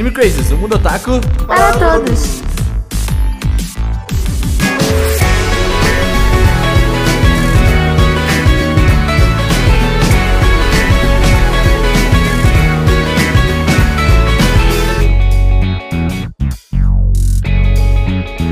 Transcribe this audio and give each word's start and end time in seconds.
Anime 0.00 0.14
Crazes, 0.14 0.50
o 0.50 0.56
mundo 0.56 0.76
otaku 0.76 1.20
Para 1.46 1.72
todos. 1.72 2.40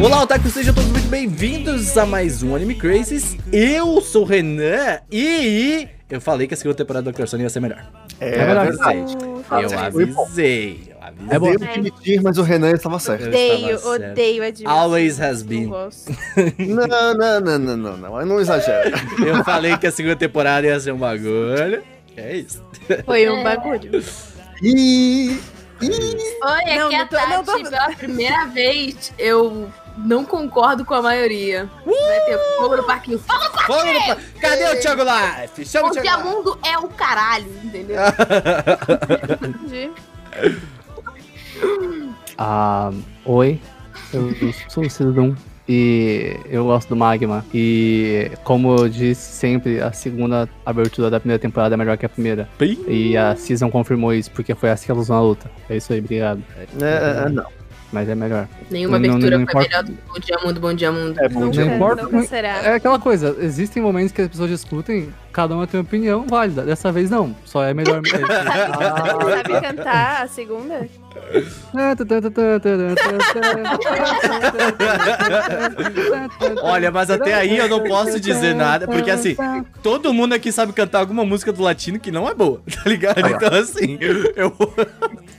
Olá, 0.03 0.23
otaku, 0.23 0.51
sejam 0.51 0.75
todos 0.75 0.91
muito 0.91 1.09
bem-vindos 1.09 1.97
a 1.97 2.05
mais 2.05 2.43
um 2.43 2.55
Anime 2.55 2.75
Crazes. 2.75 3.39
Eu 3.51 4.03
sou 4.03 4.25
o 4.25 4.27
Renan 4.27 5.01
e 5.11 5.89
eu 6.11 6.21
falei 6.21 6.47
que 6.47 6.53
a 6.53 6.57
segunda 6.59 6.77
temporada 6.77 7.11
do 7.11 7.17
Dr. 7.17 7.27
Stone 7.27 7.45
ia 7.45 7.49
ser 7.49 7.61
melhor. 7.61 7.91
É, 8.21 8.35
eu 8.35 8.47
verdade. 8.47 8.79
avisei. 8.83 9.05
Eu 9.51 9.79
avisei. 9.79 10.88
É 11.31 11.39
bom 11.39 11.51
admitir, 11.53 12.23
mas 12.23 12.39
o 12.39 12.43
Renan 12.43 12.73
estava 12.73 12.99
certo. 12.99 13.27
Odeio, 13.27 13.75
estava 13.77 13.97
certo. 13.99 14.11
odeio 14.13 14.43
admitir. 14.43 14.67
Always 14.69 15.21
has 15.21 15.43
Não 15.43 15.49
been. 15.49 15.67
Não, 16.59 16.87
não, 16.87 17.15
não, 17.41 17.59
não, 17.59 17.77
não, 17.77 17.97
não, 17.97 18.27
não 18.27 18.41
exagera. 18.41 18.91
Eu 19.25 19.43
falei 19.45 19.77
que 19.77 19.87
a 19.87 19.91
segunda 19.93 20.17
temporada 20.17 20.67
ia 20.67 20.79
ser 20.81 20.93
um 20.93 20.99
bagulho. 20.99 21.83
É 22.17 22.37
isso. 22.37 22.63
Foi 23.05 23.29
um 23.31 23.43
bagulho. 23.45 24.03
E. 24.63 25.39
Oi, 25.81 25.89
Não, 26.41 26.49
aqui 26.55 26.71
é 26.71 26.79
não 26.79 26.89
a 27.03 27.07
tô- 27.07 27.17
não 27.29 27.45
Tati. 27.45 27.63
tô- 27.65 27.71
Pela 27.71 27.91
primeira 27.95 28.47
vez, 28.47 29.13
eu 29.17 29.71
não 29.97 30.25
concordo 30.25 30.85
com 30.85 30.95
a 30.95 31.01
maioria. 31.03 31.71
Vai 31.87 32.21
ter 32.25 32.39
fogo 32.57 32.77
no 32.79 32.83
parquinho. 32.83 33.19
Fogo 33.21 33.45
Fogo 33.65 33.85
no 33.93 34.07
pa- 34.07 34.17
Cadê 34.41 34.65
o 34.71 34.81
Thiago 34.81 35.03
Life? 35.05 35.65
Chama 35.67 35.89
o 35.89 35.91
Thiago 35.93 36.23
Life. 36.23 36.35
mundo 36.37 36.59
é 36.65 36.77
o 36.79 36.89
caralho, 36.89 37.47
entendeu? 37.63 37.97
Entendi. 39.65 39.93
Ah, 42.41 42.93
oi, 43.25 43.59
eu 44.15 44.33
sou 44.69 44.85
o 44.85 44.91
Cidadão 44.91 45.35
e 45.69 46.37
eu 46.49 46.65
gosto 46.67 46.89
do 46.91 46.95
Magma. 46.97 47.45
E 47.53 48.31
como 48.45 48.77
eu 48.77 48.89
disse 48.89 49.33
sempre, 49.33 49.81
a 49.81 49.91
segunda 49.93 50.49
abertura 50.65 51.11
da 51.11 51.19
primeira 51.19 51.41
temporada 51.41 51.75
é 51.75 51.77
melhor 51.77 51.99
que 51.99 52.07
a 52.07 52.09
primeira. 52.09 52.49
Bem, 52.57 52.79
E 52.87 53.17
a 53.17 53.35
Season 53.35 53.69
confirmou 53.69 54.15
isso, 54.15 54.31
porque 54.31 54.55
foi 54.55 54.71
assim 54.71 54.87
que 54.87 54.93
ela 54.93 55.01
usou 55.01 55.17
na 55.17 55.23
luta. 55.23 55.51
É 55.69 55.77
isso 55.77 55.93
aí, 55.93 55.99
obrigado. 55.99 56.41
É, 56.81 57.27
é, 57.27 57.29
não. 57.29 57.45
Mas 57.93 58.09
é 58.09 58.15
melhor. 58.15 58.47
Nenhuma 58.71 58.99
Não, 58.99 59.09
não, 59.09 59.15
abertura 59.17 59.39
não 59.39 59.47
foi 59.47 59.63
importa. 59.65 59.69
melhor 59.69 59.85
do 59.85 59.93
que 59.93 60.03
Bom 60.07 60.21
Dia 60.21 60.39
Mundo, 60.45 60.61
Bom 60.61 60.75
Dia 60.75 60.93
Mundo. 60.93 61.19
É 61.21 61.29
bom 61.29 61.41
Nunca, 61.41 61.53
dia. 61.53 61.65
Não 61.65 61.75
importa 61.75 62.03
nunca 62.03 62.17
muito- 62.19 62.29
será. 62.29 62.49
É 62.63 62.75
aquela 62.75 62.99
coisa, 63.01 63.35
existem 63.41 63.83
momentos 63.83 64.13
que 64.13 64.21
as 64.23 64.29
pessoas 64.29 64.51
discutem, 64.51 65.09
cada 65.39 65.55
uma 65.55 65.69
tem 65.69 65.79
uma 65.79 65.85
opinião 65.87 66.27
válida. 66.27 66.63
Dessa 66.63 66.91
vez 66.91 67.09
não, 67.11 67.37
só 67.45 67.63
é 67.63 67.73
melhor 67.73 68.03
mesmo. 68.03 68.27
Você 68.27 69.37
sabe 69.37 69.61
cantar 69.61 70.23
a 70.23 70.27
segunda? 70.27 70.89
Olha, 76.61 76.91
mas 76.91 77.09
até 77.09 77.35
aí 77.35 77.57
eu 77.57 77.69
não 77.69 77.85
posso 77.85 78.19
dizer 78.19 78.53
nada, 78.53 78.89
porque 78.89 79.13
assim, 79.13 79.37
todo 79.81 80.13
mundo 80.13 80.33
aqui 80.33 80.51
sabe 80.51 80.73
cantar 80.73 80.99
alguma 80.99 81.25
música 81.25 81.53
do 81.53 81.63
latino 81.63 82.01
que 82.01 82.11
não 82.11 82.29
é 82.29 82.35
boa, 82.35 82.61
tá 82.75 82.91
ligado? 82.91 83.21
Então 83.21 83.55
assim, 83.57 83.97
eu. 84.01 84.53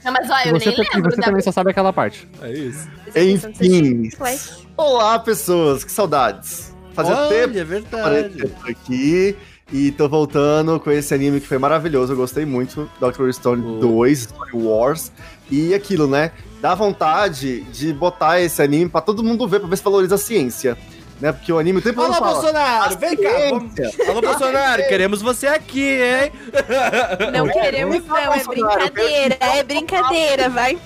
Não, 0.02 0.12
mas 0.12 0.30
olha, 0.30 0.48
eu 0.48 0.58
Você, 0.58 0.70
nem 0.70 0.78
e 0.78 0.94
lembro 0.94 1.10
você 1.10 1.16
da 1.18 1.22
também 1.24 1.42
só 1.42 1.52
sabe 1.52 1.72
aquela 1.72 1.92
parte. 1.92 2.26
É 2.40 2.50
isso. 2.50 2.88
Enfim. 3.14 4.08
Olá, 4.78 5.18
pessoas, 5.18 5.84
que 5.84 5.92
saudades. 5.92 6.70
Fazia 6.94 7.16
Olha, 7.16 7.28
tempo 7.28 7.58
é 7.58 7.60
eu 7.60 7.82
parei 7.90 8.22
verdade. 8.22 8.54
aqui. 8.66 9.36
E 9.72 9.92
tô 9.92 10.08
voltando 10.08 10.80
com 10.80 10.90
esse 10.90 11.14
anime 11.14 11.40
que 11.40 11.46
foi 11.46 11.58
maravilhoso. 11.58 12.12
Eu 12.12 12.16
gostei 12.16 12.44
muito. 12.44 12.90
Dr. 13.00 13.30
Stone 13.32 13.64
Oh. 13.64 13.78
2, 13.78 14.18
Story 14.20 14.50
Wars. 14.54 15.12
E 15.50 15.72
aquilo, 15.74 16.08
né? 16.08 16.32
Dá 16.60 16.74
vontade 16.74 17.62
de 17.62 17.92
botar 17.92 18.40
esse 18.40 18.60
anime 18.60 18.90
pra 18.90 19.00
todo 19.00 19.22
mundo 19.22 19.46
ver, 19.46 19.60
pra 19.60 19.68
ver 19.68 19.76
se 19.76 19.82
valoriza 19.84 20.16
a 20.16 20.18
ciência. 20.18 20.76
Né? 21.20 21.32
Porque 21.32 21.52
o 21.52 21.58
anime 21.58 21.82
todo 21.82 22.00
Alô, 22.00 22.14
fala. 22.14 22.32
Bolsonaro, 22.32 22.98
vem 22.98 23.16
cá. 23.16 23.30
Vamos... 23.50 24.08
Alô, 24.08 24.20
Bolsonaro, 24.22 24.82
queremos 24.88 25.22
você 25.22 25.46
aqui, 25.46 26.00
hein? 26.00 26.32
Não 27.32 27.46
queremos, 27.46 28.04
não. 28.06 28.16
É 28.16 28.44
brincadeira. 28.44 29.36
É 29.40 29.62
brincadeira, 29.62 30.48
vai. 30.48 30.78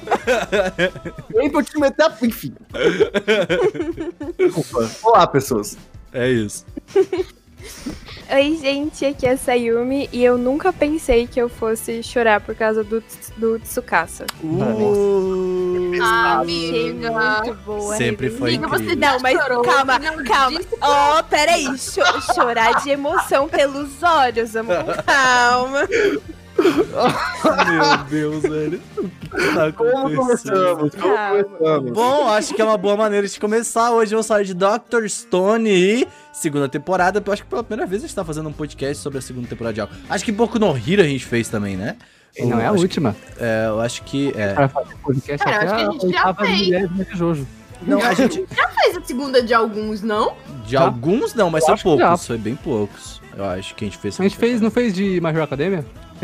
Vem 1.30 1.50
pra 1.50 1.60
eu 1.60 1.64
te 1.64 1.78
meter 1.78 2.02
a... 2.02 2.12
Enfim. 2.22 2.52
Desculpa. 4.36 4.90
Olá, 5.04 5.26
pessoas. 5.26 5.78
É 6.12 6.28
isso. 6.28 6.66
Oi, 8.30 8.58
gente. 8.60 9.04
Aqui 9.04 9.26
é 9.26 9.32
a 9.32 9.36
Sayumi. 9.36 10.08
E 10.12 10.24
eu 10.24 10.38
nunca 10.38 10.72
pensei 10.72 11.26
que 11.26 11.40
eu 11.40 11.48
fosse 11.48 12.02
chorar 12.02 12.40
por 12.40 12.54
causa 12.54 12.82
do, 12.82 13.02
do 13.36 13.58
Tsukasa. 13.60 14.26
Uh, 14.42 15.92
Ah, 16.02 16.40
amiga. 16.40 17.10
muito 17.10 17.54
boa. 17.64 17.96
Sempre 17.96 18.30
foi 18.30 18.56
Amiga, 18.56 18.68
você. 18.68 18.96
Não, 18.96 19.20
mas 19.20 19.38
chorou, 19.40 19.62
calma, 19.62 19.98
não 19.98 20.24
calma. 20.24 20.60
Ó, 20.80 21.22
peraí. 21.22 21.64
Cho- 21.78 22.34
chorar 22.34 22.82
de 22.82 22.90
emoção 22.90 23.48
pelos 23.48 24.02
olhos, 24.02 24.52
com 24.52 25.02
calma. 25.04 25.80
Meu 26.56 28.04
Deus, 28.08 28.42
velho. 28.42 28.80
O 28.96 29.02
que 29.08 29.28
que 29.28 29.54
tá 29.54 29.72
Como 29.72 30.14
começamos? 30.14 30.94
Como 30.94 31.14
Calma. 31.14 31.44
começamos? 31.44 31.92
Bom, 31.92 32.28
acho 32.28 32.54
que 32.54 32.62
é 32.62 32.64
uma 32.64 32.76
boa 32.78 32.96
maneira 32.96 33.26
de 33.26 33.38
começar. 33.40 33.90
Hoje 33.90 34.14
eu 34.14 34.18
vou 34.18 34.24
falar 34.26 34.44
de 34.44 34.54
Dr. 34.54 35.06
Stone 35.08 35.68
e 35.70 36.08
segunda 36.32 36.68
temporada. 36.68 37.22
Eu 37.24 37.32
acho 37.32 37.42
que 37.42 37.48
pela 37.48 37.64
primeira 37.64 37.88
vez 37.88 38.02
a 38.02 38.06
gente 38.06 38.14
tá 38.14 38.24
fazendo 38.24 38.48
um 38.48 38.52
podcast 38.52 39.02
sobre 39.02 39.18
a 39.18 39.22
segunda 39.22 39.48
temporada 39.48 39.74
de 39.74 39.80
algo. 39.80 39.92
Acho 40.08 40.24
que 40.24 40.32
pouco 40.32 40.58
no 40.58 40.76
Hero 40.76 41.02
a 41.02 41.06
gente 41.06 41.24
fez 41.26 41.48
também, 41.48 41.76
né? 41.76 41.96
E 42.36 42.44
não 42.44 42.58
é 42.60 42.64
a 42.66 42.70
Eu 42.70 42.74
última. 42.74 43.12
que- 43.14 43.42
é, 43.44 43.66
eu 43.68 43.80
acho 43.80 44.02
que. 44.02 44.32
É. 44.36 44.54
Para 44.54 44.68
fazer 44.68 44.96
podcast 45.02 45.44
Cara, 45.44 45.56
até 45.56 45.66
acho 45.66 45.74
que 45.74 45.82
a 45.82 45.88
a 45.88 45.92
gente 45.92 46.12
já 46.12 46.34
fez. 46.34 46.60
mulher 46.62 46.88
de 46.88 47.16
Jojo. 47.18 47.46
Não, 47.82 48.00
a 48.00 48.14
gente. 48.14 48.44
Fez 48.46 48.96
a 48.96 49.02
segunda 49.04 49.42
de 49.42 49.52
alguns, 49.54 50.02
não? 50.02 50.34
De 50.64 50.76
Tá. 50.76 50.82
alguns 50.82 51.34
não, 51.34 51.50
mas 51.50 51.62
Eu 51.62 51.76
são 51.76 51.96
já. 51.98 52.06
poucos. 52.08 52.26
Foi 52.26 52.38
bem 52.38 52.56
poucos. 52.56 53.20
Eu 53.36 53.44
acho 53.44 53.74
que 53.74 53.84
a 53.84 53.88
gente 53.88 53.98
fez. 53.98 54.18
A 54.18 54.22
gente 54.22 54.36
fez, 54.36 54.60
não 54.60 54.70
fez 54.70 54.94
de 54.94 55.20
My 55.20 55.28
Hero 55.30 55.48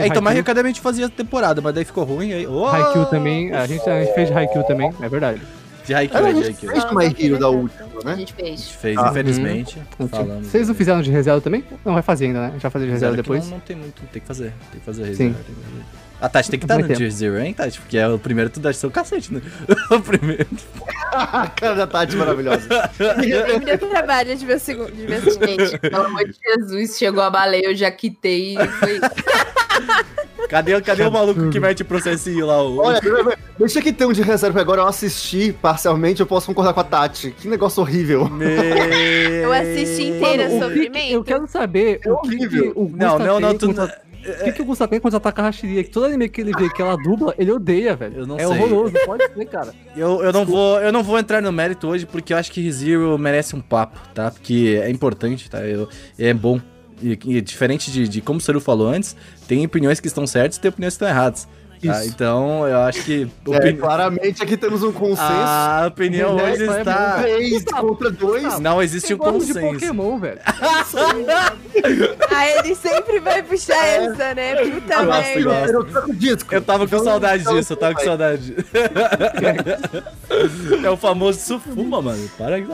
É, 0.00 0.06
então, 0.06 0.22
mas 0.22 0.37
Haikyuu 0.37 0.59
a 0.59 0.66
gente 0.66 0.81
fazia 0.81 1.09
temporada, 1.09 1.61
mas 1.61 1.75
daí 1.75 1.84
ficou 1.84 2.05
ruim. 2.05 2.33
Aí... 2.33 2.47
Oh! 2.47 2.66
Haikyuu 2.66 3.06
também, 3.06 3.53
a 3.53 3.66
gente, 3.66 3.88
a 3.88 4.03
gente 4.05 4.15
fez 4.15 4.28
de 4.28 4.34
Haikyuu 4.34 4.65
também, 4.65 4.93
é 5.00 5.09
verdade. 5.09 5.41
De 5.87 5.94
Haikyuu, 5.94 6.19
é 6.27 6.28
a 6.28 6.33
de 6.33 6.43
gente 6.44 6.66
Haikyuu. 6.69 7.00
fez 7.00 7.25
Hero 7.25 7.38
da 7.38 7.49
última, 7.49 7.87
A 8.03 8.05
né? 8.05 8.16
gente 8.16 8.33
A 8.33 8.37
fez. 8.37 8.61
gente 8.61 8.77
fez, 8.77 8.99
Ah, 8.99 9.09
infelizmente. 9.11 9.78
Falamos. 10.11 10.47
Vocês 10.47 10.69
não 10.69 10.75
fizeram 10.75 11.03
de 11.03 11.11
reserva 11.11 11.41
também? 11.41 11.65
Não, 11.84 11.94
vai 11.94 12.03
fazer 12.03 12.27
ainda, 12.27 12.49
né? 12.49 12.53
Já 12.59 12.71
fazer 12.71 12.87
de 12.87 12.93
reserva 12.93 13.16
que 13.16 13.22
depois. 13.22 13.44
Não, 13.44 13.53
não 13.53 13.61
tem 13.61 13.77
muito, 13.77 14.03
tem 14.12 14.21
que 14.21 14.27
fazer. 14.28 14.53
Tem 14.71 14.81
que 14.81 14.87
fazer 14.87 15.15
Sim. 15.15 15.34
A 16.20 16.28
Tati 16.28 16.50
tem 16.50 16.58
que 16.60 16.64
estar 16.64 16.78
no 16.78 16.86
ter. 16.86 16.97
Tier 16.97 17.10
Zero, 17.10 17.38
hein, 17.38 17.54
Tati? 17.54 17.81
Porque 17.81 17.97
é 17.97 18.06
o 18.06 18.19
primeiro 18.19 18.50
tu 18.50 18.60
dá 18.60 18.72
seu 18.72 18.91
cacete, 18.91 19.32
né? 19.32 19.41
o 19.91 20.00
primeiro. 20.00 20.47
A 21.12 21.48
cara 21.48 21.75
da 21.75 21.86
Tati 21.86 22.14
maravilhosa. 22.16 22.69
Nem 23.19 23.60
deu 23.60 23.78
trabalho 23.78 24.36
de 24.36 24.44
ver 24.44 24.60
segundo. 24.60 24.92
De 24.92 25.06
ver. 25.06 25.20
Gente, 25.22 25.78
pelo 25.78 26.04
amor 26.04 26.25
de 26.25 26.34
Jesus, 26.42 26.98
chegou 26.98 27.22
a 27.22 27.31
baleia, 27.31 27.66
eu 27.66 27.75
já 27.75 27.91
quitei. 27.91 28.56
Foi... 28.78 29.00
Cadê, 30.48 30.81
cadê 30.81 31.04
o 31.04 31.10
maluco 31.12 31.48
que 31.48 31.60
mete 31.60 31.82
o 31.82 31.84
processinho 31.84 32.44
lá? 32.44 32.60
O... 32.62 32.78
Olha, 32.78 33.00
deixa 33.58 33.81
que 33.81 33.92
tem 33.92 34.06
um 34.06 34.12
de 34.12 34.20
reserva 34.20 34.60
agora. 34.60 34.81
Eu 34.82 34.87
assisti 34.87 35.52
parcialmente, 35.62 36.20
eu 36.20 36.26
posso 36.26 36.47
concordar 36.47 36.72
com 36.75 36.81
a 36.81 36.84
Tati. 36.84 37.31
Que 37.31 37.48
negócio 37.48 37.81
horrível. 37.81 38.28
Meu... 38.28 38.48
Eu 38.50 39.52
assisti 39.52 40.08
inteira 40.08 40.48
Mano, 40.48 40.56
o 40.56 40.58
que- 40.58 40.64
sofrimento. 40.66 41.12
eu 41.12 41.25
quero 41.25 41.47
saber 41.47 42.00
o 42.04 42.20
que, 42.20 42.37
que 42.37 42.37
horrível. 42.47 42.72
o 42.76 42.91
Não, 42.94 43.19
não, 43.19 43.41
não, 43.41 43.56
tu... 43.56 43.69
contra- 43.69 44.09
O 44.20 44.44
que, 44.44 44.53
que 44.53 44.62
o 44.62 44.64
Gusta 44.64 44.86
tem 44.86 45.00
contra 45.00 45.16
atacar 45.16 45.47
a 45.47 45.48
Hashiria? 45.48 45.82
Que 45.82 45.91
todo 45.91 46.04
anime 46.04 46.28
que 46.28 46.41
ele 46.41 46.53
vê 46.53 46.69
que 46.69 46.82
ela 46.82 46.97
dubla, 46.97 47.34
ele 47.38 47.50
odeia, 47.50 47.97
velho. 47.97 48.19
Eu 48.19 48.26
não 48.26 48.36
é 48.36 48.47
sei. 48.47 48.48
horroroso, 48.48 48.94
pode 49.06 49.32
ser, 49.32 49.47
cara. 49.47 49.72
Eu, 49.97 50.22
eu, 50.22 50.32
não 50.32 50.44
vou, 50.44 50.81
eu 50.81 50.92
não 50.92 51.03
vou 51.03 51.19
entrar 51.19 51.41
no 51.41 51.50
mérito 51.50 51.88
hoje 51.88 52.06
porque 52.06 52.32
eu 52.32 52.36
acho 52.36 52.53
que 52.53 52.70
Zero 52.70 53.19
merece 53.19 53.56
um 53.56 53.60
papo, 53.60 53.98
tá? 54.14 54.31
Porque 54.31 54.81
é 54.82 54.91
importante, 54.91 55.48
tá? 55.48 55.60
Eu, 55.60 55.88
é 56.19 56.34
bom. 56.34 56.60
E, 57.03 57.19
e 57.25 57.41
diferente 57.41 57.91
de, 57.91 58.06
de 58.06 58.20
como 58.20 58.38
o 58.38 58.42
Seru 58.42 58.60
falou 58.60 58.88
antes, 58.88 59.17
tem 59.49 59.64
opiniões 59.64 60.00
que 60.00 60.06
estão 60.06 60.26
certas 60.26 60.58
e 60.58 60.61
tem 60.61 60.69
opiniões 60.69 60.94
que 60.94 61.05
estão 61.05 61.08
erradas. 61.08 61.49
Tá? 61.88 62.00
Isso. 62.00 62.09
Então, 62.09 62.67
eu 62.69 62.79
acho 62.81 63.03
que. 63.05 63.29
É, 63.50 63.56
opini- 63.56 63.79
claramente 63.79 64.43
aqui 64.43 64.56
temos 64.56 64.82
um 64.82 64.93
consenso. 64.93 65.23
a 65.23 65.85
opinião 65.88 66.38
É, 66.38 66.53
hoje 66.53 66.69
é 66.69 66.79
está. 66.79 67.19
Três 67.23 67.65
contra 67.65 68.11
dois. 68.11 68.59
Não 68.59 68.82
existe 68.82 69.15
um 69.15 69.19
gosta 69.19 69.44
de 69.44 69.55
consenso. 69.55 69.73
Pokémon, 69.81 70.19
velho. 70.19 70.41
Ah, 72.31 72.47
ele 72.49 72.75
sempre 72.75 73.21
vai 73.21 73.43
puxar 73.43 73.85
essa, 73.87 74.35
né? 74.35 74.55
Puta 74.56 74.94
Eu 74.94 75.05
merda. 75.06 75.38
eu 75.38 75.44
gosto. 75.44 75.73
Eu 75.73 75.85
troco 75.85 76.15
disco. 76.15 76.55
Eu 76.55 76.62
tava 76.62 76.81
com 76.87 76.94
Então, 76.97 77.05
saudade 77.05 77.43
então, 77.43 77.55
disso, 77.56 77.73
eu 77.73 77.77
tava 77.77 77.94
com 77.94 78.05
saudade. 78.05 78.55
é 80.85 80.91
o 80.91 80.97
famoso 80.97 81.41
Sufuma, 81.41 82.03
mano. 82.03 82.29
Para 82.37 82.56
aí. 82.56 82.67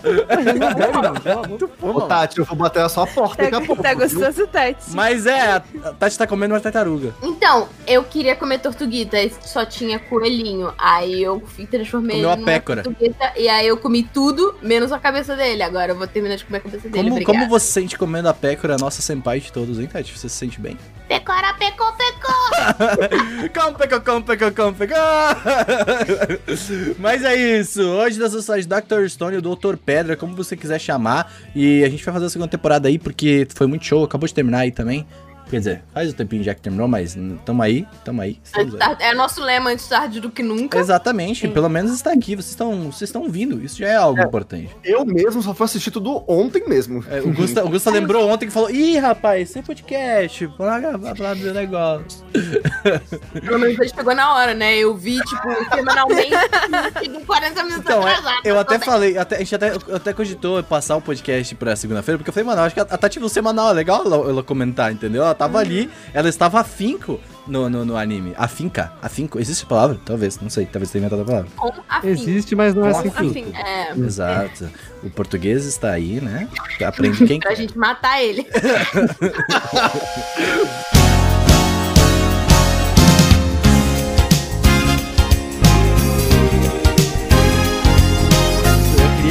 Ô, 1.82 2.00
Tati, 2.02 2.38
eu 2.38 2.44
vou 2.44 2.56
bater 2.56 2.82
na 2.82 2.88
sua 2.88 3.06
porta 3.06 3.42
daqui 3.44 3.54
a 3.54 3.60
pouco. 3.60 3.82
Tá, 3.82 3.90
tá 3.90 3.94
viu? 3.94 3.98
gostoso, 4.20 4.46
Tati? 4.48 4.90
Mas 4.90 5.26
é, 5.26 5.52
a 5.52 5.60
Tati 5.98 6.18
tá 6.18 6.26
comendo 6.26 6.54
uma 6.54 6.60
tartaruga. 6.60 7.14
Então, 7.22 7.68
eu 7.86 8.02
queria 8.04 8.34
comer 8.34 8.58
tortuguita 8.58 8.95
aí 9.12 9.32
só 9.42 9.64
tinha 9.64 9.98
coelhinho. 9.98 10.72
Aí 10.78 11.22
eu 11.22 11.42
fui 11.44 11.66
transformei 11.66 12.16
Comeu 12.16 12.30
ele 12.30 12.32
a 12.32 12.36
numa 12.36 12.46
pécora. 12.46 12.82
portuguesa, 12.82 13.32
E 13.36 13.48
aí 13.48 13.66
eu 13.66 13.76
comi 13.76 14.02
tudo, 14.02 14.54
menos 14.62 14.92
a 14.92 14.98
cabeça 14.98 15.36
dele. 15.36 15.62
Agora 15.62 15.92
eu 15.92 15.96
vou 15.96 16.06
terminar 16.06 16.36
de 16.36 16.44
comer 16.44 16.58
a 16.58 16.60
cabeça 16.60 16.88
dele. 16.88 17.04
Como, 17.04 17.16
obrigada. 17.16 17.38
como 17.38 17.50
você 17.50 17.66
se 17.66 17.72
sente 17.72 17.98
comendo 17.98 18.28
a 18.28 18.34
pécora, 18.34 18.74
a 18.74 18.78
nossa 18.78 19.02
senpai 19.02 19.40
de 19.40 19.52
todos, 19.52 19.78
hein, 19.78 19.86
Tati? 19.86 20.16
Você 20.16 20.28
se 20.28 20.36
sente 20.36 20.60
bem? 20.60 20.78
Pecora, 21.08 21.54
pecou, 21.54 21.86
pecou! 21.92 23.46
Como 23.54 23.78
pegou, 23.78 24.00
como 24.00 24.22
pegou, 24.24 24.50
como 24.52 24.74
pegou. 24.74 24.96
Mas 26.98 27.24
é 27.24 27.34
isso. 27.34 27.82
Hoje 27.82 28.18
da 28.18 28.28
sociedade 28.28 28.66
Dr. 28.66 29.06
Stone, 29.08 29.36
o 29.36 29.42
Dr. 29.42 29.76
Pedra, 29.76 30.16
como 30.16 30.34
você 30.34 30.56
quiser 30.56 30.80
chamar. 30.80 31.32
E 31.54 31.84
a 31.84 31.88
gente 31.88 32.04
vai 32.04 32.14
fazer 32.14 32.26
a 32.26 32.30
segunda 32.30 32.50
temporada 32.50 32.88
aí, 32.88 32.98
porque 32.98 33.46
foi 33.54 33.66
muito 33.66 33.84
show. 33.84 34.04
Acabou 34.04 34.26
de 34.26 34.34
terminar 34.34 34.60
aí 34.60 34.72
também. 34.72 35.06
Quer 35.48 35.58
dizer, 35.58 35.82
faz 35.94 36.10
o 36.10 36.14
tempinho 36.14 36.42
já 36.42 36.54
que 36.54 36.60
terminou, 36.60 36.88
mas 36.88 37.16
tamo 37.44 37.62
aí, 37.62 37.86
tamo 38.04 38.20
aí. 38.20 38.40
estamos 38.42 38.74
aí. 38.80 38.96
É 39.00 39.14
nosso 39.14 39.40
lema 39.42 39.70
antes 39.70 39.86
tarde 39.86 40.20
do 40.20 40.30
que 40.30 40.42
nunca. 40.42 40.78
Exatamente, 40.78 41.46
pelo 41.48 41.68
menos 41.68 41.92
está 41.92 42.12
aqui, 42.12 42.34
vocês 42.34 42.50
estão 42.50 42.90
vocês 42.90 43.08
estão 43.08 43.28
vindo, 43.28 43.64
isso 43.64 43.78
já 43.78 43.88
é 43.88 43.96
algo 43.96 44.20
importante. 44.20 44.76
Eu 44.82 45.04
mesmo 45.04 45.42
só 45.42 45.54
fui 45.54 45.64
assistir 45.64 45.90
tudo 45.90 46.24
ontem 46.26 46.68
mesmo. 46.68 47.04
É, 47.08 47.20
o 47.20 47.32
Gusta, 47.32 47.64
o 47.64 47.68
Gusta 47.68 47.90
lembrou 47.90 48.28
ontem 48.28 48.46
que 48.46 48.52
falou: 48.52 48.70
Ih, 48.70 48.98
rapaz, 48.98 49.50
sem 49.50 49.62
podcast, 49.62 50.46
vou 50.46 50.66
lá 50.66 50.80
gravar 50.80 51.14
lá 51.18 51.34
do 51.34 51.54
negócio. 51.54 52.24
Pelo 53.32 53.58
menos 53.58 53.78
a 53.78 53.82
gente 53.84 53.94
pegou 53.94 54.14
na 54.14 54.34
hora, 54.34 54.54
né? 54.54 54.76
Eu 54.76 54.96
vi, 54.96 55.20
tipo, 55.20 55.74
semanalmente, 55.74 56.30
tipo, 57.02 57.24
40 57.24 57.62
minutos 57.62 57.84
Então, 57.84 58.06
é, 58.06 58.12
atrasado. 58.12 58.40
eu 58.44 58.58
até 58.58 58.78
falei, 58.78 59.18
até, 59.18 59.36
a 59.36 59.38
gente 59.38 59.54
até, 59.54 59.72
até 59.94 60.12
cogitou 60.12 60.62
passar 60.62 60.96
o 60.96 61.02
podcast 61.02 61.54
pra 61.54 61.76
segunda-feira, 61.76 62.18
porque 62.18 62.30
eu 62.30 62.34
falei, 62.34 62.46
mano, 62.46 62.60
eu 62.60 62.64
acho 62.64 62.74
que 62.74 62.80
a, 62.80 62.84
a 62.84 62.98
Tati 62.98 63.20
semanal, 63.28 63.70
é 63.70 63.72
legal 63.72 64.04
ela, 64.04 64.16
ela 64.16 64.42
comentar, 64.42 64.92
entendeu? 64.92 65.24
Ela 65.36 65.38
tava 65.48 65.58
ali, 65.58 65.90
ela 66.14 66.28
estava 66.30 66.60
afinco 66.60 67.20
no, 67.46 67.68
no, 67.68 67.84
no 67.84 67.94
anime. 67.96 68.32
Afinca, 68.38 68.92
afinco, 69.02 69.38
existe 69.38 69.64
a 69.64 69.68
palavra? 69.68 69.98
Talvez, 70.04 70.40
não 70.40 70.48
sei, 70.48 70.64
talvez 70.64 70.90
tenha 70.90 71.00
inventado 71.04 71.20
a 71.20 71.24
palavra. 71.24 71.50
Com 71.54 71.70
afim. 71.88 72.08
Existe, 72.08 72.56
mas 72.56 72.74
não 72.74 72.86
é 72.86 72.90
assim 72.90 73.10
que 73.10 73.26
Afim. 73.26 73.52
É, 73.54 73.92
Exato. 73.92 74.70
O 75.02 75.10
português 75.10 75.66
está 75.66 75.90
aí, 75.90 76.20
né? 76.22 76.48
Aprende 76.84 77.26
quem 77.26 77.38
pra 77.38 77.50
quer. 77.50 77.56
gente 77.56 77.76
matar 77.76 78.22
ele. 78.22 78.46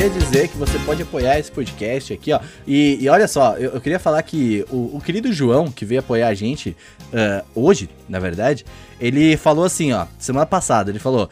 queria 0.10 0.20
dizer 0.20 0.48
que 0.50 0.58
você 0.58 0.78
pode 0.80 1.02
apoiar 1.02 1.40
esse 1.40 1.52
podcast 1.52 2.14
aqui, 2.14 2.32
ó. 2.32 2.40
E, 2.68 3.00
e 3.02 3.10
olha 3.10 3.28
só, 3.28 3.56
eu, 3.56 3.72
eu 3.72 3.82
queria 3.82 3.98
falar 4.00 4.22
que 4.22 4.64
o, 4.70 4.98
o 4.98 5.02
querido 5.04 5.34
João, 5.34 5.72
que 5.72 5.84
veio 5.84 6.00
apoiar 6.00 6.28
a 6.28 6.34
gente 6.36 6.78
ah, 7.12 7.44
hoje, 7.56 7.90
na 8.08 8.20
verdade, 8.20 8.66
ele 9.00 9.36
falou 9.36 9.66
assim, 9.66 9.94
ó, 9.94 10.06
semana 10.20 10.46
passada, 10.46 10.92
ele 10.92 11.00
falou. 11.00 11.30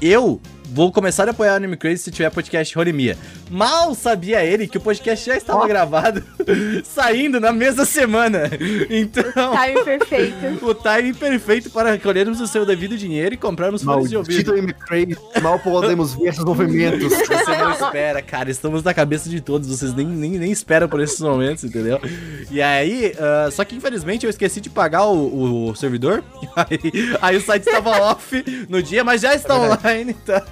Eu 0.00 0.40
vou 0.72 0.92
começar 0.92 1.26
a 1.28 1.30
apoiar 1.30 1.52
o 1.52 1.56
Anime 1.56 1.76
Crazy 1.76 1.98
se 1.98 2.10
tiver 2.10 2.30
podcast 2.30 2.78
Horimiya. 2.78 3.16
Mal 3.50 3.94
sabia 3.94 4.44
ele 4.44 4.66
que 4.66 4.78
o 4.78 4.80
podcast 4.80 5.24
já 5.24 5.36
estava 5.36 5.66
gravado, 5.66 6.22
saindo 6.84 7.40
na 7.40 7.52
mesma 7.52 7.84
semana. 7.84 8.50
Então, 8.90 9.24
Time 9.24 9.84
perfeito. 9.84 10.36
o 10.66 10.74
timing 10.74 11.14
perfeito 11.14 11.70
para 11.70 11.92
recolhermos 11.92 12.40
o 12.40 12.46
seu 12.46 12.66
devido 12.66 12.96
dinheiro 12.96 13.34
e 13.34 13.38
comprarmos 13.38 13.82
fones 13.82 14.10
de 14.10 14.16
ouvido. 14.16 14.52
Anime 14.52 14.72
Crazy, 14.72 15.16
mal 15.42 15.58
podemos 15.58 16.14
ver 16.14 16.28
esses 16.28 16.44
movimentos. 16.44 17.12
Você 17.26 17.56
não 17.56 17.70
espera, 17.72 18.22
cara. 18.22 18.50
Estamos 18.50 18.82
na 18.82 18.92
cabeça 18.92 19.28
de 19.28 19.40
todos. 19.40 19.68
Vocês 19.68 19.94
nem, 19.94 20.06
nem, 20.06 20.32
nem 20.32 20.50
esperam 20.50 20.88
por 20.88 21.00
esses 21.00 21.20
momentos, 21.20 21.64
entendeu? 21.64 22.00
E 22.50 22.60
aí, 22.60 23.14
ah, 23.18 23.48
só 23.50 23.64
que 23.64 23.76
infelizmente 23.76 24.24
eu 24.24 24.30
esqueci 24.30 24.60
de 24.60 24.70
pagar 24.70 25.06
o, 25.06 25.68
o 25.68 25.74
servidor. 25.76 26.22
Aí, 26.56 26.78
aí 27.20 27.36
o 27.36 27.40
site 27.40 27.66
estava 27.66 27.90
off 28.00 28.44
no 28.68 28.82
dia, 28.82 29.04
mas 29.04 29.20
já 29.20 29.34
está 29.34 29.58
online, 29.58 30.14
tá? 30.14 30.44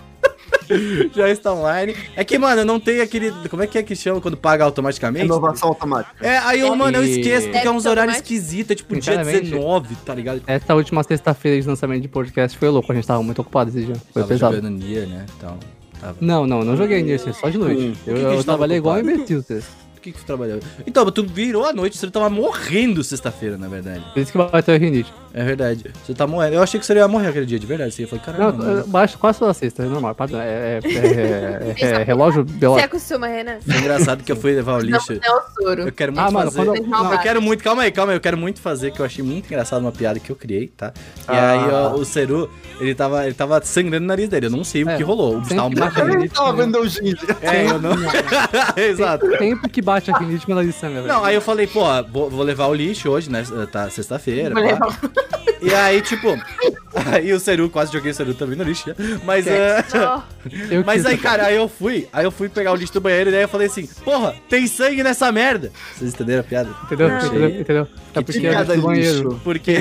Já 1.15 1.31
está 1.31 1.53
online. 1.53 1.95
É 2.17 2.25
que, 2.25 2.39
mano, 2.39 2.65
não 2.65 2.81
tem 2.81 3.01
aquele. 3.01 3.31
Como 3.49 3.63
é 3.63 3.67
que 3.67 3.79
é 3.79 3.83
que 3.83 3.95
chama 3.95 4.21
quando 4.21 4.37
paga 4.37 4.65
automaticamente? 4.65 5.25
Inovação 5.25 5.69
automática. 5.71 6.15
É, 6.21 6.39
aí 6.39 6.61
eu, 6.61 6.75
mano, 6.75 6.99
eu 6.99 7.05
esqueço, 7.05 7.49
porque 7.51 7.67
é 7.67 7.71
uns 7.71 7.87
horários 7.87 8.17
esquisitos, 8.17 8.71
é 8.73 8.75
tipo 8.75 8.93
dia 8.95 9.03
Sinceramente, 9.03 9.51
19, 9.51 9.97
tá 10.05 10.15
ligado? 10.15 10.43
Essa 10.47 10.75
última 10.75 11.03
sexta-feira 11.03 11.61
de 11.61 11.67
lançamento 11.69 12.03
de 12.03 12.09
podcast 12.09 12.57
foi 12.57 12.69
louco, 12.69 12.91
a 12.91 12.95
gente 12.95 13.07
tava 13.07 13.23
muito 13.23 13.41
ocupado 13.41 13.71
esse 13.71 13.85
dia. 13.85 13.97
Foi 14.13 14.23
Tava 14.23 14.27
pesado. 14.29 14.57
jogando 14.57 14.79
Nier, 14.79 15.07
né? 15.07 15.27
Então, 15.37 15.59
tava. 16.01 16.17
Não, 16.21 16.47
não, 16.47 16.65
não 16.65 16.77
joguei 16.77 17.03
nisso, 17.03 17.33
só 17.35 17.49
de 17.49 17.59
noite. 17.59 17.83
Hum, 17.83 17.95
eu 18.07 18.15
que 18.15 18.21
eu 18.21 18.31
tava 18.31 18.45
trabalhei 18.45 18.77
igual 18.79 18.97
ocupado? 18.97 19.17
imbecil. 19.17 19.43
Cês. 19.43 19.65
Por 19.95 20.01
que, 20.01 20.13
que 20.13 20.19
tu 20.19 20.27
trabalhou? 20.27 20.61
Então, 20.87 21.11
tu 21.11 21.25
virou 21.25 21.65
a 21.65 21.73
noite, 21.73 21.97
você 21.97 22.11
tava 22.11 22.29
morrendo 22.29 23.03
sexta-feira, 23.03 23.57
na 23.57 23.69
verdade. 23.69 24.05
Por 24.13 24.21
isso 24.21 24.33
que 24.33 24.39
vai 24.39 24.63
ter 24.63 24.77
o 24.77 24.79
rinite. 24.79 25.11
É 25.37 25.43
verdade. 25.43 25.85
Você 26.07 26.15
tá 26.15 26.27
morrendo. 26.29 26.55
Eu 26.55 26.63
achei 26.63 26.79
que 26.79 26.87
você 26.87 26.95
ia 26.95 27.09
morrer 27.09 27.27
aquele 27.29 27.45
dia, 27.45 27.59
de 27.59 27.67
verdade. 27.67 27.93
Você 27.93 28.03
ia 28.03 28.09
falar, 28.09 28.23
caralho, 28.23 28.57
Não, 28.57 29.09
quase 29.19 29.39
toda 29.39 29.53
sexta, 29.53 29.83
é 29.83 29.87
normal, 29.87 30.15
padrão. 30.15 30.41
É, 30.41 30.79
é, 30.79 30.81
é, 30.85 31.75
é, 31.81 31.85
é 32.01 32.03
relógio 32.07 32.45
Você 32.47 32.53
biológico. 32.57 32.87
acostuma, 32.97 33.27
Renan? 33.27 33.57
Foi 33.61 33.77
engraçado 33.79 34.23
que 34.23 34.31
eu 34.31 34.37
fui 34.37 34.53
levar 34.55 34.77
o 34.77 34.81
lixo. 34.81 35.13
Não, 35.13 35.19
é 35.21 35.41
o 35.41 35.43
soro. 35.63 35.83
Eu 35.89 35.93
quero 35.93 36.13
muito 36.13 36.25
Ah, 36.25 36.31
mano, 36.31 36.53
fazer. 36.53 36.67
quando 36.71 36.77
eu- 36.79 36.87
Não, 36.87 37.13
eu 37.13 37.19
quero 37.19 37.43
muito. 37.43 37.65
Calma 37.65 37.83
aí, 37.83 37.91
calma 37.91 38.13
aí. 38.13 38.17
Eu 38.17 38.21
quero 38.21 38.37
muito 38.39 38.61
fazer, 38.61 38.93
que 38.93 39.01
eu 39.01 39.05
achei 39.05 39.25
muito 39.25 39.47
engraçado 39.47 39.81
uma 39.83 39.91
piada 39.91 40.21
que 40.21 40.31
eu 40.31 40.37
criei, 40.37 40.69
tá? 40.69 40.93
E 41.29 41.33
Ah. 41.33 41.51
aí, 41.51 41.71
ó, 41.73 41.95
o 41.95 42.05
Seru, 42.05 42.49
ele 42.79 42.95
tava, 42.95 43.25
ele 43.25 43.35
tava 43.35 43.61
sangrando 43.65 44.05
o 44.05 44.09
nariz 44.09 44.29
dele. 44.29 44.47
Eu 44.47 44.51
não 44.51 44.63
sei 44.63 44.85
o 44.85 44.91
É, 44.91 44.97
que 44.97 45.03
rolou. 45.03 45.39
O 45.39 45.41
bicho 45.41 45.55
tava 45.57 45.69
sempre 45.69 45.81
bate 45.81 45.95
morrendo. 45.97 46.11
a 46.11 46.15
Eu 46.15 46.19
rinite. 46.21 46.35
tava 46.37 46.53
vendo 46.53 46.79
o 46.79 46.87
Ginji. 46.89 47.17
É, 47.43 47.67
eu 47.67 47.81
não. 47.81 47.91
Exato. 48.81 49.29
Tempo 49.39 49.69
que 49.69 49.83
bate 49.83 50.11
a 50.13 50.17
rinite 50.17 50.47
quando 50.47 50.61
ela 50.61 50.73
sangue, 50.73 50.95
velho. 50.95 51.09
Não, 51.09 51.25
aí 51.25 51.35
eu 51.35 51.41
falei, 51.41 51.67
pô, 51.67 51.83
vou, 52.13 52.43
levar 52.45 52.67
o 52.69 52.75
lixo 52.75 53.11
hoje, 53.11 53.29
né? 53.31 53.45
Tá 53.73 53.91
sexta-feira. 53.91 54.55
Vou 54.55 54.63
pá. 54.63 54.71
levar 54.71 55.24
E 55.61 55.75
aí, 55.75 56.01
tipo. 56.03 56.29
Aí 57.13 57.33
o 57.33 57.41
Seru, 57.41 57.69
quase 57.69 57.93
joguei 57.93 58.13
o 58.13 58.15
Seru 58.15 58.35
também 58.35 58.57
no 58.57 58.65
lixo, 58.65 58.89
né? 58.89 58.95
Mas. 59.25 59.47
Eu 60.71 60.85
Mas 60.85 61.07
aí, 61.07 61.17
cara, 61.17 61.47
aí 61.47 61.57
eu 61.57 61.69
fui, 61.69 62.07
aí 62.13 62.25
eu 62.25 62.31
fui 62.31 62.49
pegar 62.51 62.71
o 62.73 62.77
lixo 62.77 62.93
do 62.93 63.01
banheiro 63.01 63.31
e 63.31 63.33
daí 63.33 63.43
eu 63.43 63.49
falei 63.49 63.67
assim, 63.67 63.89
porra, 64.05 64.35
tem 64.49 64.67
sangue 64.67 65.03
nessa 65.03 65.33
merda. 65.33 65.73
Vocês 65.97 66.13
entenderam 66.13 66.41
a 66.41 66.45
piada? 66.45 66.71
Entendeu? 66.85 67.09
Não. 67.09 67.19
Entendeu? 67.27 67.49
Entendeu? 67.61 67.89
É 68.15 68.21
porque 68.23 68.39
tinha 68.39 68.51
é 68.51 68.55
cada 68.55 68.77
do 68.77 68.83
banheiro. 68.83 69.29
lixo. 69.31 69.41
Porque, 69.43 69.77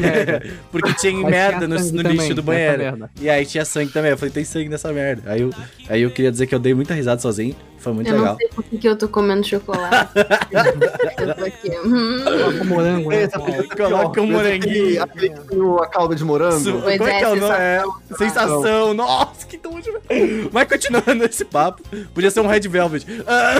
porque 0.71 0.93
tinha 0.93 1.21
Mas 1.21 1.31
merda 1.31 1.67
no, 1.67 1.75
tinha 1.75 1.79
sangue 1.79 1.97
no 1.97 2.03
também, 2.03 2.17
lixo 2.17 2.33
do 2.33 2.43
banheiro. 2.43 3.09
E 3.21 3.29
aí 3.29 3.45
tinha 3.45 3.65
sangue 3.65 3.91
também. 3.91 4.11
Eu 4.11 4.17
falei, 4.17 4.33
tem 4.33 4.45
sangue 4.45 4.69
nessa 4.69 4.91
merda. 4.93 5.23
Aí 5.31 5.41
eu, 5.41 5.49
aí 5.89 6.01
eu 6.01 6.09
queria 6.09 6.31
dizer 6.31 6.47
que 6.47 6.55
eu 6.55 6.59
dei 6.59 6.73
muita 6.73 6.93
risada 6.93 7.21
sozinho. 7.21 7.55
Foi 7.77 7.91
muito 7.91 8.07
Eu 8.09 8.15
legal. 8.15 8.31
não 8.31 8.37
sei 8.37 8.47
por 8.47 8.63
que 8.63 8.87
eu 8.87 8.95
tô 8.95 9.09
comendo 9.09 9.45
chocolate. 9.45 10.13
eu 10.15 11.35
tô 11.35 11.43
aqui. 11.43 11.69
hum. 11.85 12.23
Coloca 12.23 12.63
morango, 12.63 13.09
né? 13.09 13.23
Essa 13.23 13.39
coisa 13.39 13.59
aqui, 13.59 13.75
Coloca 13.75 14.21
um 14.21 14.27
moranguinho. 14.31 15.03
Aquele 15.03 15.29
que 15.31 15.41
tem 15.41 15.59
a 15.81 15.87
calda 15.87 16.15
de 16.15 16.23
morango. 16.23 16.59
Su- 16.61 16.89
Como 17.03 17.13
é 17.13 17.15
é, 17.15 17.19
que 17.19 17.25
é 17.25 17.29
o 17.29 17.35
nome? 17.35 17.41
sensação. 17.41 18.01
É, 18.09 18.15
sensação. 18.17 18.93
Nossa, 18.93 19.47
que 19.47 19.59
nojo. 19.63 19.91
Mas 20.51 20.67
continuando 20.67 21.23
esse 21.25 21.45
papo, 21.45 21.81
podia 22.13 22.31
ser 22.31 22.39
um 22.39 22.47
Red 22.47 22.61
Velvet. 22.61 23.05
Ah, 23.27 23.55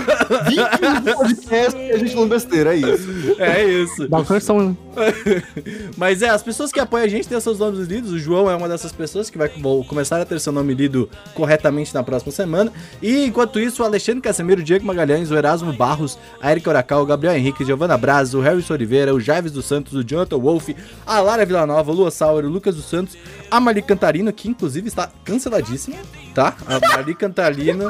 20 0.48 1.16
podcast 1.16 1.78
e 1.78 1.92
a 1.92 1.98
gente 1.98 2.12
falando 2.12 2.30
besteira, 2.30 2.74
é 2.74 2.78
isso. 2.78 3.36
é 3.38 3.64
isso. 3.64 4.08
Dá 4.08 4.18
uma 4.18 4.24
correção, 4.24 4.68
né? 4.68 4.76
Mas 5.96 6.22
é, 6.22 6.28
as 6.28 6.42
pessoas 6.42 6.72
que 6.72 6.80
apoiam 6.80 7.04
a 7.04 7.08
gente 7.08 7.28
têm 7.28 7.38
seus 7.40 7.58
nomes 7.58 7.86
lidos. 7.86 8.12
O 8.12 8.18
João 8.18 8.50
é 8.50 8.56
uma 8.56 8.68
dessas 8.68 8.92
pessoas 8.92 9.28
que 9.28 9.38
vai 9.38 9.48
vou 9.48 9.84
começar 9.84 10.20
a 10.20 10.24
ter 10.24 10.40
seu 10.40 10.52
nome 10.52 10.74
lido 10.74 11.08
corretamente 11.34 11.94
na 11.94 12.02
próxima 12.02 12.32
semana. 12.32 12.72
E 13.02 13.26
enquanto 13.26 13.60
isso, 13.60 13.82
o 13.82 13.86
Alexandre 13.86 14.20
Casemiro, 14.22 14.60
o 14.60 14.64
Diego 14.64 14.86
Magalhães, 14.86 15.30
o 15.30 15.36
Erasmo 15.36 15.72
Barros, 15.72 16.18
a 16.40 16.50
Erika 16.50 16.70
Oracal, 16.70 17.02
o 17.02 17.06
Gabriel 17.06 17.36
Henrique, 17.36 17.64
Giovanna 17.64 17.96
Braz, 17.96 18.34
o 18.34 18.40
Harris 18.40 18.70
Oliveira, 18.70 19.14
o 19.14 19.20
Javes 19.20 19.52
dos 19.52 19.64
Santos, 19.64 19.94
o 19.94 20.04
Jonathan 20.04 20.38
Wolf, 20.38 20.70
a 21.06 21.20
Lara 21.20 21.44
Villanova, 21.44 21.90
o 21.90 21.94
Lua 21.94 22.10
Sauer, 22.10 22.44
o 22.44 22.48
Lucas 22.48 22.76
dos 22.76 22.88
Santos, 22.88 23.16
a 23.50 23.60
Marli 23.60 23.82
Cantarino, 23.82 24.32
que 24.32 24.48
inclusive 24.48 24.88
está 24.88 25.10
canceladíssima, 25.24 25.96
tá? 26.34 26.54
A 26.66 26.78
Marli 26.88 27.14
Cantarino, 27.14 27.88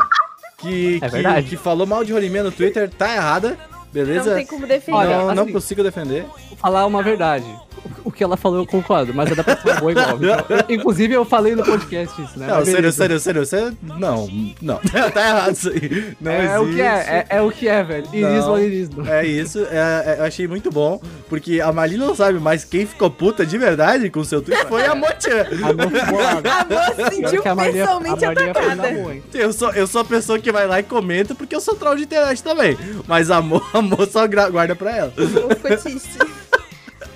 que, 0.59 0.99
É 1.03 1.09
que, 1.43 1.51
que 1.51 1.57
falou 1.57 1.87
mal 1.87 2.05
de 2.05 2.13
Rolimê 2.13 2.43
no 2.43 2.53
Twitter, 2.53 2.89
tá 2.91 3.15
errada, 3.15 3.59
beleza? 3.93 4.31
não 4.31 4.37
tem 4.37 4.47
como 4.47 4.67
defender. 4.67 4.97
Olha, 4.99 5.19
não, 5.19 5.35
não 5.35 5.43
assim- 5.45 5.53
consigo 5.53 5.83
defender. 5.83 6.25
Vou 6.49 6.57
falar 6.59 6.87
uma 6.87 7.03
verdade. 7.03 7.47
O 8.04 8.12
que 8.12 8.23
ela 8.23 8.37
falou 8.37 8.58
eu 8.58 8.66
concordo, 8.66 9.14
mas 9.14 9.32
a 9.32 9.34
da 9.34 9.42
pessoa 9.42 9.75
é 9.75 9.80
boa 9.80 9.92
igual. 9.92 10.04
Então, 10.14 10.56
eu- 10.68 10.75
inclusive 10.76 11.14
eu 11.14 11.25
falei 11.25 11.54
no 11.54 11.64
podcast 11.64 12.23
isso, 12.23 12.38
né? 12.38 12.46
Não, 12.46 12.56
Mas 12.56 12.68
sério, 12.68 12.92
sério, 12.92 13.18
sério, 13.18 13.46
você. 13.46 13.73
Não, 13.82 14.28
não. 14.61 14.78
tá 15.12 15.28
errado 15.28 15.52
isso 15.52 15.70
aí. 15.70 16.14
Não 16.20 16.30
É 16.30 16.58
o 16.58 16.66
que 16.70 16.80
é, 16.80 16.87
é, 16.87 17.26
é 17.37 17.42
o 17.42 17.50
que 17.50 17.66
é, 17.68 17.82
velho. 17.82 18.04
Is. 18.12 18.90
não. 18.90 19.06
É 19.06 19.26
isso, 19.26 19.58
é, 19.70 20.04
é, 20.06 20.16
eu 20.18 20.25
achei 20.25 20.46
muito 20.46 20.70
bom, 20.70 21.00
porque 21.28 21.61
a 21.61 21.73
Marli 21.73 21.96
não 21.96 22.14
sabe, 22.14 22.38
mas 22.38 22.64
quem 22.64 22.87
ficou 22.87 23.11
puta 23.11 23.46
de 23.46 23.56
verdade 23.56 24.11
com 24.11 24.20
o 24.20 24.25
seu 24.25 24.42
tweet 24.42 24.66
foi 24.66 24.84
a 24.84 24.94
Mochan. 24.94 25.46
A 25.62 25.73
não 25.73 25.88
voada. 26.11 26.52
A 26.54 26.64
moça 26.64 26.94
Pior 26.94 27.11
sentiu 27.11 27.42
pessoalmente 27.42 28.25
atacada. 28.25 28.88
Eu 29.32 29.52
sou, 29.52 29.73
eu 29.73 29.87
sou 29.87 30.00
a 30.00 30.04
pessoa 30.04 30.38
que 30.38 30.52
vai 30.52 30.66
lá 30.66 30.80
e 30.80 30.82
comenta, 30.82 31.34
porque 31.34 31.54
eu 31.54 31.61
sou 31.61 31.75
troll 31.75 31.96
de 31.96 32.04
internet 32.04 32.42
também. 32.42 32.76
Mas 33.06 33.30
a 33.30 33.40
Mo, 33.40 33.62
a 33.73 33.80
Mo 33.80 33.96
só 34.06 34.26
guarda 34.26 34.75
pra 34.76 34.96
ela. 34.96 35.11
Ficou 35.12 35.49
triste. 35.80 36.18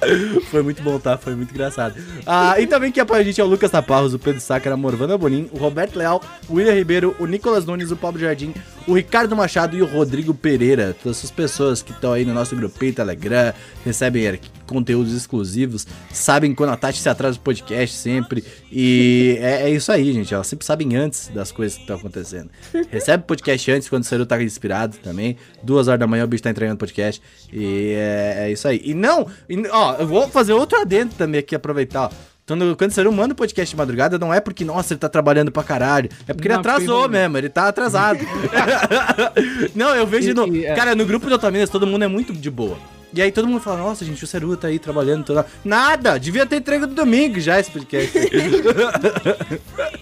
Foi 0.51 0.63
muito 0.63 0.83
bom, 0.83 0.99
tá? 0.99 1.17
Foi 1.17 1.35
muito 1.35 1.51
engraçado. 1.51 1.95
Ah, 2.27 2.61
e 2.61 2.67
também 2.67 2.93
quem 2.93 3.03
apoia 3.03 3.21
a 3.21 3.25
gente 3.25 3.41
é 3.41 3.45
o 3.45 3.47
Lucas 3.47 3.71
Taparros, 3.71 4.15
o 4.15 4.19
Pedro 4.19 4.41
Sácara, 4.41 4.75
a 4.75 4.77
Morvana 4.77 5.19
Bonin, 5.19 5.49
o 5.53 5.59
Roberto 5.59 5.97
Leal, 5.97 6.23
o 6.49 6.55
William 6.55 6.75
Ribeiro, 6.75 7.17
o 7.19 7.27
Nicolas 7.27 7.65
Nunes, 7.65 7.91
o 7.91 7.97
Pablo 7.97 8.21
Jardim, 8.21 8.55
o 8.87 8.95
Ricardo 8.95 9.35
Machado 9.37 9.77
e 9.77 9.83
o 9.83 9.87
Rodrigo 9.87 10.35
Pereira. 10.35 10.97
Todas 11.03 11.19
essas 11.19 11.31
pessoas 11.31 11.83
que 11.83 11.93
estão 11.93 12.13
aí 12.13 12.25
no 12.25 12.35
nosso 12.35 12.55
grupinho 12.55 12.95
Telegram, 12.95 13.53
recebem 13.85 14.25
conteúdos 14.69 15.13
exclusivos, 15.13 15.87
sabem 16.13 16.55
quando 16.55 16.71
a 16.71 16.77
Tati 16.77 16.99
se 17.01 17.09
atrasa 17.09 17.37
do 17.39 17.41
podcast 17.43 17.97
sempre. 17.97 18.45
E 18.71 19.37
é, 19.41 19.63
é 19.63 19.71
isso 19.71 19.91
aí, 19.91 20.13
gente. 20.13 20.33
Elas 20.33 20.47
sempre 20.47 20.65
sabem 20.65 20.95
antes 20.97 21.29
das 21.29 21.51
coisas 21.51 21.77
que 21.77 21.83
estão 21.83 21.97
acontecendo. 21.97 22.51
Recebe 22.91 23.23
o 23.25 23.27
podcast 23.27 23.71
antes, 23.73 23.89
quando 23.89 24.03
o 24.03 24.07
Seru 24.07 24.27
tá 24.27 24.41
inspirado 24.43 24.97
também. 24.99 25.37
Duas 25.63 25.89
horas 25.89 25.99
da 26.01 26.07
manhã 26.07 26.25
o 26.25 26.29
bicho 26.29 26.43
tá 26.43 26.51
entregando 26.51 26.79
podcast. 26.79 27.21
E 27.53 27.93
é, 27.97 28.35
é 28.47 28.53
isso 28.53 28.69
aí. 28.69 28.81
E 28.85 28.95
não, 28.95 29.27
e, 29.49 29.67
ó, 29.71 29.95
eu 29.97 30.07
vou 30.07 30.29
fazer 30.29 30.53
outro 30.53 30.79
adendo 30.81 31.15
também 31.17 31.41
aqui, 31.41 31.55
aproveitar, 31.55 32.05
ó. 32.07 32.11
Quando, 32.47 32.75
quando 32.77 32.97
o 33.07 33.13
manda 33.13 33.35
o 33.35 33.37
podcast 33.37 33.75
de 33.75 33.77
madrugada, 33.77 34.19
não 34.19 34.33
é 34.33 34.41
porque, 34.41 34.65
nossa, 34.65 34.95
ele 34.95 34.99
tá 34.99 35.09
trabalhando 35.09 35.53
pra 35.53 35.63
caralho. 35.63 36.09
É 36.27 36.33
porque 36.33 36.49
ele 36.49 36.55
Não, 36.55 36.61
atrasou 36.61 37.01
foi- 37.03 37.09
mesmo, 37.09 37.37
ele 37.37 37.51
tá 37.51 37.69
atrasado. 37.69 38.21
não, 39.77 39.95
eu 39.95 40.07
vejo 40.07 40.31
E- 40.31 40.35
no. 40.35 40.47
e, 40.55 40.65
é- 40.65 40.75
Cara, 40.75 40.95
no 40.95 41.05
grupo 41.05 41.29
do 41.29 41.35
Otaminas 41.35 41.69
todo 41.69 41.87
mundo 41.87 42.05
é 42.05 42.09
muito 42.09 42.33
de 42.33 42.51
boa. 42.51 42.79
E 43.15 43.23
aí 43.23 43.33
todo 43.33 43.49
mundo 43.49 43.61
fala, 43.61 43.79
nossa, 43.79 44.05
gente, 44.05 44.23
o 44.23 44.27
Seru 44.27 44.57
tá 44.57 44.69
aí 44.69 44.79
trabalhando. 44.79 45.25
Toda... 45.25 45.47
Nada! 45.65 46.19
Devia 46.19 46.45
ter 46.45 46.57
entrega 46.57 46.87
do 46.87 46.95
domingo 46.95 47.41
já 47.41 47.59
esse 47.59 47.71
podcast. 47.71 48.13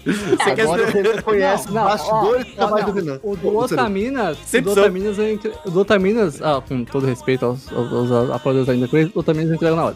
Você 0.05 0.55
quer 0.55 0.61
Agora 0.63 0.91
ser- 0.91 1.03
você 1.03 1.21
conhece 1.21 1.67
os 1.67 1.73
bastidores 1.73 2.45
do 2.55 2.63
ó, 2.63 3.01
não. 3.01 3.19
O 3.23 3.35
do. 3.35 3.57
Otaminas, 3.57 4.37
o 4.37 4.45
Sempre 4.45 4.73
do. 4.73 4.79
Otaminas, 4.81 5.19
entre- 5.19 5.51
o 5.65 5.71
do 5.71 5.79
Otaminas, 5.79 6.41
ah, 6.41 6.61
com 6.67 6.83
todo 6.85 7.05
respeito 7.05 7.45
aos, 7.45 7.71
aos, 7.71 8.11
aos 8.11 8.29
apoiadores 8.31 8.69
ainda, 8.69 8.87
o 9.13 9.19
Otaminas 9.19 9.53
entrega 9.53 9.75
na 9.75 9.85
hora. 9.85 9.95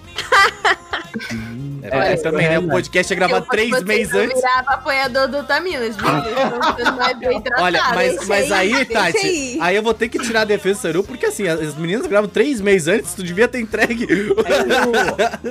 É, 1.84 1.90
porque 1.90 2.18
também, 2.24 2.48
né? 2.50 2.60
O 2.60 2.68
podcast 2.68 3.12
é 3.12 3.16
gravado 3.16 3.46
Eu, 3.46 3.50
três 3.50 3.84
meses 3.84 4.14
eu 4.14 4.22
antes. 4.22 4.36
virava 4.40 4.72
apoiador 4.72 5.28
do 5.28 5.38
Otaminas, 5.40 5.96
viu? 5.96 6.06
Então 7.32 7.58
é. 7.58 7.62
Olha, 7.62 7.84
mas, 7.94 8.28
mas 8.28 8.52
aí, 8.52 8.74
aí, 8.74 8.86
Tati, 8.86 9.18
aí. 9.26 9.58
aí. 9.62 9.76
eu 9.76 9.84
vou 9.84 9.94
ter 9.94 10.08
que 10.10 10.20
tirar 10.20 10.42
a 10.42 10.46
defesa 10.46 10.80
do 10.80 10.82
Seru, 10.82 11.04
porque 11.04 11.26
assim, 11.26 11.48
as 11.48 11.76
meninas 11.76 12.06
gravam 12.08 12.30
três 12.30 12.62
meses 12.62 12.88
antes, 12.88 13.14
tu 13.14 13.24
devia 13.24 13.48
ter 13.48 13.60
entregue. 13.60 14.08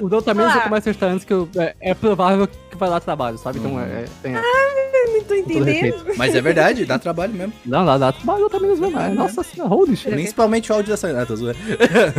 O, 0.01 0.05
o 0.07 0.09
do 0.09 0.17
Otaminas 0.17 0.53
Ah. 0.53 0.57
eu 0.59 0.63
começo 0.63 0.89
a 0.89 0.93
estar 0.93 1.07
antes 1.07 1.25
que 1.25 1.33
eu, 1.33 1.49
é, 1.57 1.75
é 1.81 1.95
provável 1.95 2.47
que 2.47 2.77
vai 2.77 2.89
lá 2.89 3.01
trabalho, 3.01 3.37
sabe? 3.39 3.59
Então 3.59 3.79
é, 3.81 3.85
é, 3.85 4.05
tem, 4.23 4.35
Eu 4.35 5.00
não 5.21 5.25
tô 5.27 5.35
entendendo. 5.35 6.05
Mas 6.17 6.35
é 6.35 6.41
verdade, 6.41 6.85
dá 6.85 6.99
trabalho 6.99 7.33
mesmo. 7.33 7.53
Não, 7.65 7.85
dá, 7.85 7.99
dá 7.99 8.13
trabalho 8.13 8.47
Otaminas 8.47 8.79
mesmo. 8.79 8.99
É, 8.99 9.09
nossa 9.11 9.43
senhora, 9.43 9.73
holy 9.73 9.97
shit. 9.97 10.11
Principalmente 10.11 10.71
o 10.73 10.75
áudio 10.75 10.91
dessa 10.91 11.13
nata, 11.13 11.37
zoeira. 11.37 11.59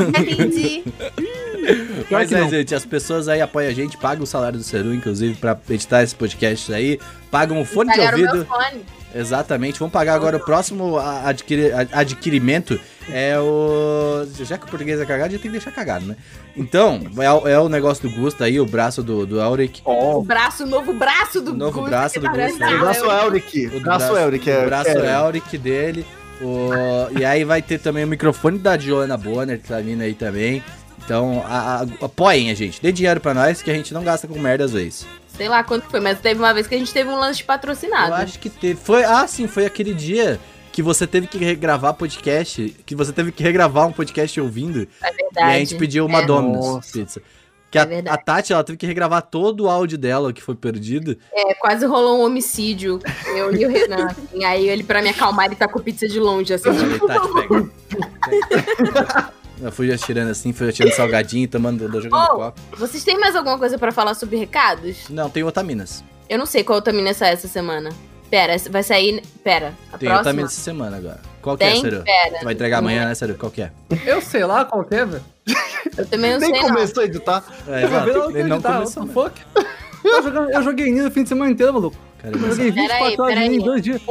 Entendi. 0.08 0.84
Mas 2.10 2.30
que 2.30 2.36
é, 2.36 2.50
gente, 2.50 2.74
as 2.76 2.86
pessoas 2.86 3.28
aí 3.28 3.42
apoiam 3.42 3.70
a 3.70 3.74
gente, 3.74 3.98
pagam 3.98 4.24
o 4.24 4.28
salário 4.28 4.58
do 4.58 4.64
Seru, 4.64 4.94
inclusive, 4.94 5.36
pra 5.36 5.58
editar 5.70 6.04
esse 6.04 6.16
podcast 6.16 6.74
aí. 6.74 7.00
Pagam 7.30 7.62
o 7.62 7.66
fone 7.66 7.92
de 7.92 7.98
Pagaram 7.98 8.18
meu 8.18 8.28
ouvido. 8.28 8.46
fone. 8.46 8.82
Exatamente. 9.14 9.80
Vamos 9.80 9.92
pagar 9.94 10.14
agora 10.16 10.38
o 10.38 10.40
próximo 10.40 10.98
adquiri- 10.98 11.72
adquirimento. 11.92 12.80
É 13.12 13.38
o. 13.40 14.26
Já 14.44 14.58
que 14.58 14.66
o 14.66 14.70
português 14.70 15.00
é 15.00 15.06
cagado, 15.06 15.32
já 15.34 15.38
tem 15.40 15.52
que 15.52 15.58
deixar 15.58 15.72
cagado, 15.72 16.06
né? 16.06 16.16
Então, 16.56 17.02
é, 17.20 17.32
o- 17.32 17.48
é 17.48 17.60
o 17.60 17.68
negócio 17.68 18.08
do 18.08 18.16
Gusto 18.16 18.44
aí, 18.44 18.60
o 18.60 18.66
braço 18.66 19.02
do, 19.04 19.26
do 19.26 19.42
Auric. 19.42 19.82
O 19.86 20.22
braço, 20.24 20.64
o 20.64 20.68
novo 20.68 20.94
braço 20.94 21.42
do 21.42 21.54
novo 21.54 21.80
Gusto, 21.80 21.90
braço 21.90 22.20
do 22.20 22.28
né? 22.60 22.76
O 22.76 22.80
braço 22.80 23.06
Elric. 23.06 23.68
O 23.68 23.78
O 23.78 23.80
braço 23.82 24.18
Elric. 24.18 24.50
É, 24.50 24.60
O 24.64 24.66
braço 24.66 24.90
é, 24.90 25.26
Elric 25.28 25.58
dele. 25.58 26.06
O, 26.42 26.70
e 27.20 27.24
aí 27.26 27.44
vai 27.44 27.62
ter 27.62 27.80
também 27.80 28.04
o 28.04 28.08
microfone 28.08 28.58
da 28.58 28.78
Joana 28.78 29.16
Bonner, 29.18 29.60
que 29.60 29.68
tá 29.68 29.80
vindo 29.80 30.02
aí 30.02 30.14
também. 30.14 30.64
Então, 31.04 31.44
a- 31.46 31.82
a- 31.82 32.06
apoiem 32.06 32.52
a 32.52 32.54
gente. 32.54 32.82
Dê 32.82 32.92
dinheiro 32.92 33.20
pra 33.20 33.34
nós, 33.34 33.62
que 33.62 33.70
a 33.70 33.74
gente 33.74 33.94
não 33.94 34.04
gasta 34.04 34.28
com 34.28 34.40
merda 34.40 34.66
às 34.66 34.72
vezes. 34.72 35.06
Sei 35.36 35.48
lá 35.50 35.64
quanto 35.64 35.90
foi, 35.90 36.00
mas 36.00 36.20
teve 36.20 36.40
uma 36.40 36.54
vez 36.54 36.68
que 36.68 36.76
a 36.76 36.78
gente 36.78 36.94
teve 36.94 37.10
um 37.10 37.18
lance 37.18 37.44
patrocinado. 37.44 38.10
Eu 38.12 38.16
acho 38.16 38.38
que 38.40 38.50
teve. 38.50 38.80
Foi, 38.80 39.04
ah, 39.04 39.26
sim, 39.28 39.48
foi 39.48 39.66
aquele 39.66 39.94
dia 39.94 40.40
que 40.72 40.82
você 40.82 41.06
teve 41.08 41.28
que 41.28 41.38
regravar 41.38 41.94
podcast. 41.96 42.76
Que 42.86 42.96
você 42.96 43.12
teve 43.12 43.32
que 43.32 43.42
regravar 43.44 43.88
um 43.88 43.92
podcast 43.92 44.40
ouvindo. 44.40 44.88
É 45.04 45.10
E 45.10 45.16
verdade. 45.16 45.52
a 45.56 45.60
gente 45.60 45.76
pediu 45.76 46.06
uma 46.06 46.20
É. 46.22 46.26
Domino's 46.26 46.66
Nossa. 46.66 46.92
Pizza. 46.94 47.22
Que 47.72 47.78
É 47.80 47.82
a, 48.10 48.14
a 48.14 48.18
Tati, 48.18 48.52
ela 48.52 48.64
teve 48.66 48.78
que 48.78 48.86
regravar 48.86 49.22
todo 49.22 49.62
o 49.64 49.70
áudio 49.70 49.98
dela 49.98 50.34
que 50.34 50.42
foi 50.44 50.56
perdido. 50.56 51.18
É, 51.34 51.54
quase 51.56 51.86
rolou 51.86 52.20
um 52.20 52.26
homicídio, 52.26 53.00
eu 53.36 53.56
e 53.56 53.66
o 53.66 53.70
Renan. 53.70 54.08
assim. 54.08 54.44
Aí 54.44 54.68
ele, 54.70 54.84
pra 54.84 55.02
me 55.02 55.08
acalmar, 55.10 55.46
ele 55.46 55.56
tá 55.56 55.68
com 55.70 55.80
pizza 55.80 56.06
de 56.08 56.20
longe, 56.20 56.54
assim. 56.54 56.70
Falei, 56.74 57.00
Tati, 57.00 57.34
pega. 57.34 59.32
Eu 59.62 59.72
fui 59.72 59.92
atirando 59.94 60.30
assim, 60.32 60.52
fui 60.54 60.70
atirando 60.70 60.94
salgadinho, 60.94 61.48
tomando, 61.48 61.86
jogando 62.02 62.14
Oh. 62.32 62.36
copo. 62.36 62.60
Vocês 62.78 63.04
têm 63.04 63.20
mais 63.20 63.36
alguma 63.36 63.58
coisa 63.60 63.78
pra 63.78 63.92
falar 63.92 64.14
sobre 64.16 64.38
recados? 64.38 65.08
Não, 65.10 65.30
tem 65.30 65.44
Otaminas. 65.44 66.04
Eu 66.30 66.40
não 66.40 66.46
sei 66.46 66.64
qual 66.64 66.80
Otamina 66.80 67.14
sai 67.14 67.34
essa 67.34 67.48
semana. 67.48 67.90
Pera, 68.30 68.56
vai 68.70 68.82
sair... 68.82 69.22
Pera, 69.44 69.74
a 69.92 69.98
Tem 69.98 70.08
próxima? 70.08 70.22
Otaminas 70.22 70.52
essa 70.54 70.62
semana 70.62 70.98
agora. 70.98 71.20
Qual 71.42 71.58
que 71.58 71.64
é, 71.66 71.72
Tem? 71.72 71.82
Seru? 71.82 72.04
Pera. 72.04 72.40
Tu 72.40 72.44
vai 72.46 72.54
entregar 72.54 72.78
amanhã, 72.80 73.06
né, 73.06 73.14
Seru? 73.14 73.36
Qual 73.36 73.52
que 73.52 73.62
é? 73.62 73.72
Eu 74.06 74.22
sei 74.22 74.46
lá 74.46 74.64
qual 74.66 74.84
que 74.86 74.96
é, 74.96 75.06
velho. 75.06 75.24
Eu 75.98 76.06
também 76.06 76.32
não 76.32 76.40
Nem 76.40 76.52
sei, 76.54 76.62
não. 76.62 76.70
começou 76.70 77.04
a 77.04 77.06
editar. 77.06 77.44
É, 77.68 77.84
Eu 77.84 77.90
vou 77.90 78.00
ver 78.02 78.10
exato. 78.12 78.30
lá 78.32 78.40
Ele 78.40 78.48
não 78.50 78.62
começou, 78.62 79.04
what 79.04 79.36
né? 79.40 79.44
the 79.54 79.62
fuck? 79.62 79.68
Eu 80.04 80.24
joguei, 80.24 80.56
eu 80.56 80.64
joguei 80.64 80.92
Nino 80.92 81.08
o 81.08 81.12
fim 81.12 81.24
de 81.24 81.30
semana 81.30 81.52
inteiro, 81.52 81.74
maluco. 81.74 81.98
Cara, 82.20 82.36
Eu 82.36 82.40
não 82.40 82.50
joguei 82.50 82.70
sabe. 82.70 82.82
24 82.82 83.18
Peraí, 83.26 83.38
horas 83.38 83.54
em 83.54 83.60
dois 83.60 83.82
dias. 83.82 84.02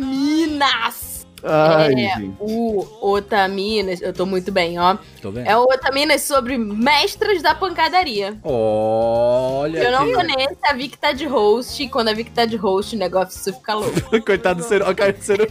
Otaminas! 0.00 1.09
Ai, 1.42 1.92
É, 1.94 2.16
gente. 2.16 2.36
O 2.38 2.86
Otaminas, 3.00 4.00
eu 4.02 4.12
tô 4.12 4.26
muito 4.26 4.50
bem, 4.52 4.78
ó. 4.78 4.96
Tô 5.22 5.30
vendo. 5.30 5.46
É 5.46 5.56
o 5.56 5.62
Otaminas 5.62 6.22
sobre 6.22 6.58
mestras 6.58 7.42
da 7.42 7.54
pancadaria. 7.54 8.36
Olha 8.44 9.78
Eu 9.78 9.92
não 9.92 10.06
que- 10.06 10.12
tô 10.14 10.20
nesse, 10.22 10.56
a 10.68 10.72
Vic 10.74 10.98
tá 10.98 11.12
de 11.12 11.26
host. 11.26 11.82
e 11.82 11.88
Quando 11.88 12.08
a 12.08 12.12
Vic 12.14 12.30
tá 12.30 12.44
de 12.44 12.56
host, 12.56 12.94
o 12.94 12.98
negócio 12.98 13.52
fica 13.54 13.74
louco. 13.74 13.92
Coitado 14.24 14.60
do 14.62 14.66
Seru. 14.68 14.86
A 14.88 14.94
cara 14.94 15.12
do 15.12 15.22
Seru. 15.22 15.46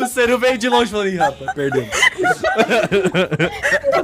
o 0.00 0.06
Seru 0.06 0.38
veio 0.38 0.58
de 0.58 0.68
longe 0.68 0.90
falando, 0.90 1.08
ih, 1.08 1.16
rapaz, 1.16 1.52
perdeu. 1.54 1.86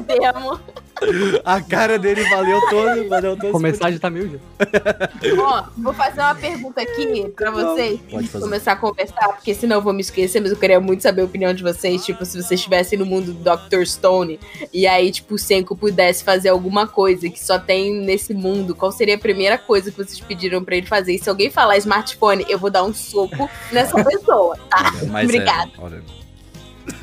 Perdemos. 0.06 0.60
A 1.44 1.60
cara 1.60 1.98
dele 1.98 2.22
valeu 2.28 2.60
todo, 2.68 3.08
valeu 3.08 3.36
todo. 3.36 3.52
Começar 3.52 3.90
de 3.90 3.98
tá 3.98 4.08
humilde. 4.08 4.40
Ó, 5.38 5.64
vou 5.76 5.92
fazer 5.92 6.20
uma 6.20 6.34
pergunta 6.34 6.80
aqui 6.80 7.32
pra 7.36 7.50
vocês. 7.50 8.00
Pode 8.10 8.28
fazer. 8.28 8.44
Começar 8.44 8.72
a 8.72 8.76
conversar, 8.76 9.28
porque 9.28 9.54
senão 9.54 9.76
eu 9.76 9.82
vou 9.82 9.92
me 9.92 10.00
esquecer, 10.00 10.40
mas 10.40 10.50
eu 10.50 10.56
queria 10.56 10.80
muito 10.80 11.02
saber 11.02 11.22
a 11.22 11.24
opinião 11.24 11.52
de 11.52 11.62
vocês. 11.62 12.04
Tipo, 12.04 12.24
se 12.24 12.32
vocês 12.32 12.52
estivessem 12.52 12.98
no 12.98 13.06
mundo 13.06 13.32
do 13.32 13.42
Dr. 13.44 13.84
Stone 13.84 14.40
e 14.72 14.86
aí, 14.86 15.10
tipo, 15.10 15.34
o 15.34 15.38
Senko 15.38 15.76
pudesse 15.76 16.24
fazer 16.24 16.48
alguma 16.48 16.86
coisa 16.86 17.28
que 17.28 17.42
só 17.42 17.58
tem 17.58 18.00
nesse 18.00 18.32
mundo, 18.32 18.74
qual 18.74 18.90
seria 18.90 19.16
a 19.16 19.18
primeira 19.18 19.58
coisa 19.58 19.90
que 19.90 19.96
vocês 19.96 20.20
pediram 20.20 20.64
pra 20.64 20.76
ele 20.76 20.86
fazer? 20.86 21.14
E 21.14 21.18
se 21.18 21.28
alguém 21.28 21.50
falar 21.50 21.76
smartphone, 21.78 22.44
eu 22.48 22.58
vou 22.58 22.70
dar 22.70 22.84
um 22.84 22.94
soco 22.94 23.48
nessa 23.70 24.02
pessoa, 24.02 24.56
tá? 24.70 24.92
Mas 25.08 25.24
Obrigada. 25.24 25.70
É, 25.76 25.80
olha. 25.80 26.02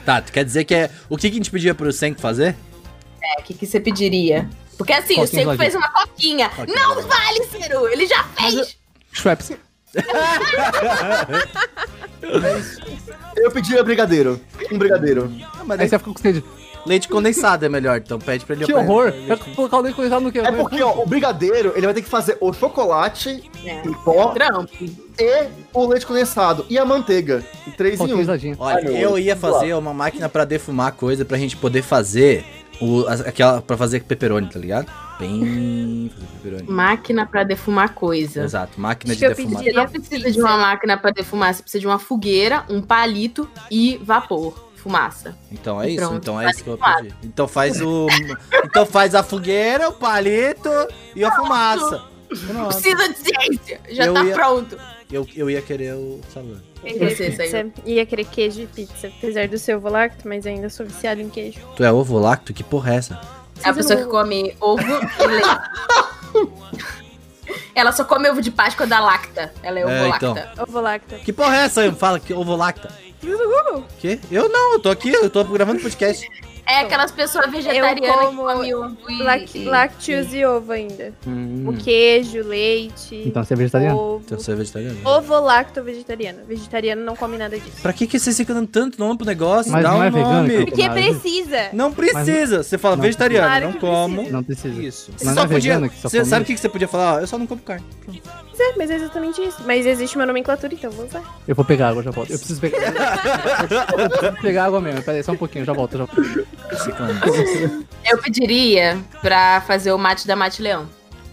Tá, 0.05 0.21
tu 0.21 0.31
quer 0.31 0.45
dizer 0.45 0.63
que 0.63 0.73
é. 0.73 0.89
O 1.09 1.17
que, 1.17 1.29
que 1.29 1.35
a 1.35 1.37
gente 1.37 1.51
pedia 1.51 1.75
pro 1.75 1.91
Senk 1.91 2.19
fazer? 2.19 2.55
É, 3.23 3.39
o 3.39 3.43
que, 3.43 3.53
que 3.53 3.65
você 3.65 3.79
pediria? 3.79 4.49
Porque 4.77 4.91
assim, 4.93 5.13
o 5.13 5.17
Coquinha 5.21 5.41
geladinha. 5.43 5.57
fez 5.57 5.75
uma 5.75 5.89
coquinha. 5.91 6.49
Coquinha 6.49 6.75
Não 6.77 7.01
vale, 7.03 7.43
Ciro! 7.45 7.87
Ele 7.87 8.05
já 8.07 8.23
fez! 8.23 8.77
Schweppes. 9.11 9.51
Eu 13.35 13.51
pedi 13.51 13.79
um 13.79 13.83
brigadeiro. 13.83 14.39
Um 14.71 14.77
brigadeiro. 14.77 15.31
Ah, 15.59 15.63
mas 15.65 15.79
Aí 15.79 15.89
você 15.89 15.97
fica 15.99 16.11
com 16.13 16.19
sede. 16.19 16.43
leite 16.85 17.07
condensado 17.07 17.65
é 17.65 17.69
melhor, 17.69 17.97
então 17.97 18.19
pede 18.19 18.45
pra 18.45 18.55
ele 18.55 18.65
Que 18.65 18.73
horror. 18.73 19.13
Vai 19.27 19.37
colocar 19.55 19.77
o 19.77 19.81
leite 19.81 19.95
condensado 19.95 20.21
no 20.23 20.31
que? 20.31 20.39
É 20.39 20.51
porque, 20.51 20.81
ó, 20.81 21.01
o 21.01 21.05
brigadeiro, 21.05 21.73
ele 21.75 21.85
vai 21.85 21.93
ter 21.93 22.01
que 22.01 22.09
fazer 22.09 22.37
o 22.39 22.53
chocolate 22.53 23.49
É. 23.65 23.81
em 23.87 23.93
pó 23.93 24.29
Trampo. 24.29 24.69
e 25.19 25.47
o 25.73 25.87
leite 25.87 26.05
condensado. 26.05 26.65
E 26.69 26.77
a 26.77 26.85
manteiga. 26.85 27.43
Em 27.67 27.71
três 27.71 27.99
em 27.99 28.13
um. 28.13 28.55
Olha, 28.59 28.89
Ai, 28.89 29.03
eu 29.03 29.17
ia 29.19 29.35
fazer 29.35 29.73
uma 29.75 29.93
máquina 29.93 30.29
pra 30.29 30.45
defumar 30.45 30.93
coisa 30.93 31.25
pra 31.25 31.37
gente 31.37 31.57
poder 31.57 31.81
fazer 31.81 32.45
o, 32.81 33.05
aquela 33.07 33.61
pra 33.61 33.77
fazer 33.77 34.03
pepperoni, 34.03 34.49
tá 34.49 34.59
ligado? 34.59 34.87
Bem. 35.19 36.11
Máquina 36.67 37.25
pra 37.25 37.43
defumar 37.43 37.93
coisa. 37.93 38.43
Exato, 38.43 38.79
máquina 38.79 39.13
Acho 39.13 39.21
de 39.21 39.27
defumar. 39.27 39.63
Você 39.63 39.71
não 39.71 39.87
precisa 39.87 40.31
de 40.31 40.39
uma 40.41 40.57
máquina 40.57 40.97
pra 40.97 41.11
defumar, 41.11 41.53
você 41.53 41.61
precisa 41.61 41.79
de 41.81 41.87
uma 41.87 41.99
fogueira, 41.99 42.65
um 42.69 42.81
palito 42.81 43.47
e 43.71 43.97
vapor, 44.03 44.69
fumaça. 44.75 45.37
Então 45.51 45.81
é 45.81 45.89
isso, 45.89 45.97
Pronto, 45.99 46.17
então 46.17 46.41
é 46.41 46.45
tá 46.45 46.51
isso 46.51 46.63
que 46.63 46.69
eu 46.69 46.75
defumado. 46.77 47.03
pedi. 47.03 47.15
Então 47.23 47.47
faz 47.47 47.81
o 47.81 48.07
então 48.65 48.85
faz 48.85 49.15
a 49.15 49.23
fogueira, 49.23 49.89
o 49.89 49.93
palito 49.93 50.69
e 51.15 51.23
a 51.23 51.31
fumaça. 51.31 52.03
Pronto. 52.47 52.67
Precisa 52.73 53.09
de 53.09 53.17
ciência, 53.19 53.79
já 53.91 54.05
Eu 54.05 54.13
tá 54.13 54.23
ia- 54.23 54.33
pronto. 54.33 54.77
Eu, 55.11 55.27
eu 55.35 55.49
ia 55.49 55.61
querer 55.61 55.93
o 55.93 56.19
salame. 56.33 56.72
E 56.85 56.99
você, 56.99 57.31
pizza. 57.31 58.05
Querer 58.05 58.25
queijo 58.25 58.61
e 58.61 58.67
pizza. 58.67 59.07
Apesar 59.07 59.47
do 59.47 59.57
seu 59.57 59.79
volacto, 59.79 60.27
mas 60.27 60.45
ainda 60.45 60.69
sou 60.69 60.85
viciado 60.85 61.21
em 61.21 61.29
queijo. 61.29 61.59
Tu 61.75 61.83
é 61.83 61.91
ovo 61.91 62.17
lacto? 62.19 62.53
Que 62.53 62.63
porra 62.63 62.93
é 62.93 62.97
essa? 62.97 63.19
É 63.63 63.69
a 63.69 63.73
pessoa 63.73 63.99
que 63.99 64.05
come 64.05 64.55
ovo 64.59 64.81
e 64.81 65.27
leite. 65.27 66.63
Ela 67.75 67.91
só 67.91 68.03
come 68.03 68.29
ovo 68.29 68.41
de 68.41 68.51
Páscoa 68.51 68.85
da 68.85 68.99
Lacta. 68.99 69.51
Ela 69.63 69.79
é 69.79 69.85
ovo 69.85 69.93
É, 69.93 70.07
lacta. 70.07 70.25
então. 70.51 70.63
Ovo 70.63 70.71
volacto. 70.71 71.15
Que 71.15 71.33
porra 71.33 71.55
é 71.57 71.59
essa? 71.61 71.91
Fala 71.93 72.19
que 72.19 72.33
ovo 72.33 72.55
lacta. 72.55 72.89
Google. 73.23 73.85
Que? 73.99 74.19
Eu 74.29 74.49
não, 74.49 74.73
eu 74.73 74.79
tô 74.79 74.89
aqui, 74.89 75.09
eu 75.11 75.29
tô 75.29 75.43
gravando 75.45 75.81
podcast. 75.81 76.27
É 76.65 76.79
aquelas 76.79 77.11
pessoas 77.11 77.51
vegetarianas 77.51 77.91
Eu 77.91 78.01
que 78.01 78.07
como 78.07 78.43
comem 78.43 78.73
ovo 78.73 78.95
e... 79.09 79.21
Lac 79.21 79.55
e- 79.57 79.65
lactose 79.65 80.37
e 80.37 80.45
ovo 80.45 80.71
ainda. 80.71 81.13
Hum. 81.27 81.65
O 81.67 81.73
queijo, 81.73 82.41
leite. 82.41 83.21
Então 83.25 83.43
você 83.43 83.53
é 83.53 83.57
vegetariano? 83.57 83.97
Ovo. 83.97 84.23
Então 84.25 84.39
você 84.39 84.51
é 84.53 84.55
vegetariano. 84.55 84.97
Ovo 85.03 85.39
lacto 85.41 85.83
vegetariano. 85.83 86.39
Vegetariano 86.47 87.03
não 87.03 87.15
come 87.17 87.37
nada 87.37 87.59
disso. 87.59 87.81
Pra 87.81 87.91
que, 87.91 88.07
que 88.07 88.17
vocês 88.17 88.37
ficam 88.37 88.55
dando 88.55 88.67
tanto 88.67 88.97
nome 88.97 89.17
pro 89.17 89.25
negócio? 89.27 89.71
Mas 89.71 89.83
Dá 89.83 89.91
não 89.91 89.99
um 89.99 90.03
é 90.03 90.09
vegano, 90.09 90.33
nome. 90.33 90.53
então? 90.53 90.65
Porque 90.65 90.89
precisa. 90.89 91.69
Não 91.73 91.91
precisa. 91.91 92.63
Você 92.63 92.77
fala 92.77 92.95
Não 92.95 93.03
vegetariano, 93.03 93.47
Claro 93.47 93.65
não 93.65 93.73
como. 93.79 94.15
precisa. 94.15 94.33
Não 94.37 94.43
precisa. 94.43 94.81
Isso. 94.81 95.11
Mas 95.11 95.19
Você 95.21 95.25
não 95.27 95.33
só 95.35 95.41
é 95.43 95.47
podia. 95.47 95.73
vegano 95.73 95.89
que 95.89 95.97
só 95.99 96.09
Você 96.09 96.25
sabe 96.25 96.43
o 96.43 96.45
que 96.45 96.53
que 96.53 96.59
você 96.61 96.69
podia 96.69 96.87
falar? 96.87 97.17
Ah, 97.17 97.21
Eu 97.21 97.27
só 97.27 97.37
não 97.37 97.45
como 97.45 97.61
carne. 97.61 97.85
Pronto. 98.05 98.21
É, 98.59 98.73
mas 98.77 98.89
é 98.89 98.95
exatamente 98.95 99.41
isso. 99.41 99.57
Mas 99.65 99.85
existe 99.85 100.15
uma 100.15 100.25
nomenclatura, 100.25 100.73
então 100.73 100.89
vou 100.91 101.05
usar. 101.05 101.21
Eu 101.47 101.55
vou 101.55 101.65
pegar 101.65 101.89
água, 101.89 102.01
já 102.03 102.11
volto. 102.11 102.31
Eu 102.31 102.37
preciso 102.37 102.61
pegar. 102.61 102.77
eu 103.99 104.09
preciso 104.09 104.41
pegar 104.41 104.65
água 104.65 104.79
mesmo. 104.79 105.01
Pera 105.03 105.17
aí, 105.17 105.23
só 105.23 105.31
um 105.33 105.37
pouquinho, 105.37 105.65
já 105.65 105.73
volto. 105.73 105.97
Já 105.97 106.05
volto. 106.05 106.47
Eu 108.05 108.17
pediria 108.21 108.97
pra 109.21 109.61
fazer 109.61 109.91
o 109.91 109.97
mate 109.97 110.27
da 110.27 110.35
Mate 110.35 110.61
Leão. 110.61 110.87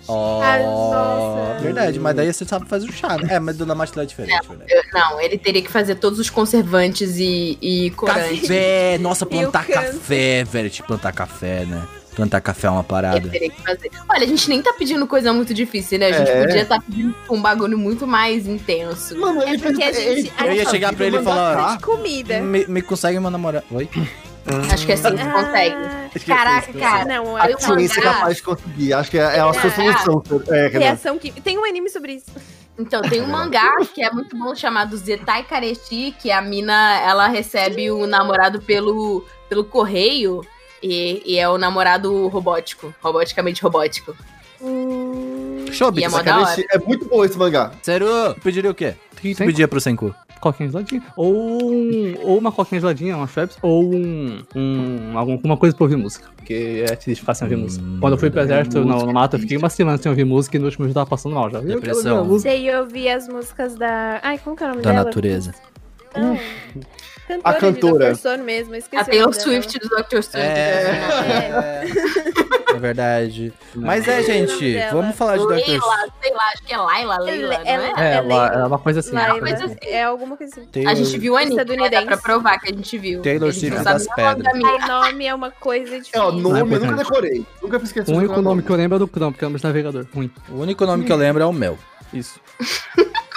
Ah, 0.08 0.58
nossa. 0.60 1.60
verdade, 1.62 2.00
mas 2.00 2.16
daí 2.16 2.32
você 2.32 2.44
sabe 2.44 2.66
fazer 2.68 2.88
o 2.88 2.92
chá, 2.92 3.16
né? 3.16 3.34
É, 3.34 3.38
mas 3.38 3.56
Dona 3.56 3.76
Martela 3.76 4.02
é 4.02 4.06
diferente, 4.06 4.48
verdade. 4.48 4.72
Eu- 4.72 4.82
não, 4.92 5.20
ele 5.20 5.38
teria 5.38 5.62
que 5.62 5.70
fazer 5.70 5.94
todos 5.96 6.18
os 6.18 6.28
conservantes 6.28 7.16
e, 7.18 7.56
e 7.62 7.90
corantes. 7.90 8.40
Café! 8.40 8.98
Nossa, 8.98 9.24
plantar 9.24 9.64
café, 9.66 10.42
velho. 10.42 10.68
Tipo, 10.68 10.88
plantar 10.88 11.12
café, 11.12 11.64
né? 11.64 11.82
Plantar 12.16 12.40
café 12.40 12.66
é 12.66 12.70
uma 12.70 12.82
parada. 12.82 13.28
teria 13.28 13.50
que 13.50 13.62
fazer. 13.62 13.88
Olha, 14.08 14.24
a 14.24 14.26
gente 14.26 14.48
nem 14.48 14.60
tá 14.60 14.72
pedindo 14.72 15.06
coisa 15.06 15.32
muito 15.32 15.54
difícil, 15.54 16.00
né? 16.00 16.06
A 16.08 16.12
gente 16.12 16.30
É. 16.30 16.40
podia 16.44 16.62
estar 16.62 16.82
pedindo 16.82 17.14
um 17.30 17.40
bagulho 17.40 17.78
muito 17.78 18.04
mais 18.04 18.48
intenso. 18.48 19.16
Mano, 19.16 19.42
É 19.42 19.56
porque 19.58 19.82
a 19.84 19.92
gente- 19.92 20.32
Eu 20.44 20.52
ia 20.52 20.68
chegar 20.68 20.92
pra 20.92 21.06
ele 21.06 21.18
e 21.18 21.22
falar, 21.22 21.76
de 21.76 21.84
comida. 21.84 22.40
Me, 22.40 22.66
me 22.66 22.82
consegue 22.82 23.20
meu 23.20 23.30
namorado. 23.30 23.64
Oi? 23.70 23.88
Acho 24.72 24.86
que 24.86 24.92
assim 24.92 25.10
você 25.16 25.30
consegue. 25.30 25.76
Ah, 25.76 26.10
Caraca, 26.26 26.72
cara. 26.72 27.04
não, 27.04 27.36
A 27.36 27.46
ciência 27.58 28.00
é 28.00 28.04
mangá. 28.04 28.14
capaz 28.14 28.36
de 28.36 28.42
conseguir. 28.42 28.92
Acho 28.92 29.10
que 29.10 29.18
é, 29.18 29.22
é 29.22 29.40
a 29.40 29.52
sua 29.52 29.70
solução. 29.70 30.22
É. 30.48 30.66
Reação 30.68 31.18
que. 31.18 31.30
Tem 31.40 31.58
um 31.58 31.64
anime 31.64 31.88
sobre 31.88 32.14
isso. 32.14 32.30
Então, 32.78 33.02
tem 33.02 33.20
um 33.20 33.26
mangá 33.26 33.70
que 33.94 34.02
é 34.02 34.10
muito 34.10 34.36
bom 34.36 34.54
chamado 34.54 34.96
Zetai 34.96 35.42
Kareshi, 35.44 36.14
que 36.18 36.30
a 36.30 36.40
mina, 36.40 36.98
ela 37.02 37.28
recebe 37.28 37.90
o 37.90 38.06
namorado 38.06 38.60
pelo, 38.62 39.24
pelo 39.50 39.64
correio 39.64 40.40
e, 40.82 41.22
e 41.26 41.38
é 41.38 41.46
o 41.48 41.58
namorado 41.58 42.28
robótico, 42.28 42.94
roboticamente 43.02 43.62
robótico. 43.62 44.16
Show, 45.72 45.92
E 45.94 46.04
é. 46.04 46.08
É 46.74 46.78
muito 46.78 47.06
bom 47.06 47.24
esse 47.24 47.36
mangá. 47.36 47.72
Sério? 47.82 48.34
Tu 48.34 48.40
pediria 48.40 48.70
o 48.70 48.74
quê? 48.74 48.94
O 49.12 49.16
que 49.16 49.34
tu 49.34 49.38
pedia 49.44 49.68
pro 49.68 49.80
Senku? 49.80 50.14
Coquinha 50.40 50.70
geladinha. 50.70 51.02
Ou, 51.16 51.70
um, 51.72 52.14
ou 52.22 52.38
uma 52.38 52.50
coquinha 52.50 52.80
geladinha, 52.80 53.16
uma 53.16 53.26
Schweppes. 53.26 53.58
Ou 53.62 53.94
um, 53.94 54.42
um, 54.56 55.18
alguma 55.18 55.56
coisa 55.56 55.76
pra 55.76 55.84
ouvir 55.84 55.96
música. 55.96 56.28
Porque 56.36 56.84
é 56.88 56.96
triste 56.96 57.20
ficar 57.20 57.34
sem 57.34 57.44
ouvir 57.46 57.56
música. 57.56 57.84
Quando 58.00 58.14
eu 58.14 58.18
fui 58.18 58.30
pro 58.30 58.40
exército 58.40 58.84
no, 58.84 59.04
no 59.06 59.12
mato, 59.12 59.36
eu 59.36 59.40
fiquei 59.40 59.56
uma 59.56 59.68
semana 59.68 59.98
sem 59.98 60.08
ouvir 60.10 60.24
música 60.24 60.56
e 60.56 60.60
no 60.60 60.66
último 60.66 60.86
dia 60.86 60.90
eu 60.90 60.94
tava 60.94 61.10
passando 61.10 61.34
mal 61.34 61.50
já. 61.50 61.58
Eu 61.58 61.64
Depressão. 61.64 62.20
a 62.20 62.24
música. 62.24 62.50
Sei 62.50 62.74
ouvir 62.74 63.10
as 63.10 63.28
músicas 63.28 63.74
da. 63.74 64.18
Ai, 64.22 64.38
como 64.38 64.56
que 64.56 64.62
é 64.64 64.66
o 64.66 64.70
nome 64.70 64.82
Da 64.82 64.90
dela? 64.92 65.04
natureza. 65.04 65.54
Não. 66.16 66.38
A 67.44 67.54
cantora. 67.54 68.12
De 68.14 68.20
Dr. 68.22 68.38
Mesmo, 68.42 68.74
esqueci 68.74 69.00
A 69.00 69.02
o 69.02 69.06
Taylor. 69.10 69.34
Swift 69.34 69.78
do 69.78 69.88
Dr. 69.88 70.18
Strange. 70.18 70.48
É, 70.48 71.84
é 72.74 72.78
verdade. 72.78 73.52
Mas 73.74 74.06
é, 74.08 74.22
gente, 74.22 74.78
vamos 74.92 75.14
falar 75.16 75.36
de 75.36 75.44
Dr. 75.44 75.50
Leila, 75.50 75.82
sei 76.22 76.32
lá, 76.32 76.44
acho 76.52 76.62
que 76.64 76.72
é 76.74 76.76
Laila, 76.76 77.18
Leila, 77.18 77.58
não 77.58 77.66
Ela- 77.66 77.84
é? 77.84 77.92
É, 77.96 78.12
É 78.12 78.14
ela- 78.16 78.46
é 78.54 78.64
uma 78.64 78.78
coisa 78.78 79.00
assim. 79.00 79.12
Laila. 79.14 79.38
coisa 79.40 79.64
assim. 79.64 79.76
É 79.82 80.04
alguma 80.04 80.36
coisa 80.36 80.52
assim. 80.54 80.66
Taylor, 80.66 80.92
A 80.92 80.94
gente 80.94 81.18
viu 81.18 81.32
o 81.34 81.36
anime, 81.36 81.76
né? 81.76 81.88
Dá 81.90 82.02
pra 82.02 82.16
provar 82.16 82.58
que 82.60 82.70
a 82.72 82.74
gente 82.74 82.98
viu. 82.98 83.22
Taylor 83.22 83.50
A 83.50 83.52
não 83.52 83.58
Swift 83.58 83.82
sabe 83.82 84.04
das 84.04 84.14
pedras. 84.14 84.52
O 84.54 84.86
nome 84.86 85.26
é 85.26 85.34
uma 85.34 85.50
coisa 85.50 85.98
difícil. 85.98 86.20
É, 86.20 86.24
o 86.24 86.32
nome 86.32 86.74
eu 86.74 86.80
nunca 86.80 86.96
decorei. 86.96 87.46
Nunca 87.62 87.80
fiz 87.80 87.92
questão 87.92 88.14
O 88.14 88.18
único 88.18 88.40
nome 88.42 88.62
que 88.62 88.70
eu 88.70 88.76
lembro 88.76 88.96
é 88.96 88.98
do 88.98 89.06
Chrome, 89.08 89.32
porque 89.32 89.44
é 89.44 89.48
de 89.48 89.64
navegador. 89.64 90.06
Ruim. 90.14 90.30
O 90.48 90.60
único 90.60 90.84
nome 90.86 91.04
que 91.04 91.12
eu 91.12 91.16
lembro 91.16 91.42
é 91.42 91.46
o 91.46 91.52
Mel. 91.52 91.78
Isso. 92.12 92.40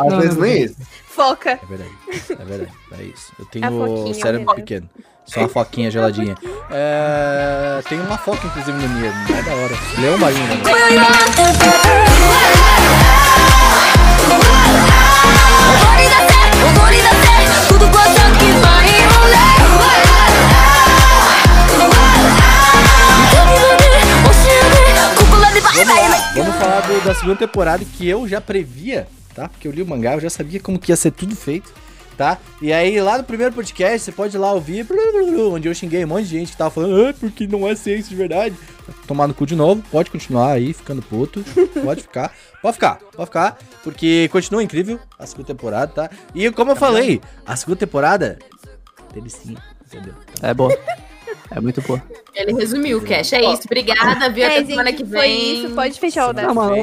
Às 0.00 0.06
Não, 0.12 0.20
vezes 0.20 0.36
não, 0.36 0.42
nem 0.42 0.56
não. 0.58 0.64
esse. 0.64 0.76
Foca. 1.06 1.50
É 1.50 1.66
verdade. 1.66 1.90
É 2.30 2.44
verdade. 2.44 2.72
É 2.98 3.02
isso. 3.02 3.32
Eu 3.38 3.44
tenho 3.46 3.82
o 4.04 4.14
cérebro 4.14 4.46
né? 4.48 4.54
pequeno. 4.54 4.88
Só 5.26 5.40
uma 5.40 5.48
foquinha 5.48 5.90
geladinha. 5.90 6.34
É... 6.70 7.80
Tem 7.88 8.00
uma 8.00 8.18
foca, 8.18 8.46
inclusive, 8.46 8.76
no 8.78 8.88
Nier. 8.98 9.12
É 9.38 9.42
da 9.42 9.54
hora. 9.54 9.74
Leão 10.00 10.18
marinho, 10.18 10.46
né? 10.46 10.60
Vamos 25.74 26.10
lá, 26.10 26.32
vamos 26.34 26.54
falar 26.56 26.80
do- 26.80 27.00
da 27.04 27.14
segunda 27.14 27.36
temporada 27.36 27.84
que 27.84 28.08
eu 28.08 28.28
já 28.28 28.40
previa, 28.40 29.06
tá? 29.40 29.48
Porque 29.48 29.66
eu 29.66 29.72
li 29.72 29.80
o 29.82 29.86
mangá, 29.86 30.14
eu 30.14 30.20
já 30.20 30.28
sabia 30.30 30.60
como 30.60 30.78
que 30.78 30.92
ia 30.92 30.96
ser 30.96 31.10
tudo 31.12 31.34
feito, 31.34 31.72
tá? 32.16 32.36
E 32.60 32.72
aí 32.72 33.00
lá 33.00 33.16
no 33.16 33.24
primeiro 33.24 33.54
podcast, 33.54 34.00
você 34.00 34.12
pode 34.12 34.36
ir 34.36 34.38
lá 34.38 34.52
ouvir, 34.52 34.86
onde 35.50 35.66
eu 35.66 35.74
xinguei 35.74 36.04
um 36.04 36.08
monte 36.08 36.24
de 36.24 36.38
gente 36.38 36.52
que 36.52 36.58
tava 36.58 36.70
falando, 36.70 37.08
ah, 37.08 37.14
porque 37.18 37.46
não 37.46 37.66
é 37.66 37.74
ciência 37.74 38.10
de 38.10 38.16
verdade. 38.16 38.54
Tomar 39.06 39.26
no 39.28 39.34
cu 39.34 39.46
de 39.46 39.56
novo, 39.56 39.82
pode 39.90 40.10
continuar 40.10 40.52
aí, 40.52 40.72
ficando 40.74 41.00
puto, 41.00 41.42
pode 41.82 42.02
ficar, 42.02 42.34
pode 42.60 42.74
ficar, 42.74 42.96
pode 43.16 43.26
ficar, 43.26 43.58
porque 43.82 44.28
continua 44.30 44.62
incrível 44.62 45.00
a 45.18 45.26
segunda 45.26 45.46
temporada, 45.46 45.90
tá? 45.92 46.10
E 46.34 46.50
como 46.50 46.72
eu 46.72 46.76
falei, 46.76 47.20
a 47.46 47.56
segunda 47.56 47.78
temporada, 47.78 48.38
delicinha, 49.14 49.56
entendeu? 49.86 50.14
É 50.42 50.52
boa. 50.52 50.76
É 51.52 51.60
muito 51.60 51.82
boa. 51.82 52.00
Ele 52.32 52.52
resumiu 52.52 52.98
o 52.98 53.02
cast. 53.02 53.34
É 53.34 53.40
isso, 53.40 53.62
obrigada. 53.64 54.30
Viu 54.30 54.44
É, 54.44 54.46
até 54.46 54.56
gente, 54.58 54.68
semana 54.68 54.92
que 54.92 55.04
foi 55.04 55.20
vem. 55.20 55.64
isso. 55.64 55.74
Pode 55.74 55.98
fechar 55.98 56.28
o. 56.28 56.32
Não, 56.32 56.54
mano, 56.54 56.76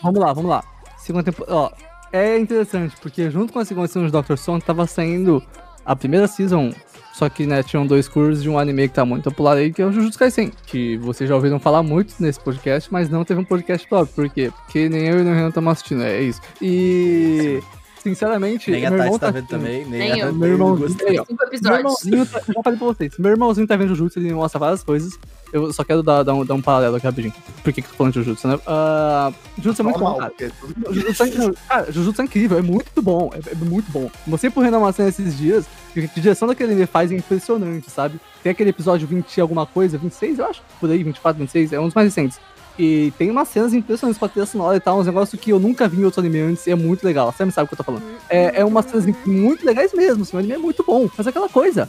vamos 0.00 0.20
lá, 0.20 0.32
vamos 0.32 0.50
lá. 0.50 0.64
Segunda 1.04 1.22
temporada. 1.22 1.54
Ó, 1.54 1.70
é 2.10 2.38
interessante, 2.38 2.96
porque 3.02 3.30
junto 3.30 3.52
com 3.52 3.58
a 3.58 3.64
segunda 3.64 3.86
season 3.86 4.06
de 4.06 4.12
Doctor 4.12 4.38
Stone 4.38 4.62
tava 4.62 4.86
saindo 4.86 5.42
a 5.84 5.94
primeira 5.94 6.26
season, 6.26 6.72
só 7.12 7.28
que 7.28 7.46
né, 7.46 7.62
tinham 7.62 7.86
dois 7.86 8.08
cursos 8.08 8.42
de 8.42 8.48
um 8.48 8.58
anime 8.58 8.88
que 8.88 8.94
tá 8.94 9.04
muito 9.04 9.24
popular 9.24 9.58
aí, 9.58 9.70
que 9.70 9.82
é 9.82 9.84
o 9.84 9.92
Jujutsu 9.92 10.18
Kaisen. 10.18 10.50
Que 10.66 10.96
vocês 10.96 11.28
já 11.28 11.36
ouviram 11.36 11.60
falar 11.60 11.82
muito 11.82 12.14
nesse 12.20 12.40
podcast, 12.40 12.90
mas 12.90 13.10
não 13.10 13.22
teve 13.22 13.38
um 13.38 13.44
podcast 13.44 13.86
próprio. 13.86 14.14
Por 14.14 14.30
quê? 14.30 14.50
Porque 14.64 14.88
nem 14.88 15.06
eu 15.06 15.20
e 15.20 15.22
nem 15.22 15.32
o 15.34 15.36
Renan 15.36 15.48
estamos 15.48 15.72
assistindo, 15.72 16.02
é 16.02 16.22
isso. 16.22 16.40
E. 16.62 17.60
Sinceramente, 18.04 18.70
Nem 18.70 18.84
a 18.86 18.90
meu 18.90 18.98
irmão 19.00 19.18
Tati 19.18 19.20
tá 19.20 19.26
tá 19.26 19.32
vendo 19.32 19.48
também, 19.48 19.84
nem, 19.86 20.18
eu. 20.20 20.32
Meu 20.32 20.48
irmão, 20.50 20.76
gostei. 20.76 21.16
Cinco 21.18 21.34
meu 21.38 21.48
episódios. 21.48 21.78
irmãozinho, 21.78 22.26
tá- 22.26 22.38
eu 22.46 22.54
já 22.54 22.62
falei 22.62 22.78
pra 22.78 22.86
vocês, 22.88 23.12
meu 23.18 23.30
irmãozinho 23.30 23.66
tá 23.66 23.76
vendo 23.76 23.88
Jujutsu, 23.94 24.18
ele 24.18 24.32
mostra 24.34 24.58
várias 24.60 24.84
coisas. 24.84 25.18
Eu 25.52 25.72
só 25.72 25.84
quero 25.84 26.02
dar, 26.02 26.22
dar, 26.22 26.34
um, 26.34 26.44
dar 26.44 26.54
um 26.54 26.60
paralelo 26.60 26.96
aqui 26.96 27.06
rapidinho. 27.06 27.32
Por 27.62 27.72
que 27.72 27.80
que 27.80 27.86
eu 27.86 27.92
tô 27.92 27.96
falando 27.96 28.12
de 28.12 28.18
Jujutsu, 28.22 28.48
né? 28.48 28.58
Ah, 28.66 29.32
Jujutsu 29.56 29.82
é 29.82 29.84
muito 29.84 29.98
bom, 29.98 30.04
Normal, 30.04 30.18
cara. 30.18 30.32
porque 30.36 30.94
Jujutsu 30.94 31.22
é, 31.22 31.52
cara, 31.68 31.92
Jujutsu 31.92 32.20
é 32.20 32.24
incrível, 32.24 32.58
é 32.58 32.62
muito 32.62 33.00
bom, 33.00 33.30
é, 33.32 33.52
é 33.52 33.54
muito 33.54 33.90
bom. 33.90 34.10
Mostrei 34.26 34.50
pro 34.50 34.62
Renan 34.62 34.80
Maçã 34.80 35.06
esses 35.08 35.38
dias, 35.38 35.64
que 35.94 36.00
a 36.00 36.20
direção 36.20 36.48
daquele 36.48 36.72
anime 36.72 36.86
faz 36.86 37.10
é 37.10 37.14
impressionante, 37.14 37.88
sabe? 37.90 38.20
Tem 38.42 38.50
aquele 38.52 38.70
episódio 38.70 39.06
20 39.06 39.34
e 39.36 39.40
alguma 39.40 39.64
coisa, 39.64 39.96
26 39.96 40.40
eu 40.40 40.46
acho, 40.46 40.60
por 40.80 40.90
aí, 40.90 41.02
24, 41.02 41.38
26, 41.38 41.72
é 41.72 41.80
um 41.80 41.84
dos 41.86 41.94
mais 41.94 42.08
recentes. 42.08 42.38
E 42.78 43.12
tem 43.16 43.30
umas 43.30 43.48
cenas 43.48 43.72
impressionantes 43.72 44.18
com 44.18 44.24
a 44.24 44.28
trilha 44.28 44.46
sonora 44.46 44.76
e 44.76 44.80
tal, 44.80 44.98
uns 44.98 45.06
negócios 45.06 45.40
que 45.40 45.50
eu 45.50 45.60
nunca 45.60 45.86
vi 45.86 46.00
em 46.00 46.04
outro 46.04 46.20
anime 46.20 46.40
antes 46.40 46.66
e 46.66 46.70
é 46.70 46.74
muito 46.74 47.04
legal. 47.04 47.30
Você 47.32 47.48
sabe 47.52 47.66
o 47.66 47.68
que 47.68 47.74
eu 47.74 47.78
tô 47.78 47.84
falando. 47.84 48.02
É, 48.28 48.60
é 48.60 48.64
umas 48.64 48.86
cenas 48.86 49.06
muito 49.24 49.64
legais 49.64 49.92
mesmo, 49.92 50.22
assim, 50.24 50.36
o 50.36 50.38
anime 50.40 50.54
é 50.54 50.58
muito 50.58 50.82
bom. 50.84 51.08
Mas 51.16 51.26
é 51.26 51.30
aquela 51.30 51.48
coisa, 51.48 51.88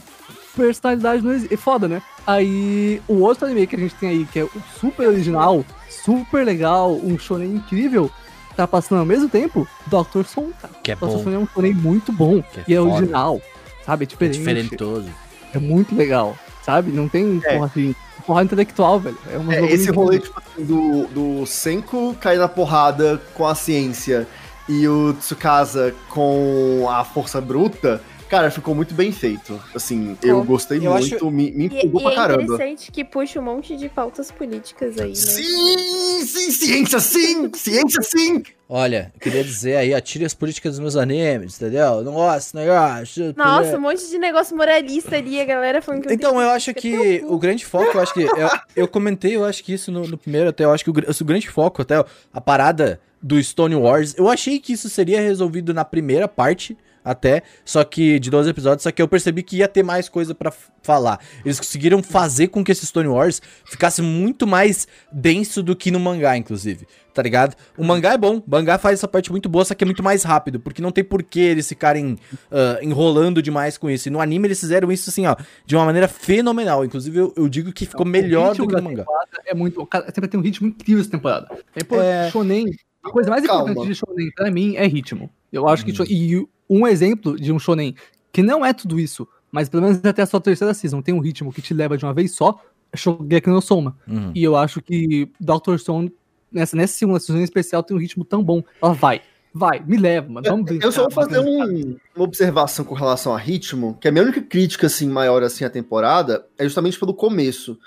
personalidade 0.56 1.22
não 1.22 1.32
existe. 1.32 1.52
É 1.54 1.56
foda, 1.56 1.88
né? 1.88 2.00
Aí, 2.26 3.00
o 3.08 3.14
outro 3.20 3.46
anime 3.46 3.66
que 3.66 3.76
a 3.76 3.78
gente 3.78 3.94
tem 3.96 4.08
aí, 4.10 4.24
que 4.26 4.38
é 4.38 4.44
o 4.44 4.50
super 4.80 5.08
original, 5.08 5.64
super 5.88 6.44
legal, 6.44 6.92
um 6.94 7.18
shonen 7.18 7.54
incrível, 7.54 8.10
tá 8.56 8.66
passando 8.66 9.00
ao 9.00 9.06
mesmo 9.06 9.28
tempo, 9.28 9.66
Dr. 9.86 10.24
Son, 10.24 10.50
cara. 10.60 10.72
Que 10.82 10.92
é 10.92 10.94
Dr. 10.96 11.00
bom, 11.06 11.22
Son 11.24 11.30
é 11.32 11.38
um 11.38 11.46
shonen 11.46 11.74
muito 11.74 12.12
bom, 12.12 12.42
Que 12.42 12.60
é 12.60 12.64
e 12.68 12.74
é 12.74 12.78
foda. 12.78 12.92
original, 12.94 13.40
sabe? 13.84 14.04
É 14.04 14.06
é 14.06 14.08
diferente. 14.08 14.38
diferentoso. 14.38 15.08
É 15.52 15.58
muito 15.58 15.94
legal, 15.94 16.36
sabe? 16.62 16.90
Não 16.92 17.08
tem 17.08 17.40
É. 17.44 17.54
porra 17.54 17.66
assim, 17.66 17.94
porra 18.26 18.42
intelectual, 18.42 18.98
velho. 18.98 19.16
É, 19.30 19.38
uma 19.38 19.54
É, 19.54 19.72
esse 19.72 19.90
rolê 19.90 20.18
tipo, 20.18 20.38
assim, 20.38 20.64
do, 20.64 21.06
do 21.06 21.46
Senko 21.46 22.14
cair 22.20 22.38
na 22.38 22.48
porrada 22.48 23.20
com 23.34 23.46
a 23.46 23.54
ciência 23.54 24.26
e 24.68 24.86
o 24.88 25.14
Tsukasa 25.14 25.94
com 26.08 26.86
a 26.90 27.04
força 27.04 27.40
bruta, 27.40 28.02
cara, 28.28 28.50
ficou 28.50 28.74
muito 28.74 28.94
bem 28.94 29.12
feito. 29.12 29.60
Assim, 29.74 30.16
eu 30.22 30.44
gostei 30.44 30.78
eu 30.78 30.92
muito, 30.92 31.14
acho- 31.16 31.30
me, 31.30 31.50
me 31.50 31.64
E, 31.64 31.66
empolgou 31.66 32.00
e 32.00 32.04
pra 32.04 32.12
é 32.12 32.14
caramba. 32.16 32.42
interessante 32.42 32.90
que 32.92 33.04
puxa 33.04 33.40
um 33.40 33.42
monte 33.42 33.76
de 33.76 33.88
pautas 33.88 34.30
políticas 34.30 34.98
aí, 34.98 35.08
né? 35.08 35.14
Sim, 35.14 36.24
sim, 36.26 36.50
ciência 36.50 37.00
sim, 37.00 37.50
ciência 37.54 38.02
sim. 38.02 38.42
Olha, 38.68 39.12
eu 39.14 39.20
queria 39.20 39.44
dizer 39.44 39.76
aí, 39.76 39.94
atire 39.94 40.24
as 40.24 40.34
políticas 40.34 40.72
dos 40.72 40.80
meus 40.80 40.96
animes, 40.96 41.54
entendeu? 41.56 42.02
Não 42.02 42.14
gosto, 42.14 42.56
negócio. 42.56 43.32
Nossa, 43.36 43.76
um 43.76 43.80
monte 43.80 44.08
de 44.10 44.18
negócio 44.18 44.56
moralista 44.56 45.16
ali, 45.16 45.40
a 45.40 45.44
galera 45.44 45.80
falando 45.80 46.02
que 46.02 46.12
Então, 46.12 46.32
tenho 46.32 46.42
eu 46.42 46.50
acho 46.50 46.74
que 46.74 47.22
o 47.28 47.38
grande 47.38 47.64
foco, 47.64 47.96
eu 47.96 48.00
acho 48.00 48.12
que. 48.12 48.22
Eu, 48.22 48.50
eu 48.74 48.88
comentei, 48.88 49.36
eu 49.36 49.44
acho 49.44 49.62
que 49.62 49.72
isso 49.72 49.92
no, 49.92 50.08
no 50.08 50.18
primeiro, 50.18 50.48
até 50.48 50.64
eu 50.64 50.72
acho 50.72 50.82
que 50.82 50.90
o, 50.90 50.92
o 50.92 51.24
grande 51.24 51.48
foco, 51.48 51.82
até 51.82 52.04
a 52.32 52.40
parada 52.40 53.00
do 53.22 53.40
Stone 53.42 53.76
Wars, 53.76 54.14
eu 54.18 54.28
achei 54.28 54.58
que 54.58 54.72
isso 54.72 54.88
seria 54.88 55.20
resolvido 55.20 55.72
na 55.72 55.84
primeira 55.84 56.26
parte, 56.26 56.76
até, 57.06 57.42
só 57.64 57.84
que 57.84 58.18
de 58.18 58.28
12 58.30 58.50
episódios, 58.50 58.82
só 58.82 58.90
que 58.90 59.00
eu 59.00 59.06
percebi 59.06 59.42
que 59.44 59.58
ia 59.58 59.68
ter 59.68 59.84
mais 59.84 60.08
coisa 60.08 60.34
pra 60.34 60.50
f- 60.50 60.68
falar. 60.82 61.20
Eles 61.44 61.58
conseguiram 61.58 62.02
fazer 62.02 62.48
com 62.48 62.64
que 62.64 62.72
esse 62.72 62.84
Stone 62.84 63.08
Wars 63.08 63.40
ficasse 63.64 64.02
muito 64.02 64.46
mais 64.46 64.88
denso 65.12 65.62
do 65.62 65.76
que 65.76 65.90
no 65.92 66.00
mangá, 66.00 66.36
inclusive. 66.36 66.86
Tá 67.14 67.22
ligado? 67.22 67.54
O 67.78 67.84
mangá 67.84 68.12
é 68.12 68.18
bom, 68.18 68.36
o 68.38 68.44
mangá 68.46 68.76
faz 68.76 68.98
essa 68.98 69.08
parte 69.08 69.30
muito 69.30 69.48
boa, 69.48 69.64
só 69.64 69.74
que 69.74 69.82
é 69.82 69.86
muito 69.86 70.02
mais 70.02 70.22
rápido, 70.22 70.60
porque 70.60 70.82
não 70.82 70.90
tem 70.90 71.02
por 71.02 71.22
que 71.22 71.40
eles 71.40 71.66
ficarem 71.66 72.18
ah, 72.50 72.78
enrolando 72.82 73.40
demais 73.40 73.78
com 73.78 73.88
isso. 73.88 74.08
E 74.08 74.10
no 74.10 74.20
anime 74.20 74.48
eles 74.48 74.60
fizeram 74.60 74.90
isso 74.92 75.08
assim, 75.08 75.26
ó, 75.26 75.34
de 75.64 75.74
uma 75.76 75.84
maneira 75.86 76.08
fenomenal. 76.08 76.84
Inclusive, 76.84 77.16
eu, 77.18 77.32
eu 77.36 77.48
digo 77.48 77.72
que 77.72 77.86
ficou 77.86 78.04
melhor 78.04 78.54
do 78.54 78.66
que 78.66 78.74
no 78.76 78.82
mangá. 78.82 79.04
É 79.46 79.54
muito. 79.54 79.86
Cara, 79.86 80.04
sempre 80.06 80.28
tem 80.28 80.38
um 80.38 80.42
ritmo 80.42 80.66
incrível 80.68 81.00
essa 81.00 81.10
temporada. 81.10 81.48
É, 81.74 81.80
impor- 81.82 82.02
É. 82.02 82.30
Shonen. 82.30 82.66
A 83.02 83.10
coisa 83.10 83.30
mais 83.30 83.46
Calma. 83.46 83.70
importante 83.70 83.88
de 83.88 83.94
Shonen, 83.94 84.30
pra 84.34 84.50
mim, 84.50 84.74
é 84.76 84.84
ritmo. 84.86 85.30
Eu 85.56 85.68
acho 85.68 85.84
que. 85.84 85.92
Uhum. 85.92 86.06
E 86.08 86.48
um 86.68 86.86
exemplo 86.86 87.38
de 87.38 87.52
um 87.52 87.58
Shonen 87.58 87.94
que 88.32 88.42
não 88.42 88.64
é 88.64 88.72
tudo 88.72 88.98
isso, 89.00 89.26
mas 89.50 89.68
pelo 89.68 89.82
menos 89.84 90.04
até 90.04 90.22
a 90.22 90.26
sua 90.26 90.40
terceira 90.40 90.74
season 90.74 91.00
tem 91.00 91.14
um 91.14 91.20
ritmo 91.20 91.52
que 91.52 91.62
te 91.62 91.72
leva 91.72 91.96
de 91.96 92.04
uma 92.04 92.12
vez 92.12 92.32
só, 92.32 92.60
é 92.92 92.96
Shogeki 92.96 93.48
no 93.48 93.62
Soma. 93.62 93.96
Uhum. 94.06 94.32
E 94.34 94.42
eu 94.44 94.56
acho 94.56 94.82
que 94.82 95.30
Dr. 95.40 95.76
Stone, 95.78 96.12
nessa, 96.52 96.76
nessa 96.76 96.94
segunda 96.94 97.18
season 97.20 97.40
em 97.40 97.44
especial, 97.44 97.82
tem 97.82 97.96
um 97.96 98.00
ritmo 98.00 98.24
tão 98.24 98.42
bom. 98.42 98.62
Ela 98.82 98.92
vai, 98.92 99.22
vai, 99.54 99.82
me 99.86 99.96
leva, 99.96 100.28
mano. 100.28 100.46
Vamos 100.48 100.66
brincar, 100.66 100.86
Eu 100.86 100.92
só 100.92 101.02
vou 101.02 101.10
fazer 101.10 101.38
um- 101.38 101.96
uma 102.14 102.24
observação 102.24 102.84
com 102.84 102.94
relação 102.94 103.34
a 103.34 103.38
ritmo, 103.38 103.96
que 104.00 104.08
a 104.08 104.12
minha 104.12 104.24
única 104.24 104.42
crítica 104.42 104.86
assim 104.86 105.08
maior 105.08 105.42
assim 105.42 105.64
à 105.64 105.70
temporada 105.70 106.46
é 106.58 106.64
justamente 106.64 106.98
pelo 106.98 107.14
começo. 107.14 107.78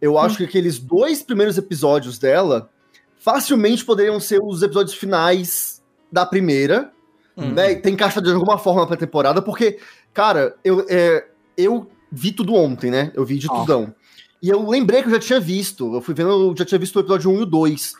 Eu 0.00 0.16
acho 0.16 0.38
que 0.38 0.44
aqueles 0.44 0.78
dois 0.78 1.22
primeiros 1.22 1.58
episódios 1.58 2.18
dela 2.18 2.70
facilmente 3.18 3.84
poderiam 3.84 4.18
ser 4.20 4.40
os 4.42 4.62
episódios 4.62 4.94
finais 4.94 5.82
da 6.10 6.24
primeira, 6.24 6.92
Hum. 7.38 7.52
né? 7.52 7.76
Tem 7.76 7.94
encaixado 7.94 8.26
de 8.26 8.34
alguma 8.34 8.58
forma 8.58 8.84
pra 8.86 8.96
temporada, 8.96 9.40
porque, 9.40 9.78
cara, 10.12 10.56
eu, 10.64 10.84
é, 10.88 11.24
eu 11.56 11.88
vi 12.10 12.32
tudo 12.32 12.54
ontem, 12.54 12.90
né? 12.90 13.12
Eu 13.14 13.24
vi 13.24 13.38
de 13.38 13.46
Ó. 13.48 13.60
tudão. 13.60 13.94
E 14.42 14.48
eu 14.48 14.68
lembrei 14.68 15.02
que 15.02 15.08
eu 15.08 15.12
já 15.12 15.20
tinha 15.20 15.40
visto. 15.40 15.94
Eu 15.94 16.00
fui 16.00 16.14
vendo, 16.14 16.30
eu 16.30 16.54
já 16.56 16.64
tinha 16.64 16.78
visto 16.78 16.96
o 16.96 17.00
episódio 17.00 17.30
1 17.30 17.38
e 17.38 17.42
o 17.42 17.46
2. 17.46 17.92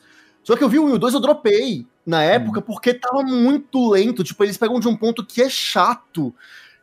Só 0.42 0.56
que 0.56 0.64
eu 0.64 0.68
vi 0.68 0.78
o 0.78 0.84
1 0.84 0.88
e 0.90 0.92
o 0.92 0.98
2, 0.98 1.14
eu 1.14 1.20
dropei 1.20 1.86
na 2.04 2.22
época, 2.22 2.60
porque 2.60 2.94
tava 2.94 3.22
muito 3.22 3.90
lento. 3.90 4.24
Tipo, 4.24 4.44
eles 4.44 4.56
pegam 4.56 4.80
de 4.80 4.88
um 4.88 4.96
ponto 4.96 5.24
que 5.24 5.42
é 5.42 5.48
chato. 5.48 6.34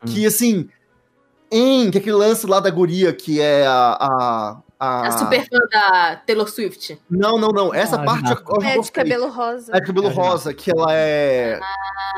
Que, 0.04 0.24
assim, 0.24 0.68
em 1.50 1.90
que 1.90 1.98
aquele 1.98 2.16
lance 2.16 2.46
lá 2.46 2.60
da 2.60 2.70
guria, 2.70 3.12
que 3.12 3.40
é 3.40 3.66
a. 3.66 3.96
a, 4.00 4.62
a- 4.78 5.06
A 5.06 5.10
super 5.12 5.40
fã 5.48 5.58
da 5.70 6.16
Taylor 6.26 6.48
Swift. 6.48 6.98
Não, 7.10 7.38
não, 7.38 7.48
não. 7.48 7.74
Essa 7.74 7.96
Ah, 7.96 8.04
parte 8.04 8.30
eu 8.30 8.62
É 8.62 8.78
de 8.78 8.92
cabelo 8.92 9.28
rosa. 9.28 9.72
É 9.74 9.80
de 9.80 9.86
cabelo 9.86 10.08
É, 10.08 10.12
rosa, 10.12 10.52
que 10.54 10.70
ela 10.70 10.86
é. 10.92 11.58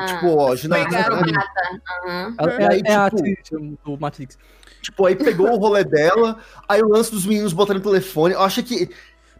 tipo, 0.07 0.35
ó. 0.35 0.53
Acrobata. 0.53 1.81
Aham. 2.07 2.35
Ela 2.37 2.61
E 2.61 2.65
aí, 2.73 2.81
é, 2.85 2.91
é 2.91 2.95
a 2.95 3.09
tipo- 3.09 3.17
atriz 3.21 3.37
do 3.85 3.97
Matrix. 3.99 4.37
Tipo, 4.81 5.05
aí 5.05 5.15
pegou 5.15 5.51
o 5.51 5.57
rolê 5.57 5.83
dela, 5.83 6.37
aí 6.67 6.81
o 6.81 6.87
lance 6.87 7.11
dos 7.11 7.25
meninos 7.25 7.51
botando 7.51 7.77
no 7.77 7.83
telefone. 7.83 8.33
Eu 8.33 8.41
acho 8.41 8.63
que 8.63 8.89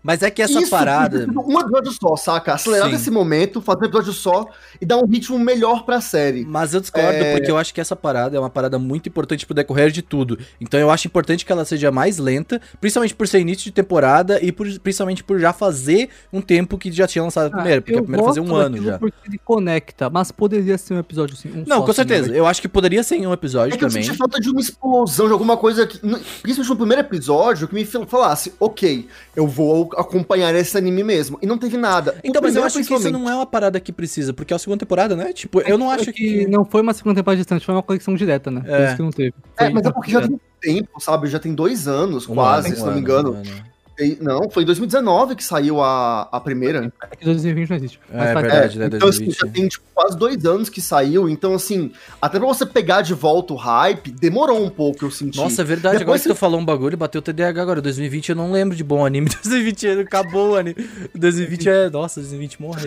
Mas 0.01 0.21
é 0.23 0.29
que 0.31 0.41
essa 0.41 0.59
isso 0.61 0.69
parada. 0.69 1.27
Um 1.45 1.59
episódio 1.59 1.91
só, 1.91 2.15
saca? 2.15 2.53
Acelerar 2.53 2.89
Sim. 2.89 2.95
esse 2.95 3.11
momento, 3.11 3.61
fazer 3.61 3.81
um 3.83 3.85
episódio 3.85 4.13
só 4.13 4.45
e 4.79 4.85
dar 4.85 4.97
um 4.97 5.05
ritmo 5.05 5.37
melhor 5.37 5.83
pra 5.85 5.99
série. 6.01 6.45
Mas 6.45 6.73
eu 6.73 6.79
discordo, 6.79 7.09
É. 7.09 7.35
porque 7.35 7.51
eu 7.51 7.57
acho 7.57 7.73
que 7.73 7.81
essa 7.81 7.95
parada 7.95 8.35
é 8.37 8.39
uma 8.39 8.49
parada 8.49 8.79
muito 8.79 9.09
importante 9.09 9.45
pro 9.45 9.53
decorrer 9.53 9.91
de 9.91 10.01
tudo. 10.01 10.37
Então 10.61 10.79
eu 10.79 10.89
acho 10.89 11.07
importante 11.07 11.45
que 11.45 11.51
ela 11.51 11.65
seja 11.65 11.91
mais 11.91 12.17
lenta, 12.17 12.61
principalmente 12.79 13.13
por 13.15 13.27
ser 13.27 13.39
início 13.39 13.65
de 13.65 13.71
temporada 13.71 14.39
e 14.43 14.51
por- 14.51 14.67
principalmente 14.79 15.23
por 15.23 15.39
já 15.39 15.51
fazer 15.53 16.09
um 16.31 16.41
tempo 16.41 16.77
que 16.77 16.91
já 16.91 17.07
tinha 17.07 17.23
lançado 17.23 17.47
a 17.47 17.51
primeira, 17.51 17.81
porque 17.81 17.93
Ah, 17.93 17.95
Eu 17.95 17.99
a 17.99 18.03
primeira 18.03 18.25
fazia 18.25 18.41
um 18.43 18.55
ano 18.55 18.81
já. 18.83 18.97
Porque 18.99 19.17
ele 19.27 19.37
conecta, 19.43 20.09
mas 20.09 20.31
poderia 20.31 20.77
ser 20.77 20.93
um 20.93 20.99
episódio 20.99 21.35
assim. 21.37 21.49
um 21.49 21.63
Não, 21.67 21.77
só, 21.79 21.83
com 21.83 21.91
assim, 21.91 21.95
certeza. 21.95 22.31
né? 22.31 22.39
Eu 22.39 22.45
acho 22.45 22.61
que 22.61 22.67
poderia 22.69 23.03
ser 23.03 23.15
em 23.17 23.27
um 23.27 23.33
episódio 23.33 23.73
É 23.73 23.77
que 23.77 23.83
eu 23.83 23.89
também. 23.89 24.03
senti 24.03 24.17
falta 24.17 24.39
de 24.39 24.49
uma 24.49 24.61
explosão, 24.61 25.25
de 25.27 25.33
alguma 25.33 25.57
coisa 25.57 25.85
que. 25.85 25.97
Principalmente 25.99 26.69
no 26.69 26.75
primeiro 26.77 27.01
episódio, 27.01 27.67
que 27.67 27.73
me 27.75 27.83
fal- 27.85 28.07
falasse, 28.07 28.53
ok, 28.59 29.07
eu 29.35 29.47
vou 29.47 29.88
acompanhar 29.97 30.53
esse 30.55 30.77
anime 30.77 31.03
mesmo. 31.03 31.37
E 31.41 31.45
não 31.45 31.57
teve 31.57 31.77
nada. 31.77 32.15
O 32.15 32.19
Então, 32.23 32.41
mas 32.41 32.55
eu 32.55 32.63
acho 32.63 32.83
que 32.83 32.93
isso 32.93 33.11
não 33.11 33.29
é 33.29 33.35
uma 33.35 33.45
parada 33.45 33.79
que 33.79 33.91
precisa, 33.91 34.33
porque 34.33 34.53
é 34.53 34.55
a 34.55 34.59
segunda 34.59 34.79
temporada, 34.79 35.15
né? 35.15 35.31
Tipo, 35.33 35.61
eu 35.61 35.77
não 35.77 35.91
É 35.91 35.95
acho 35.95 36.11
que. 36.13 36.45
Não 36.47 36.65
foi 36.65 36.81
uma 36.81 36.93
segunda 36.93 37.15
temporada 37.15 37.37
distante, 37.37 37.65
foi 37.65 37.75
uma 37.75 37.83
conexão 37.83 38.13
direta, 38.15 38.49
né? 38.51 38.61
Por 38.61 38.69
É. 38.71 38.85
isso 38.87 38.95
que 38.95 39.01
não 39.01 39.11
teve. 39.11 39.33
É, 39.57 39.65
Foi 39.65 39.73
mas 39.73 39.85
é 39.85 39.91
porque 39.91 40.11
já 40.11 40.21
tem 40.21 40.39
tempo, 40.61 40.99
sabe? 40.99 41.27
Já 41.27 41.39
tem 41.39 41.53
dois 41.53 41.87
anos, 41.87 42.27
Um 42.27 42.33
quase, 42.35 42.67
ano, 42.67 42.75
se 42.75 42.81
um 42.81 42.85
não 42.85 42.91
me 42.93 42.97
ano, 42.99 43.01
engano. 43.07 43.31
um 43.31 43.35
ano. 43.37 43.68
E- 43.99 44.17
Não, 44.21 44.49
foi 44.49 44.63
em 44.63 44.65
2019 44.65 45.35
que 45.35 45.43
saiu 45.43 45.81
a, 45.81 46.29
a 46.31 46.39
primeira. 46.39 46.91
É 47.11 47.15
que 47.15 47.25
2020 47.25 47.69
não 47.69 47.77
existe. 47.77 47.99
É, 48.11 48.17
Mas 48.17 48.33
faz- 48.33 48.45
verdade. 48.47 48.79
né, 48.79 48.85
então, 48.85 49.09
assim, 49.09 49.25
2020. 49.25 49.37
já 49.39 49.47
tem 49.47 49.67
tipo, 49.67 49.83
quase 49.93 50.17
dois 50.17 50.45
anos 50.45 50.69
que 50.69 50.79
saiu. 50.81 51.27
Então, 51.27 51.53
assim, 51.53 51.91
até 52.21 52.39
pra 52.39 52.47
você 52.47 52.65
pegar 52.65 53.01
de 53.01 53.13
volta 53.13 53.53
o 53.53 53.57
hype, 53.57 54.11
demorou 54.11 54.63
um 54.63 54.69
pouco, 54.69 55.05
eu 55.05 55.11
senti. 55.11 55.37
Nossa, 55.37 55.61
é 55.61 55.65
verdade. 55.65 55.97
Agora 55.97 55.99
Depois 56.05 56.21
que 56.23 56.29
tu 56.29 56.35
falou 56.35 56.59
um 56.59 56.65
bagulho, 56.65 56.97
bateu 56.97 57.19
o 57.19 57.21
TDAH 57.21 57.61
agora. 57.61 57.81
2020 57.81 58.29
eu 58.29 58.35
não 58.35 58.51
lembro 58.51 58.75
de 58.75 58.83
bom 58.83 59.05
anime. 59.05 59.29
2020 59.43 59.87
acabou 60.01 60.51
o 60.51 60.55
anime. 60.55 60.75
2020 61.13 61.69
é. 61.69 61.89
Nossa, 61.89 62.19
2020 62.21 62.61
morreu. 62.61 62.85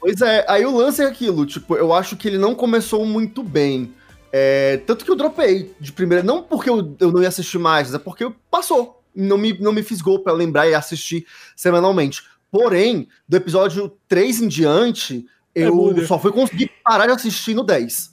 Pois 0.00 0.20
é, 0.20 0.44
aí 0.48 0.66
o 0.66 0.76
lance 0.76 1.00
é 1.00 1.06
aquilo, 1.06 1.46
tipo, 1.46 1.76
eu 1.76 1.92
acho 1.92 2.16
que 2.16 2.26
ele 2.26 2.38
não 2.38 2.54
começou 2.56 3.04
muito 3.06 3.42
bem. 3.42 3.92
É, 4.32 4.78
tanto 4.86 5.04
que 5.04 5.10
eu 5.10 5.14
dropei 5.14 5.72
de 5.78 5.92
primeira, 5.92 6.24
não 6.24 6.42
porque 6.42 6.70
eu, 6.70 6.96
eu 6.98 7.12
não 7.12 7.20
ia 7.22 7.28
assistir 7.28 7.58
mais, 7.58 7.88
mas 7.88 7.94
é 7.94 7.98
porque 7.98 8.32
passou. 8.50 9.01
Não 9.14 9.36
me, 9.38 9.56
não 9.58 9.72
me 9.72 9.82
fisgou 9.82 10.18
pra 10.20 10.32
lembrar 10.32 10.68
e 10.68 10.74
assistir 10.74 11.26
semanalmente. 11.56 12.22
Porém, 12.50 13.08
do 13.28 13.36
episódio 13.36 13.92
3 14.08 14.42
em 14.42 14.48
diante, 14.48 15.26
É 15.54 15.62
eu 15.62 15.74
muda. 15.74 16.06
só 16.06 16.18
fui 16.18 16.32
conseguir 16.32 16.70
parar 16.84 17.06
de 17.06 17.12
assistir 17.12 17.54
no 17.54 17.62
10. 17.64 18.12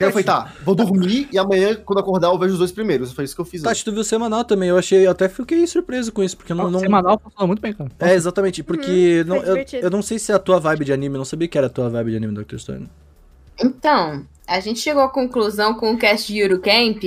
Aí 0.00 0.06
eu 0.06 0.10
falei, 0.12 0.24
tá, 0.24 0.52
vou 0.64 0.76
dormir 0.76 1.28
e 1.32 1.38
amanhã, 1.38 1.74
quando 1.74 1.98
acordar, 1.98 2.28
eu 2.28 2.38
vejo 2.38 2.52
os 2.52 2.58
dois 2.60 2.70
primeiros. 2.70 3.12
Foi 3.12 3.24
isso 3.24 3.34
que 3.34 3.40
eu 3.40 3.44
fiz. 3.44 3.62
Tati, 3.62 3.84
tu 3.84 3.90
viu 3.90 4.04
semanal 4.04 4.44
também. 4.44 4.68
Eu 4.68 4.78
achei, 4.78 5.04
eu 5.04 5.10
até 5.10 5.28
fiquei 5.28 5.66
surpreso 5.66 6.12
com 6.12 6.22
isso, 6.22 6.36
porque 6.36 6.52
eu 6.52 6.56
não. 6.56 6.70
não... 6.70 6.78
Semanal 6.78 7.18
funciona 7.20 7.46
muito 7.48 7.60
bem, 7.60 7.72
cara. 7.72 7.90
É, 7.98 8.14
exatamente, 8.14 8.62
porque 8.62 9.22
Uhum, 9.22 9.28
não, 9.28 9.36
eu, 9.42 9.56
eu 9.72 9.90
não 9.90 10.00
sei 10.00 10.20
se 10.20 10.30
é 10.30 10.36
a 10.36 10.38
tua 10.38 10.60
vibe 10.60 10.84
de 10.84 10.92
anime, 10.92 11.16
eu 11.16 11.18
não 11.18 11.24
sabia 11.24 11.48
que 11.48 11.58
era 11.58 11.66
a 11.66 11.70
tua 11.70 11.88
vibe 11.90 12.12
de 12.12 12.16
anime, 12.16 12.44
Dr. 12.44 12.58
Stone. 12.58 12.88
Então, 13.60 14.24
a 14.46 14.60
gente 14.60 14.78
chegou 14.78 15.02
à 15.02 15.08
conclusão 15.08 15.74
com 15.74 15.92
o 15.92 15.98
cast 15.98 16.32
de 16.32 16.38
Yuru 16.42 16.60
Camp 16.60 17.02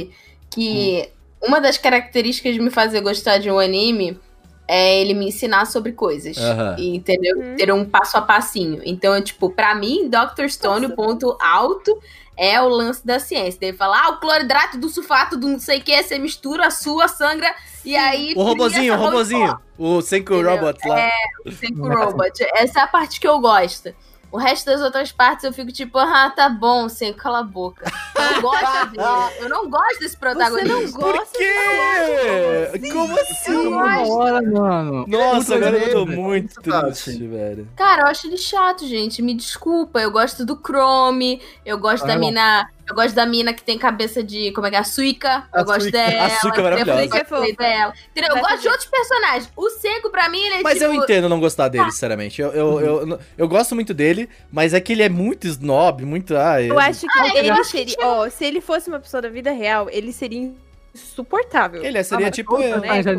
que 0.49 1.09
uma 1.41 1.59
das 1.59 1.77
características 1.77 2.53
de 2.53 2.61
me 2.61 2.69
fazer 2.69 3.01
gostar 3.01 3.37
de 3.37 3.49
um 3.49 3.59
anime 3.59 4.19
é 4.67 5.01
ele 5.01 5.13
me 5.13 5.27
ensinar 5.27 5.65
sobre 5.65 5.91
coisas. 5.91 6.37
E, 6.77 6.95
entendeu? 6.95 7.37
Uhum. 7.37 7.55
Ter 7.57 7.73
um 7.73 7.83
passo 7.83 8.17
a 8.17 8.21
passinho. 8.21 8.81
Então, 8.85 9.13
é, 9.13 9.21
tipo, 9.21 9.49
pra 9.49 9.75
mim, 9.75 10.09
Dr. 10.09 10.47
Stone, 10.47 10.85
o 10.85 10.89
Nossa. 10.89 10.95
ponto 10.95 11.37
alto 11.41 11.99
é 12.37 12.61
o 12.61 12.69
lance 12.69 13.05
da 13.05 13.19
ciência. 13.19 13.59
Ele 13.61 13.75
fala, 13.75 14.05
ah, 14.05 14.09
o 14.11 14.19
cloridrato 14.19 14.77
do 14.77 14.87
sulfato 14.87 15.35
do 15.35 15.47
não 15.47 15.59
sei 15.59 15.79
o 15.79 15.81
que, 15.81 16.01
você 16.01 16.17
mistura, 16.17 16.67
a 16.67 16.71
sua, 16.71 17.09
sangra, 17.09 17.53
e 17.83 17.95
aí... 17.97 18.33
O 18.35 18.43
robozinho, 18.43 18.93
o 18.93 18.97
robozinho. 18.97 19.59
O 19.77 20.01
Senku? 20.01 20.41
Robot 20.41 20.87
lá. 20.87 21.09
Senku 21.51 21.87
Robot. 21.87 22.45
Essa 22.53 22.79
é 22.79 22.83
a 22.83 22.87
parte 22.87 23.19
que 23.19 23.27
eu 23.27 23.39
gosto. 23.39 23.93
O 24.31 24.37
resto 24.37 24.65
das 24.67 24.81
outras 24.81 25.11
partes 25.11 25.43
eu 25.43 25.51
fico 25.51 25.71
tipo, 25.71 25.97
ah, 25.99 26.29
tá 26.33 26.47
bom, 26.47 26.87
Senku, 26.87 27.19
cala 27.19 27.39
a 27.39 27.43
boca. 27.43 27.91
Eu 28.15 28.31
não 28.31 28.41
gosto 28.41 28.89
dele. 28.91 29.03
Eu 29.39 29.49
não 29.49 29.69
gosto 29.69 29.99
desse 29.99 30.09
Você 30.13 30.17
protagonista. 30.17 30.67
não 30.73 30.91
gosta? 30.91 31.37
quê? 31.37 32.91
Como 32.93 33.19
assim? 33.19 33.51
Eu 33.51 33.71
gosto. 33.71 34.11
hora, 34.11 34.41
mano. 34.41 35.05
Nossa, 35.07 35.51
Muito 35.51 35.53
agora 35.53 35.77
eu 35.77 35.91
tô 35.91 36.05
muito 36.05 36.61
triste, 36.61 37.27
velho. 37.27 37.67
Cara, 37.75 38.03
eu 38.03 38.07
acho 38.07 38.27
ele 38.27 38.37
chato, 38.37 38.87
gente. 38.87 39.21
Me 39.21 39.33
desculpa. 39.33 39.99
Eu 39.99 40.11
gosto 40.11 40.45
do 40.45 40.55
Chrome, 40.55 41.41
eu 41.65 41.77
gosto 41.77 42.03
Ah, 42.03 42.07
da 42.07 42.13
é 42.13 42.17
mina. 42.17 42.69
Eu 42.91 42.95
gosto 42.95 43.15
da 43.15 43.25
mina 43.25 43.53
que 43.53 43.63
tem 43.63 43.77
cabeça 43.77 44.21
de. 44.21 44.51
Como 44.51 44.67
é 44.67 44.69
que 44.69 44.75
é? 44.75 44.79
A 44.79 44.83
Suica. 44.83 45.47
Eu 45.55 45.63
gosto 45.63 45.83
Suica. 45.83 45.97
dela. 45.97 46.25
A 46.25 46.29
Suica 46.29 46.59
é 46.59 46.63
maravilhosa. 46.63 47.01
Eu 47.03 47.07
gosto 47.09 47.35
é 47.35 47.53
dela. 47.55 47.93
Entendeu? 48.11 48.35
Eu 48.35 48.41
gosto 48.41 48.61
de 48.61 48.67
outros 48.67 48.85
personagens. 48.87 49.49
O 49.55 49.69
Seco, 49.69 50.09
pra 50.09 50.27
mim, 50.27 50.41
ele 50.41 50.55
é 50.55 50.61
Mas 50.61 50.73
tipo. 50.73 50.85
eu 50.85 50.93
entendo 50.93 51.29
não 51.29 51.39
gostar 51.39 51.69
dele, 51.69 51.89
sinceramente. 51.89 52.41
Eu, 52.41 52.51
eu, 52.51 52.79
eu, 53.07 53.19
eu 53.37 53.47
gosto 53.47 53.73
muito 53.75 53.93
dele, 53.93 54.27
mas 54.51 54.73
é 54.73 54.81
que 54.81 54.91
ele 54.91 55.03
é 55.03 55.09
muito 55.09 55.47
snob, 55.47 56.03
muito. 56.03 56.35
Ah, 56.35 56.61
Eu 56.61 56.77
acho 56.77 57.07
que 57.07 57.19
Ah, 57.19 57.27
eu 57.29 57.35
ele 57.45 57.53
que 57.55 57.63
seria. 57.63 57.95
Ó, 58.01 58.29
se 58.29 58.43
ele 58.43 58.59
fosse 58.59 58.89
uma 58.89 58.99
pessoa 58.99 59.21
da 59.21 59.29
vida 59.29 59.51
real, 59.51 59.89
ele 59.89 60.11
seria 60.11 60.51
insuportável. 60.93 61.81
Ele 61.83 62.03
seria 62.03 62.27
Ah, 62.27 62.31
tipo 62.31 62.61
eu. 62.61 62.79
né? 62.81 62.89
Ah, 62.89 63.01
já. 63.01 63.11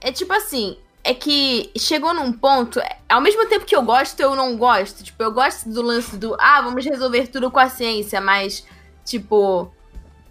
É 0.00 0.12
tipo 0.12 0.32
assim, 0.32 0.78
é 1.02 1.14
que 1.14 1.70
chegou 1.78 2.12
num 2.14 2.32
ponto, 2.32 2.78
é, 2.80 2.98
ao 3.08 3.20
mesmo 3.20 3.46
tempo 3.46 3.64
que 3.64 3.74
eu 3.74 3.82
gosto, 3.82 4.20
eu 4.20 4.34
não 4.34 4.56
gosto. 4.56 5.02
Tipo, 5.02 5.22
eu 5.22 5.32
gosto 5.32 5.68
do 5.68 5.82
lance 5.82 6.16
do, 6.16 6.36
ah, 6.38 6.60
vamos 6.62 6.84
resolver 6.84 7.26
tudo 7.28 7.50
com 7.50 7.58
a 7.58 7.68
ciência, 7.68 8.20
mas, 8.20 8.66
tipo, 9.04 9.72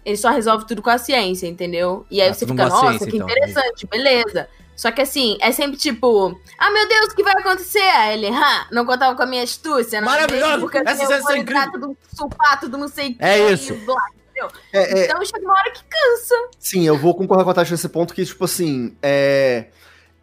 ele 0.04 0.16
só 0.16 0.30
resolve 0.30 0.66
tudo 0.66 0.80
com 0.82 0.90
a 0.90 0.98
ciência, 0.98 1.46
entendeu? 1.46 2.06
E 2.10 2.20
aí 2.20 2.28
Ah, 2.30 2.34
você 2.34 2.46
fica, 2.46 2.68
nossa, 2.68 2.88
ciência, 2.88 3.06
que 3.08 3.16
então. 3.16 3.28
interessante, 3.28 3.86
beleza. 3.86 4.48
Só 4.76 4.90
que 4.90 5.02
assim, 5.02 5.36
é 5.42 5.52
sempre 5.52 5.76
tipo, 5.76 6.40
ah, 6.58 6.70
meu 6.70 6.88
Deus, 6.88 7.12
o 7.12 7.14
que 7.14 7.22
vai 7.22 7.34
acontecer? 7.34 7.80
Aí 7.80 8.14
ele, 8.14 8.28
ah, 8.28 8.66
não 8.72 8.86
contava 8.86 9.14
com 9.14 9.22
a 9.22 9.26
minha 9.26 9.42
astúcia, 9.42 10.00
não 10.00 10.08
Maravilhoso! 10.08 10.60
Porque 10.60 10.78
eu 10.78 10.82
Essa 10.86 11.04
cena 11.04 11.16
é 11.16 11.20
o 11.20 11.22
cloridrato 11.22 11.78
do 11.78 11.96
sulfato 12.16 12.66
do 12.66 12.78
não 12.78 12.88
sei 12.88 13.10
o 13.10 13.16
É 13.18 13.36
quê, 13.48 13.52
isso. 13.52 13.74
e 13.74 13.76
blá. 13.84 14.02
É, 14.72 15.00
é, 15.00 15.04
Então 15.04 15.22
chega 15.22 15.44
uma 15.44 15.52
hora 15.52 15.70
que 15.70 15.82
cansa. 15.84 16.34
Sim, 16.58 16.86
eu 16.86 16.96
vou 16.96 17.14
concordar 17.14 17.44
com 17.44 17.50
a 17.50 17.54
Tati 17.54 17.72
nesse 17.72 17.90
ponto 17.90 18.14
que, 18.14 18.24
tipo 18.24 18.42
assim, 18.46 18.96
é. 19.02 19.66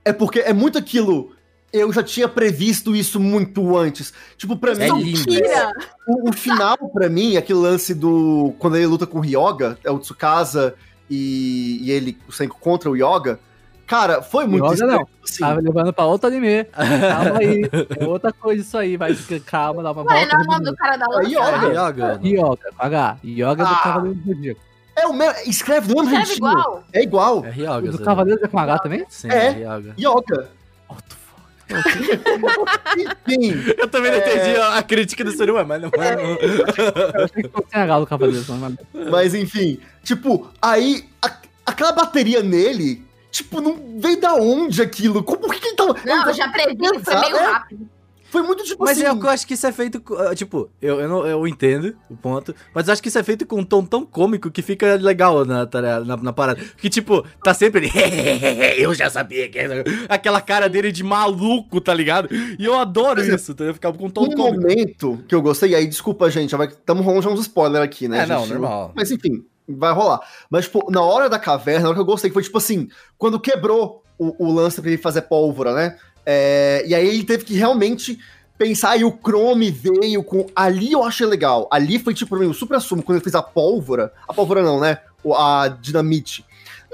É 0.10 0.14
porque 0.14 0.40
é 0.40 0.54
muito 0.54 0.78
aquilo. 0.78 1.32
eu 1.74 1.92
já 1.92 2.02
tinha 2.04 2.28
previsto 2.28 2.96
isso 2.96 3.20
muito 3.20 3.76
antes. 3.78 4.14
Tipo, 4.38 4.56
pra 4.58 4.72
É 4.74 4.92
mim. 4.92 5.04
Mentira! 5.04 5.72
o, 6.08 6.30
o 6.30 6.34
final, 6.34 6.78
pra 6.94 7.10
mim, 7.10 7.38
aquele 7.38 7.60
lance 7.60 7.94
do. 7.94 8.54
Quando 8.60 8.76
ele 8.78 8.88
luta 8.88 9.06
com 9.06 9.18
o 9.18 9.22
Ryoga, 9.22 9.78
é 9.84 9.92
o 9.92 10.00
Tsukasa 10.00 10.74
e, 11.10 11.80
e 11.84 11.92
ele, 11.92 12.18
o 12.28 12.32
Senko 12.32 12.58
contra 12.60 12.90
o 12.90 12.96
Yoga. 12.96 13.40
Cara, 13.86 14.22
foi 14.22 14.46
muito 14.46 14.66
Yoga 14.74 14.86
não. 14.86 15.08
assim. 15.24 15.40
Tava 15.40 15.62
levando 15.62 15.94
pra 15.94 16.06
outro 16.06 16.28
anime. 16.28 16.66
Calma 16.66 17.40
aí. 17.40 17.62
É 17.98 18.06
outra 18.06 18.34
coisa 18.34 18.62
isso 18.62 18.78
aí, 18.78 18.98
vai. 18.98 19.16
Calma, 19.46 19.82
dá 19.82 19.92
uma 19.94 20.04
Ué, 20.04 20.26
volta. 20.26 20.34
não 20.36 20.42
é 20.42 20.44
o 20.44 20.48
nome 20.52 20.66
do 20.66 20.76
cara 20.76 20.98
da 20.98 21.06
ó, 21.08 21.16
lá? 21.16 21.22
Yoga. 21.24 22.20
Yoga, 22.22 22.72
com 22.76 22.84
H. 22.86 23.18
Yoga 23.24 23.56
do 23.56 23.64
Ah. 23.64 23.80
Cavaleiro 23.84 24.16
do 24.20 24.34
Zodíaco. 24.34 24.62
É 24.98 25.06
o 25.08 25.14
mesmo. 25.14 25.36
Escreve 25.46 25.88
do 25.88 25.96
mesmo 25.96 26.10
Escreve 26.10 26.26
jeitinho. 26.26 26.50
igual? 26.52 26.84
É 26.92 27.04
igual. 27.04 27.46
É 27.46 27.50
Ryoga. 27.50 27.92
Do 27.92 27.98
Zé. 27.98 28.04
Cavaleiro 28.04 28.42
é 28.44 28.48
com 28.48 28.60
H 28.60 28.80
também? 28.80 29.06
Sim, 29.10 29.30
É. 29.32 29.46
é 29.46 29.50
Ryoga. 29.52 29.94
Yoga. 30.00 30.50
What 30.90 31.04
the 31.08 31.16
fuck? 31.16 33.00
Enfim. 33.28 33.54
Eu 33.78 33.88
também 33.88 34.12
não 34.12 34.18
É. 34.20 34.22
entendi 34.36 34.60
a 34.60 34.82
crítica 34.84 35.24
do 35.24 35.32
Suruma, 35.32 35.64
mas 35.64 35.82
não 35.82 35.90
é. 35.94 36.14
Eu 36.14 37.24
achei 37.26 37.44
que 37.44 37.50
fosse 37.50 37.68
H 37.76 38.00
do 38.00 38.08
Cavaleiro, 38.08 38.46
mas 38.94 39.10
Mas 39.12 39.34
enfim, 39.36 39.80
tipo, 40.04 40.50
aí 40.62 41.08
a- 41.22 41.38
aquela 41.66 41.92
bateria 41.92 42.42
nele, 42.42 43.06
tipo, 43.32 43.62
não 43.62 43.78
veio 44.00 44.20
da 44.20 44.34
onde 44.34 44.82
aquilo? 44.82 45.22
Como 45.24 45.42
por 45.42 45.54
que 45.54 45.60
que 45.60 45.68
ele 45.68 45.76
tava. 45.76 45.96
Não, 46.06 46.28
eu 46.28 46.34
já 46.34 46.48
previ, 46.50 46.78
foi 47.04 47.20
meio 47.20 47.36
É, 47.38 47.46
rápido. 47.52 47.90
Foi 48.30 48.42
muito 48.42 48.64
tipo 48.64 48.84
Mas 48.84 49.02
assim. 49.02 49.08
eu 49.22 49.30
acho 49.30 49.48
que 49.48 49.54
isso 49.54 49.66
é 49.66 49.72
feito. 49.72 50.02
ah, 50.18 50.36
Tipo, 50.36 50.70
eu, 50.82 51.00
eu, 51.00 51.08
não- 51.08 51.26
eu 51.26 51.48
entendo 51.48 51.96
o 52.10 52.16
ponto. 52.18 52.54
Mas 52.74 52.88
eu 52.88 52.94
acho 52.94 53.02
que 53.02 53.08
isso 53.08 53.18
é 53.18 53.24
feito 53.24 53.46
com 53.46 53.60
um 53.60 53.64
tom 53.64 53.84
tão 53.86 54.06
cômico 54.06 54.52
que 54.52 54.62
fica 54.62 54.96
legal 54.96 55.46
na, 55.46 55.66
tarea- 55.66 56.02
na, 56.02 56.18
na 56.18 56.34
parada. 56.34 56.62
Que, 56.78 56.90
tipo, 56.90 57.26
tá 57.44 57.54
sempre 57.54 57.86
ele. 57.96 58.82
eu 58.84 58.94
já 58.94 59.10
sabia 59.10 59.48
que 59.50 59.58
era. 59.58 59.84
Aquela 60.10 60.42
cara 60.42 60.68
dele 60.68 60.92
de 60.92 61.04
maluco, 61.04 61.80
tá 61.80 61.94
ligado? 61.94 62.28
E 62.60 62.66
eu 62.66 62.78
adoro 62.78 63.20
exemplo, 63.20 63.36
isso, 63.38 63.56
tá? 63.56 63.64
Eu 63.64 63.74
ficava 63.74 63.98
com 63.98 64.08
um 64.08 64.10
tom 64.10 64.24
Um 64.26 64.36
cômico. 64.36 64.62
momento 64.62 65.24
que 65.28 65.34
eu 65.34 65.42
gostei, 65.42 65.72
e 65.72 65.76
aí 65.76 65.88
desculpa, 65.88 66.30
gente, 66.30 66.54
estamos 66.56 67.06
rolando 67.06 67.22
já 67.24 67.30
uns 67.30 67.40
spoilers 67.42 67.84
aqui, 67.86 68.08
né? 68.08 68.24
É, 68.24 68.26
não, 68.26 68.40
gente? 68.42 68.50
normal. 68.52 68.92
Mas 68.96 69.10
enfim, 69.12 69.46
vai 69.68 69.94
rolar. 69.94 70.20
Mas, 70.50 70.66
tipo, 70.66 70.90
na 70.92 71.02
hora 71.02 71.30
da 71.30 71.40
caverna, 71.40 71.82
na 71.84 71.88
hora 71.90 71.96
que 71.96 72.02
eu 72.02 72.06
gostei, 72.06 72.30
foi 72.32 72.44
tipo 72.44 72.58
assim, 72.58 72.90
quando 73.18 73.40
quebrou 73.40 74.04
o, 74.18 74.48
o 74.48 74.52
lance 74.54 74.82
pra 74.82 74.90
ele 74.92 75.02
fazer 75.02 75.22
pólvora, 75.24 75.74
né? 75.74 75.98
É, 76.30 76.84
e 76.86 76.94
aí 76.94 77.08
ele 77.08 77.24
teve 77.24 77.46
que 77.46 77.54
realmente 77.54 78.20
pensar, 78.58 78.98
e 78.98 79.06
o 79.06 79.18
Chrome 79.18 79.72
veio 79.72 80.22
com. 80.22 80.46
Ali 80.54 80.92
eu 80.92 81.06
achei 81.06 81.26
legal. 81.26 81.70
Ali 81.72 82.00
foi 82.00 82.14
tipo 82.14 82.36
mim, 82.36 82.48
o 82.48 82.54
super 82.54 82.76
assumo, 82.76 83.02
quando 83.02 83.16
ele 83.16 83.24
fez 83.24 83.34
a 83.34 83.42
pólvora. 83.42 84.12
A 84.28 84.34
pólvora 84.34 84.62
não, 84.62 84.78
né? 84.78 85.00
A 85.34 85.70
dinamite. 85.70 86.46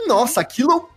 Nossa, 0.06 0.40
aquilo 0.40 0.72
eu 0.72 0.90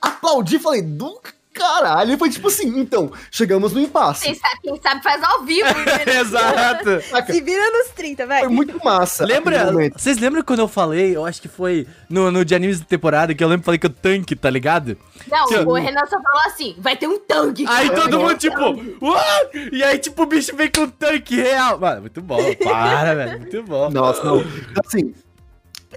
aplaudi, 0.00 0.60
falei, 0.60 0.82
do 0.82 1.20
caralho. 1.56 2.18
Foi 2.18 2.30
tipo 2.30 2.48
assim, 2.48 2.78
então, 2.78 3.10
chegamos 3.30 3.72
no 3.72 3.80
impasse. 3.80 4.24
Quem 4.24 4.34
sabe, 4.34 4.60
quem 4.62 4.80
sabe 4.80 5.02
faz 5.02 5.22
ao 5.22 5.42
vivo. 5.42 5.68
né? 5.68 6.18
Exato. 6.20 7.00
Saca? 7.10 7.32
Se 7.32 7.40
vira 7.40 7.70
nos 7.70 7.88
30, 7.88 8.26
vai. 8.26 8.40
Foi 8.40 8.48
muito 8.48 8.78
massa. 8.84 9.24
Lembra? 9.24 9.72
Vocês 9.96 10.18
lembram 10.18 10.42
quando 10.42 10.60
eu 10.60 10.68
falei? 10.68 11.16
Eu 11.16 11.24
acho 11.24 11.40
que 11.40 11.48
foi 11.48 11.86
no, 12.08 12.30
no 12.30 12.44
de 12.44 12.54
animes 12.54 12.78
de 12.78 12.86
temporada 12.86 13.34
que 13.34 13.42
eu 13.42 13.48
lembro 13.48 13.62
que 13.62 13.66
falei 13.66 13.78
que 13.78 13.86
o 13.86 13.90
tanque, 13.90 14.36
tá 14.36 14.50
ligado? 14.50 14.96
Não, 15.28 15.46
Sim. 15.48 15.64
o 15.64 15.74
Renan 15.74 16.04
só 16.06 16.20
falou 16.20 16.46
assim: 16.46 16.76
vai 16.78 16.96
ter 16.96 17.08
um 17.08 17.18
tanque. 17.18 17.64
Aí 17.66 17.88
cara. 17.88 18.02
todo 18.02 18.18
mundo, 18.18 18.32
um 18.32 18.36
tipo, 18.36 18.60
what? 19.00 19.70
E 19.72 19.82
aí, 19.82 19.98
tipo, 19.98 20.22
o 20.22 20.26
bicho 20.26 20.54
vem 20.54 20.70
com 20.70 20.82
um 20.82 20.90
tanque 20.90 21.36
real. 21.36 21.78
Mano, 21.78 22.02
muito 22.02 22.20
bom. 22.20 22.38
Para, 22.62 23.14
velho. 23.14 23.40
Muito 23.40 23.62
bom. 23.62 23.90
Nossa, 23.90 24.22
não. 24.22 24.44
Assim, 24.84 25.14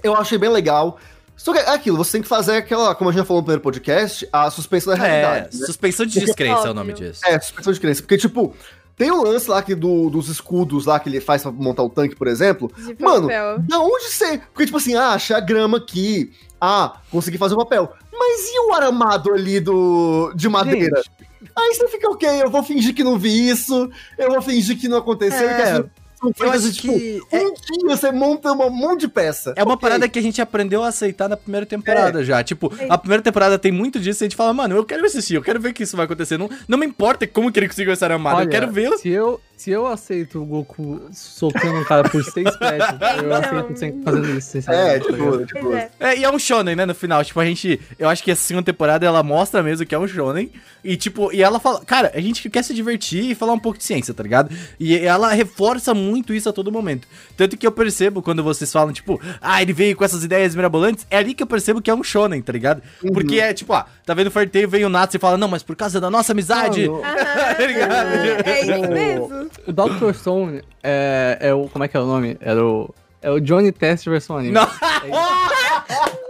eu 0.02 0.14
achei 0.16 0.38
bem 0.38 0.50
legal. 0.50 0.98
Só 1.42 1.52
que 1.54 1.58
é 1.58 1.70
aquilo, 1.70 1.96
você 1.96 2.12
tem 2.12 2.22
que 2.22 2.28
fazer 2.28 2.56
aquela, 2.56 2.94
como 2.94 3.08
a 3.08 3.12
gente 3.12 3.20
já 3.20 3.24
falou 3.24 3.40
no 3.40 3.44
primeiro 3.46 3.62
podcast, 3.62 4.28
a 4.30 4.50
suspensão 4.50 4.94
da 4.94 5.06
É, 5.06 5.08
realidade. 5.22 5.58
né? 5.58 5.66
suspensão 5.66 6.04
de 6.04 6.20
descrença 6.20 6.68
é 6.68 6.70
o 6.70 6.74
nome 6.74 6.92
disso. 6.92 7.20
É, 7.24 7.40
suspensão 7.40 7.72
de 7.72 7.80
crença. 7.80 8.02
Porque, 8.02 8.18
tipo, 8.18 8.54
tem 8.94 9.10
o 9.10 9.22
lance 9.22 9.48
lá 9.48 9.62
que 9.62 9.74
do, 9.74 10.10
dos 10.10 10.28
escudos 10.28 10.84
lá 10.84 11.00
que 11.00 11.08
ele 11.08 11.18
faz 11.18 11.40
pra 11.42 11.50
montar 11.50 11.82
o 11.82 11.88
tanque, 11.88 12.14
por 12.14 12.28
exemplo. 12.28 12.70
De 12.76 12.94
Mano, 13.02 13.22
papel. 13.28 13.58
Da 13.60 13.80
onde 13.80 14.04
você. 14.10 14.36
Porque, 14.52 14.66
tipo 14.66 14.76
assim, 14.76 14.94
ah, 14.94 15.10
achei 15.14 15.34
a 15.34 15.40
grama 15.40 15.78
aqui. 15.78 16.30
Ah, 16.60 16.98
consegui 17.10 17.38
fazer 17.38 17.54
o 17.54 17.58
papel. 17.58 17.90
Mas 18.12 18.40
e 18.52 18.68
o 18.68 18.74
aramado 18.74 19.32
ali 19.32 19.60
do, 19.60 20.32
de 20.34 20.46
madeira? 20.46 20.98
Gente, 20.98 21.30
Aí 21.56 21.74
você 21.74 21.88
fica, 21.88 22.08
ok, 22.10 22.28
eu 22.42 22.50
vou 22.50 22.62
fingir 22.62 22.94
que 22.94 23.02
não 23.02 23.18
vi 23.18 23.48
isso, 23.48 23.90
eu 24.18 24.30
vou 24.30 24.42
fingir 24.42 24.78
que 24.78 24.88
não 24.88 24.98
aconteceu. 24.98 25.48
É, 25.48 25.54
que 25.54 25.62
essas 25.62 25.86
são 26.20 26.46
Eu 26.46 26.52
acho 26.52 26.72
tipo, 26.72 26.92
que 26.98 27.22
é, 27.30 27.38
um 27.40 27.52
dia 27.54 27.96
você 27.96 28.12
monta 28.12 28.52
um 28.52 28.70
monte 28.70 29.00
de 29.00 29.08
peça. 29.08 29.52
é 29.56 29.62
uma 29.62 29.74
Ok. 29.74 29.80
parada 29.88 30.08
que 30.08 30.18
a 30.18 30.22
gente 30.22 30.40
aprendeu 30.40 30.82
a 30.82 30.88
aceitar 30.88 31.28
na 31.28 31.36
primeira 31.36 31.64
temporada 31.66 32.22
já. 32.24 32.42
Tipo, 32.44 32.72
a 32.88 32.98
primeira 32.98 33.22
temporada 33.22 33.58
tem 33.58 33.72
muito 33.72 33.98
disso 33.98 34.22
e 34.22 34.24
a 34.24 34.28
gente 34.28 34.36
fala, 34.36 34.52
mano, 34.52 34.76
eu 34.76 34.84
quero 34.84 35.04
assistir, 35.04 35.34
eu 35.34 35.42
quero 35.42 35.60
ver 35.60 35.72
que 35.72 35.82
isso 35.82 35.96
vai 35.96 36.04
acontecer. 36.06 36.38
Não, 36.38 36.48
não 36.68 36.78
me 36.78 36.86
importa 36.86 37.26
como 37.26 37.50
que 37.50 37.58
ele 37.58 37.68
conseguiu 37.68 37.92
essa 37.92 38.06
armada, 38.06 38.36
eu 38.36 38.40
olha, 38.40 38.50
quero 38.50 38.70
ver. 38.70 38.90
Se 38.98 39.08
eu, 39.08 39.40
se 39.60 39.70
eu 39.70 39.86
aceito 39.86 40.40
o 40.40 40.46
Goku 40.46 41.02
socando 41.12 41.80
um 41.80 41.84
cara 41.84 42.08
por 42.08 42.24
seis 42.24 42.56
pés, 42.56 42.82
eu 43.22 43.26
Então. 43.26 43.58
aceito 43.58 43.78
sempre 43.78 44.02
fazendo 44.02 44.38
isso. 44.38 44.56
É, 44.56 44.60
sinceramente, 44.62 45.06
tá 45.06 45.12
tipo, 45.12 45.46
tipo. 45.46 45.72
É. 45.74 45.90
É, 46.00 46.18
e 46.18 46.24
é 46.24 46.30
um 46.30 46.38
shonen, 46.38 46.74
né, 46.74 46.86
no 46.86 46.94
final. 46.94 47.22
Tipo, 47.22 47.40
a 47.40 47.44
gente. 47.44 47.78
Eu 47.98 48.08
acho 48.08 48.22
que 48.22 48.30
a 48.30 48.36
segunda 48.36 48.64
temporada 48.64 49.04
ela 49.04 49.22
mostra 49.22 49.62
mesmo 49.62 49.84
que 49.84 49.94
é 49.94 49.98
um 49.98 50.08
shonen. 50.08 50.50
E, 50.82 50.96
tipo, 50.96 51.30
e 51.30 51.42
ela 51.42 51.60
fala. 51.60 51.84
Cara, 51.84 52.10
a 52.14 52.20
gente 52.20 52.48
quer 52.48 52.64
se 52.64 52.72
divertir 52.72 53.32
e 53.32 53.34
falar 53.34 53.52
um 53.52 53.58
pouco 53.58 53.76
de 53.76 53.84
ciência, 53.84 54.14
tá 54.14 54.22
ligado? 54.22 54.50
E 54.78 54.96
ela 54.96 55.30
reforça 55.30 55.92
muito 55.92 56.32
isso 56.32 56.48
a 56.48 56.54
todo 56.54 56.72
momento. 56.72 57.06
Tanto 57.36 57.54
que 57.58 57.66
eu 57.66 57.72
percebo 57.72 58.22
quando 58.22 58.42
vocês 58.42 58.72
falam, 58.72 58.94
tipo, 58.94 59.20
ah, 59.42 59.60
ele 59.60 59.74
veio 59.74 59.94
com 59.94 60.02
essas 60.04 60.24
ideias 60.24 60.54
mirabolantes. 60.54 61.06
É 61.10 61.18
ali 61.18 61.34
que 61.34 61.42
eu 61.42 61.46
percebo 61.46 61.82
que 61.82 61.90
é 61.90 61.94
um 61.94 62.02
shonen, 62.02 62.40
tá 62.40 62.50
ligado? 62.50 62.80
Porque 63.12 63.38
é, 63.38 63.52
tipo, 63.52 63.74
ah, 63.74 63.84
tá 64.06 64.14
vendo 64.14 64.28
o 64.28 64.30
Farteio, 64.30 64.66
vem 64.70 64.86
o 64.86 64.88
Natsu 64.88 65.18
e 65.18 65.20
fala, 65.20 65.36
não, 65.36 65.48
mas 65.48 65.62
por 65.62 65.76
causa 65.76 66.00
da 66.00 66.08
nossa 66.08 66.32
amizade. 66.32 66.86
Não, 66.86 67.04
Aham, 67.04 67.14
Tá 67.60 67.66
ligado? 67.66 68.08
É 68.46 68.60
isso 68.62 68.90
mesmo. 68.90 69.49
O 69.66 69.72
Dr. 69.72 70.12
Stone 70.14 70.62
é, 70.82 71.38
é 71.40 71.54
o. 71.54 71.68
Como 71.68 71.84
é 71.84 71.88
que 71.88 71.96
é 71.96 72.00
o 72.00 72.06
nome? 72.06 72.36
Era 72.40 72.64
o. 72.64 72.94
É 73.22 73.30
o 73.30 73.40
Johnny 73.40 73.70
Test 73.70 74.06
versão 74.06 74.36
anime. 74.36 74.54
Não. 74.54 74.62
É 74.62 76.29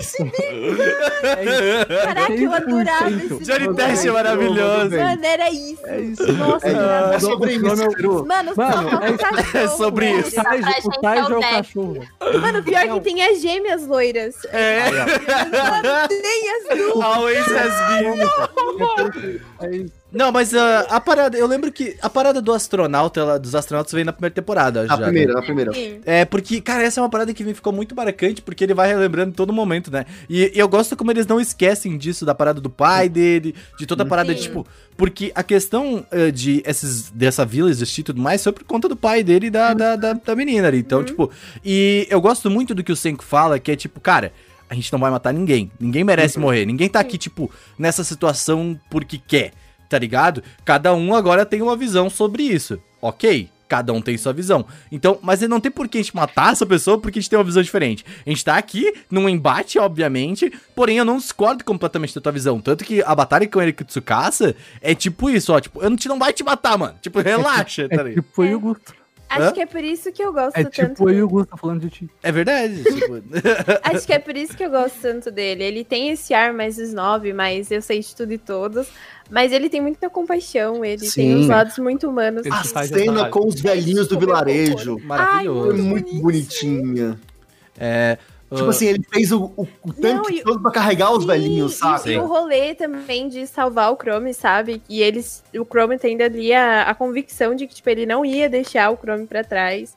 isso. 0.00 0.16
É 1.22 1.44
isso. 1.44 2.04
Caraca, 2.04 2.32
eu 2.34 2.52
adorava 2.52 3.10
100%. 3.10 3.16
esse 3.40 3.44
Johnny. 3.44 3.76
Test 3.76 4.06
é 4.06 4.10
maravilhoso. 4.10 4.96
Mano, 4.96 5.24
era 5.24 5.50
isso. 5.50 5.86
É 5.86 6.00
isso. 6.00 6.32
Nossa, 6.32 6.66
É, 6.68 7.14
é 7.14 7.18
sobre 7.20 7.50
é 7.50 7.54
isso. 7.56 7.64
Mano, 8.26 8.26
Mano, 8.26 8.54
só 8.54 9.00
é 9.02 9.16
cachorro, 9.16 9.58
É 9.58 9.68
sobre 9.68 10.06
velho. 10.06 10.20
isso. 10.26 10.40
O 10.40 10.42
Taiji, 11.00 11.32
é 11.32 11.34
o 11.36 11.38
é 11.38 11.50
cachorro. 11.50 12.08
Mano, 12.40 12.62
pior 12.62 12.88
que 12.94 13.00
tem 13.00 13.22
as 13.22 13.40
gêmeas 13.40 13.86
loiras. 13.86 14.34
É. 14.52 14.90
Mano, 14.90 16.08
tem 16.08 16.42
as 16.50 16.78
duas. 16.78 17.04
Always 17.04 17.46
has 17.52 17.88
been. 18.02 18.20
É 19.62 19.76
isso. 19.76 20.00
Não, 20.12 20.32
mas 20.32 20.52
ah, 20.54 20.86
a 20.90 21.00
parada, 21.00 21.38
eu 21.38 21.46
lembro 21.46 21.70
que 21.70 21.96
a 22.02 22.10
parada 22.10 22.42
do 22.42 22.52
astronauta, 22.52 23.20
ela- 23.20 23.38
dos 23.38 23.54
astronautas 23.54 23.92
veio 23.92 24.04
na 24.04 24.12
primeira 24.12 24.34
temporada. 24.34 24.82
Na 24.82 24.96
já, 24.96 25.02
primeira, 25.04 25.34
né? 25.34 25.38
na 25.38 25.42
primeira. 25.46 25.70
É, 26.04 26.24
porque, 26.24 26.60
cara, 26.60 26.82
essa 26.82 26.98
é 26.98 27.02
uma 27.02 27.08
parada 27.08 27.32
que 27.32 27.44
me 27.44 27.54
ficou 27.54 27.72
muito 27.72 27.94
marcante, 27.94 28.42
porque 28.42 28.64
ele 28.64 28.74
vai 28.74 28.88
relembrando 28.88 29.32
todo 29.32 29.49
momento, 29.52 29.90
né? 29.90 30.04
E, 30.28 30.52
e 30.54 30.58
eu 30.58 30.68
gosto 30.68 30.96
como 30.96 31.10
eles 31.10 31.26
não 31.26 31.40
esquecem 31.40 31.96
disso, 31.96 32.24
da 32.24 32.34
parada 32.34 32.60
do 32.60 32.70
pai 32.70 33.08
dele, 33.08 33.54
de 33.78 33.86
toda 33.86 34.02
a 34.02 34.06
parada 34.06 34.34
de, 34.34 34.42
tipo. 34.42 34.66
Porque 34.96 35.32
a 35.34 35.42
questão 35.42 36.04
eh, 36.10 36.30
de 36.30 36.62
esses, 36.66 37.10
dessa 37.10 37.44
vila 37.44 37.70
existir 37.70 38.02
e 38.02 38.04
tudo 38.04 38.20
mais 38.20 38.42
foi 38.42 38.52
por 38.52 38.64
conta 38.64 38.88
do 38.88 38.96
pai 38.96 39.22
dele 39.22 39.46
e 39.46 39.50
da, 39.50 39.74
da, 39.74 39.96
da, 39.96 40.12
da 40.12 40.36
menina 40.36 40.68
ali. 40.68 40.78
Então, 40.78 41.04
tipo. 41.04 41.30
E 41.64 42.06
eu 42.10 42.20
gosto 42.20 42.50
muito 42.50 42.74
do 42.74 42.84
que 42.84 42.92
o 42.92 42.96
Senko 42.96 43.24
fala, 43.24 43.58
que 43.58 43.70
é 43.70 43.76
tipo, 43.76 44.00
cara. 44.00 44.32
A 44.68 44.74
gente 44.76 44.92
não 44.92 45.00
vai 45.00 45.10
matar 45.10 45.34
ninguém. 45.34 45.68
Ninguém 45.80 46.04
merece 46.04 46.38
morrer. 46.38 46.64
Ninguém 46.64 46.88
tá 46.88 47.00
aqui, 47.00 47.18
tipo, 47.18 47.50
nessa 47.76 48.04
situação 48.04 48.78
porque 48.88 49.18
quer 49.18 49.50
tá 49.90 49.98
ligado? 49.98 50.42
Cada 50.64 50.94
um 50.94 51.14
agora 51.14 51.44
tem 51.44 51.60
uma 51.60 51.76
visão 51.76 52.08
sobre 52.08 52.44
isso, 52.44 52.80
ok? 53.02 53.50
Cada 53.70 53.92
um 53.92 54.02
tem 54.02 54.18
sua 54.18 54.32
visão. 54.32 54.66
Então, 54.90 55.16
mas 55.22 55.40
não 55.42 55.60
tem 55.60 55.70
por 55.70 55.86
que 55.86 55.98
a 55.98 56.02
gente 56.02 56.14
matar 56.14 56.50
essa 56.52 56.66
pessoa 56.66 56.98
porque 56.98 57.20
a 57.20 57.22
gente 57.22 57.30
tem 57.30 57.38
uma 57.38 57.44
visão 57.44 57.62
diferente. 57.62 58.04
A 58.26 58.28
gente 58.28 58.44
tá 58.44 58.56
aqui 58.56 58.92
num 59.08 59.28
embate, 59.28 59.78
obviamente, 59.78 60.52
porém 60.74 60.98
eu 60.98 61.04
não 61.04 61.18
discordo 61.18 61.64
completamente 61.64 62.12
da 62.12 62.20
tua 62.20 62.32
visão. 62.32 62.60
Tanto 62.60 62.84
que 62.84 63.00
a 63.00 63.14
batalha 63.14 63.46
com 63.46 63.62
ele 63.62 63.72
Tsukasa 63.72 64.56
é 64.80 64.92
tipo 64.92 65.30
isso, 65.30 65.52
ó. 65.52 65.60
Tipo, 65.60 65.80
eu 65.84 65.88
não, 65.88 65.96
te, 65.96 66.08
não 66.08 66.18
vai 66.18 66.32
te 66.32 66.42
matar, 66.42 66.76
mano. 66.76 66.96
Tipo, 67.00 67.20
relaxa, 67.20 67.88
tá 67.88 67.94
É 67.94 67.98
ligado? 68.02 68.14
tipo 68.24 68.42
eu 68.44 68.50
e 68.50 68.54
o 68.56 68.60
Gusto. 68.60 69.00
Acho 69.28 69.42
Hã? 69.44 69.52
que 69.52 69.60
é 69.60 69.66
por 69.66 69.84
isso 69.84 70.10
que 70.10 70.20
eu 70.20 70.32
gosto 70.32 70.56
É 70.56 70.64
tanto 70.64 70.72
tipo 70.74 71.04
eu 71.04 71.08
e 71.10 71.12
dele. 71.12 71.22
o 71.22 71.28
Gusto 71.28 71.56
falando 71.56 71.80
de 71.82 71.90
ti. 71.90 72.10
É 72.20 72.32
verdade. 72.32 72.82
Tipo, 72.82 73.22
Acho 73.84 74.04
que 74.04 74.12
é 74.12 74.18
por 74.18 74.36
isso 74.36 74.56
que 74.56 74.64
eu 74.64 74.70
gosto 74.70 74.98
tanto 75.00 75.30
dele. 75.30 75.62
Ele 75.62 75.84
tem 75.84 76.10
esse 76.10 76.34
ar 76.34 76.52
mais 76.52 76.76
snob, 76.78 77.32
mais 77.32 77.70
eu 77.70 77.80
sei 77.80 78.00
de 78.00 78.16
tudo 78.16 78.32
e 78.32 78.38
todos. 78.38 78.88
Mas 79.30 79.52
ele 79.52 79.68
tem 79.68 79.80
muita 79.80 80.10
compaixão, 80.10 80.84
ele 80.84 81.00
tem 81.00 81.08
Sim. 81.08 81.36
uns 81.36 81.46
lados 81.46 81.78
muito 81.78 82.08
humanos. 82.08 82.44
A 82.50 82.84
cena 82.84 83.28
com 83.28 83.46
os 83.46 83.60
velhinhos 83.60 84.08
do 84.08 84.18
vilarejo. 84.18 84.96
Ai, 84.98 85.06
maravilhoso. 85.06 85.66
Foi 85.66 85.76
muito 85.76 86.12
muito 86.12 86.22
bonitinha. 86.22 87.18
É. 87.78 88.18
Tipo 88.52 88.64
ah, 88.64 88.70
assim, 88.70 88.86
ele 88.86 89.06
fez 89.12 89.30
o, 89.30 89.44
o, 89.56 89.68
o 89.84 89.92
tanque 89.92 90.38
e- 90.38 90.42
todo 90.42 90.60
pra 90.60 90.72
carregar 90.72 91.12
os 91.12 91.24
velhinhos, 91.24 91.74
sabe? 91.74 92.14
E 92.14 92.18
o 92.18 92.26
rolê 92.26 92.74
também 92.74 93.28
de 93.28 93.46
salvar 93.46 93.92
o 93.92 93.96
Chrome, 93.96 94.34
sabe? 94.34 94.82
E 94.88 95.00
eles, 95.00 95.44
o 95.54 95.64
Chrome 95.64 95.96
tendo 95.96 96.22
ali 96.22 96.52
a, 96.52 96.82
a 96.82 96.94
convicção 96.94 97.54
de 97.54 97.68
que 97.68 97.76
tipo, 97.76 97.88
ele 97.88 98.04
não 98.04 98.24
ia 98.24 98.48
deixar 98.48 98.90
o 98.90 98.96
Chrome 98.96 99.24
pra 99.24 99.44
trás. 99.44 99.94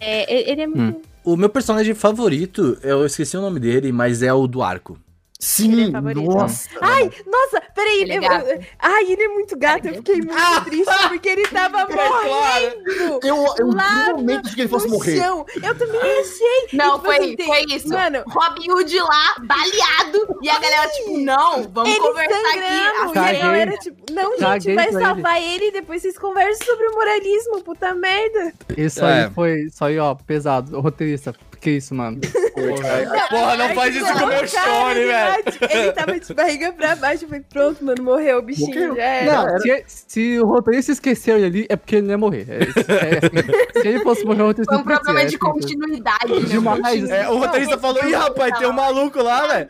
É, 0.00 0.48
ele 0.48 0.62
é 0.62 0.66
muito. 0.68 1.00
O 1.24 1.36
meu 1.36 1.48
personagem 1.48 1.92
favorito, 1.92 2.78
eu 2.84 3.04
esqueci 3.04 3.36
o 3.36 3.40
nome 3.40 3.58
dele, 3.58 3.90
mas 3.90 4.22
é 4.22 4.32
o 4.32 4.46
do 4.46 4.62
arco. 4.62 4.96
Ele 5.40 5.46
Sim, 5.46 5.84
é 5.94 6.00
nossa. 6.14 6.68
Ai, 6.80 7.08
nossa, 7.24 7.62
Peraí, 7.72 8.00
Ele 8.02 8.12
é 8.14 8.16
eu- 8.18 8.22
gato. 8.22 8.46
eu- 8.48 8.60
Ai, 8.80 9.04
ele 9.12 9.22
é 9.22 9.28
muito 9.28 9.56
gato. 9.56 9.86
Eu 9.86 9.94
fiquei 9.94 10.16
muito 10.16 10.64
triste 10.64 11.08
porque 11.08 11.28
ele 11.28 11.46
tava 11.46 11.86
morrendo. 11.86 13.20
Eu, 13.22 13.46
eu 13.56 13.68
Lá 13.70 14.08
no 14.08 14.16
momento 14.16 14.40
achei 14.46 14.54
que 14.56 14.60
ele 14.62 14.68
fosse 14.68 14.88
morrer. 14.88 15.16
chão. 15.20 15.46
Eu 15.62 15.78
também 15.78 16.00
achei. 16.00 16.68
Não, 16.72 16.88
E, 16.88 16.92
tipo 16.94 17.04
foi, 17.04 17.16
assim, 17.18 17.36
foi 17.46 17.64
isso. 17.76 17.88
Mano, 17.88 18.24
Robin 18.26 18.68
Hood 18.72 18.98
lá, 18.98 19.36
baleado. 19.38 20.38
E 20.42 20.50
a 20.50 20.58
galera, 20.58 20.88
tipo, 20.88 21.18
não, 21.18 21.62
vamos 21.72 21.90
ele 21.90 22.00
conversar 22.00 22.48
aqui. 22.50 23.14
E 23.14 23.18
a 23.18 23.32
galera, 23.40 23.78
tipo, 23.78 24.12
não, 24.12 24.30
gente, 24.32 24.40
Caguei 24.40 24.74
vai 24.74 24.88
pra 24.90 25.00
salvar 25.00 25.40
ele. 25.40 25.66
e 25.68 25.70
depois 25.70 26.02
vocês 26.02 26.18
conversam 26.18 26.66
sobre 26.66 26.88
o 26.88 26.92
moralismo. 26.96 27.62
Puta 27.62 27.94
merda. 27.94 28.52
Isso 28.76 29.04
É. 29.04 29.24
aí 29.26 29.30
foi. 29.30 29.60
Isso 29.66 29.84
aí, 29.84 29.98
ó, 30.00 30.16
pesado. 30.16 30.76
O 30.76 30.80
roteirista. 30.80 31.32
Que 31.60 31.70
isso, 31.70 31.94
mano? 31.94 32.20
Porra, 33.30 33.56
não 33.56 33.74
faz 33.74 33.94
isso 33.94 34.12
com 34.12 34.24
o 34.24 34.28
meu 34.28 34.46
chore, 34.46 35.06
velho. 35.06 35.44
Ele 35.70 35.92
tava 35.92 36.18
de 36.18 36.34
barriga 36.34 36.72
pra 36.72 36.96
baixo. 36.96 37.24
Eu 37.24 37.28
falei, 37.28 37.44
pronto, 37.48 37.84
mano, 37.84 38.02
morreu 38.02 38.38
o 38.38 38.42
bichinho. 38.42 38.94
Já 38.96 39.02
era. 39.02 39.44
Não, 39.44 39.58
se, 39.58 39.84
se 39.86 40.40
o 40.40 40.46
roteirista 40.46 40.92
esqueceu 40.92 41.36
ele 41.36 41.46
ali, 41.46 41.66
é 41.68 41.76
porque 41.76 41.96
ele 41.96 42.02
não 42.02 42.10
ia 42.10 42.18
morrer. 42.18 42.46
É, 42.48 42.54
é 42.54 43.18
assim. 43.18 43.80
se 43.80 43.88
ele 43.88 44.00
fosse 44.00 44.24
morrer, 44.24 44.42
o 44.42 44.46
roteirista 44.46 44.74
Foi 44.74 44.82
um 44.82 44.84
problema 44.84 45.20
é 45.20 45.24
de 45.24 45.36
assim, 45.36 45.38
continuidade, 45.38 46.32
né? 46.32 46.40
Demais. 46.48 47.10
É, 47.10 47.28
o 47.28 47.38
roteirista 47.38 47.76
Não, 47.76 47.82
falou, 47.82 48.04
ih, 48.08 48.12
rapaz, 48.12 48.58
tem 48.58 48.68
um 48.68 48.72
maluco 48.72 49.22
lá, 49.22 49.46
velho. 49.46 49.68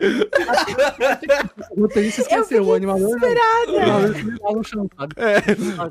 O 1.71 1.81
roteirista 1.81 2.21
esqueceu, 2.21 2.63
o 2.63 2.79
não. 2.79 2.95
O 2.95 4.53
no 4.53 4.63
chão, 4.63 4.89
sabe? 4.97 5.13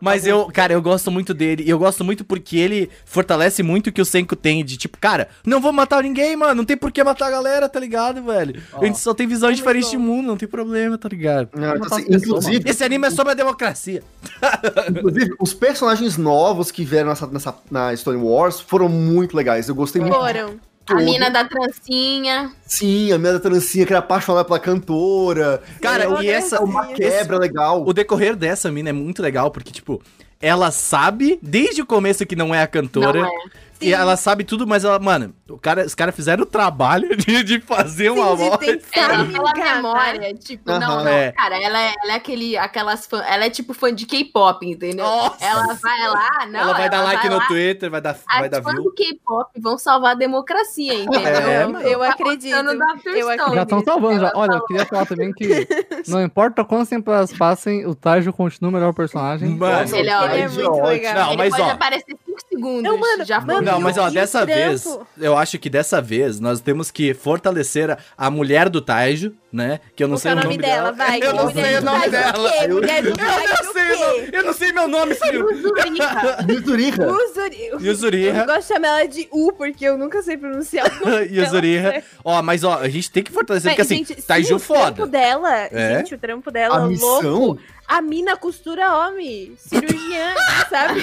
Mas 0.00 0.26
eu, 0.26 0.46
cara, 0.52 0.72
eu 0.72 0.82
gosto 0.82 1.10
muito 1.10 1.32
dele. 1.32 1.64
E 1.64 1.70
eu 1.70 1.78
gosto 1.78 2.04
muito 2.04 2.24
porque 2.24 2.56
ele 2.56 2.90
fortalece 3.04 3.62
muito 3.62 3.88
o 3.88 3.92
que 3.92 4.00
o 4.00 4.04
Senko 4.04 4.36
tem 4.36 4.64
de 4.64 4.76
tipo, 4.76 4.98
cara, 4.98 5.28
não 5.44 5.60
vou 5.60 5.72
matar 5.72 5.87
ninguém, 6.02 6.36
mano. 6.36 6.54
Não 6.54 6.64
tem 6.64 6.76
por 6.76 6.92
que 6.92 7.02
matar 7.02 7.26
a 7.26 7.30
galera, 7.30 7.68
tá 7.68 7.80
ligado, 7.80 8.22
velho? 8.22 8.60
A 8.72 8.84
gente 8.84 8.98
só 8.98 9.14
tem 9.14 9.26
visão 9.26 9.50
diferente 9.52 9.90
de 9.90 9.98
mundo, 9.98 10.26
não 10.26 10.36
tem 10.36 10.48
problema, 10.48 10.96
tá 10.98 11.08
ligado? 11.08 11.48
Não, 11.54 11.76
então, 11.76 11.86
assim, 11.86 12.02
Matar 12.02 12.06
pessoas, 12.06 12.22
inclusive, 12.44 12.70
Esse 12.70 12.84
anime 12.84 13.06
é 13.06 13.10
sobre 13.10 13.32
a 13.32 13.34
democracia. 13.34 14.02
inclusive, 14.90 15.34
os 15.40 15.54
personagens 15.54 16.16
novos 16.16 16.70
que 16.70 16.84
vieram 16.84 17.08
nessa, 17.08 17.26
nessa, 17.26 17.54
na 17.70 17.96
Stone 17.96 18.22
Wars 18.22 18.60
foram 18.60 18.88
muito 18.88 19.36
legais. 19.36 19.68
Eu 19.68 19.74
gostei 19.74 20.00
muito. 20.00 20.14
Foram. 20.14 20.58
A 20.88 20.94
mina 20.94 21.30
da 21.30 21.44
trancinha. 21.44 22.50
Sim, 22.64 23.12
a 23.12 23.18
minha 23.18 23.34
da 23.34 23.40
trancinha 23.40 23.84
que 23.84 23.92
era 23.92 24.00
apaixonada 24.00 24.44
pela 24.44 24.58
cantora. 24.58 25.62
Cara, 25.82 26.04
é, 26.04 26.22
e 26.22 26.28
essa. 26.30 26.56
é 26.56 26.60
uma 26.60 26.86
quebra 26.86 27.38
legal. 27.38 27.86
O 27.86 27.92
decorrer 27.92 28.34
dessa 28.34 28.70
mina 28.70 28.88
é 28.88 28.92
muito 28.92 29.20
legal, 29.20 29.50
porque, 29.50 29.70
tipo, 29.70 30.02
ela 30.40 30.70
sabe 30.70 31.38
desde 31.42 31.82
o 31.82 31.86
começo 31.86 32.24
que 32.24 32.34
não 32.34 32.54
é 32.54 32.62
a 32.62 32.66
cantora. 32.66 33.20
Não 33.20 33.26
é. 33.26 33.68
E 33.80 33.92
ela 33.92 34.16
sabe 34.16 34.44
tudo, 34.44 34.66
mas 34.66 34.82
ela, 34.82 34.98
mano, 34.98 35.34
o 35.50 35.58
cara, 35.58 35.84
os 35.86 35.94
caras 35.94 36.14
fizeram 36.14 36.42
o 36.42 36.46
trabalho 36.46 37.16
de, 37.16 37.42
de 37.42 37.60
fazer 37.60 38.10
uma 38.10 38.36
Sim, 38.36 38.42
de 38.44 38.48
voz. 38.50 38.58
tentar 38.58 39.00
Ela, 39.00 39.24
pela 39.24 39.52
memória, 39.54 40.34
tipo, 40.34 40.70
Aham. 40.70 40.78
não, 40.80 41.04
não, 41.04 41.08
É. 41.10 41.32
cara, 41.32 41.56
ela 41.62 41.80
é, 41.80 41.94
ela 42.02 42.12
é 42.12 42.16
aquele, 42.16 42.56
aquelas 42.56 43.06
fã, 43.06 43.22
ela 43.22 43.44
é 43.46 43.50
tipo 43.50 43.72
fã 43.72 43.92
de 43.94 44.04
K-pop, 44.06 44.66
entendeu? 44.66 45.04
Nossa! 45.06 45.44
Ela 45.44 45.74
vai 45.74 46.08
lá, 46.08 46.46
não, 46.50 46.60
ela 46.60 46.72
vai 46.74 46.90
dar 46.90 47.02
like 47.02 47.28
no 47.28 47.36
lá, 47.38 47.46
Twitter, 47.46 47.90
vai 47.90 48.00
dar, 48.00 48.16
vai 48.28 48.48
dar 48.48 48.58
As 48.58 48.64
fãs 48.64 48.74
view. 48.74 48.84
do 48.84 48.92
K-pop 48.92 49.50
vão 49.60 49.78
salvar 49.78 50.12
a 50.12 50.14
democracia, 50.14 50.94
entendeu? 50.94 51.28
É, 51.28 51.62
Eu- 51.64 51.80
eu 51.92 51.98
Tá 52.00 52.10
acredito, 52.10 52.54
eu 52.54 53.28
acredito. 53.30 53.54
Já 53.54 53.62
estão 53.62 53.82
salvando 53.84 54.20
já. 54.20 54.28
Ela 54.28 54.38
Olha, 54.38 54.52
eu 54.56 54.66
queria 54.66 54.84
falar 54.86 55.06
também 55.06 55.32
que 55.32 55.66
não 56.06 56.22
importa 56.22 56.64
quantas 56.64 56.88
temporadas 56.88 57.32
passem, 57.32 57.86
o 57.86 57.94
Tajo 57.94 58.32
continua 58.32 58.70
o 58.70 58.74
melhor 58.74 58.92
personagem. 58.92 59.48
Mano, 59.50 59.96
Ele 59.96 60.10
é, 60.10 60.24
Ele 60.24 60.42
é 60.42 60.48
muito 60.48 60.82
legal. 60.82 61.14
Não, 61.14 61.28
ele 61.28 61.36
mas 61.38 61.50
pode 61.50 61.62
ó. 61.62 61.70
aparecer 61.72 62.16
5 62.26 62.38
segundos. 62.48 62.82
Não, 62.82 62.98
mano, 62.98 63.24
já 63.24 63.40
mano, 63.40 63.52
foi. 63.54 63.64
Não, 63.64 63.80
mas 63.80 63.96
ó, 63.98 64.10
dessa 64.10 64.44
vez, 64.44 64.84
eu 65.18 65.37
acho 65.38 65.58
que 65.58 65.70
dessa 65.70 66.00
vez 66.02 66.38
nós 66.40 66.60
temos 66.60 66.90
que 66.90 67.14
fortalecer 67.14 67.90
a, 67.90 67.98
a 68.16 68.30
mulher 68.30 68.68
do 68.68 68.80
Taijo, 68.82 69.34
né? 69.52 69.80
Que 69.96 70.04
eu 70.04 70.08
não 70.08 70.16
Qual 70.16 70.20
sei 70.20 70.30
é 70.32 70.34
o 70.34 70.38
nome 70.42 70.58
dela. 70.58 70.92
vai. 70.92 71.20
Eu 71.22 71.32
não 71.34 71.50
sei 71.52 71.76
o 71.78 71.80
nome 71.82 72.08
dela. 72.10 72.50
Eu 72.64 72.68
não 72.68 73.72
sei, 73.72 73.96
nome- 73.96 74.28
eu 74.32 74.44
não 74.44 74.52
sei 74.52 74.72
meu 74.72 74.88
nome, 74.88 75.14
filho. 75.14 75.46
Zuriha. 75.62 76.38
Yuzuriha. 76.48 77.06
Uzuri. 77.08 77.70
Yuzuriha. 77.80 78.34
Eu 78.40 78.46
gosto 78.46 78.60
de 78.60 78.66
chamar 78.74 78.88
ela 78.88 79.08
de 79.08 79.28
U, 79.32 79.52
porque 79.52 79.84
eu 79.84 79.96
nunca 79.96 80.22
sei 80.22 80.36
pronunciar 80.36 80.86
o 80.86 80.90
nome 81.06 81.26
dela 81.28 81.44
Yuzuriha. 81.44 81.90
certo. 81.92 82.06
Ó, 82.24 82.42
mas 82.42 82.64
ó, 82.64 82.78
a 82.78 82.88
gente 82.88 83.10
tem 83.10 83.22
que 83.22 83.32
fortalecer, 83.32 83.70
porque 83.70 83.82
assim, 83.82 84.04
Taiju 84.04 84.46
sim, 84.48 84.54
o 84.54 84.58
trampo 84.76 84.96
foda. 84.96 85.06
dela, 85.06 85.54
É? 85.72 85.98
gente, 85.98 86.14
o 86.14 86.18
trampo 86.18 86.50
dela, 86.50 86.76
A 86.76 86.86
missão? 86.86 87.22
louco. 87.22 87.62
A 87.86 88.02
mina 88.02 88.36
costura 88.36 88.92
homem, 88.98 89.54
cirurgiã, 89.56 90.34
sabe? 90.68 91.02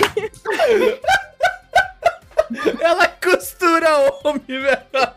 Ela 2.79 3.07
costura 3.07 3.89
homem, 4.23 4.41
velho. 4.47 5.15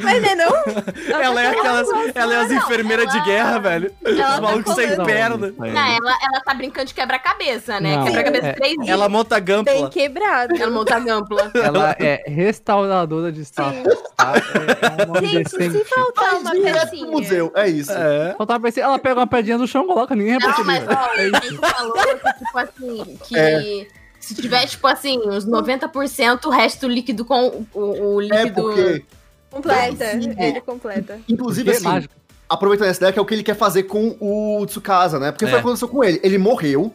Mas 0.00 0.22
não 0.22 0.28
é 0.30 0.34
não? 0.34 1.20
Ela 1.20 1.42
é 1.42 1.46
aquelas. 1.48 1.88
Ela 2.14 2.34
é 2.34 2.40
as 2.40 2.50
enfermeiras 2.50 3.06
de 3.10 3.16
ela- 3.18 3.26
guerra, 3.26 3.58
velho. 3.58 3.92
ela 4.04 4.14
Os 4.14 4.18
tá 4.34 4.40
malucos 4.40 4.74
sem 4.74 5.04
perna. 5.04 5.36
Não, 5.36 5.66
ela, 5.66 6.18
ela 6.22 6.40
tá 6.44 6.54
brincando 6.54 6.86
de 6.86 6.94
quebra-cabeça, 6.94 7.80
né? 7.80 8.02
Quebra-cabeça 8.04 8.46
é- 8.46 8.52
três 8.54 8.74
dias. 8.76 8.88
Ela 8.88 9.08
monta 9.08 9.34
Bem 9.40 9.44
gampla. 9.56 9.90
quebrado. 9.90 10.56
Ela 10.56 10.70
monta 10.70 10.96
a 10.96 11.00
gampla. 11.00 11.50
Ela 11.54 11.96
é 11.98 12.22
restauradora 12.26 13.30
de 13.30 13.42
status, 13.44 14.02
tá? 14.16 14.32
É, 14.36 15.18
é 15.18 15.26
Gente, 15.26 15.50
se 15.50 15.84
faltar 15.84 16.34
uma 16.36 16.50
pecinha... 16.52 17.06
museu, 17.06 17.52
é 17.54 17.68
isso. 17.68 17.92
É. 17.92 18.34
Só 18.38 18.46
tava 18.46 18.60
pensando, 18.64 18.84
ela 18.84 18.98
pega 18.98 19.20
uma 19.20 19.26
pedrinha 19.26 19.58
do 19.58 19.66
chão, 19.66 19.86
coloca, 19.86 20.14
ninguém 20.14 20.38
vai 20.38 20.50
Não, 20.50 20.64
mas 20.64 20.84
ó, 20.88 21.14
É 21.16 21.70
falou 21.70 21.92
que, 21.94 22.32
tipo 22.38 22.58
assim, 22.58 23.18
que 23.24 23.88
se 24.28 24.34
tiver, 24.42 24.66
tipo 24.66 24.86
assim, 24.86 25.18
uns 25.26 25.46
90%, 25.46 26.44
o 26.46 26.50
resto 26.50 26.86
líquido 26.88 27.24
com 27.24 27.64
o, 27.74 28.14
o 28.16 28.20
É 28.22 28.24
líquido. 28.44 28.62
porque, 28.62 29.04
Completa, 29.50 30.04
Sim. 30.20 30.34
ele 30.38 30.60
completa. 30.60 31.18
inclusive 31.28 31.70
é 31.70 31.74
assim, 31.74 31.84
mágico. 31.84 32.14
aproveitando 32.48 32.88
essa 32.88 32.98
ideia, 33.00 33.12
que 33.12 33.18
é 33.18 33.22
o 33.22 33.24
que 33.24 33.34
ele 33.34 33.42
quer 33.42 33.56
fazer 33.56 33.84
com 33.84 34.14
o 34.20 34.64
Tsukasa, 34.66 35.18
né? 35.18 35.32
Porque 35.32 35.46
foi 35.46 35.54
É. 35.54 35.56
o 35.56 35.56
que 35.62 35.66
aconteceu 35.66 35.88
com 35.88 36.04
ele. 36.04 36.20
Ele 36.22 36.36
morreu, 36.38 36.92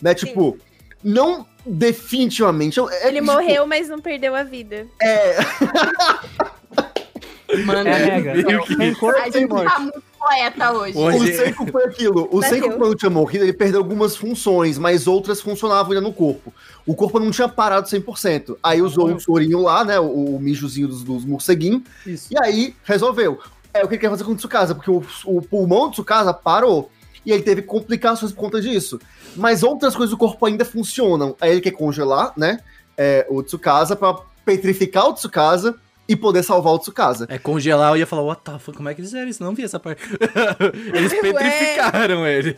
né? 0.00 0.12
Tipo, 0.14 0.58
não 1.02 1.46
definitivamente. 1.64 2.80
é- 2.80 3.08
Ele 3.08 3.20
tipo, 3.20 3.32
morreu, 3.32 3.66
mas 3.68 3.88
não 3.88 4.00
perdeu 4.00 4.34
a 4.34 4.42
vida. 4.42 4.86
É, 5.00 5.36
Mano, 7.66 7.88
É 7.88 7.92
a 7.92 7.96
regra. 7.96 8.32
Tem 8.76 8.94
cor, 8.94 9.14
a 9.16 9.30
tem 9.30 9.46
poeta 10.22 10.72
hoje. 10.72 10.96
Hoje- 10.96 11.32
o 11.32 11.36
Senko 11.36 11.70
foi 11.70 11.84
aquilo. 11.84 12.28
O. 12.30 12.42
Senko, 12.42 12.72
quando 12.76 12.94
tinha 12.94 13.10
morrido, 13.10 13.44
ele 13.44 13.52
perdeu 13.52 13.80
algumas 13.80 14.16
funções, 14.16 14.78
mas 14.78 15.06
outras 15.06 15.40
funcionavam 15.40 15.92
ainda 15.92 16.00
no 16.00 16.12
corpo. 16.12 16.52
O 16.86 16.94
corpo 16.94 17.18
não 17.18 17.30
tinha 17.30 17.48
parado 17.48 17.88
100%. 17.88 18.56
Aí 18.62 18.80
usou 18.80 19.12
o 19.14 19.20
sorinho 19.20 19.60
lá, 19.60 19.84
né? 19.84 19.98
O, 19.98 20.36
o 20.36 20.40
mijozinho 20.40 20.88
dos, 20.88 21.02
dos 21.02 21.24
morceguinhos. 21.24 21.82
Isso. 22.06 22.28
E 22.32 22.36
aí 22.42 22.74
resolveu. 22.84 23.38
É 23.74 23.82
o 23.84 23.88
que 23.88 23.94
ele 23.94 24.00
quer 24.00 24.10
fazer 24.10 24.24
com 24.24 24.32
o 24.32 24.36
Tsukasa, 24.36 24.74
porque 24.74 24.90
o, 24.90 25.02
o 25.24 25.42
pulmão 25.42 25.86
do 25.88 25.92
Tsukasa 25.92 26.32
parou. 26.32 26.90
E 27.24 27.30
ele 27.32 27.42
teve 27.42 27.62
complicações 27.62 28.32
por 28.32 28.40
conta 28.40 28.60
disso. 28.60 29.00
Mas 29.36 29.62
outras 29.62 29.94
coisas 29.94 30.10
do 30.10 30.18
corpo 30.18 30.44
ainda 30.44 30.64
funcionam. 30.64 31.36
Aí 31.40 31.50
ele 31.52 31.60
quer 31.60 31.70
congelar, 31.70 32.32
né? 32.36 32.58
é, 32.96 33.26
o 33.30 33.42
Tsukasa 33.42 33.96
pra 33.96 34.14
petrificar 34.44 35.08
o 35.08 35.14
Tsukasa 35.14 35.74
e 36.12 36.16
poder 36.16 36.42
salvar 36.42 36.72
o 36.74 36.78
Tsukasa. 36.78 37.26
É 37.28 37.38
congelar, 37.38 37.90
eu 37.92 37.96
ia 37.96 38.06
falar, 38.06 38.22
what 38.22 38.42
the 38.44 38.58
fuck, 38.58 38.76
como 38.76 38.88
é 38.88 38.94
que 38.94 39.00
eles 39.00 39.10
fizeram 39.10 39.28
isso? 39.30 39.42
Não 39.42 39.54
vi 39.54 39.64
essa 39.64 39.80
parte. 39.80 40.02
Eles 40.94 41.12
Ué. 41.12 41.20
petrificaram 41.20 42.26
ele. 42.26 42.54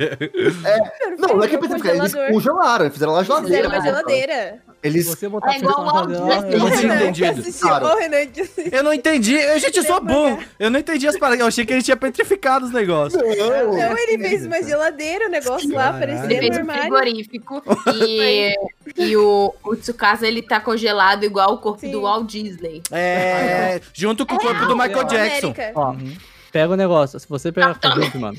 Não, 1.19 1.37
não 1.37 1.45
é 1.45 1.49
que 1.49 1.55
é 1.57 1.59
petrificar, 1.59 1.95
eles 1.97 2.13
congelador. 2.13 2.33
congelaram, 2.35 2.91
fizeram 2.91 3.13
lá 3.13 3.21
Fizeram 3.25 3.47
geladeira. 3.49 3.69
uma 3.69 3.83
geladeira. 3.85 4.59
Eles. 4.85 5.07
Você 5.07 5.29
botar 5.29 5.55
É 5.55 5.59
igual 5.59 5.81
o 5.81 6.07
dela, 6.07 6.27
Walt 6.27 6.53
Eu 6.53 6.59
não 6.59 6.67
tinha 6.71 6.81
Renan, 6.81 6.99
que 6.99 7.05
entendido. 7.05 7.41
assistiu 7.41 7.69
Cara. 7.69 7.85
o 7.87 7.99
Renan 7.99 8.27
que 8.27 8.41
assistiu. 8.43 8.69
Eu 8.71 8.83
não 8.83 8.93
entendi. 8.93 9.35
Eu, 9.35 9.59
gente, 9.59 9.77
eu 9.79 9.85
sou 9.85 10.01
burro. 10.01 10.39
Eu 10.59 10.71
não 10.71 10.79
entendi 10.79 11.09
as 11.09 11.19
paradas. 11.19 11.41
Eu 11.41 11.47
achei 11.47 11.65
que 11.65 11.73
ele 11.73 11.83
tinha 11.83 11.97
petrificado 11.97 12.67
os 12.67 12.73
negócios. 12.73 13.21
Não, 13.23 13.99
ele 13.99 14.19
fez 14.19 14.45
uma 14.47 14.63
geladeira, 14.63 15.27
o 15.27 15.31
negócio 15.31 15.73
lá, 15.73 15.93
Caralho. 15.99 16.31
Ele 16.31 16.39
fez 16.39 16.59
um 16.59 16.67
frigorífico 16.67 17.63
e, 18.07 18.55
e 18.97 19.17
o, 19.17 19.55
o 19.65 19.77
Tsukasa 19.77 20.27
ele 20.27 20.43
tá 20.43 20.61
congelado 20.61 21.25
igual 21.25 21.55
o 21.55 21.59
corpo 21.59 21.81
Sim. 21.81 21.91
do 21.91 22.03
Walt 22.03 22.27
Disney. 22.31 22.83
É. 22.93 23.81
Junto 23.95 24.27
com 24.27 24.35
o 24.35 24.39
corpo 24.39 24.67
do 24.67 24.77
Michael 24.77 25.05
Jackson. 25.05 25.47
América. 25.49 25.73
Ó, 25.75 25.95
pega 26.55 26.73
o 26.73 26.77
negócio. 26.77 27.19
Se 27.19 27.29
você 27.29 27.51
pegar 27.51 27.75
Felipe, 27.75 28.17
mano, 28.17 28.39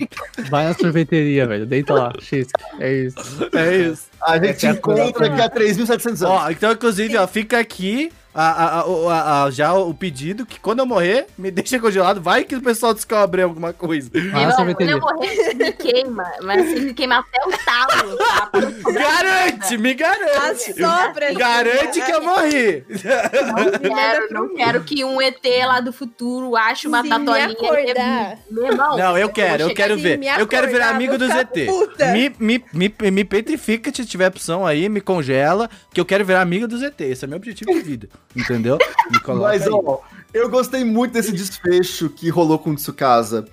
vai 0.50 0.64
na 0.64 0.74
sorveteria, 0.74 1.46
velho. 1.46 1.66
Deita 1.66 1.94
lá. 1.94 2.14
X. 2.22 2.48
É 2.80 2.94
isso. 2.94 3.18
É 3.54 3.76
isso. 3.76 4.04
A 4.22 4.40
gente 4.40 4.66
é 4.66 4.70
a 4.70 4.72
encontra 4.72 5.12
coisa. 5.12 5.36
daqui 5.36 5.60
a 5.60 5.66
3.700 5.66 6.06
anos. 6.06 6.22
Ó, 6.22 6.50
então, 6.50 6.72
inclusive, 6.72 7.18
ó, 7.18 7.28
fica 7.28 7.60
aqui 7.60 8.10
a, 8.36 8.50
a- 8.50 8.80
a- 8.82 8.86
o- 8.88 9.10
a- 9.10 9.44
a- 9.46 9.52
já 9.52 9.74
o 9.74 9.94
pedido 9.94 10.46
que 10.46 10.60
quando 10.60 10.80
eu 10.80 10.86
morrer, 10.86 11.28
me 11.38 11.50
deixa 11.50 11.80
congelado. 11.80 12.22
Vai 12.22 12.44
que 12.44 12.56
o 12.56 12.62
pessoal 12.62 12.94
descobre 12.94 13.42
alguma 13.42 13.72
coisa. 13.72 14.10
Na 14.14 14.48
Não, 14.48 14.74
quando 14.76 14.90
eu 14.90 15.00
morrer, 15.00 15.54
me 15.56 15.72
queima, 15.72 16.30
mas 16.44 16.66
você 16.70 16.80
me 16.82 16.94
queima 16.94 17.20
até 17.20 17.40
o 17.48 17.58
talo, 17.66 18.18
tá? 18.18 18.52
Garante, 18.92 19.78
me 19.78 19.94
garante. 19.94 20.72
Assopra. 20.84 21.34
Garante 21.34 22.02
que 22.02 22.12
eu 22.12 22.22
morri. 22.24 22.84
Não 22.90 23.80
quero, 23.96 24.28
não 24.34 24.56
quero 24.56 24.84
que 24.84 25.04
um 25.06 25.22
ET 25.22 25.42
lá 25.66 25.80
do 25.80 25.94
futuro 25.94 26.56
ache 26.56 26.88
uma 26.88 26.98
Se 27.02 27.04
me 27.04 27.10
tatolinha. 27.10 27.46
acordar. 27.48 28.38
Meu 28.52 28.66
irmão, 28.68 28.98
Não, 28.98 29.18
eu 29.18 29.30
quero, 29.30 29.64
eu 29.64 29.74
quero 29.74 29.96
Se 29.96 30.02
ver. 30.02 30.18
me 30.18 30.28
Eu 30.28 30.48
quero 30.48 30.68
virar 30.68 30.86
acordar, 30.90 30.96
amigo 30.96 31.12
vou 31.18 31.20
do 31.20 31.26
ficar 31.28 31.46
ZT. 31.46 31.66
puta. 31.66 32.06
Me, 32.12 32.36
me, 32.40 32.64
me, 32.74 33.12
me 33.12 33.24
petrifica 33.24 33.92
se 33.94 34.06
tiver 34.06 34.28
opção 34.28 34.66
aí, 34.66 34.90
me 34.90 35.02
congela, 35.02 35.70
que 35.94 36.00
eu 36.02 36.06
quero 36.06 36.26
virar 36.26 36.42
amigo 36.42 36.68
do 36.68 36.78
ZT. 36.78 37.04
Esse 37.06 37.26
é 37.26 37.28
meu 37.28 37.38
objetivo 37.38 37.72
de 37.74 37.80
vida. 37.82 38.10
Entendeu? 38.36 38.78
Me 39.12 39.20
coloca 39.20 39.48
Mas, 39.48 39.64
aí. 39.64 39.70
ó, 39.72 40.00
eu 40.34 40.50
gostei 40.50 40.84
muito 40.84 41.14
desse 41.14 41.32
desfecho 41.32 42.10
que 42.10 42.30
rolou 42.30 42.60
com 42.60 42.72
o 42.72 42.76
Tsukasa. 42.76 43.46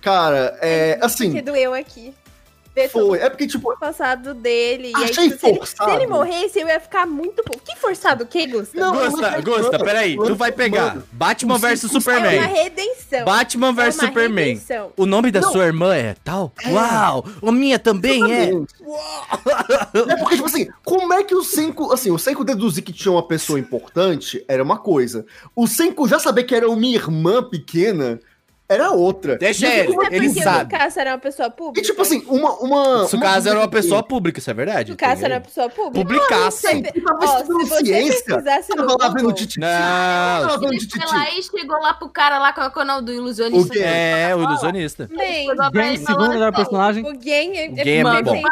Cara, 0.00 0.56
é. 0.60 0.98
Assim, 1.02 1.32
Que 1.32 1.42
doeu 1.42 1.74
aqui. 1.74 2.14
Ver 2.76 2.90
todo 2.90 3.08
foi. 3.08 3.18
É 3.20 3.30
porque, 3.30 3.46
tipo, 3.46 3.72
o 3.72 3.76
passado 3.78 4.34
dele. 4.34 4.92
e 4.94 4.96
aí, 4.96 5.04
Achei 5.10 5.28
tipo, 5.30 5.40
se, 5.40 5.46
ele, 5.46 5.58
forçado. 5.58 5.90
se 5.90 5.96
ele 5.96 6.06
morresse, 6.06 6.60
eu 6.60 6.68
ia 6.68 6.78
ficar 6.78 7.06
muito. 7.06 7.42
Que 7.64 7.74
forçado 7.76 8.24
o 8.24 8.26
quê, 8.26 8.46
Gusta? 8.46 8.78
Não, 8.78 8.92
Gosta, 8.94 9.16
mas- 9.30 9.44
Gosta, 9.44 9.78
peraí. 9.78 10.14
Tu 10.16 10.34
vai 10.36 10.52
pegar 10.52 10.88
Mano, 10.88 11.02
Batman 11.10 11.56
vs 11.58 11.80
cinco- 11.80 11.94
É 11.94 11.96
uma 11.96 12.00
Superman. 12.00 12.40
redenção. 12.54 13.24
Batman 13.24 13.68
é 13.68 13.72
vs 13.72 13.96
uma 13.98 14.06
Superman. 14.08 14.44
redenção. 14.48 14.92
O 14.96 15.06
nome 15.06 15.30
da 15.30 15.40
Não. 15.40 15.52
sua 15.52 15.64
irmã 15.64 15.94
é 15.96 16.14
tal? 16.22 16.52
Uau! 16.68 17.24
A 17.42 17.52
minha 17.52 17.78
também 17.78 18.22
é. 18.30 18.50
É 20.10 20.16
porque, 20.16 20.34
tipo 20.36 20.46
assim, 20.46 20.68
como 20.84 21.12
é 21.14 21.22
que 21.24 21.34
o 21.34 21.42
Senko. 21.42 21.92
Assim, 21.92 22.10
o 22.10 22.18
Senko 22.18 22.44
deduzir 22.44 22.84
que 22.84 22.92
tinha 22.92 23.10
uma 23.12 23.26
pessoa 23.26 23.58
importante 23.58 24.44
era 24.48 24.62
uma 24.62 24.76
coisa. 24.78 25.24
O 25.54 25.66
Senko 25.66 26.06
já 26.06 26.18
saber 26.18 26.44
que 26.44 26.54
era 26.54 26.68
uma 26.68 26.86
irmã 26.86 27.42
pequena 27.42 28.20
era 28.68 28.90
outra. 28.90 29.36
Deixa 29.38 29.66
ele, 29.66 29.88
fico 29.90 30.02
É 30.04 30.16
ele 30.16 30.28
sabe. 30.30 30.64
o 30.64 30.68
Tsukasa 30.68 31.00
era 31.00 31.10
uma 31.12 31.18
pessoa 31.18 31.50
pública. 31.50 31.80
E 31.80 31.82
tipo 31.84 32.02
assim, 32.02 32.24
uma. 32.28 32.52
uma 32.60 33.02
O 33.02 33.06
Tsukasa 33.06 33.50
era 33.50 33.58
uma 33.60 33.68
pessoa 33.68 34.02
pública, 34.02 34.38
isso 34.38 34.50
é 34.50 34.54
verdade. 34.54 34.92
O 34.92 34.96
Tsukasa 34.96 35.24
era 35.24 35.34
uma 35.36 35.40
pessoa 35.40 35.68
pública. 35.68 36.04
Publicaço. 36.04 36.60
Você- 36.62 36.70
Ele 36.76 37.00
tava 37.00 37.18
Ó, 37.20 37.24
estudando 37.40 37.62
se 37.62 37.68
você 37.68 37.84
ciência. 37.84 38.36
no 38.76 38.86
Tava 38.86 38.96
lá 39.00 39.08
vendo 39.14 39.32
Titi. 39.32 39.60
Não. 39.60 40.64
Ele 40.68 40.78
Titi. 40.78 40.98
foi 40.98 41.18
lá 41.18 41.30
e 41.30 41.42
chegou 41.42 41.78
lá 41.80 41.94
pro 41.94 42.08
cara 42.08 42.38
lá 42.38 42.52
com 42.52 42.60
o 42.62 42.70
canal 42.70 43.00
do 43.02 43.12
ilusionista. 43.12 43.68
O 43.68 43.70
quê? 43.70 43.82
É, 43.84 44.34
o 44.34 44.42
ilusionista. 44.42 45.08
Bem, 45.16 45.48
ele 45.48 45.98
segundo 45.98 46.28
melhor 46.30 46.48
assim, 46.48 46.56
personagem. 46.56 47.04
o 47.04 47.20
Gen 47.22 47.56
é, 47.56 47.64
é 47.98 48.04
muito 48.04 48.24
bom. 48.24 48.42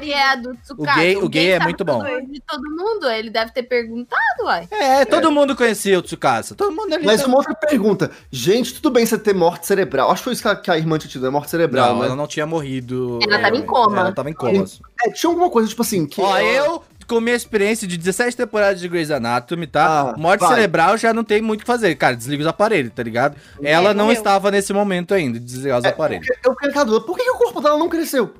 que 0.00 0.12
é 0.12 0.22
a 0.22 0.36
Tsukasa? 0.40 0.72
O 0.72 0.84
gay- 0.96 1.16
o 1.16 1.28
gay 1.28 1.50
é 1.50 1.52
sabe 1.54 1.64
muito 1.64 1.84
bom. 1.84 2.02
De 2.04 2.40
todo 2.46 2.62
mundo, 2.70 3.08
ele 3.10 3.30
deve 3.30 3.52
ter 3.52 3.62
perguntado, 3.62 4.44
uai. 4.44 4.66
É, 4.70 5.04
todo 5.04 5.30
mundo 5.30 5.54
conhecia 5.56 5.98
o 5.98 6.02
Tsukasa. 6.02 6.54
Todo 6.54 6.72
mundo 6.74 6.92
ali. 6.94 7.04
Mas 7.06 7.20
tá- 7.22 7.26
uma 7.28 7.36
outra 7.38 7.54
pergunta. 7.54 8.10
Gente, 8.30 8.74
tudo 8.74 8.90
bem 8.90 9.04
você 9.06 9.18
ter 9.18 9.34
morte 9.44 9.66
cerebral. 9.66 10.10
Acho 10.10 10.20
que 10.20 10.24
foi 10.24 10.32
isso 10.32 10.42
que 10.42 10.48
a, 10.48 10.56
que 10.56 10.70
a 10.70 10.78
irmã 10.78 10.98
tinha 10.98 11.10
tido, 11.10 11.26
é 11.26 11.30
morte 11.30 11.50
cerebral, 11.50 11.92
Não, 11.94 12.00
né? 12.00 12.06
ela 12.06 12.16
não 12.16 12.26
tinha 12.26 12.46
morrido. 12.46 13.18
Ela 13.22 13.38
tava 13.38 13.56
em 13.56 13.60
É, 13.60 13.62
coma. 13.62 14.00
Ela 14.00 14.12
tava 14.12 14.30
em 14.30 14.32
coma. 14.32 14.64
É, 15.04 15.10
tinha 15.10 15.30
alguma 15.30 15.50
coisa, 15.50 15.68
tipo 15.68 15.82
assim, 15.82 16.06
que. 16.06 16.20
Ó, 16.20 16.36
ela- 16.36 16.66
eu, 16.66 16.82
com 17.06 17.20
minha 17.20 17.36
experiência 17.36 17.86
de 17.86 17.96
17 17.98 18.34
temporadas 18.36 18.80
de 18.80 18.88
Grey's 18.88 19.10
Anatomy, 19.10 19.66
tá? 19.66 20.12
Ah, 20.14 20.18
Morte 20.18 20.40
vai. 20.40 20.54
cerebral 20.54 20.96
já 20.96 21.12
não 21.12 21.22
tem 21.22 21.42
muito 21.42 21.60
o 21.60 21.64
que 21.64 21.66
fazer. 21.66 21.94
Cara, 21.96 22.16
desliga 22.16 22.42
os 22.42 22.46
aparelhos, 22.48 22.92
tá 22.94 23.02
ligado? 23.02 23.36
Ela 23.62 23.92
não 23.92 24.06
morreu. 24.06 24.18
estava 24.18 24.50
nesse 24.50 24.72
momento 24.72 25.12
ainda 25.12 25.38
de 25.38 25.44
desligar 25.44 25.78
os 25.80 25.84
É, 25.84 25.88
aparelhos. 25.88 26.26
Eu 26.42 26.54
dúvida, 26.86 27.00
por 27.04 27.16
que, 27.16 27.24
que 27.24 27.30
o 27.30 27.36
corpo 27.36 27.60
dela 27.60 27.78
não 27.78 27.88
cresceu? 27.90 28.32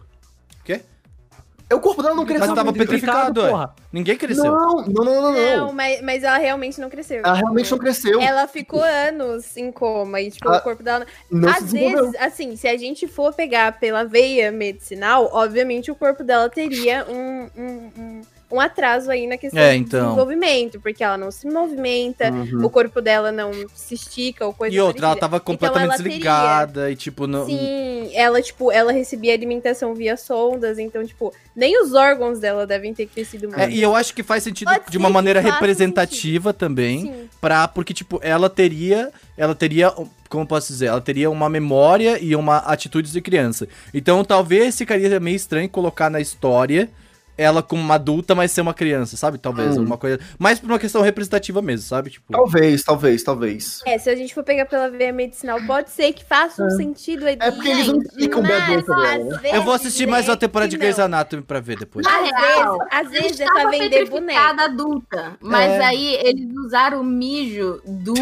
É, 1.70 1.74
O 1.74 1.80
corpo 1.80 2.02
dela 2.02 2.14
não 2.14 2.24
Mas 2.24 2.32
cresceu. 2.32 2.54
tava 2.54 2.70
entendeu? 2.70 2.86
petrificado, 2.86 3.40
porra. 3.42 3.74
Ninguém 3.92 4.16
cresceu. 4.16 4.44
Não, 4.44 4.76
não, 4.86 5.04
não, 5.04 5.22
não, 5.22 5.32
Não, 5.32 5.56
não. 5.66 5.72
mas, 5.72 6.02
mas 6.02 6.22
ela 6.22 6.36
realmente 6.36 6.80
não 6.80 6.90
cresceu. 6.90 7.20
Ela 7.24 7.34
realmente 7.34 7.70
não 7.70 7.78
cresceu. 7.78 8.20
Ela 8.20 8.46
ficou 8.46 8.82
anos 8.82 9.56
em 9.56 9.72
coma 9.72 10.20
e, 10.20 10.30
tipo, 10.30 10.48
Ah, 10.48 10.58
o 10.58 10.60
corpo 10.60 10.82
dela. 10.82 11.06
Não 11.30 11.48
Às 11.48 11.72
vezes, 11.72 12.14
assim, 12.20 12.54
se 12.56 12.68
a 12.68 12.76
gente 12.76 13.08
for 13.08 13.32
pegar 13.32 13.78
pela 13.80 14.04
veia 14.04 14.52
medicinal, 14.52 15.30
obviamente 15.32 15.90
o 15.90 15.94
corpo 15.94 16.22
dela 16.22 16.48
teria 16.50 17.06
um, 17.08 17.48
um, 17.56 17.90
um, 17.98 18.20
um 18.54 18.60
atraso 18.60 19.10
aí 19.10 19.26
na 19.26 19.36
questão 19.36 19.60
É, 19.60 19.70
do 19.72 19.76
então. 19.76 20.04
desenvolvimento, 20.04 20.80
porque 20.80 21.02
ela 21.02 21.16
não 21.18 21.30
se 21.30 21.46
movimenta, 21.48 22.30
Uhum. 22.30 22.64
o 22.64 22.70
corpo 22.70 23.00
dela 23.00 23.32
não 23.32 23.50
se 23.74 23.94
estica 23.94 24.46
ou 24.46 24.52
coisa 24.54 24.74
E 24.74 24.80
outra, 24.80 25.06
ela 25.08 25.16
tava 25.16 25.40
completamente 25.40 25.88
ela 25.88 25.96
teria- 25.96 26.08
desligada 26.10 26.90
e, 26.90 26.96
tipo, 26.96 27.26
não. 27.26 27.46
Sim, 27.46 28.10
ela, 28.14 28.40
tipo, 28.40 28.70
ela 28.70 28.92
recebia 28.92 29.34
alimentação 29.34 29.94
via 29.94 30.16
sondas, 30.16 30.78
então, 30.78 31.04
tipo, 31.04 31.32
nem 31.54 31.80
os 31.82 31.92
órgãos 31.94 32.38
dela 32.38 32.66
devem 32.66 32.94
ter 32.94 33.06
crescido 33.06 33.48
muito. 33.48 33.60
É, 33.60 33.68
e 33.70 33.82
eu 33.82 33.94
acho 33.94 34.14
que 34.14 34.22
faz 34.22 34.42
sentido 34.42 34.68
Pode 34.70 34.90
de 34.90 34.98
uma 34.98 35.10
maneira 35.10 35.40
representativa 35.40 36.52
também. 36.52 37.00
Sim. 37.02 37.28
Pra, 37.40 37.66
porque, 37.68 37.92
tipo, 37.92 38.18
ela 38.22 38.48
teria. 38.48 39.10
Ela 39.36 39.54
teria. 39.54 39.90
Como 40.28 40.42
eu 40.42 40.46
posso 40.46 40.68
dizer? 40.72 40.86
Ela 40.86 41.00
teria 41.00 41.30
uma 41.30 41.48
memória 41.48 42.18
e 42.20 42.34
uma 42.34 42.58
atitude 42.58 43.10
de 43.12 43.20
criança. 43.20 43.68
Então, 43.92 44.24
talvez 44.24 44.76
ficaria 44.76 45.20
meio 45.20 45.36
estranho 45.36 45.68
colocar 45.68 46.10
na 46.10 46.20
história 46.20 46.88
ela 47.36 47.62
como 47.62 47.82
uma 47.82 47.94
adulta, 47.94 48.34
mas 48.34 48.50
ser 48.52 48.60
uma 48.60 48.74
criança, 48.74 49.16
sabe? 49.16 49.38
Talvez, 49.38 49.76
Hum. 49.76 49.80
alguma 49.80 49.98
coisa. 49.98 50.18
Mais 50.38 50.58
por 50.60 50.70
uma 50.70 50.78
questão 50.78 51.02
representativa 51.02 51.60
mesmo, 51.60 51.86
sabe? 51.86 52.10
Tipo. 52.10 52.32
Talvez, 52.32 52.82
talvez, 52.82 53.22
talvez. 53.22 53.80
É, 53.86 53.98
se 53.98 54.08
a 54.08 54.14
gente 54.16 54.32
for 54.34 54.44
pegar 54.44 54.66
pela 54.66 54.88
veia 54.88 55.12
medicinal, 55.12 55.60
pode 55.66 55.90
ser 55.90 56.12
que 56.12 56.24
faça 56.24 56.64
um 56.64 56.70
sentido 56.70 57.26
aí. 57.26 57.36
É 57.40 57.50
porque 57.50 57.68
eles 57.68 57.86
não 57.88 57.98
explicam 58.00 58.42
bem 58.42 58.52
a 58.52 58.58
mas, 58.60 58.68
doença 58.68 58.86
dela, 58.94 59.06
às 59.16 59.24
né? 59.24 59.38
vezes 59.38 59.56
Eu 59.56 59.62
vou 59.62 59.74
assistir 59.74 60.06
mais 60.06 60.28
uma 60.28 60.34
é 60.34 60.36
temporada 60.36 60.68
de 60.70 60.76
Grey's 60.76 60.98
não. 60.98 61.04
Anatomy 61.06 61.42
pra 61.42 61.60
ver 61.60 61.76
depois. 61.78 62.06
Na 62.06 62.18
Às 62.20 62.30
real, 62.30 62.78
vezes, 62.78 62.88
às 62.90 63.10
vezes 63.10 63.40
é 63.40 63.44
Estava 63.44 63.60
pra 63.60 63.70
vender 63.70 64.08
boneco. 64.08 64.60
adulta, 64.62 65.36
mas 65.40 65.70
É. 65.72 65.84
aí 65.84 66.14
eles 66.22 66.48
usaram 66.56 67.00
o 67.00 67.04
mijo 67.04 67.80
do, 67.86 68.14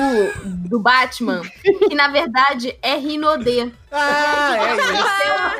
do 0.68 0.78
Batman, 0.80 1.42
que 1.62 1.94
na 1.94 2.08
verdade 2.08 2.76
é 2.82 2.94
Rinodê. 2.96 3.70
Ah, 3.92 4.56
é 4.58 4.74
isso. 4.74 4.82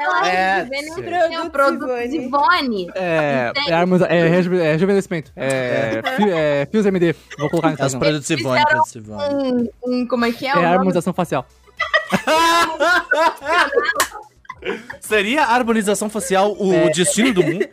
Ela 0.00 0.28
É, 0.28 0.56
rejuvenesceu 0.62 1.28
sim. 1.28 1.36
o 1.38 1.50
produto 1.50 1.92
Zivone. 2.08 2.88
É, 2.94 3.52
é, 3.68 4.16
é, 4.16 4.28
reju- 4.28 4.54
é 4.54 4.72
rejuvenescimento. 4.72 5.30
É, 5.36 6.00
fi- 6.16 6.30
é 6.30 6.66
Fios 6.70 6.86
MD. 6.86 7.14
Vou 7.38 7.50
colocar 7.50 7.68
no 7.68 7.74
É 7.74 7.76
os 7.76 7.80
Instagram. 7.94 8.00
produtos 8.00 8.30
Ivone, 8.30 8.58
Fizeram 8.58 8.70
produtos 8.70 8.94
Ivone. 8.94 9.70
Um, 9.84 10.00
um- 10.02 10.06
como 10.06 10.24
é 10.24 10.32
que 10.32 10.46
é, 10.46 10.50
É 10.50 10.64
harmonização 10.66 11.12
facial. 11.12 11.46
Seria 15.00 15.42
a 15.42 15.54
harmonização 15.54 16.08
facial 16.08 16.54
o 16.58 16.72
É. 16.72 16.88
destino 16.90 17.34
do 17.34 17.42
mundo? 17.42 17.66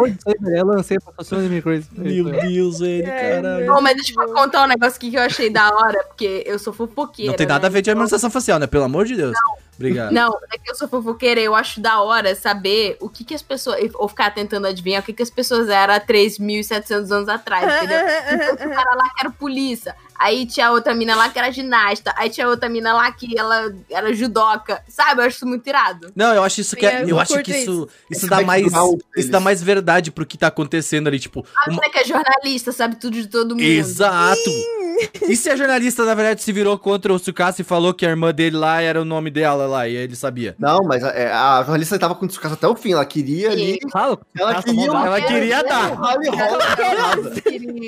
Velho, 0.00 0.56
Eu 0.56 0.66
lancei 0.66 0.98
pra 0.98 1.24
Sony 1.24 1.48
Me 1.48 1.62
Crazy. 1.62 1.88
Deus, 1.92 2.80
ele, 2.80 3.08
É, 3.08 3.40
Bom, 3.66 3.80
mas 3.80 3.94
deixa 3.96 4.12
eu 4.20 4.32
contar 4.32 4.64
um 4.64 4.66
negócio 4.66 4.96
aqui 4.96 5.10
que 5.10 5.16
eu 5.16 5.22
achei 5.22 5.50
da 5.50 5.68
hora, 5.70 6.02
porque 6.04 6.42
eu 6.46 6.58
sou 6.58 6.72
fofoqueira. 6.72 7.30
Não 7.30 7.36
tem 7.36 7.46
nada 7.46 7.62
né? 7.62 7.66
a 7.66 7.70
ver 7.70 7.82
de 7.82 7.90
harmonização 7.90 8.30
facial, 8.30 8.58
né? 8.58 8.66
Pelo 8.66 8.84
amor 8.84 9.04
de 9.04 9.16
Deus. 9.16 9.36
Obrigado. 9.76 10.12
Não, 10.12 10.38
é 10.52 10.58
que 10.58 10.70
eu 10.70 10.74
sou 10.74 10.88
fofoqueira, 10.88 11.40
eu 11.40 11.54
acho 11.54 11.80
da 11.80 12.00
hora 12.00 12.34
saber 12.34 12.96
o 13.00 13.08
que 13.08 13.24
que 13.24 13.34
as 13.34 13.42
pessoas. 13.42 13.78
Ou 13.94 14.08
ficar 14.08 14.30
tentando 14.32 14.66
adivinhar 14.66 15.02
o 15.02 15.04
que 15.04 15.12
que 15.12 15.22
as 15.22 15.30
pessoas 15.30 15.68
eram 15.68 15.94
há 15.94 16.00
3.700 16.00 17.10
anos 17.10 17.28
atrás, 17.28 17.64
entendeu? 17.76 17.98
Então, 18.32 18.56
tinha 18.56 18.68
o 18.68 18.74
cara 18.74 18.94
lá 18.94 19.04
que 19.10 19.20
era 19.20 19.30
polícia, 19.30 19.94
aí 20.18 20.46
tinha 20.46 20.70
outra 20.70 20.94
mina 20.94 21.14
lá 21.16 21.28
que 21.28 21.38
era 21.38 21.50
ginasta, 21.50 22.14
aí 22.16 22.30
tinha 22.30 22.48
outra 22.48 22.68
mina 22.68 22.92
lá 22.94 23.10
que 23.12 23.36
ela 23.38 23.74
era 23.90 24.12
judoca, 24.14 24.82
sabe? 24.88 25.20
Eu 25.22 25.26
acho 25.26 25.36
isso 25.36 25.46
muito 25.46 25.66
irado. 25.66 26.12
Não, 26.14 26.32
eu 26.34 26.42
acho 26.44 26.60
isso 26.60 26.76
que 26.76 26.86
é, 26.86 27.02
Eu 27.02 27.08
eu 27.08 27.20
acho 27.20 27.42
que 27.42 27.50
isso, 27.50 27.88
isso 28.10 28.20
Esse 28.24 28.26
dá 28.28 28.40
mais 28.42 28.62
background 28.62 29.00
isso 29.16 29.30
dá 29.30 29.40
mais 29.40 29.62
verdade 29.62 30.10
pro 30.10 30.24
que 30.26 30.38
tá 30.38 30.46
acontecendo 30.48 31.08
ali, 31.08 31.18
tipo, 31.18 31.44
A 31.56 31.70
uma- 31.70 31.80
mina 31.80 31.92
que 31.92 31.98
é 31.98 32.04
jornalista, 32.04 32.72
sabe 32.72 32.96
tudo 32.96 33.14
de 33.20 33.26
todo 33.26 33.50
mundo. 33.54 33.62
Exato. 33.64 34.50
E 35.28 35.36
se 35.36 35.48
a 35.48 35.56
jornalista, 35.56 36.04
na 36.04 36.14
verdade, 36.14 36.42
se 36.42 36.52
virou 36.52 36.78
contra 36.78 37.12
o 37.12 37.18
Tsukasa 37.18 37.60
e 37.60 37.64
falou 37.64 37.94
que 37.94 38.04
a 38.04 38.10
irmã 38.10 38.32
dele 38.32 38.56
lá 38.56 38.80
era 38.80 39.00
o 39.00 39.04
nome 39.04 39.30
dela 39.30 39.66
lá, 39.66 39.88
e 39.88 39.96
ele 39.96 40.14
sabia? 40.14 40.54
Não, 40.58 40.84
mas 40.84 41.02
é, 41.02 41.32
a 41.32 41.62
jornalista 41.62 41.98
tava 41.98 42.14
com 42.14 42.26
o 42.26 42.28
Tsukasa 42.28 42.54
até 42.54 42.66
o 42.68 42.76
fim. 42.76 42.92
Ela 42.92 43.04
queria 43.04 43.50
ali. 43.50 43.78
Fala, 43.90 44.18
Ela 44.38 44.62
queria, 44.62 44.86
mó 44.86 44.92
gato. 44.92 45.06
Ela 45.06 45.20
queria 45.20 45.62
dar. 45.62 45.92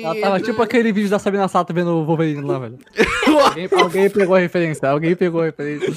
Ela 0.03 0.21
tava 0.21 0.39
tipo 0.39 0.61
aquele 0.61 0.91
vídeo 0.91 1.09
da 1.09 1.19
Sabina 1.19 1.47
Sato 1.47 1.73
vendo 1.73 1.91
o 1.91 2.05
Wolverine 2.05 2.41
lá, 2.41 2.59
velho. 2.59 2.79
alguém, 3.45 3.69
alguém 3.71 4.09
pegou 4.09 4.35
a 4.35 4.39
referência, 4.39 4.89
alguém 4.89 5.15
pegou 5.15 5.41
a 5.41 5.45
referência. 5.45 5.93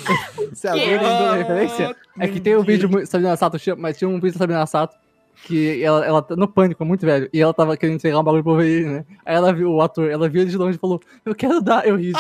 Se 0.53 0.69
alguém 0.69 0.91
lembrou 0.91 1.11
da 1.11 1.37
referência, 1.37 1.97
é 2.19 2.29
que 2.29 2.41
tem 2.41 2.57
um 2.57 2.63
vídeo 2.63 2.89
Sabina 3.07 3.37
Sato, 3.37 3.57
mas 3.79 3.97
tinha 3.97 4.09
um 4.09 4.21
vídeo 4.21 4.33
da 4.33 4.39
Sabina 4.39 4.67
Sato 4.67 4.97
que 5.45 5.83
ela, 5.83 6.05
ela 6.05 6.23
tá 6.23 6.37
no 6.37 6.47
pânico, 6.49 6.85
muito 6.85 7.05
velho, 7.05 7.29
e 7.33 7.41
ela 7.41 7.53
tava 7.55 7.77
querendo 7.77 7.97
entregar 7.97 8.19
um 8.19 8.23
bagulho 8.23 8.43
pro 8.43 8.53
Wolverine, 8.53 8.91
né? 8.91 9.05
Aí 9.25 9.35
ela 9.35 9.53
viu 9.53 9.71
o 9.73 9.81
ator, 9.81 10.11
ela 10.11 10.29
viu 10.29 10.43
ele 10.43 10.51
de 10.51 10.57
longe 10.57 10.77
e 10.77 10.81
falou, 10.81 11.01
eu 11.25 11.35
quero 11.35 11.61
dar, 11.61 11.87
eu 11.87 11.97
ri. 11.97 12.13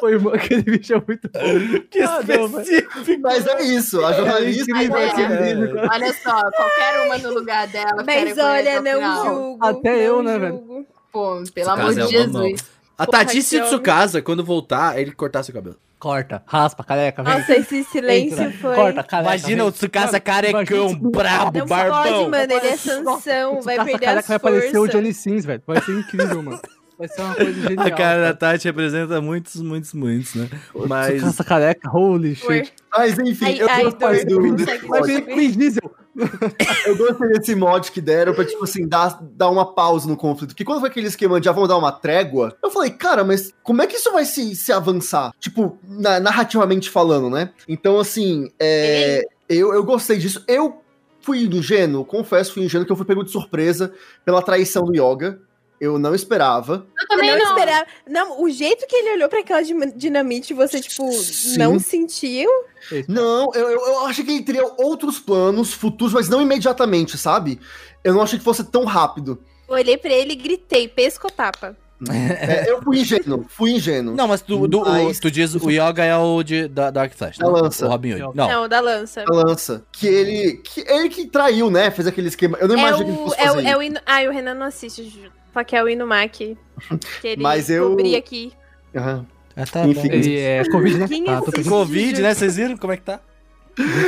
Foi, 0.00 0.14
aquele 0.32 0.62
vídeo 0.62 0.96
é 0.96 1.02
muito 1.06 1.28
bom. 1.28 1.80
Que 1.90 2.00
Ah, 2.02 2.20
não, 2.26 2.48
velho. 2.48 2.60
específico. 2.60 3.20
Mas 3.20 3.46
é 3.46 3.62
isso, 3.62 4.04
a 4.04 4.12
jornalista. 4.12 4.70
incrível, 4.70 4.96
é, 4.96 5.10
aquele 5.10 5.32
é, 5.80 5.86
Olha 5.90 6.12
só, 6.14 6.50
qualquer 6.52 7.06
uma 7.06 7.18
no 7.18 7.34
lugar 7.34 7.66
dela. 7.66 8.04
Mas 8.06 8.38
olha, 8.38 8.80
não 8.80 8.92
final. 8.94 9.26
julgo. 9.26 9.64
Até 9.66 9.90
não 9.90 9.98
eu, 10.00 10.22
né, 10.22 10.38
velho? 10.38 10.52
julgo. 10.52 10.86
Pô, 11.10 11.30
pelo 11.32 11.44
Tsukasa 11.44 11.72
amor 11.72 11.94
de 11.94 12.00
é 12.16 12.20
uma 12.20 12.28
mão. 12.28 12.42
Jesus. 12.44 12.70
A 12.96 13.04
homem. 13.04 13.68
Tsukasa, 13.68 14.22
quando 14.22 14.44
voltar, 14.44 14.98
ele 15.00 15.10
cortasse 15.12 15.50
o 15.50 15.54
cabelo. 15.54 15.76
Corta, 15.98 16.42
raspa, 16.46 16.84
careca, 16.84 17.22
vem. 17.24 17.34
Nossa, 17.38 17.56
esse 17.56 17.82
silêncio 17.84 18.40
Entra, 18.40 18.52
foi. 18.58 18.74
Corta, 18.76 19.02
careca. 19.02 19.30
Imagina 19.30 19.62
vem. 19.62 19.68
o 19.68 19.72
Tsukasa 19.72 20.20
carecão, 20.20 20.90
imagina- 20.90 21.10
brabo, 21.10 21.58
Não 21.58 21.66
barbão. 21.66 22.02
pode, 22.02 22.30
mano, 22.30 22.52
ele 22.52 22.66
é 22.68 22.76
Sansão, 22.76 23.60
vai 23.62 23.76
perder 23.76 23.98
careca 23.98 24.20
as 24.20 24.26
vai 24.28 24.36
aparecer 24.36 24.78
o. 24.78 24.86
Johnny 24.86 25.12
Sins, 25.12 25.44
velho. 25.44 25.62
Vai 25.66 25.82
ser 25.82 25.98
incrível, 25.98 26.42
mano. 26.42 26.60
Vai 26.96 27.08
ser 27.08 27.20
uma 27.22 27.34
coisa 27.34 27.52
genial. 27.68 27.86
A 27.86 27.90
cara 27.90 28.22
da 28.22 28.34
Tati 28.34 28.64
representa 28.66 29.20
muitos, 29.20 29.60
muitos, 29.60 29.92
muitos, 29.94 30.34
né? 30.34 30.48
Mas. 30.88 31.16
Tsukasa 31.16 31.44
careca, 31.44 31.90
holy 31.90 32.34
shit. 32.36 32.72
Mas 32.96 33.18
enfim, 33.18 33.44
Ai, 33.44 33.60
eu 33.60 33.68
ai, 33.68 33.84
do, 33.84 33.96
Consegue 33.96 34.86
Vai 34.88 35.00
mod. 35.00 35.06
vir 35.12 35.22
com 35.26 35.36
Vin 35.36 35.50
Diesel. 35.50 35.94
Eu 36.86 36.96
gostei 36.96 37.28
desse 37.28 37.54
mod 37.54 37.90
que 37.92 38.00
deram 38.00 38.34
pra, 38.34 38.44
tipo 38.44 38.64
assim, 38.64 38.86
dar, 38.86 39.18
dar 39.22 39.48
uma 39.50 39.74
pausa 39.74 40.08
no 40.08 40.16
conflito. 40.16 40.50
Porque 40.50 40.64
quando 40.64 40.80
foi 40.80 40.88
aquele 40.88 41.06
esquema 41.06 41.40
de 41.40 41.44
já 41.46 41.52
vão 41.52 41.66
dar 41.66 41.76
uma 41.76 41.92
trégua, 41.92 42.56
eu 42.62 42.70
falei, 42.70 42.90
cara, 42.90 43.24
mas 43.24 43.52
como 43.62 43.82
é 43.82 43.86
que 43.86 43.96
isso 43.96 44.12
vai 44.12 44.24
se, 44.24 44.54
se 44.56 44.72
avançar? 44.72 45.32
Tipo, 45.38 45.78
na- 45.86 46.20
narrativamente 46.20 46.90
falando, 46.90 47.30
né? 47.30 47.50
Então, 47.68 47.98
assim, 47.98 48.50
é, 48.58 49.24
eu, 49.48 49.72
eu 49.72 49.84
gostei 49.84 50.18
disso. 50.18 50.42
Eu 50.48 50.82
fui 51.20 51.44
ingênuo, 51.44 52.04
confesso, 52.04 52.54
fui 52.54 52.64
ingênuo 52.64 52.86
que 52.86 52.92
eu 52.92 52.96
fui 52.96 53.04
pego 53.06 53.22
de 53.24 53.30
surpresa 53.30 53.92
pela 54.24 54.42
traição 54.42 54.84
do 54.84 54.94
Yoga. 54.94 55.40
Eu 55.80 55.98
não 55.98 56.14
esperava. 56.14 56.86
Eu 57.00 57.06
também 57.08 57.30
não, 57.30 57.38
não. 57.38 57.50
esperava. 57.50 57.86
Não, 58.08 58.42
o 58.42 58.50
jeito 58.50 58.86
que 58.86 58.96
ele 58.96 59.12
olhou 59.12 59.28
pra 59.28 59.40
aquela 59.40 59.62
dinamite, 59.94 60.52
você, 60.52 60.80
tipo, 60.80 61.08
não 61.56 61.78
sentiu. 61.78 62.48
Não, 63.06 63.50
eu, 63.54 63.70
eu, 63.70 63.80
eu 63.80 64.06
achei 64.06 64.24
que 64.24 64.32
ele 64.32 64.42
teria 64.42 64.64
outros 64.76 65.20
planos 65.20 65.72
futuros, 65.72 66.12
mas 66.14 66.28
não 66.28 66.42
imediatamente, 66.42 67.16
sabe? 67.16 67.60
Eu 68.02 68.14
não 68.14 68.22
achei 68.22 68.38
que 68.38 68.44
fosse 68.44 68.64
tão 68.64 68.84
rápido. 68.84 69.42
Eu 69.68 69.74
olhei 69.74 69.96
pra 69.96 70.10
ele 70.12 70.32
e 70.32 70.36
gritei, 70.36 70.88
pescotapa. 70.88 71.76
É, 72.08 72.70
eu 72.70 72.80
fui 72.80 73.00
ingênuo, 73.00 73.44
fui 73.48 73.70
ingênuo. 73.72 74.14
Não, 74.14 74.28
mas 74.28 74.40
tu, 74.40 74.68
do- 74.68 74.82
o- 74.82 74.84
Mas- 74.84 75.18
tu 75.18 75.28
diz 75.30 75.52
o 75.56 75.68
Yoga 75.70 76.04
é 76.04 76.16
o 76.16 76.42
de, 76.44 76.68
da 76.68 76.92
Dark 76.92 77.12
Flash, 77.12 77.38
né? 77.38 77.44
Da 77.44 77.50
lança. 77.50 77.86
O 77.86 77.88
Robin 77.88 78.12
Hood. 78.12 78.36
Não. 78.36 78.48
Não, 78.48 78.68
da 78.68 78.78
lança. 78.78 79.24
A 79.28 79.32
lança. 79.34 79.84
Que 79.90 80.06
ele. 80.06 80.58
Que 80.58 80.80
ele 80.88 81.08
que 81.08 81.26
traiu, 81.26 81.70
né? 81.70 81.90
Fez 81.90 82.06
aquele 82.06 82.28
esquema. 82.28 82.56
Eu 82.60 82.68
não 82.68 82.76
É 82.76 82.78
imagino 82.78 83.04
que 83.04 83.10
ele 83.10 83.18
o, 83.20 83.24
fosse 83.24 83.40
é, 83.40 83.50
o, 83.50 83.54
fazer 83.54 83.66
é 83.66 83.76
o. 83.76 83.80
Ah, 84.06 84.22
o 84.28 84.30
Renan 84.32 84.54
não 84.54 84.66
assiste, 84.66 85.02
Ju. 85.04 85.28
É 85.72 85.82
o 85.82 85.88
Inumaki. 85.88 86.56
Que 87.20 87.28
ele 87.28 87.42
Mas 87.42 87.68
eu- 87.68 87.90
cobria 87.90 88.18
aqui. 88.18 88.52
Aham. 88.94 89.26
Ah, 89.56 89.66
tá 89.66 89.86
Enfim. 89.86 90.08
bom. 90.08 90.14
Ele 90.14 90.38
é 90.38 90.64
Covid, 90.70 90.98
né? 90.98 91.06
Tá, 91.08 91.08
tô 91.08 91.32
assiste? 91.32 91.50
pensando. 91.56 91.68
Covid, 91.70 92.22
né? 92.22 92.34
Vocês 92.34 92.56
viram 92.56 92.76
como 92.76 92.92
é 92.92 92.96
que 92.96 93.02
tá? 93.02 93.20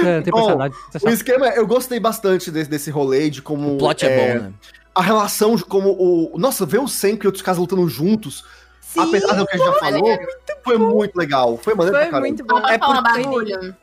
É, 0.05 0.21
tem 0.21 0.31
Bom, 0.33 0.51
é 0.63 0.71
O 1.03 1.09
esquema, 1.09 1.49
é- 1.49 1.59
eu 1.59 1.67
gostei 1.67 1.99
bastante 1.99 2.51
desse, 2.51 2.71
desse 2.71 2.91
rolê 2.91 3.29
de 3.31 3.43
como. 3.43 3.75
O 3.75 3.79
plot 3.79 4.05
é, 4.07 4.17
bom, 4.39 4.45
né? 4.45 4.53
A 4.95 5.03
relação 5.03 5.57
de 5.57 5.65
como 5.65 5.91
o. 5.91 6.39
Nossa, 6.39 6.65
ver 6.65 6.79
o 6.79 6.87
Senko 6.89 7.25
e 7.25 7.27
outros 7.27 7.43
caras 7.43 7.59
lutando 7.59 7.89
juntos, 7.89 8.45
Sim, 8.81 9.01
apesar 9.01 9.35
do 9.35 9.47
que 9.47 9.55
a 9.55 9.59
gente 9.59 9.67
já 9.67 9.73
falou, 9.75 10.19
foi 10.65 10.79
muito 10.79 11.17
legal. 11.17 11.57
Foi 11.59 11.75
maneiro 11.75 11.97
foi 11.97 12.05
pra 12.07 12.11
caramba. 12.13 12.29
muito 12.29 12.45
bom. 12.45 12.61
Vamos 12.61 12.77
falar 12.79 13.03
porque- 13.03 13.23
bagulho. 13.23 13.77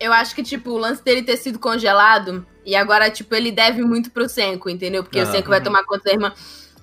Eu 0.00 0.12
acho 0.12 0.34
que, 0.34 0.42
tipo, 0.42 0.70
o 0.70 0.76
lance 0.78 1.02
dele 1.04 1.22
ter 1.22 1.36
sido 1.36 1.58
congelado 1.60 2.44
e 2.66 2.74
agora, 2.74 3.08
tipo, 3.08 3.32
ele 3.36 3.52
deve 3.52 3.82
muito 3.82 4.10
pro 4.10 4.28
Senko, 4.28 4.68
entendeu? 4.68 5.04
Porque 5.04 5.18
o 5.20 5.22
Aham. 5.22 5.30
Senko 5.32 5.48
vai 5.48 5.62
tomar 5.62 5.84
conta 5.84 6.02
da 6.04 6.12
irmã. 6.12 6.32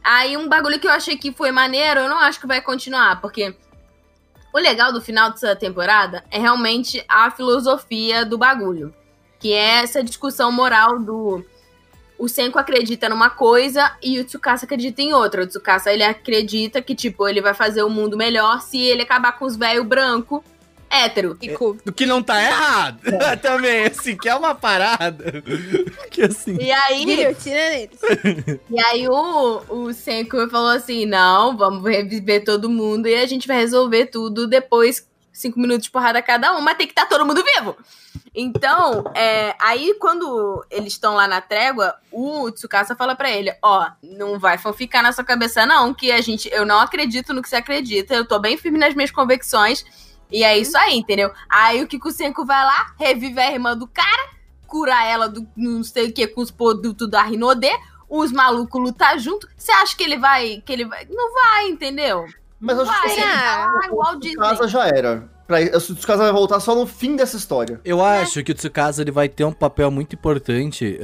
Aí 0.04 0.36
um 0.36 0.50
bagulho 0.50 0.80
que 0.80 0.88
eu 0.88 0.92
achei 0.92 1.18
que 1.18 1.32
foi 1.32 1.52
maneiro, 1.52 2.02
eu 2.02 2.10
não 2.10 2.18
acho 2.18 2.40
que 2.40 2.48
vai 2.48 2.62
continuar, 2.62 3.22
porque 3.22 3.56
o 4.54 4.60
legal 4.60 4.92
do 4.92 5.02
final 5.02 5.32
dessa 5.32 5.56
temporada 5.56 6.24
é 6.30 6.40
realmente 6.40 7.04
a 7.08 7.32
filosofia 7.32 8.26
do 8.26 8.38
bagulho. 8.38 8.94
Que 9.40 9.54
é 9.54 9.84
essa 9.84 10.04
discussão 10.04 10.52
moral 10.52 11.00
do. 11.00 11.44
O 12.20 12.28
Senko 12.28 12.60
acredita 12.60 13.10
numa 13.10 13.32
coisa 13.32 13.96
e 14.04 14.20
o 14.20 14.26
Tsukasa 14.26 14.66
acredita 14.66 15.02
em 15.02 15.14
outra. 15.14 15.44
O 15.44 15.48
Tsukasa 15.48 15.92
ele 15.92 16.04
acredita 16.04 16.80
que, 16.82 16.94
tipo, 16.94 17.28
ele 17.28 17.42
vai 17.42 17.54
fazer 17.54 17.82
o 17.82 17.90
mundo 17.90 18.16
melhor 18.16 18.62
se 18.62 18.80
ele 18.80 19.02
acabar 19.02 19.32
com 19.32 19.46
os 19.46 19.56
velhos 19.56 19.86
branco 19.86 20.44
hétero. 20.92 21.38
Rico. 21.42 21.78
O 21.86 21.92
que 21.92 22.06
não 22.06 22.22
tá 22.22 22.44
errado. 22.44 23.00
Também, 23.42 23.86
assim, 23.86 24.18
que 24.18 24.28
é 24.28 24.36
uma 24.36 24.54
parada. 24.54 25.42
Que 26.12 26.24
assim. 26.24 26.58
E 26.60 26.70
aí, 26.72 27.06
Guilhotina 27.06 27.56
neles. 27.56 28.00
E 28.70 28.80
aí 28.86 29.08
o, 29.08 29.62
o 29.70 29.94
Senko 29.94 30.50
falou 30.50 30.70
assim: 30.70 31.06
não, 31.06 31.56
vamos 31.56 31.84
reviver 31.84 32.44
todo 32.44 32.70
mundo 32.70 33.08
e 33.08 33.16
a 33.16 33.26
gente 33.26 33.48
vai 33.48 33.58
resolver 33.58 34.08
tudo 34.08 34.48
depois, 34.48 35.08
cinco 35.32 35.60
minutos 35.60 35.86
de 35.86 35.92
porrada 35.92 36.22
cada 36.22 36.54
um, 36.58 36.62
mas 36.62 36.78
tem 36.78 36.88
que 36.88 36.92
estar 36.92 37.06
todo 37.06 37.26
mundo 37.26 37.44
vivo. 37.56 37.78
Então, 38.34 39.04
é, 39.16 39.56
aí 39.60 39.96
quando 40.00 40.66
eles 40.70 40.94
estão 40.94 41.16
lá 41.16 41.28
na 41.28 41.42
trégua, 41.42 41.96
o 42.12 42.52
Tsukasa 42.52 42.96
fala 42.96 43.16
pra 43.16 43.32
ele: 43.32 43.54
ó, 43.62 43.90
não 44.04 44.40
vai 44.40 44.58
ficar 44.58 45.02
na 45.02 45.12
sua 45.12 45.24
cabeça, 45.24 45.66
não, 45.66 45.94
que 45.94 46.12
a 46.12 46.22
gente, 46.22 46.50
eu 46.52 46.66
não 46.66 46.80
acredito 46.80 47.34
no 47.34 47.42
que 47.42 47.50
você 47.50 47.58
acredita, 47.58 48.14
eu 48.14 48.26
tô 48.26 48.40
bem 48.40 48.58
firme 48.58 48.78
nas 48.78 48.94
minhas 48.94 49.12
convicções. 49.12 49.86
E 50.32 50.44
é 50.44 50.58
isso 50.58 50.78
aí, 50.78 50.96
entendeu? 50.98 51.32
Aí 51.50 51.84
o 51.84 51.88
Kikusenko 51.88 52.46
vai 52.46 52.64
lá, 52.64 52.94
revive 52.98 53.40
a 53.40 53.52
irmã 53.52 53.76
do 53.76 53.88
cara, 53.88 54.30
cura 54.66 55.04
ela 55.06 55.28
do 55.28 55.46
não 55.56 55.84
sei 55.84 56.08
o 56.08 56.14
que 56.14 56.26
com 56.28 56.42
os 56.42 56.52
produtos 56.52 57.10
da 57.10 57.22
Rinode, 57.22 57.70
os 58.10 58.32
malucos 58.32 58.82
lutar 58.82 59.18
junto. 59.20 59.48
Você 59.58 59.72
acha 59.72 59.96
que 59.96 60.04
ele 60.04 60.18
vai. 60.18 60.62
que 60.66 60.72
ele 60.72 60.86
vai. 60.86 61.06
Não 61.10 61.34
vai, 61.34 61.68
entendeu? 61.70 62.26
Mas 62.60 62.78
eu 62.78 62.84
acho 62.84 63.02
que 63.02 63.08
assim, 63.08 63.22
ah, 63.22 63.72
igual 63.86 64.14
o 64.14 64.20
Disney. 64.20 64.38
casa 64.38 64.68
já 64.68 64.88
era. 64.88 65.31
Pra, 65.48 65.60
o 65.62 65.80
Tsukasa 65.82 66.24
vai 66.24 66.32
voltar 66.32 66.60
só 66.60 66.74
no 66.76 66.86
fim 66.88 67.16
dessa 67.16 67.36
história. 67.36 67.80
Eu 67.84 68.04
acho 68.04 68.44
que 68.44 68.52
o 68.52 68.56
Tsukasa 68.56 69.02
ele 69.02 69.12
vai 69.12 69.28
ter 69.28 69.44
um 69.44 69.52
papel 69.52 69.92
muito 69.92 70.16
importante. 70.16 71.00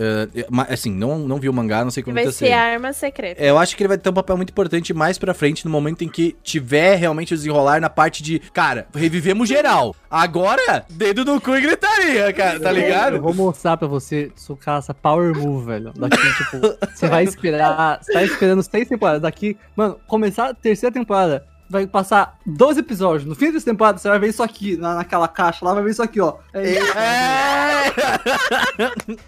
ma- 0.49 0.67
assim, 0.69 0.91
não, 0.91 1.19
não 1.19 1.37
vi 1.37 1.49
o 1.49 1.53
mangá, 1.53 1.83
não 1.83 1.91
sei 1.91 2.01
como 2.03 2.13
Vai 2.15 2.25
tá 2.25 2.31
ser 2.31 2.45
sendo. 2.47 2.53
a 2.53 2.59
arma 2.61 2.93
secreta. 2.93 3.43
Eu 3.43 3.57
acho 3.57 3.75
que 3.75 3.83
ele 3.83 3.89
vai 3.89 3.97
ter 3.97 4.09
um 4.09 4.13
papel 4.13 4.37
muito 4.37 4.51
importante 4.51 4.93
mais 4.93 5.17
pra 5.17 5.33
frente, 5.33 5.65
no 5.65 5.71
momento 5.71 6.03
em 6.03 6.07
que 6.09 6.35
tiver 6.43 6.95
realmente 6.95 7.33
o 7.33 7.37
desenrolar 7.37 7.81
na 7.81 7.89
parte 7.89 8.23
de, 8.23 8.39
cara, 8.53 8.87
revivemos 8.95 9.49
geral. 9.49 9.95
Agora, 10.09 10.85
dedo 10.89 11.25
no 11.25 11.41
cu 11.41 11.55
e 11.55 11.61
gritaria, 11.61 12.31
cara, 12.33 12.59
tá 12.59 12.69
Eu 12.71 12.75
ligado? 12.75 13.21
vou 13.21 13.33
mostrar 13.33 13.75
pra 13.77 13.87
você 13.87 14.31
Tsukasa 14.35 14.93
Power 14.93 15.35
Move, 15.37 15.65
velho. 15.65 15.91
Daqui, 15.95 16.17
tipo, 16.37 16.77
você 16.95 17.07
vai 17.07 17.23
esperar. 17.23 17.99
Você 18.01 18.13
tá 18.13 18.23
esperando 18.23 18.63
seis 18.63 18.87
temporadas. 18.87 19.21
Daqui, 19.21 19.57
mano, 19.75 19.99
começar 20.07 20.49
a 20.49 20.53
terceira 20.53 20.93
temporada. 20.93 21.45
Vai 21.69 21.85
passar 21.85 22.37
12 22.45 22.79
episódios. 22.79 23.25
No 23.27 23.35
fim 23.35 23.51
dessa 23.51 23.65
temporada, 23.65 23.97
você 23.97 24.07
vai 24.07 24.17
ver 24.19 24.29
isso 24.29 24.41
aqui, 24.41 24.77
na, 24.77 24.95
naquela 24.95 25.27
caixa 25.27 25.65
lá, 25.65 25.73
vai 25.73 25.83
ver 25.83 25.91
isso 25.91 26.01
aqui, 26.03 26.19
ó. 26.21 26.35
É, 26.53 26.75
É! 26.77 27.93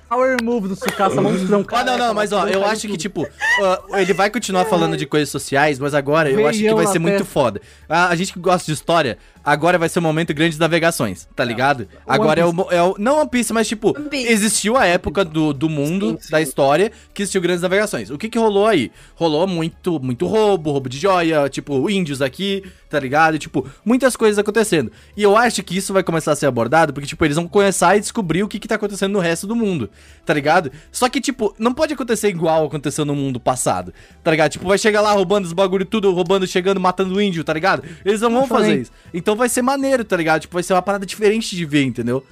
Power 0.10 0.38
Move 0.44 0.70
do 0.70 0.76
Tsukasa, 0.76 1.22
monstrão, 1.22 1.62
Ah, 1.62 1.64
cara. 1.66 1.84
não, 1.86 1.98
não, 1.98 2.14
mas 2.14 2.32
ó, 2.32 2.48
eu 2.48 2.66
acho 2.66 2.88
que, 2.88 2.98
tipo, 2.98 3.28
ah, 3.64 4.02
ele 4.02 4.14
vai 4.14 4.30
continuar 4.30 4.66
falando 4.66 4.96
de 4.98 5.06
coisas 5.06 5.30
sociais, 5.30 5.80
mas 5.80 5.94
agora 5.94 6.30
eu 6.30 6.46
acho 6.48 6.60
que 6.60 6.74
vai 6.74 6.88
ser 6.88 7.00
muito 7.00 7.26
foda. 7.26 7.62
A, 7.88 8.08
a 8.10 8.16
gente 8.16 8.34
que 8.34 8.40
gosta 8.40 8.66
de 8.66 8.74
história, 8.74 9.18
agora 9.44 9.78
vai 9.78 9.90
ser 9.90 10.00
o 10.00 10.02
momento 10.02 10.34
grande 10.34 10.52
das 10.52 10.60
navegações, 10.60 11.28
tá 11.36 11.44
ligado? 11.44 11.88
Agora 12.06 12.42
é 12.42 12.46
o, 12.46 12.72
é 12.72 12.82
o. 12.84 12.96
Não 12.98 13.20
One 13.20 13.30
Piece, 13.30 13.52
mas 13.54 13.68
tipo, 13.68 13.98
One 13.98 14.10
Piece. 14.10 14.32
existiu 14.32 14.78
a 14.78 14.86
época 14.86 15.24
do, 15.26 15.54
do 15.54 15.70
mundo, 15.70 16.12
Sim, 16.12 16.18
sim. 16.22 16.32
da 16.32 16.42
história, 16.42 16.92
que 17.14 17.22
existiu 17.24 17.42
grandes 17.42 17.62
navegações. 17.62 18.10
O 18.10 18.18
que 18.18 18.30
que 18.30 18.38
rolou 18.40 18.68
aí? 18.68 18.92
Rolou 19.16 19.48
muito, 19.48 20.00
muito 20.00 20.26
roubo, 20.28 20.72
roubo 20.72 20.90
de 20.90 20.98
joia, 20.98 21.50
tipo, 21.50 21.90
índios 21.90 22.22
aqui, 22.22 22.64
tá 22.90 23.00
ligado? 23.00 23.36
E, 23.36 23.40
tipo, 23.40 23.68
muitas 23.84 24.16
coisas 24.16 24.38
acontecendo. 24.40 24.92
E 25.16 25.24
eu 25.24 25.36
acho 25.36 25.64
que 25.64 25.78
isso 25.78 25.94
vai 25.94 26.04
começar 26.04 26.32
a 26.32 26.36
ser 26.36 26.46
abordado, 26.46 26.94
porque, 26.94 27.08
tipo, 27.08 27.24
eles 27.26 27.36
vão 27.36 27.48
começar 27.48 27.92
a 27.92 27.98
descobrir 27.98 28.44
o 28.44 28.48
que 28.48 28.60
que 28.60 28.68
tá 28.68 28.76
acontecendo 28.76 29.14
no 29.14 29.20
resto 29.20 29.46
do 29.48 29.56
mundo, 29.56 29.90
tá 30.26 30.34
ligado? 30.34 30.72
Só 30.92 31.10
que, 31.10 31.20
tipo, 31.22 31.54
não 31.58 31.74
pode 31.74 31.94
acontecer 31.94 32.30
igual 32.30 32.66
aconteceu 32.66 33.06
no 33.06 33.16
mundo 33.16 33.40
passado, 33.40 33.94
tá 34.24 34.32
ligado? 34.32 34.52
Tipo, 34.52 34.68
vai 34.68 34.78
chegar 34.78 35.02
lá 35.02 35.12
roubando 35.12 35.46
os 35.46 35.54
bagulho 35.54 35.86
tudo, 35.86 36.12
roubando, 36.14 36.46
chegando, 36.48 36.80
matando 36.80 37.22
índio, 37.22 37.44
tá 37.44 37.54
ligado? 37.54 37.84
Eles 38.06 38.22
não 38.22 38.32
vão 38.32 38.48
fazer 38.48 38.82
isso. 38.82 38.92
Então 39.14 39.29
vai 39.36 39.50
ser 39.50 39.62
maneiro, 39.62 40.04
tá 40.04 40.16
ligado? 40.18 40.42
Tipo, 40.42 40.54
vai 40.54 40.64
ser 40.64 40.74
uma 40.74 40.82
parada 40.82 41.06
diferente 41.06 41.56
de 41.56 41.66
ver, 41.66 41.84
entendeu? 41.84 42.24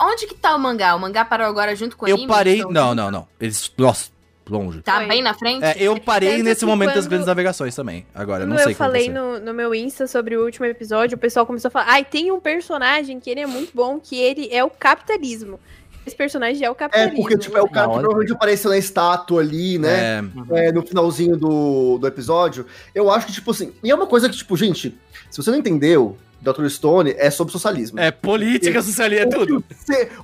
Onde 0.00 0.26
que 0.26 0.34
tá 0.34 0.54
o 0.54 0.58
mangá? 0.58 0.94
O 0.94 1.00
mangá 1.00 1.24
parou 1.24 1.46
agora 1.46 1.74
junto 1.74 1.96
com 1.96 2.06
o 2.06 2.08
Eu 2.08 2.14
anime? 2.16 2.28
parei. 2.28 2.58
Então, 2.58 2.70
Não, 2.72 2.94
não, 2.94 3.10
não. 3.10 3.28
Eles. 3.40 3.70
Nossa, 3.76 4.10
longe. 4.48 4.80
Tá 4.82 4.96
Foi. 4.98 5.06
bem 5.08 5.22
na 5.22 5.34
frente? 5.34 5.64
É, 5.64 5.74
eu 5.78 5.98
parei 6.00 6.32
Tanto 6.36 6.44
nesse 6.44 6.64
momento 6.64 6.88
das 6.94 7.04
quando- 7.04 7.10
grandes 7.10 7.26
navegações 7.26 7.74
também. 7.74 8.06
Agora, 8.14 8.44
não 8.46 8.56
sei 8.58 8.72
eu 8.72 8.76
como 8.76 8.78
falei 8.78 9.08
no, 9.08 9.40
no 9.40 9.52
meu 9.54 9.74
Insta 9.74 10.06
sobre 10.06 10.36
o 10.36 10.44
último 10.44 10.66
episódio, 10.66 11.16
o 11.16 11.18
pessoal 11.18 11.46
começou 11.46 11.68
a 11.68 11.70
falar: 11.70 11.86
ai, 11.88 12.04
tem 12.04 12.30
um 12.30 12.38
personagem 12.40 13.18
que 13.18 13.30
ele 13.30 13.40
é 13.40 13.46
muito 13.46 13.72
bom, 13.74 13.98
que 13.98 14.16
ele 14.16 14.48
é 14.52 14.62
o 14.62 14.70
capitalismo. 14.70 15.58
Esse 16.04 16.16
personagem 16.16 16.64
é 16.64 16.68
o 16.68 16.72
É, 16.72 16.74
capitalismo. 16.74 17.16
porque, 17.20 17.38
tipo, 17.38 17.56
é 17.56 17.62
o 17.62 17.68
cara 17.68 17.86
que 17.86 17.92
provavelmente 17.94 18.32
apareceu 18.32 18.70
na 18.72 18.76
estátua 18.76 19.40
ali, 19.40 19.78
né? 19.78 20.18
É, 20.50 20.66
é, 20.68 20.72
no 20.72 20.82
finalzinho 20.84 21.36
do, 21.36 21.96
do 21.98 22.06
episódio, 22.08 22.66
eu 22.92 23.08
acho 23.08 23.26
que, 23.26 23.32
tipo 23.32 23.52
assim, 23.52 23.72
e 23.84 23.88
é 23.90 23.94
uma 23.94 24.06
coisa 24.08 24.28
que, 24.28 24.36
tipo, 24.36 24.56
gente, 24.56 24.98
se 25.30 25.36
você 25.40 25.48
não 25.52 25.58
entendeu, 25.58 26.18
Dr. 26.42 26.68
Stone 26.68 27.14
é 27.16 27.30
sobre 27.30 27.52
socialismo. 27.52 28.00
é 28.00 28.10
política 28.10 28.82
socialista, 28.82 29.22
é 29.22 29.28
tudo. 29.28 29.64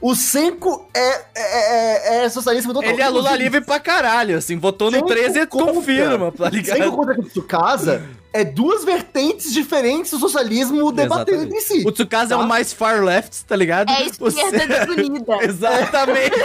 O 0.00 0.14
Senko 0.16 0.88
é, 0.92 1.10
é, 1.34 2.20
é, 2.20 2.24
é 2.24 2.28
socialismo 2.28 2.74
total. 2.74 2.90
Ele 2.90 3.00
é 3.00 3.08
Lula 3.08 3.36
livre 3.36 3.60
pra 3.60 3.78
caralho, 3.78 4.36
assim, 4.36 4.58
votou 4.58 4.90
no 4.90 4.96
Senko 4.96 5.08
13 5.08 5.40
e 5.40 5.46
confirma, 5.46 6.32
tá 6.32 6.50
Senko 6.50 6.56
ligado? 6.56 6.92
contra 6.92 7.22
Tsukasa 7.22 8.02
é 8.32 8.44
duas 8.44 8.84
vertentes 8.84 9.52
diferentes 9.52 10.10
do 10.10 10.18
socialismo 10.18 10.92
debatendo 10.92 11.44
entre 11.44 11.60
si. 11.60 11.82
O 11.86 11.90
Tsukasa 11.92 12.34
é 12.34 12.36
Tá. 12.36 12.42
o 12.44 12.46
mais 12.46 12.72
far 12.72 13.02
left, 13.02 13.44
tá 13.46 13.56
ligado? 13.56 13.90
É 13.90 14.02
esquerda 14.02 14.66
desunida. 14.86 15.36
Exatamente. 15.42 16.36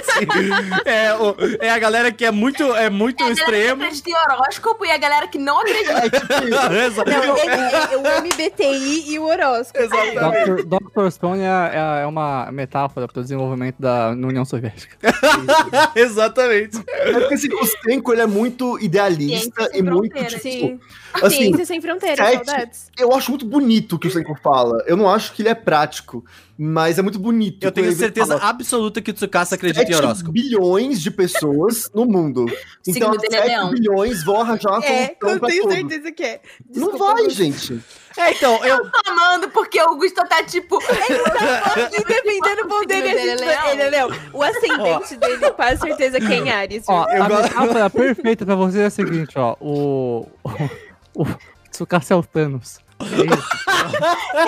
é, 0.85 1.13
o- 1.15 1.35
é 1.59 1.69
a 1.69 1.77
galera 1.79 2.11
que 2.11 2.23
é 2.25 2.31
muito, 2.31 2.63
é 2.75 2.89
muito 2.89 3.21
É 3.21 3.25
a 3.25 3.29
galera 3.29 3.35
que 3.35 3.41
extremo. 3.57 3.83
acredita 3.83 4.09
em 4.09 4.13
horóscopo 4.15 4.85
e 4.85 4.91
a 4.91 4.97
galera 4.97 5.27
que 5.27 5.37
não 5.37 5.59
acredita. 5.59 5.91
É 5.93 6.09
tipo. 6.09 6.33
Não, 6.53 6.73
é 6.73 7.97
o 7.97 8.21
MBTI 8.23 9.11
e 9.13 9.19
o 9.19 9.23
horóscopo. 9.25 9.79
Exatamente. 9.83 10.63
Dr. 10.63 10.79
Dr. 11.03 11.09
Stone 11.11 11.41
é, 11.41 11.45
é- 11.45 12.03
é 12.03 12.05
uma 12.05 12.51
metáfora 12.51 13.07
para 13.07 13.19
o 13.19 13.23
desenvolvimento 13.23 13.75
da 13.79 14.09
União 14.09 14.45
Soviética. 14.45 14.95
Exatamente. 15.95 16.77
É 17.09 17.19
porque 17.19 17.33
assim, 17.35 17.53
o 17.53 17.65
Senko 17.65 18.11
ele 18.13 18.21
é 18.21 18.27
muito 18.27 18.79
idealista 18.79 19.69
e 19.73 19.81
muito, 19.81 20.13
tipo, 20.25 20.41
Sim. 20.41 20.79
assim, 21.13 21.37
Ciência 21.37 21.65
sem 21.65 21.81
fronteiras, 21.81 22.17
sete- 22.27 22.45
saudades. 22.45 22.91
eu 22.97 23.13
acho 23.13 23.29
muito 23.31 23.45
bonito 23.45 23.95
o 23.95 23.99
que 23.99 24.07
o 24.07 24.11
Senko 24.11 24.35
fala. 24.41 24.83
Eu 24.87 24.95
não 24.97 25.09
acho 25.09 25.33
que 25.33 25.41
ele 25.41 25.49
é 25.49 25.55
prático, 25.55 26.23
mas 26.57 26.97
é 26.97 27.01
muito 27.01 27.19
bonito. 27.19 27.63
Eu 27.63 27.71
tenho 27.71 27.91
certeza 27.93 28.37
fala, 28.37 28.49
absoluta 28.49 29.01
que 29.01 29.11
o 29.11 29.13
Tsukasa 29.13 29.55
acredita 29.55 29.83
em 29.83 29.93
7 29.93 29.97
horóscopo. 30.03 30.31
bilhões 30.31 31.01
de 31.01 31.11
pessoas 31.11 31.89
no 31.93 32.05
mundo. 32.05 32.45
Então, 32.85 33.13
Signo 33.13 33.17
dele 33.17 33.35
é 33.35 33.39
7 33.43 33.47
leão. 33.47 33.69
bilhões 33.71 34.23
vão 34.25 34.41
arranjar 34.41 34.71
uma 34.73 34.85
É, 34.85 35.15
eu 35.21 35.39
tenho 35.39 35.61
tudo. 35.63 35.73
certeza 35.73 36.11
que 36.11 36.21
é. 36.23 36.41
Não 36.75 36.87
Desculpa, 36.91 37.13
vai, 37.13 37.23
Lu. 37.23 37.29
gente. 37.29 37.79
É, 38.17 38.31
então, 38.31 38.63
eu, 38.65 38.89
Tô 38.89 39.09
amando 39.11 39.49
porque 39.49 39.79
o 39.81 39.89
Augusto 39.89 40.23
tá 40.27 40.43
tipo. 40.43 40.79
E 40.81 42.03
defendendo 42.05 42.65
o 42.65 42.67
bom 42.67 42.85
dele, 42.85 43.09
Ele 43.09 43.31
é 43.31 43.35
leão. 43.35 43.69
ele 43.71 43.81
é 43.81 43.89
leão. 43.89 44.09
O 44.31 44.43
ascendente 44.43 45.15
dele, 45.17 45.49
com 45.51 45.77
certeza, 45.77 46.19
que 46.19 46.31
é 46.33 46.35
em 46.37 46.51
Ares. 46.51 46.83
Ó, 46.87 47.05
Eu 47.09 47.23
a 47.23 47.27
gosto- 47.27 47.43
metáfora 47.59 47.89
perfeita 47.89 48.45
pra 48.45 48.55
você 48.55 48.81
é 48.81 48.85
a 48.85 48.89
seguinte, 48.89 49.37
ó. 49.37 49.55
O. 49.59 50.27
O. 50.43 51.23
o 51.23 51.27
Tsukasa 51.71 52.13
é 52.13 52.17
o 52.17 52.23
Thanos. 52.23 52.79
É 52.99 53.05
isso. 53.05 53.17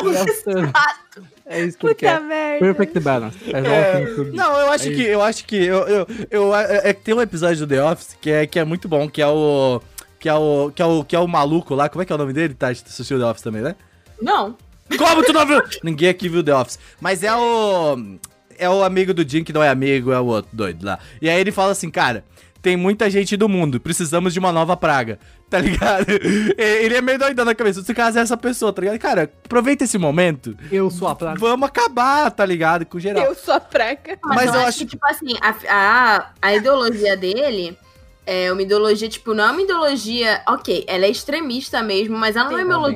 Ele 0.05 0.18
é 0.18 0.22
o 0.22 0.43
Thanos. 0.43 0.72
É 1.47 1.61
isso 1.61 1.78
que 1.78 1.86
ele 1.88 1.93
Puta 1.95 2.07
quer. 2.07 2.22
merda. 2.22 2.59
Perfect 2.66 2.99
balance. 2.99 3.38
É, 3.51 3.57
É, 3.59 4.05
não, 4.34 4.59
eu 4.59 4.72
acho 4.72 4.88
É 4.89 4.91
que 4.93 5.03
eu 5.05 5.22
acho 5.22 5.45
que 5.45 5.55
eu, 5.66 5.88
eu, 5.88 6.07
eu- 6.32 6.55
é, 6.55 6.89
é 6.89 6.93
que 6.93 7.01
tem 7.01 7.13
um 7.16 7.22
episódio 7.22 7.66
do 7.66 7.76
The 7.76 7.84
Office 7.84 8.18
que 8.22 8.30
é, 8.32 8.45
que 8.47 8.59
é 8.59 8.63
muito 8.63 8.88
bom, 8.88 9.09
que 9.09 9.22
é 9.22 9.28
o 9.28 9.82
que 10.26 10.30
é 10.30 10.34
o 10.34 10.71
que 10.73 10.82
é 10.82 10.86
o 10.86 11.03
que 11.03 11.15
é 11.15 11.19
o 11.19 11.28
maluco 11.28 11.76
lá, 11.76 11.88
como 11.88 12.01
é 12.01 12.05
que 12.05 12.11
é 12.11 12.15
o 12.15 12.17
nome 12.17 12.34
dele? 12.34 12.55
Tá, 12.55 12.73
você 12.73 12.84
assistiu 12.88 13.19
The 13.19 13.26
Office 13.28 13.43
também, 13.43 13.61
né? 13.61 13.76
Não. 14.19 14.57
Como 14.97 15.23
tu 15.23 15.32
não 15.32 15.45
viu? 15.45 15.61
Ninguém 15.84 16.09
aqui 16.09 16.28
viu 16.28 16.43
The 16.43 16.55
Office, 16.55 16.80
mas 16.99 17.21
é 17.21 17.32
o 17.36 17.95
é 18.57 18.67
o 18.67 18.84
amigo 18.84 19.13
do 19.13 19.28
Jim 19.28 19.43
que 19.43 19.53
não 19.53 19.61
é 19.61 19.69
amigo, 19.69 20.11
é 20.11 20.19
o 20.19 20.26
outro 20.26 20.49
doido 20.51 20.84
lá. 20.84 20.97
E 21.21 21.30
aí 21.30 21.39
ele 21.39 21.51
fala 21.51 21.73
assim, 21.73 21.91
cara, 21.91 22.26
tem 22.59 22.76
muita 22.76 23.07
gente 23.07 23.38
do 23.38 23.47
mundo, 23.47 23.80
precisamos 23.80 24.34
de 24.34 24.39
uma 24.39 24.51
nova 24.51 24.76
praga. 24.76 25.19
Tá 25.47 25.59
ligado? 25.59 26.07
Ele 26.57 26.95
é 26.95 27.01
meio 27.01 27.19
doidão 27.19 27.45
na 27.45 27.53
cabeça. 27.53 27.84
Se 27.84 27.93
caso 27.93 28.17
é 28.17 28.21
essa 28.23 28.36
pessoa, 28.36 28.73
tá 28.73 28.82
ligado? 28.82 28.97
Cara, 28.97 29.32
aproveita 29.45 29.84
esse 29.84 29.95
momento. 29.95 30.57
Eu 30.71 30.89
sou 30.89 31.07
a 31.07 31.15
praga. 31.15 31.39
Vamos 31.39 31.69
acabar, 31.69 32.32
tá 32.32 32.43
ligado? 32.43 32.84
Com 32.84 32.97
geral. 32.97 33.23
Eu 33.23 33.36
sou 33.36 33.53
a 33.53 33.59
praga. 33.59 34.17
Mas, 34.23 34.36
Mas 34.38 34.47
eu, 34.47 34.53
eu 34.53 34.59
acho 34.61 34.69
acho- 34.69 34.78
que, 34.80 34.86
tipo 34.88 35.05
assim, 35.05 35.38
a, 35.39 35.55
a, 35.69 36.32
a 36.41 36.55
ideologia 36.55 37.15
dele 37.15 37.78
é 38.26 38.51
uma 38.51 38.61
ideologia, 38.61 39.07
tipo, 39.07 39.34
não 39.34 39.43
é 39.45 39.51
uma 39.51 39.61
ideologia. 39.61 40.41
Ok, 40.47 40.84
ela 40.88 41.05
é 41.05 41.09
extremista 41.09 41.82
mesmo, 41.84 42.17
mas 42.17 42.36
ela 42.36 42.49
não 42.49 42.59
é 42.59 42.63
uma 42.63 42.91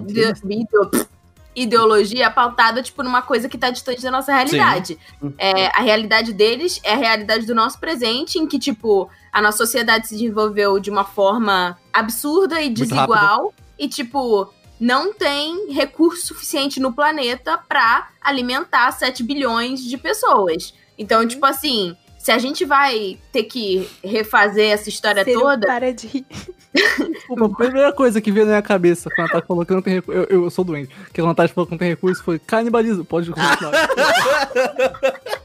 ideologia 1.56 2.30
pautada, 2.30 2.82
tipo, 2.82 3.04
numa 3.04 3.22
coisa 3.22 3.50
que 3.50 3.58
tá 3.58 3.70
distante 3.70 4.02
da 4.02 4.12
nossa 4.12 4.34
realidade. 4.34 4.98
É, 5.38 5.68
a 5.68 5.82
realidade 5.82 6.34
deles 6.34 6.80
é 6.84 6.94
a 6.94 6.98
realidade 6.98 7.46
do 7.46 7.54
nosso 7.54 7.80
presente, 7.80 8.40
em 8.40 8.48
que, 8.48 8.58
tipo, 8.58 9.10
a 9.32 9.42
nossa 9.42 9.58
sociedade 9.58 10.08
se 10.08 10.16
desenvolveu 10.16 10.80
de 10.80 10.90
uma 10.90 11.04
forma 11.04 11.78
absurda 11.92 12.62
e 12.62 12.70
desigual. 12.70 13.54
E, 13.78 13.88
tipo, 13.88 14.52
não 14.80 15.14
tem 15.14 15.72
recurso 15.72 16.28
suficiente 16.28 16.80
no 16.80 16.94
planeta 16.94 17.58
pra 17.58 18.10
alimentar 18.22 18.92
7 18.92 19.24
bilhões 19.24 19.84
de 19.84 19.98
pessoas. 19.98 20.74
Então, 20.98 21.26
tipo 21.28 21.46
assim, 21.46 21.96
se 22.20 22.34
a 22.34 22.38
gente 22.38 22.66
vai 22.66 23.18
ter 23.32 23.44
que 23.44 23.90
refazer 24.04 24.72
essa 24.72 24.90
história 24.90 25.24
Ciro, 25.24 25.40
toda. 25.40 25.66
Para 25.66 25.94
de. 25.94 26.26
Desculpa, 26.74 27.46
a 27.46 27.50
primeira 27.50 27.94
coisa 27.94 28.20
que 28.20 28.30
veio 28.30 28.46
na 28.46 28.52
minha 28.52 28.62
cabeça 28.62 29.10
quando 29.10 29.20
a 29.20 29.24
Natasha 29.24 29.46
falou 29.48 29.66
que 29.66 29.74
não 29.74 29.82
tem 29.82 29.96
recurso. 29.96 30.20
Eu, 30.30 30.44
eu 30.44 30.50
sou 30.50 30.66
doente. 30.66 30.94
Que 31.14 31.22
a 31.22 31.26
Natasha 31.26 31.54
falou 31.54 31.66
que 31.66 31.72
não 31.72 31.80
tem 31.80 31.88
recurso 31.88 32.22
foi 32.22 32.38
canibalismo. 32.38 33.06
Pode 33.06 33.32
continuar. 33.32 33.72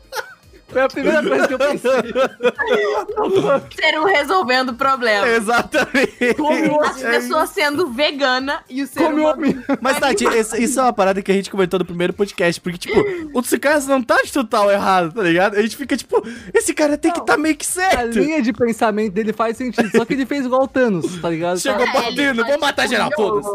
foi 0.74 0.82
a 0.82 0.88
primeira 0.88 1.22
coisa 1.22 1.48
que 1.48 1.54
eu 1.54 1.58
pensei. 1.58 1.90
Ser 3.80 4.00
um 4.00 4.04
resolvendo 4.04 4.70
o 4.70 4.74
problema. 4.74 5.26
Exatamente. 5.28 6.34
Come 6.36 6.68
o 6.68 6.80
As 6.82 7.00
pessoas 7.00 7.50
sendo 7.50 7.88
vegana 7.90 8.62
e 8.68 8.82
o 8.82 8.86
ser 8.86 9.00
Come 9.04 9.20
humano. 9.20 9.38
homem. 9.38 9.64
Mas, 9.80 9.98
Tati, 9.98 10.24
esse- 10.26 10.62
isso 10.62 10.78
é 10.80 10.82
uma 10.82 10.92
parada 10.92 11.22
que 11.22 11.30
a 11.30 11.34
gente 11.34 11.50
comentou 11.50 11.78
no 11.78 11.84
primeiro 11.84 12.12
podcast. 12.12 12.60
Porque, 12.60 12.78
tipo, 12.78 12.98
o 13.32 13.42
Tsukasa 13.42 13.88
não 13.88 14.02
tá 14.02 14.20
de 14.22 14.32
total 14.32 14.70
errado, 14.70 15.12
tá 15.14 15.22
ligado? 15.22 15.56
A 15.56 15.62
gente 15.62 15.76
fica, 15.76 15.96
tipo, 15.96 16.22
esse 16.52 16.74
cara 16.74 16.96
tem 16.98 17.12
que 17.12 17.24
tá 17.24 17.36
meio 17.36 17.56
que 17.56 17.64
A 17.66 17.68
certo. 17.68 18.18
linha 18.18 18.42
de 18.42 18.52
pensamento 18.52 19.12
dele 19.12 19.32
faz 19.32 19.56
sentido. 19.56 19.90
Só 19.96 20.04
que 20.04 20.14
ele 20.14 20.26
fez 20.26 20.44
igual 20.44 20.62
o 20.64 20.68
Thanos, 20.68 21.20
tá 21.20 21.30
ligado? 21.30 21.58
Chegou 21.60 21.86
É, 21.86 21.92
batendo, 21.92 22.44
vou 22.44 22.58
matar 22.58 22.88
geral, 22.88 23.10
foda-se. 23.14 23.48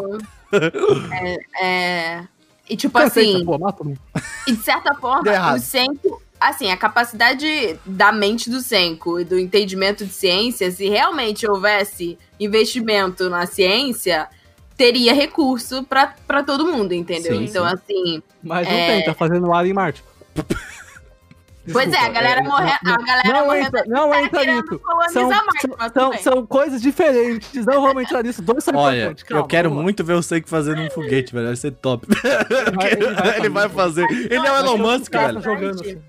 É, 1.14 1.38
é, 1.62 2.24
E 2.68 2.76
tipo 2.76 2.98
Cansei, 2.98 3.36
assim, 3.36 3.46
pô, 3.46 3.58
mata 3.60 3.84
e 4.48 4.52
de 4.54 4.64
certa 4.64 4.96
forma, 4.96 5.54
o 5.54 5.60
Senko, 5.60 6.20
assim, 6.40 6.72
a 6.72 6.78
capacidade 6.78 7.80
da 7.86 8.12
mente 8.12 8.50
do 8.50 8.62
Senko 8.62 9.20
e 9.20 9.26
do 9.26 9.38
entendimento 9.38 10.06
de 10.06 10.14
ciência, 10.14 10.72
se 10.72 10.88
realmente 10.88 11.50
houvesse 11.50 12.18
investimento 12.40 13.30
na 13.30 13.46
ciência, 13.46 14.28
teria 14.78 15.14
recurso 15.14 15.84
pra, 15.84 16.14
pra 16.26 16.42
todo 16.44 16.66
mundo, 16.66 16.94
entendeu? 16.94 17.38
Sim, 17.38 17.44
então, 17.46 17.68
sim. 17.68 17.74
assim, 17.74 18.24
Mas 18.42 18.68
não 18.68 18.74
É. 18.74 18.88
tem, 18.88 19.06
tá 19.06 19.14
fazendo 19.14 19.52
ar 19.54 19.66
em 19.66 19.74
Marte. 19.74 20.02
pois 21.74 21.92
é, 21.92 21.98
a 22.00 22.10
galera 22.10 22.42
morrendo, 22.42 22.80
a 22.86 22.98
galera 22.98 23.30
Não 23.34 23.46
morrendo 23.46 23.66
entra, 23.68 23.84
não 23.88 24.10
tá 24.10 24.24
entra 24.24 24.46
nisso. 24.46 24.82
São, 25.12 25.30
Marte, 25.30 25.94
são, 25.94 26.14
são, 26.20 26.46
coisas 26.48 26.82
diferentes. 26.82 27.66
Não 27.66 27.82
vamos 27.82 28.04
entrar 28.04 28.24
nisso. 28.24 28.42
Dois 28.42 28.64
são 28.64 28.74
Olha, 28.76 28.96
importantes. 29.04 29.24
eu 29.24 29.36
calma, 29.36 29.48
quero 29.48 29.70
muito 29.72 30.04
ver 30.04 30.14
o 30.14 30.24
Seik 30.24 30.50
fazendo 30.50 30.82
um 30.82 30.90
foguete, 30.90 31.34
velho. 31.34 31.48
Vai 31.48 31.56
ser 31.58 31.72
top. 31.72 32.08
vai- 32.74 32.92
ele 32.94 33.14
vai 33.14 33.38
Ele 33.38 33.50
vai 33.50 33.70
fazer. 33.70 34.06
Ele 34.10 34.36
é 34.48 34.52
o 34.52 34.56
Elon 34.56 34.78
Musk, 34.78 35.12
Cara, 35.12 35.34
velho. 35.34 35.42
jogando 35.44 35.82
assim. 35.82 36.02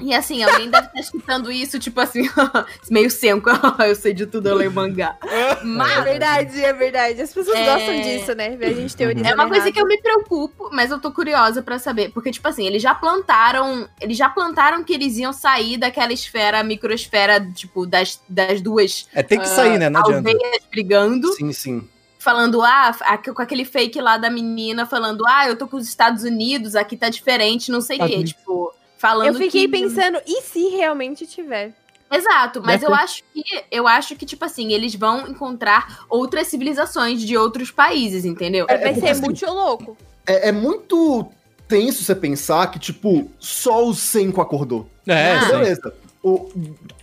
E 0.00 0.14
assim, 0.14 0.42
alguém 0.42 0.70
deve 0.70 0.86
estar 0.86 1.00
escutando 1.00 1.50
isso, 1.50 1.78
tipo 1.78 2.00
assim, 2.00 2.22
meio 2.90 3.10
senco, 3.10 3.50
eu 3.86 3.94
sei 3.94 4.12
de 4.14 4.26
tudo, 4.26 4.48
eu 4.48 4.54
leio 4.56 4.72
mangá. 4.72 5.16
É 5.22 5.62
Mas 5.64 6.04
verdade, 6.04 6.64
é 6.64 6.72
verdade. 6.72 7.20
As 7.20 7.32
pessoas 7.32 7.56
É. 7.56 7.64
gostam 7.64 8.00
disso, 8.00 8.34
né? 8.34 8.56
Ver 8.56 8.66
a 8.66 8.74
gente 8.74 8.96
teorizando 8.96 9.28
é 9.28 9.34
uma 9.34 9.46
coisa 9.48 9.64
errado. 9.66 9.72
que 9.74 9.80
eu 9.80 9.86
me 9.86 10.00
preocupo, 10.00 10.70
mas 10.72 10.90
eu 10.90 10.98
tô 11.00 11.10
curiosa 11.12 11.62
pra 11.62 11.78
saber. 11.78 12.10
Porque, 12.10 12.30
tipo 12.30 12.46
assim, 12.48 12.66
eles 12.66 12.82
já 12.82 12.94
plantaram. 12.94 13.88
Eles 14.00 14.16
já 14.16 14.28
plantaram 14.28 14.82
que 14.84 14.92
eles 14.92 15.16
iam 15.18 15.32
sair 15.32 15.76
daquela 15.76 16.12
esfera, 16.12 16.62
microesfera, 16.62 17.40
tipo, 17.54 17.86
das, 17.86 18.20
das 18.28 18.60
duas 18.60 19.08
É, 19.14 19.22
tem 19.22 19.38
que 19.38 19.48
sair, 19.48 19.78
né? 19.78 19.88
Não 19.88 20.00
adianta. 20.00 20.28
aldeias 20.30 20.62
brigando. 20.70 21.32
Sim, 21.34 21.52
sim. 21.52 21.88
Falando, 22.20 22.60
ah, 22.62 22.92
com 23.34 23.40
aquele 23.40 23.64
fake 23.64 24.00
lá 24.00 24.16
da 24.16 24.28
menina, 24.28 24.84
falando, 24.84 25.24
ah, 25.26 25.46
eu 25.48 25.56
tô 25.56 25.68
com 25.68 25.76
os 25.76 25.86
Estados 25.86 26.24
Unidos, 26.24 26.74
aqui 26.74 26.96
tá 26.96 27.08
diferente, 27.08 27.70
não 27.70 27.80
sei 27.80 27.96
o 28.00 28.06
quê. 28.06 28.24
Tipo, 28.24 28.74
falando 28.98 29.28
Eu 29.28 29.34
fiquei 29.34 29.62
que... 29.62 29.68
pensando, 29.68 30.20
e 30.26 30.42
se 30.42 30.68
realmente 30.68 31.26
tiver? 31.26 31.72
Exato, 32.10 32.62
mas 32.64 32.82
eu 32.82 32.94
acho 32.94 33.22
que 33.34 33.42
eu 33.70 33.86
acho 33.86 34.16
que, 34.16 34.24
tipo 34.24 34.42
assim, 34.44 34.72
eles 34.72 34.94
vão 34.94 35.28
encontrar 35.28 36.04
outras 36.08 36.46
civilizações 36.48 37.20
de 37.20 37.36
outros 37.36 37.70
países, 37.70 38.24
entendeu? 38.24 38.64
É, 38.68 38.78
Vai 38.78 38.88
porque 38.94 39.00
ser 39.06 39.12
assim, 39.12 39.22
muito 39.22 39.44
louco. 39.46 39.96
É, 40.26 40.48
é 40.48 40.52
muito 40.52 41.26
tenso 41.66 42.02
você 42.02 42.14
pensar 42.14 42.70
que, 42.70 42.78
tipo, 42.78 43.30
só 43.38 43.86
o 43.86 43.94
Senko 43.94 44.40
acordou. 44.40 44.88
É, 45.06 45.32
Ah, 45.32 45.40
sim. 45.42 45.48
Beleza. 45.52 45.94
O, 46.22 46.50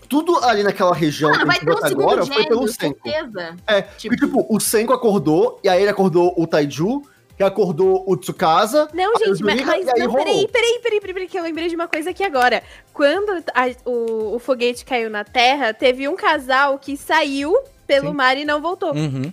tudo 0.10 0.44
ali 0.44 0.64
naquela 0.64 0.94
região 0.94 1.30
Mano, 1.32 1.46
vai 1.46 1.60
que 1.60 1.66
ter 1.66 1.72
um 1.72 1.78
até 1.78 1.88
segundo 1.90 2.04
agora 2.04 2.26
foi 2.26 2.46
pelo 2.48 2.68
gênero, 2.68 2.74
Senko. 2.74 3.00
certeza. 3.10 3.56
É, 3.68 3.82
Tipo- 3.84 4.16
porque, 4.16 4.26
tipo, 4.26 4.46
o 4.50 4.60
Senko 4.60 4.92
acordou, 4.94 5.60
e 5.64 5.70
aí 5.70 5.82
ele 5.82 5.92
acordou 5.92 6.34
o 6.36 6.48
Taiju, 6.48 7.04
que 7.38 7.44
acordou 7.44 8.04
o 8.08 8.16
Tsukasa. 8.16 8.88
Não, 8.94 9.16
a 9.16 9.20
gente, 9.20 9.44
mas, 9.44 9.54
Yurika, 9.60 9.66
mas 9.72 9.88
aí 9.88 10.00
não, 10.00 10.14
peraí, 10.14 10.48
peraí, 10.48 10.80
peraí, 10.82 11.02
peraí, 11.02 11.28
que 11.28 11.38
eu 11.38 11.44
lembrei 11.44 11.68
de 11.68 11.76
uma 11.76 11.88
coisa 11.88 12.10
aqui 12.12 12.24
agora. 12.24 12.64
Quando 12.94 13.44
a- 13.54 13.90
o, 13.90 14.36
o 14.36 14.40
foguete 14.40 14.86
caiu 14.86 15.10
na 15.10 15.24
Terra, 15.24 15.74
teve 15.74 16.08
um 16.08 16.16
casal 16.16 16.80
que 16.80 16.96
saiu 16.96 17.54
pelo 17.86 18.10
Sim. 18.10 18.14
mar 18.16 18.38
e 18.38 18.46
não 18.46 18.62
voltou. 18.62 18.94
Uhum. 18.96 19.32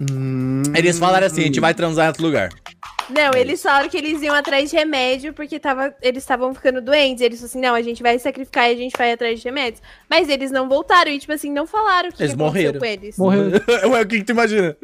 Hum. 0.00 0.62
Eles 0.76 0.98
falaram 0.98 1.26
assim: 1.26 1.42
a 1.42 1.44
gente 1.46 1.60
vai 1.60 1.74
transar 1.74 2.04
em 2.06 2.08
outro 2.08 2.22
lugar. 2.22 2.50
Não, 3.10 3.32
eles 3.38 3.62
falaram 3.62 3.88
que 3.88 3.96
eles 3.96 4.20
iam 4.22 4.34
atrás 4.34 4.70
de 4.70 4.76
remédio 4.76 5.32
porque 5.32 5.58
tava, 5.58 5.94
eles 6.02 6.22
estavam 6.22 6.52
ficando 6.54 6.80
doentes. 6.80 7.22
Eles 7.22 7.38
falaram 7.38 7.50
assim: 7.50 7.60
não, 7.60 7.74
a 7.74 7.82
gente 7.82 8.02
vai 8.02 8.18
sacrificar 8.18 8.68
e 8.70 8.74
a 8.74 8.76
gente 8.76 8.92
vai 8.96 9.12
atrás 9.12 9.38
de 9.40 9.44
remédios. 9.44 9.82
Mas 10.08 10.28
eles 10.28 10.50
não 10.50 10.68
voltaram 10.68 11.10
e, 11.10 11.18
tipo 11.18 11.32
assim, 11.32 11.50
não 11.52 11.66
falaram 11.66 12.08
o 12.10 12.12
que, 12.12 12.22
Eles 12.22 12.34
que 12.34 12.40
aconteceu 12.40 12.72
morreram. 12.72 12.78
com 12.80 12.84
eles. 12.86 13.18
Morreu. 13.18 13.50
Ué, 13.92 14.02
o 14.02 14.06
que, 14.06 14.18
que 14.18 14.24
tu 14.24 14.32
imagina? 14.32 14.76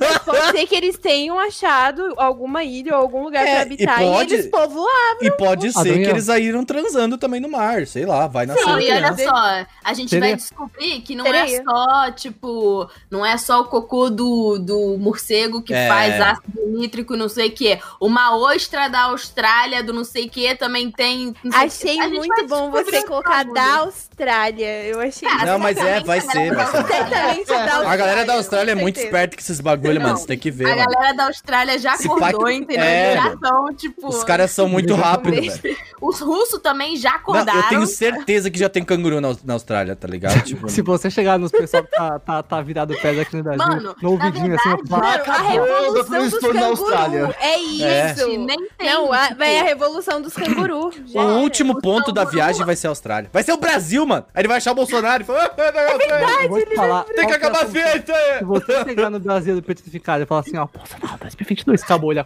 Mas 0.00 0.18
pode 0.18 0.50
ser 0.58 0.66
que 0.66 0.74
eles 0.74 0.98
tenham 0.98 1.38
achado 1.38 2.12
alguma 2.16 2.64
ilha 2.64 2.94
ou 2.96 3.00
algum 3.02 3.24
lugar 3.24 3.42
É, 3.46 3.50
pra 3.50 3.58
e 3.58 3.62
habitar 3.62 4.02
e, 4.02 4.06
pode- 4.06 4.34
eles 4.34 4.46
povoaram. 4.46 5.18
E 5.22 5.30
pode 5.32 5.72
ser 5.72 5.78
Adriano. 5.78 6.02
que 6.04 6.10
eles 6.10 6.24
saíram 6.24 6.64
transando 6.64 7.16
também 7.18 7.40
no 7.40 7.48
mar, 7.48 7.86
sei 7.86 8.04
lá, 8.06 8.26
vai 8.26 8.46
nascer. 8.46 8.64
Não, 8.64 8.80
e 8.80 8.90
olha 8.90 9.16
só, 9.16 9.66
a 9.84 9.94
gente 9.94 10.10
vai 10.10 10.20
Sereia. 10.20 10.36
descobrir 10.36 11.00
que 11.02 11.14
não 11.14 11.26
é 11.26 11.46
Sereia. 11.46 11.62
só, 11.64 12.10
tipo, 12.12 12.88
não 13.10 13.24
é 13.24 13.36
só 13.36 13.60
o 13.60 13.64
cocô 13.66 14.10
do, 14.10 14.58
do 14.58 14.96
morcego 14.98 15.62
que 15.62 15.72
É. 15.74 15.88
faz 15.88 16.20
ácido 16.20 16.66
nítrico, 16.68 17.16
não 17.16 17.28
sei 17.28 17.43
o 17.48 17.52
quê. 17.52 17.78
Uma 18.00 18.36
ostra 18.36 18.88
da 18.88 19.04
Austrália, 19.04 19.82
do 19.82 19.92
não 19.92 20.04
sei 20.04 20.26
o 20.26 20.30
quê, 20.30 20.54
também 20.54 20.90
tem. 20.90 21.34
não 21.42 21.50
sei 21.52 21.60
o. 21.60 21.64
Achei 21.64 22.00
A 22.00 22.08
muito 22.08 22.46
bom 22.46 22.70
você 22.70 23.04
colocar 23.06 23.44
da 23.44 23.78
Austrália. 23.80 24.84
Eu 24.84 25.00
achei 25.00 25.28
Ah, 25.28 25.44
Não, 25.46 25.58
mas 25.58 25.76
é, 25.78 26.00
vai 26.00 26.20
ser, 26.20 26.54
vai 26.54 26.66
ser. 26.66 26.84
Certamente 26.86 27.46
da 27.46 27.54
Austrália. 27.62 27.88
A 27.90 27.96
galera 27.96 28.24
da 28.24 28.34
Austrália 28.34 28.72
é 28.72 28.74
muito 28.74 28.98
esperta 29.00 29.36
com 29.36 29.40
esses 29.42 29.60
bagulho, 29.60 29.94
Não, 29.94 30.02
mano. 30.02 30.16
Você 30.18 30.26
tem 30.26 30.38
que 30.38 30.50
ver, 30.50 30.66
A 30.72 30.76
mano. 30.76 30.90
galera 30.90 31.12
da 31.14 31.26
Austrália 31.26 31.78
já 31.78 31.94
Esse 31.94 32.06
acordou, 32.06 32.40
pai- 32.42 32.54
entendeu? 32.54 32.84
É, 32.84 33.04
Eles 33.12 33.14
já 33.14 33.22
mano. 33.22 33.34
estão, 33.34 33.74
tipo. 33.74 34.08
Os 34.08 34.24
caras 34.24 34.50
são 34.50 34.68
muito 34.68 34.94
rápidos, 34.94 35.56
velho. 35.58 35.76
Os 36.00 36.20
russos 36.20 36.60
também 36.60 36.96
já 36.96 37.10
Não, 37.12 37.16
acordaram. 37.18 37.60
eu 37.60 37.68
tenho 37.68 37.86
certeza 37.86 38.50
que 38.50 38.58
já 38.58 38.68
tem 38.68 38.84
canguru 38.84 39.20
na, 39.20 39.34
na 39.44 39.54
Austrália, 39.54 39.96
tá 39.96 40.06
ligado? 40.08 40.34
Tipo, 40.44 40.68
Se 40.68 40.82
você 40.82 41.10
chegar 41.10 41.38
nos 41.38 41.50
pessoal 41.50 41.82
que 41.84 41.90
tá, 41.90 42.18
tá, 42.18 42.42
tá 42.42 42.60
virado 42.60 42.94
pedra 43.00 43.22
aqui 43.22 43.36
no 43.36 43.42
Brasil, 43.42 43.66
Mano, 43.66 43.94
no 44.00 44.02
na 44.02 44.08
ouvidinho 44.08 44.54
assim, 44.54 44.68
verdade, 44.68 44.88
fala, 44.88 45.02
Mano, 45.02 45.14
a 45.14 45.16
acabou, 45.16 45.48
revolução 45.50 45.94
doutor 45.94 46.18
dos 46.30 46.34
Stone 46.38 46.60
na 46.60 46.66
Austrália. 46.66 47.20
canguru. 47.20 47.33
É 47.40 47.58
isso. 47.58 47.84
É. 48.22 48.36
Nem 48.36 48.68
tem. 48.78 48.88
Não, 48.88 49.12
a, 49.12 49.28
vai 49.34 49.58
a 49.58 49.62
revolução 49.64 50.20
dos 50.20 50.34
canguru. 50.34 50.90
O 51.14 51.38
último 51.40 51.80
ponto 51.80 52.12
da 52.12 52.24
viagem 52.24 52.64
vai 52.64 52.76
ser 52.76 52.86
a 52.88 52.90
Austrália. 52.90 53.30
Vai 53.32 53.42
ser 53.42 53.52
o 53.52 53.56
Brasil, 53.56 54.04
mano. 54.06 54.24
Aí 54.34 54.40
ele 54.40 54.48
vai 54.48 54.56
achar 54.58 54.72
o 54.72 54.74
Bolsonaro 54.74 55.22
e 55.22 55.26
falar: 55.26 55.52
é 55.56 55.64
verdade, 55.98 56.44
eu 56.44 56.48
vou 56.48 56.64
te 56.64 56.74
falar. 56.74 57.04
tem 57.04 57.26
que 57.26 57.32
é 57.32 57.36
acabar 57.36 57.56
a 57.58 57.66
solução? 57.66 57.82
festa. 57.82 58.14
Se 58.38 58.44
você 58.44 58.84
chegar 58.84 59.10
no 59.10 59.20
Brasil 59.20 59.62
petrificado 59.62 60.22
e 60.22 60.26
falar 60.26 60.40
assim, 60.40 60.56
ó, 60.56 60.66
Bolsonaro, 60.66 61.18
2022, 61.20 61.82
acabou, 61.82 62.12
ele. 62.12 62.24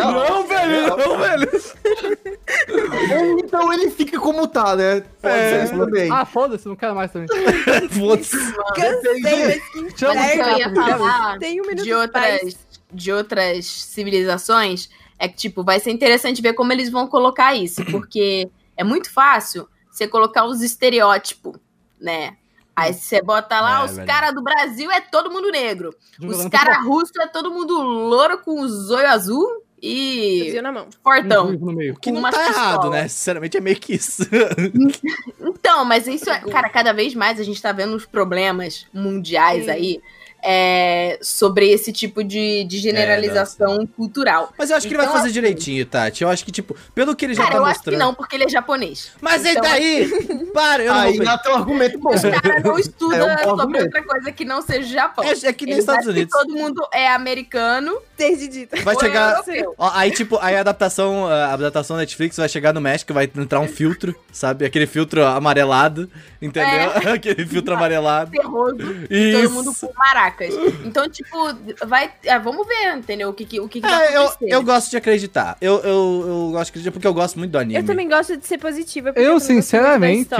Não, 0.00 0.46
velho, 0.46 0.96
não, 0.96 1.18
velho. 1.18 1.50
Então 3.44 3.72
ele 3.72 3.90
fica 3.90 4.18
como 4.18 4.46
tá, 4.46 4.76
né? 4.76 5.02
Pode 5.20 5.34
É. 5.34 5.50
ser 5.50 5.64
isso 5.64 5.84
também. 5.84 6.10
Ah, 6.10 6.24
foda-se, 6.24 6.68
não 6.68 6.76
quero 6.76 6.94
mais 6.94 7.10
também. 7.10 7.28
Foda-se. 7.90 8.36
Cansei, 8.74 9.20
mas 9.22 9.68
que 9.70 9.78
inferno. 9.80 10.98
falar 10.98 11.38
Tem 11.38 11.60
um 11.60 11.66
minuto 11.66 11.84
de 11.84 11.94
outras, 12.32 12.58
de 12.92 13.12
outras 13.12 13.66
civilizações 13.66 14.88
é 15.18 15.28
que, 15.28 15.36
tipo, 15.36 15.62
vai 15.62 15.78
ser 15.80 15.90
interessante 15.90 16.40
ver 16.42 16.54
como 16.54 16.72
eles 16.72 16.90
vão 16.90 17.06
colocar 17.06 17.54
isso, 17.54 17.84
porque 17.90 18.48
é 18.76 18.82
muito 18.84 19.12
fácil 19.12 19.68
você 19.90 20.06
colocar 20.08 20.44
os 20.46 20.62
estereótipos, 20.62 21.56
né? 22.00 22.36
Aí 22.74 22.94
você 22.94 23.20
bota 23.20 23.60
lá, 23.60 23.82
É, 23.82 23.84
os 23.84 23.98
caras 24.06 24.32
do 24.34 24.42
Brasil 24.42 24.90
é 24.90 25.00
todo 25.00 25.30
mundo 25.30 25.50
negro. 25.50 25.94
Os 26.22 26.46
caras 26.48 26.82
russos 26.86 27.14
é 27.20 27.26
todo 27.26 27.50
mundo 27.50 27.74
louro 27.82 28.38
com 28.38 28.60
os 28.62 28.90
olhos 28.90 29.10
azul 29.10 29.64
e 29.82 30.44
Fuzil 30.46 30.62
na 30.62 30.72
mão. 30.72 30.86
fortão. 31.02 31.46
ruivo 31.46 31.66
no 31.66 31.72
meio. 31.72 31.96
Que 31.96 32.10
não 32.10 32.22
tá 32.22 32.30
errado, 32.48 32.74
pistolas. 32.76 32.90
né? 32.90 33.08
Sinceramente, 33.08 33.56
é 33.58 33.60
meio 33.60 33.78
que 33.78 33.94
isso. 33.94 34.22
Então, 35.40 35.84
mas 35.84 36.06
isso 36.06 36.30
é. 36.30 36.40
Cara, 36.50 36.68
cada 36.70 36.92
vez 36.92 37.14
mais 37.14 37.38
a 37.40 37.42
gente 37.42 37.60
tá 37.60 37.72
vendo 37.72 37.94
os 37.94 38.06
problemas 38.06 38.86
mundiais 38.94 39.64
Sim. 39.64 39.70
aí 39.70 40.00
é, 40.42 41.18
sobre 41.22 41.68
esse 41.70 41.92
tipo 41.92 42.22
de, 42.24 42.64
de 42.64 42.78
generalização 42.78 43.86
cultural. 43.86 44.52
Mas 44.58 44.70
eu 44.70 44.76
acho 44.76 44.86
que 44.86 44.92
ele 44.92 44.98
vai 44.98 45.06
Então, 45.06 45.16
fazer 45.16 45.28
assim- 45.28 45.34
direitinho, 45.34 45.86
Tati. 45.86 46.22
Eu 46.22 46.28
acho 46.30 46.44
que, 46.44 46.52
tipo, 46.52 46.76
pelo 46.94 47.14
que 47.14 47.24
ele 47.24 47.34
já 47.34 47.42
Cara, 47.42 47.52
tá 47.54 47.58
eu 47.58 47.64
acho 47.64 47.80
que 47.82 47.90
mostrando. 47.90 47.98
não, 48.00 48.14
porque 48.14 48.36
ele 48.36 48.44
é 48.44 48.48
japonês. 48.48 49.12
Mas 49.20 49.44
e 49.44 49.50
Então, 49.50 49.62
daí? 49.62 50.10
Para, 50.52 50.82
eu 50.82 50.92
não 50.94 51.00
Aí 51.00 51.18
um 51.20 51.54
argumento 51.54 51.98
bom. 51.98 52.14
Os 52.14 52.22
caras 52.22 52.62
não 52.64 52.78
estudam 52.78 53.28
É 53.30 53.34
um 53.34 53.38
sobre 53.38 53.60
argumento. 53.60 53.84
outra 53.84 54.02
coisa 54.04 54.32
que 54.32 54.44
não 54.44 54.62
seja 54.62 54.88
Japão. 54.88 55.24
É, 55.24 55.32
é 55.46 55.52
que 55.52 55.64
nem 55.64 55.74
Eles 55.74 55.84
Estados 55.84 56.06
Unidos. 56.06 56.30
todo 56.30 56.52
mundo 56.54 56.86
é 56.92 57.08
americano. 57.08 57.98
Desde 58.16 58.48
dito. 58.48 58.82
Vai 58.82 58.98
chegar. 58.98 59.32
europeu. 59.32 59.74
Ó, 59.78 59.90
aí, 59.94 60.10
tipo, 60.10 60.38
aí 60.40 60.56
a 60.56 60.60
adaptação, 60.60 61.26
a 61.26 61.52
adaptação 61.54 61.96
Netflix 61.96 62.36
vai 62.36 62.48
chegar 62.48 62.72
no 62.74 62.80
México, 62.80 63.14
vai 63.14 63.24
entrar 63.34 63.60
um 63.60 63.68
filtro, 63.68 64.14
sabe? 64.32 64.64
Aquele 64.66 64.86
filtro 64.86 65.24
amarelado, 65.24 66.10
entendeu? 66.40 66.90
Aquele 67.14 67.46
filtro 67.46 67.74
amarelado. 67.74 68.30
Terroso. 68.30 68.76
Isso. 69.08 69.42
Todo 69.42 69.50
mundo 69.54 69.74
com 69.74 69.86
maracas. 70.30 70.54
Então, 70.84 71.08
tipo, 71.08 71.36
vai. 71.86 72.10
ah, 72.28 72.38
vamos 72.38 72.66
ver, 72.66 72.96
entendeu? 72.96 73.28
O 73.28 73.32
que, 73.32 73.44
que- 73.44 73.60
o 73.60 73.68
que, 73.68 73.80
que 73.80 73.86
vai 73.86 74.06
É, 74.08 74.16
eu, 74.16 74.22
acontecer. 74.22 74.52
eu 74.54 74.62
gosto 74.62 74.90
de 74.90 74.96
acreditar. 74.96 75.56
Eu, 75.60 75.78
eu, 75.80 76.24
eu 76.26 76.48
gosto 76.52 76.64
de 76.66 76.70
acreditar 76.70 76.92
porque 76.92 77.06
eu 77.06 77.14
gosto 77.14 77.38
muito 77.38 77.50
do 77.52 77.58
anime. 77.58 77.78
Eu 77.80 77.84
também 77.86 78.08
gosto 78.08 78.36
de 78.36 78.46
ser 78.46 78.58
positiva. 78.58 79.12
Eu, 79.16 79.34
da 79.34 79.40
sinceramente, 79.40 80.30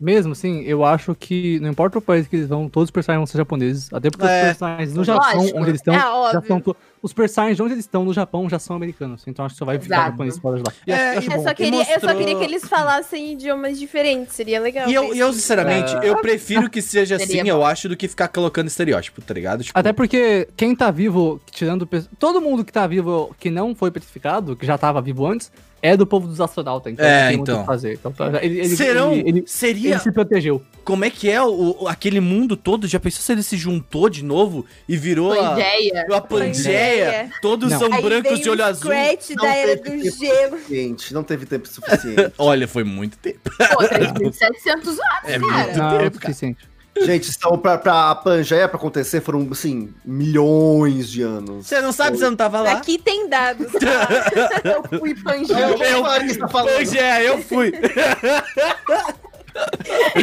mesmo 0.00 0.32
assim, 0.32 0.62
eu 0.62 0.84
acho 0.84 1.14
que 1.14 1.58
não 1.60 1.70
importa 1.70 1.98
o 1.98 2.02
país 2.02 2.26
que 2.26 2.36
eles 2.36 2.48
vão, 2.48 2.68
todos 2.68 2.88
os 2.88 2.90
personagens 2.90 3.20
vão 3.20 3.26
ser 3.26 3.38
japoneses. 3.38 3.92
Até 3.92 4.10
porque 4.10 4.26
É. 4.26 4.36
os 4.40 4.46
personagens 4.48 4.94
no 4.94 5.04
Japão, 5.04 5.40
onde 5.54 5.70
eles 5.70 5.80
estão, 5.80 5.94
É 5.94 6.32
já 6.32 6.42
são. 6.42 6.62
Os 7.06 7.12
personagens 7.12 7.60
onde 7.60 7.74
eles 7.74 7.84
estão 7.84 8.04
no 8.04 8.12
Japão 8.12 8.50
já 8.50 8.58
são 8.58 8.74
americanos. 8.74 9.22
Então 9.28 9.44
acho 9.44 9.54
que 9.54 9.58
só 9.60 9.64
vai 9.64 9.78
ficar 9.78 9.94
Exato. 9.94 10.10
japonês 10.10 10.38
fora 10.38 10.56
de 10.56 10.62
lá. 10.66 10.72
E 10.84 10.90
É, 10.90 11.18
acho, 11.18 11.30
Eu 11.30 11.36
bom. 11.36 11.42
só, 11.44 11.54
queria, 11.54 11.78
eu 11.78 11.84
só 11.84 11.92
mostrou- 11.92 12.16
queria 12.16 12.36
que 12.36 12.44
eles 12.44 12.64
falassem 12.68 13.32
idiomas 13.34 13.78
diferentes, 13.78 14.34
seria 14.34 14.58
legal. 14.60 14.88
E 14.90 14.94
eu, 14.94 15.14
eu, 15.14 15.32
sinceramente, 15.32 15.94
É. 15.94 16.08
eu 16.10 16.16
prefiro 16.16 16.68
que 16.68 16.82
seja 16.82 17.14
assim, 17.14 17.42
bom. 17.44 17.48
eu 17.48 17.64
acho, 17.64 17.88
do 17.88 17.96
que 17.96 18.08
ficar 18.08 18.26
colocando 18.26 18.66
estereótipo, 18.66 19.22
tá 19.22 19.32
ligado? 19.32 19.62
Tipo, 19.62 19.78
Até 19.78 19.92
porque 19.92 20.48
quem 20.56 20.74
tá 20.74 20.90
vivo, 20.90 21.40
tirando. 21.52 21.88
Todo 22.18 22.40
mundo 22.40 22.64
que 22.64 22.72
tá 22.72 22.84
vivo 22.88 23.32
que 23.38 23.50
não 23.50 23.72
foi 23.74 23.92
petrificado, 23.92 24.56
que 24.56 24.66
já 24.66 24.76
tava 24.76 25.00
vivo 25.00 25.24
antes, 25.26 25.52
é 25.86 25.96
do 25.96 26.06
povo 26.06 26.26
dos 26.26 26.40
astronautas. 26.40 26.92
Então 26.92 27.04
É, 27.06 27.28
tem 27.28 27.36
muito 27.36 27.50
então. 27.50 27.56
o 27.56 27.60
que 27.62 27.66
fazer. 27.66 27.92
Então, 27.94 28.12
tá- 28.12 28.38
ele, 28.42 28.58
ele, 28.60 28.68
serão, 28.76 29.12
ele, 29.12 29.28
ele, 29.28 29.44
seria, 29.46 29.90
ele 29.92 30.00
se 30.00 30.10
protegeu. 30.12 30.62
como 30.84 31.04
é 31.04 31.10
que 31.10 31.30
é 31.30 31.42
o, 31.42 31.76
o- 31.82 31.88
aquele 31.88 32.20
mundo 32.20 32.56
todo? 32.56 32.86
Já 32.86 32.98
pensou 33.00 33.20
se 33.22 33.32
ele 33.32 33.42
se 33.42 33.56
juntou 33.56 34.08
de 34.08 34.24
novo 34.24 34.64
e 34.88 34.96
virou 34.96 35.32
a, 35.32 35.50
Pangeia. 35.50 36.06
a 36.12 36.20
Pangeia? 36.20 37.30
Todos 37.42 37.70
Não. 37.72 37.78
são 37.78 37.92
Aí 37.92 38.02
brancos 38.02 38.40
de 38.40 38.50
olho 38.50 38.60
o 38.62 38.64
azul. 38.64 38.90
Scratch 38.90 39.30
Não 39.30 39.44
da 39.44 39.54
era 39.54 39.76
teve 39.76 39.96
do 39.96 40.02
tempo 40.04 40.16
gelo. 40.18 40.56
suficiente. 40.56 41.14
Não 41.14 41.22
teve 41.22 41.46
tempo 41.46 41.68
suficiente. 41.68 42.32
Olha, 42.38 42.66
foi 42.68 42.84
muito 42.84 43.16
tempo. 43.18 43.38
Pô, 43.44 43.82
3.700 43.84 44.70
anos, 44.72 44.98
É 45.24 45.38
cara. 45.38 45.38
muito 45.38 45.78
Não, 45.78 45.96
é 45.96 45.98
tempo, 46.04 46.18
cara. 46.18 46.34
suficiente. 46.34 46.75
Gente, 47.02 47.30
então 47.36 47.58
pra, 47.58 47.76
pra 47.78 48.14
Pangeia 48.14 48.68
pra 48.68 48.78
acontecer 48.78 49.20
foram, 49.20 49.46
assim, 49.50 49.92
milhões 50.04 51.08
de 51.10 51.22
anos. 51.22 51.66
Você 51.66 51.80
não 51.80 51.92
sabe, 51.92 52.16
você 52.16 52.24
não 52.28 52.36
tava 52.36 52.60
lá. 52.60 52.72
Aqui 52.72 52.98
tem 52.98 53.28
dados. 53.28 53.70
tá? 53.72 54.60
Eu 54.92 54.98
fui 54.98 55.10
É, 55.10 55.22
Pangeia. 55.22 55.98
o 55.98 56.02
Marista 56.02 56.48
falando. 56.48 56.74
Pangeia, 56.76 57.22
eu 57.24 57.42
fui. 57.42 57.72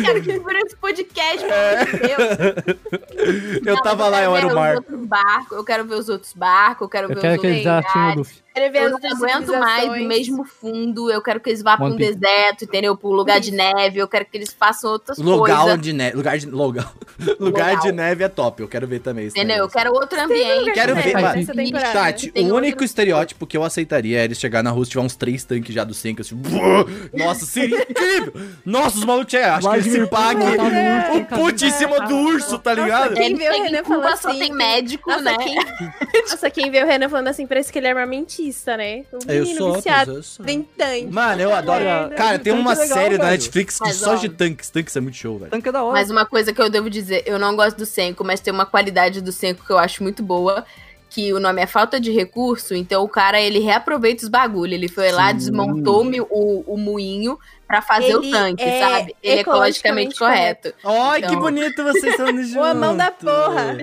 Cara, 0.04 0.22
que 0.22 0.40
por 0.40 0.56
esse 0.56 0.76
podcast, 0.78 1.40
pelo 1.40 1.54
amor 1.54 1.86
de 1.86 2.00
Deus. 2.00 3.66
Eu 3.66 3.76
Não, 3.76 3.82
tava 3.84 4.04
mas 4.10 4.12
lá, 4.12 4.24
eu 4.24 4.34
quero 4.34 4.38
era 4.38 4.48
o 4.48 4.54
ver 4.54 4.70
os 4.70 4.76
outros 4.78 5.06
barcos, 5.08 5.58
eu 5.58 5.64
quero 5.64 5.86
ver 5.86 5.96
os 5.96 6.10
outros 6.10 6.34
barcos, 6.34 6.82
eu 6.82 6.90
quero 6.90 7.06
Eu 7.12 7.16
ver 7.16 7.22
quero 7.22 7.36
os 7.36 7.42
que 7.42 7.48
eles 7.48 7.66
outros 7.66 7.84
já 7.84 7.92
tinham 7.92 8.06
o 8.06 8.10
lugares. 8.10 8.18
Luffy. 8.18 8.34
Quero 8.34 8.43
ver 8.43 8.43
Eu 8.56 8.90
não 8.92 8.98
aguento 8.98 9.20
mais 9.20 9.46
do 9.46 9.54
civilizações. 9.54 10.08
mesmo 10.08 10.44
fundo. 10.46 11.12
Eu 11.12 11.22
quero 11.22 11.40
que 11.40 11.50
eles 11.50 11.62
vá 11.64 11.76
pra 11.76 11.88
um 11.88 11.96
deserto, 11.96 12.66
entendeu? 12.66 12.96
Pra 12.96 13.10
um 13.10 13.14
lugar 13.14 13.40
de 13.40 13.52
neve. 13.52 14.00
Eu 14.00 14.08
quero 14.08 14.26
que 14.26 14.38
eles 14.38 14.54
façam 14.54 14.92
outras 14.92 15.18
Lugar 15.18 15.62
coisas. 15.62 15.82
de 15.82 15.94
neve. 15.94 16.16
Lugar 16.18 16.38
de. 16.38 16.46
Lugar, 16.54 16.94
lugar 17.40 17.40
Lugar. 17.40 17.80
de 17.82 17.92
neve 17.92 18.24
é 18.24 18.30
top. 18.30 18.62
Eu 18.62 18.68
quero 18.68 18.88
ver 18.88 19.00
também 19.00 19.26
isso. 19.28 19.38
Entendeu? 19.38 19.58
Eu 19.58 19.70
quero 19.70 19.92
outro 19.94 20.20
ambiente. 20.22 20.72
Quero 20.72 20.96
ver, 20.96 21.14
temporada. 21.46 21.94
Tati, 21.94 22.32
o 22.36 22.40
único 22.40 22.56
outro- 22.74 22.86
estereótipo 22.86 23.48
que 23.48 23.58
eu 23.58 23.64
aceitaria 23.64 24.20
é 24.20 24.24
eles 24.26 24.40
chegar 24.40 24.62
na 24.64 24.70
rua 24.72 24.84
e 24.84 24.88
tiver 24.88 25.02
uns 25.02 25.16
três 25.16 25.44
tanques 25.44 25.74
já 25.74 25.84
do 25.84 25.94
Senka, 25.94 26.22
assim. 26.22 26.40
Nossa, 27.14 27.46
seria 27.46 27.82
incrível! 27.90 28.34
Nossa, 28.66 28.98
os 28.98 29.06
malucos, 29.06 29.34
é, 29.34 29.46
acho 29.46 29.70
que 29.70 29.76
eles 29.76 29.88
Putin, 29.88 30.08
tá 30.10 30.32
o 30.32 31.14
muito 31.14 31.28
Putin 31.36 31.66
em 31.66 31.72
cima 31.72 32.00
do 32.08 32.16
urso, 32.18 32.60
tá 32.60 32.74
ligado? 32.74 33.14
Quem 33.16 33.36
vê 33.36 33.50
o 33.50 33.64
Renan 33.64 33.84
falando 33.84 34.18
só 34.18 34.30
assim, 34.30 34.40
tem 34.40 34.50
que- 34.50 34.56
médico, 34.56 35.10
Nossa, 35.10 35.24
né? 35.24 35.38
quem... 35.38 35.56
Nossa, 36.30 36.50
quem 36.50 36.72
vê 36.72 36.84
o 36.84 36.86
Renan 36.86 37.10
falando 37.10 37.28
assim, 37.28 37.46
parece 37.48 37.72
que 37.72 37.80
ele 37.80 37.88
é 37.88 37.90
armamentista, 37.92 38.43
né? 38.78 39.04
O 39.12 39.20
Eu 39.32 39.42
menino 39.44 39.58
sou, 39.58 39.74
viciado 39.76 40.12
eu 40.14 40.24
sou. 40.24 40.46
em 40.48 40.64
tanque. 40.64 41.06
Mano, 41.12 41.42
eu 41.42 41.54
adoro. 41.54 41.84
merda. 41.84 42.16
Cara, 42.16 42.40
tem 42.40 42.52
uma 42.54 42.74
é 42.74 42.76
legal, 42.76 42.98
série 42.98 43.18
da. 43.18 43.30
Netflix 43.30 43.78
que 43.80 43.86
Mas, 43.86 43.96
só 43.98 44.14
ó, 44.14 44.16
de 44.16 44.30
tanques. 44.30 44.70
Tanques 44.70 44.96
é 44.96 45.00
muito 45.00 45.16
show, 45.18 45.38
velho. 45.38 45.52
Tanque 45.52 45.70
é 45.70 45.72
da 45.72 45.84
hora. 45.84 45.94
Mas 45.94 46.10
uma 46.10 46.26
coisa 46.26 46.52
que 46.54 46.62
eu 46.62 46.70
devo 46.70 46.90
dizer, 46.90 47.24
eu 47.26 47.38
não 47.40 47.56
gosto 47.56 47.78
do 47.78 47.86
Senko, 47.86 48.24
mas 48.24 48.40
tem 48.40 48.54
uma 48.54 48.66
qualidade 48.66 49.22
do 49.22 49.32
Senko 49.32 49.66
que 49.66 49.72
eu 49.72 49.78
acho 49.78 50.02
muito 50.04 50.22
boa, 50.24 50.66
que 51.10 51.32
o 51.32 51.40
nome 51.40 51.62
é 51.62 51.68
falta 51.68 52.00
de 52.00 52.12
recurso, 52.12 52.74
então 52.74 53.04
o 53.04 53.08
cara, 53.08 53.40
ele 53.40 53.60
reaproveita 53.60 54.24
os 54.24 54.30
bagulho, 54.30 54.74
ele 54.74 54.88
foi 54.90 55.12
lá, 55.12 55.30
Sim. 55.30 55.36
desmontou 55.38 56.04
o, 56.04 56.28
o, 56.30 56.74
o 56.74 56.78
moinho 56.78 57.38
pra 57.68 57.82
fazer 57.84 58.06
Ele 58.08 58.16
o 58.16 58.32
tanque, 58.32 58.64
é 58.64 58.80
sabe? 58.80 59.16
Ele 59.22 59.38
é 59.38 59.40
ecologicamente 59.42 60.16
ecologicamente 60.16 60.20
correto. 60.20 60.74
Ai, 60.84 61.22
que 61.22 61.28
Então- 61.28 61.40
bonito 61.40 61.84
vocês 61.84 62.06
estão 62.06 62.28
juntos. 62.36 62.54
Boa 62.54 62.74
mão 62.74 62.98
da 62.98 63.12
porra. 63.12 63.78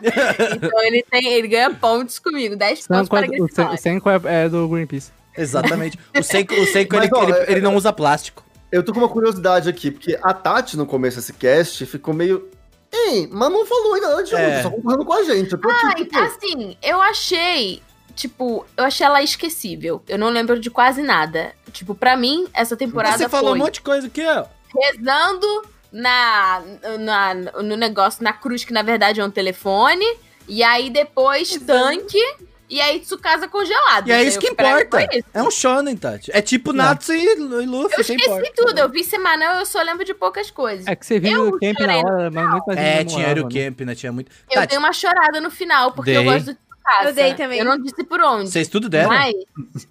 Então 0.00 0.80
ele 0.84 1.04
tem, 1.10 1.32
ele 1.32 1.48
ganha 1.48 1.70
pontos 1.74 2.18
comigo, 2.18 2.56
10 2.56 2.86
pontos 2.86 3.08
para 3.08 3.26
o 3.26 3.48
Sen- 3.52 3.66
o 3.68 3.76
Senko 3.76 4.10
é, 4.10 4.20
é 4.24 4.48
do 4.48 4.68
Greenpeace. 4.68 5.10
Exatamente. 5.36 5.98
O 6.18 6.22
Senko, 6.22 6.54
o 6.54 6.66
Senko 6.66 6.96
Mas, 6.96 7.04
ele, 7.06 7.14
ó, 7.14 7.22
ele, 7.24 7.32
é- 7.32 7.52
ele 7.52 7.60
não 7.60 7.74
usa 7.76 7.92
plástico. 7.92 8.44
Eu 8.72 8.82
tô 8.82 8.92
com 8.92 8.98
uma 8.98 9.08
curiosidade 9.08 9.68
aqui, 9.68 9.90
porque 9.90 10.18
a 10.22 10.34
Tati, 10.34 10.76
no 10.76 10.86
começo 10.86 11.16
desse 11.18 11.32
cast, 11.32 11.84
ficou 11.86 12.12
meio. 12.12 12.48
Ei, 12.92 13.28
mas 13.30 13.50
não 13.50 13.64
falou 13.66 13.94
ainda 13.94 14.08
nada 14.10 14.22
de 14.24 14.34
É. 14.34 14.46
outro, 14.46 14.62
só 14.62 14.70
concordando 14.70 15.04
com 15.04 15.12
a 15.12 15.22
gente. 15.22 15.52
Eu 15.52 15.58
tô 15.60 15.68
aqui, 15.68 16.04
tipo, 16.04 16.18
assim, 16.18 16.76
eu 16.82 17.00
achei, 17.00 17.82
tipo, 18.14 18.66
eu 18.76 18.84
achei 18.84 19.06
ela 19.06 19.22
esquecível. 19.22 20.02
Eu 20.08 20.18
não 20.18 20.28
lembro 20.30 20.58
de 20.58 20.70
quase 20.70 21.02
nada. 21.02 21.52
Tipo, 21.72 21.94
pra 21.94 22.16
mim, 22.16 22.46
essa 22.54 22.76
temporada 22.76 23.18
Você 23.18 23.28
falou 23.28 23.50
foi 23.50 23.58
um 23.60 23.62
monte 23.62 23.74
de 23.74 23.80
coisa 23.82 24.06
aqui, 24.06 24.24
ó. 24.26 24.44
rezando 24.74 25.62
na, 25.96 26.62
na, 26.98 27.34
no 27.62 27.76
negócio, 27.76 28.22
na 28.22 28.32
cruz, 28.32 28.64
que 28.64 28.72
na 28.72 28.82
verdade 28.82 29.20
é 29.20 29.24
um 29.24 29.30
telefone. 29.30 30.04
E 30.48 30.62
aí 30.62 30.90
depois 30.90 31.56
tanque. 31.66 32.18
E 32.68 32.80
aí 32.80 32.98
Tsukasa 32.98 33.46
congelado. 33.46 34.08
E 34.08 34.12
é 34.12 34.24
isso 34.24 34.40
que 34.40 34.48
importa. 34.48 35.00
isso. 35.12 35.24
É 35.32 35.40
um 35.40 35.52
shonen, 35.52 35.96
Tati. 35.96 36.32
É 36.34 36.42
tipo 36.42 36.72
Natsu 36.72 37.12
e, 37.12 37.24
e 37.24 37.34
Luffy, 37.36 37.62
Eu 37.64 37.88
que 37.88 38.00
esqueci 38.00 38.24
importa. 38.24 38.52
tudo. 38.56 38.78
Eu 38.78 38.88
vi 38.88 39.04
semanal, 39.04 39.60
eu 39.60 39.66
só 39.66 39.80
lembro 39.82 40.04
de 40.04 40.12
poucas 40.12 40.50
coisas. 40.50 40.84
É 40.84 40.96
que 40.96 41.06
você 41.06 41.20
viu 41.20 41.44
Eu 41.44 41.48
o 41.50 41.60
camp 41.60 41.78
na 41.78 41.96
hora, 41.98 42.30
mas 42.30 42.50
muito 42.50 42.66
mais 42.66 42.78
É, 42.78 42.98
gente 42.98 43.14
tinha 43.14 43.28
namorava, 43.28 43.48
Camp, 43.54 43.80
né? 43.82 43.94
Tinha 43.94 44.12
muito. 44.12 44.32
Eu 44.50 44.54
Tati, 44.56 44.68
dei 44.70 44.78
uma 44.78 44.92
chorada 44.92 45.40
no 45.40 45.48
final, 45.50 45.92
porque 45.92 46.10
eu 46.10 46.22
Dei. 46.22 46.32
gosto 46.32 46.46
do 46.46 46.58
Eu 47.04 47.12
dei 47.12 47.34
também. 47.34 47.58
Eu 47.58 47.64
não 47.64 47.78
disse 47.78 48.04
por 48.04 48.20
onde. 48.20 48.50
Vocês 48.50 48.68
tudo 48.68 48.88
deram? 48.88 49.08
Mas 49.08 49.34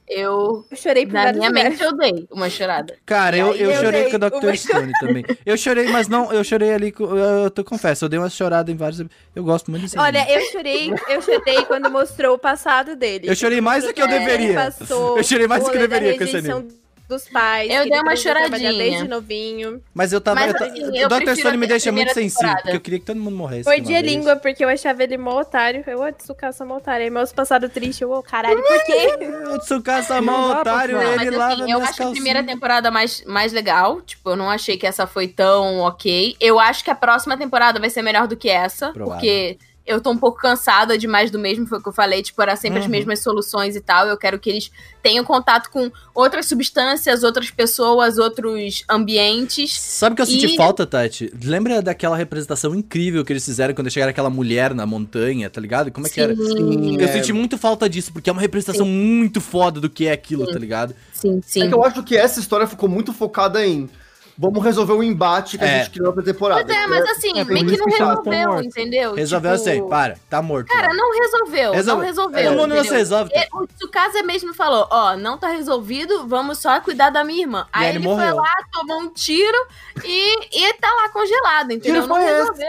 eu, 0.08 0.66
Eu 0.70 0.78
chorei 0.78 1.06
por 1.06 1.14
na 1.14 1.34
minha 1.34 1.50
mente, 1.50 1.82
eu 1.82 1.96
dei 1.96 2.28
uma 2.32 2.50
chorada. 2.50 2.96
Cara, 3.06 3.38
eu, 3.38 3.54
eu 3.56 3.72
Eu 3.72 3.84
chorei 3.84 4.10
com 4.10 4.16
o 4.16 4.20
Dr. 4.20 4.46
uma 4.46 4.56
Stone 4.56 4.92
também. 5.00 5.26
Eu 5.46 5.58
chorei, 5.58 5.88
mas 5.90 6.08
não, 6.08 6.32
eu 6.32 6.44
chorei 6.44 6.74
ali, 6.74 6.94
eu, 6.98 7.18
eu 7.18 7.50
te 7.50 7.64
confesso, 7.64 8.06
eu 8.06 8.10
dei 8.10 8.20
uma 8.20 8.30
chorada 8.30 8.72
em 8.72 8.76
vários. 8.76 9.06
Eu 9.36 9.44
gosto 9.44 9.70
muito 9.70 9.84
desse 9.84 9.98
anime. 9.98 10.20
Olha, 10.20 10.32
eu 10.34 10.42
chorei, 10.52 10.94
eu 11.10 11.22
chorei 11.22 11.66
quando 11.66 11.90
mostrou 11.92 12.36
o 12.36 12.40
passado 12.40 12.96
dele. 12.96 13.30
Eu 13.30 13.36
chorei 13.36 13.62
mais 13.62 13.84
do 13.84 13.94
que 13.94 14.02
eu 14.02 14.08
deveria. 14.08 14.56
Eu 14.90 15.24
chorei 15.24 15.48
mais 15.48 15.64
do 15.64 15.72
que 15.72 15.78
eu 15.78 15.88
deveria 15.88 16.18
com 16.18 16.24
esse 16.24 16.38
anime. 16.38 16.85
Dos 17.08 17.28
pais. 17.30 17.72
Eu 17.72 17.84
dei 17.90 18.00
uma 18.00 18.16
choradinha. 18.16 18.74
Desde 18.74 19.08
novinho. 19.08 19.82
Mas 19.94 20.12
eu 20.12 20.20
tava. 20.20 20.40
Mas, 20.40 20.54
eu 20.54 20.68
assim, 20.68 20.84
o 20.84 20.96
eu 20.96 21.08
Dr. 21.10 21.16
prefiro 21.18 21.36
Stone 21.38 21.58
me 21.58 21.66
a 21.66 21.70
deixa 21.70 21.92
muito 21.92 22.08
primeira 22.08 22.14
sensível, 22.14 22.40
temporada. 22.42 22.62
porque 22.64 22.76
eu 22.78 22.82
queria 22.82 23.00
que 23.00 23.06
todo 23.06 23.20
mundo 23.20 23.36
morresse. 23.36 23.64
Foi 23.64 23.80
uma 23.80 23.88
vez. 23.88 24.04
língua, 24.04 24.36
porque 24.38 24.64
eu 24.66 24.70
achava 24.70 25.04
ele 25.04 25.18
mó 25.18 25.40
otário. 25.40 25.84
Eu, 25.86 26.02
ô, 26.02 26.12
Tsukasa 26.12 26.66
mó 26.66 26.78
otário. 26.78 27.04
Aí 27.04 27.10
meus 27.10 27.32
passados 27.32 27.72
tristes, 27.72 28.02
eu, 28.02 28.12
ô, 28.12 28.24
caralho, 28.24 28.62
por 28.62 28.84
quê? 28.86 29.08
O 29.56 29.60
Tsukasa 29.60 30.20
Não 30.22 30.50
pra 30.52 30.62
otário, 30.62 30.98
falar. 30.98 31.12
ele 31.12 31.26
Mas 31.26 31.38
lava 31.38 31.54
assim, 31.54 31.72
eu 31.72 31.78
acho 31.80 31.84
a 31.84 31.88
calcinhas. 31.98 32.12
primeira 32.14 32.44
temporada 32.44 32.92
mais, 32.92 33.24
mais 33.26 33.54
legal. 33.54 34.02
Tipo, 34.02 34.32
eu 34.32 34.36
não 34.36 34.50
achei 34.50 34.76
que 34.78 34.86
essa 34.88 35.06
foi 35.08 35.28
tão 35.28 35.80
ok. 35.80 36.36
Eu 36.40 36.60
acho 36.60 36.84
que 36.84 36.90
a 36.92 36.96
próxima 36.96 37.38
temporada 37.38 37.80
vai 37.80 37.90
ser 37.90 38.02
melhor 38.02 38.28
do 38.28 38.36
que 38.36 38.50
essa. 38.50 38.92
Provável. 38.92 39.16
Porque 39.20 39.58
eu 39.86 40.02
tô 40.02 40.12
um 40.12 40.18
pouco 40.18 40.40
cansada 40.40 40.98
de 40.98 41.08
mais 41.08 41.30
do 41.30 41.38
mesmo, 41.38 41.68
foi 41.68 41.78
o 41.78 41.82
que 41.82 41.90
eu 41.90 41.94
falei. 41.94 42.24
Tipo, 42.24 42.42
era 42.42 42.56
sempre 42.56 42.80
as 42.80 42.86
Uhum. 42.86 42.92
mesmas 42.92 43.20
soluções 43.22 43.76
e 43.76 43.82
tal. 43.82 44.08
Eu 44.08 44.18
quero 44.18 44.40
que 44.40 44.50
eles 44.50 44.72
tenham 45.04 45.24
contato 45.24 45.70
com 45.70 45.92
outras 46.14 46.48
substâncias, 46.48 47.24
outras 47.24 47.52
pessoas, 47.52 48.18
outros 48.18 48.84
ambientes. 48.90 49.80
Sabe 49.80 50.14
o 50.14 50.16
que 50.16 50.22
eu 50.22 50.26
senti 50.26 50.48
E- 50.48 50.58
falta, 50.58 50.86
Tati? 50.86 51.32
Lembra 51.44 51.82
daquela 51.82 52.18
representação 52.18 52.74
incrível 52.74 53.24
que 53.24 53.32
eles 53.32 53.46
fizeram 53.46 53.74
quando 53.74 53.90
chegaram 53.92 54.10
aquela 54.10 54.30
mulher 54.30 54.74
na 54.74 54.86
montanha, 54.86 55.50
tá 55.50 55.62
ligado? 55.62 55.92
Como 55.92 56.08
é 56.08 56.10
que 56.10 56.20
era? 56.20 56.36
Sim, 56.36 56.98
Eu 57.00 57.08
É. 57.08 57.12
senti 57.12 57.32
muito 57.32 57.58
falta 57.58 57.88
disso, 57.90 58.12
porque 58.12 58.30
é 58.30 58.34
uma 58.34 58.42
representação 58.42 58.86
muito 58.86 59.40
foda 59.40 59.80
do 59.80 59.90
que 59.90 60.08
é 60.08 60.12
aquilo, 60.12 60.46
tá 60.48 60.58
ligado? 60.58 60.96
sim, 61.14 61.38
É 61.38 61.42
sim. 61.46 61.68
que 61.70 61.74
eu 61.74 61.84
acho 61.84 62.04
que 62.04 62.16
essa 62.18 62.40
história 62.40 62.66
ficou 62.68 62.90
muito 62.90 63.14
focada 63.14 63.66
em 63.66 63.90
vamos 64.38 64.64
resolver 64.64 64.94
o 64.94 65.04
embate 65.04 65.58
que 65.58 65.64
É. 65.64 65.68
a 65.68 65.78
gente 65.80 65.92
criou 65.92 66.12
pra 66.14 66.24
temporada. 66.24 66.64
Pois 66.66 66.78
é, 66.78 66.88
mas 66.88 67.06
assim, 67.10 67.40
É, 67.40 67.44
meio 67.44 67.66
que 67.68 67.78
não 67.78 67.86
resolveu, 67.86 68.48
Morto. 68.50 68.66
entendeu? 68.66 69.14
Resolveu 69.14 69.58
Tipo, 69.58 69.70
assim, 69.70 69.88
para, 69.90 70.18
tá 70.30 70.42
morto. 70.42 70.68
Cara, 70.68 70.94
não 70.94 71.18
resolveu, 71.20 71.72
Resolve- 71.72 72.02
não 72.02 72.08
resolveu. 72.08 72.40
É, 72.40 72.50
o 72.50 72.58
mundo 72.58 72.76
não 72.76 72.84
se 72.84 72.94
resolve. 72.94 73.32
E 73.34 73.48
O 73.56 73.68
Tsukasa 73.68 74.22
mesmo 74.24 74.54
falou, 74.54 74.88
ó, 74.92 75.16
não 75.16 75.38
tá 75.38 75.48
resolvido, 75.50 76.28
vamos 76.28 76.60
só 76.60 76.80
cuidar 76.82 77.10
da 77.10 77.24
minha 77.24 77.42
irmã. 77.42 77.66
E 77.68 77.70
Aí 77.74 77.90
ele 77.90 77.98
ele, 78.00 78.06
foi 78.16 78.32
lá, 78.34 78.54
tomou 78.72 79.00
um 79.02 79.10
tiro 79.10 79.58
e, 80.04 80.68
e 80.70 80.74
tá 80.76 80.92
lá 80.94 81.10
congelado, 81.10 81.72
entendeu? 81.72 82.04
Tiro 82.04 82.08
Não 82.08 82.16
foi 82.16 82.26
esse. 82.26 82.66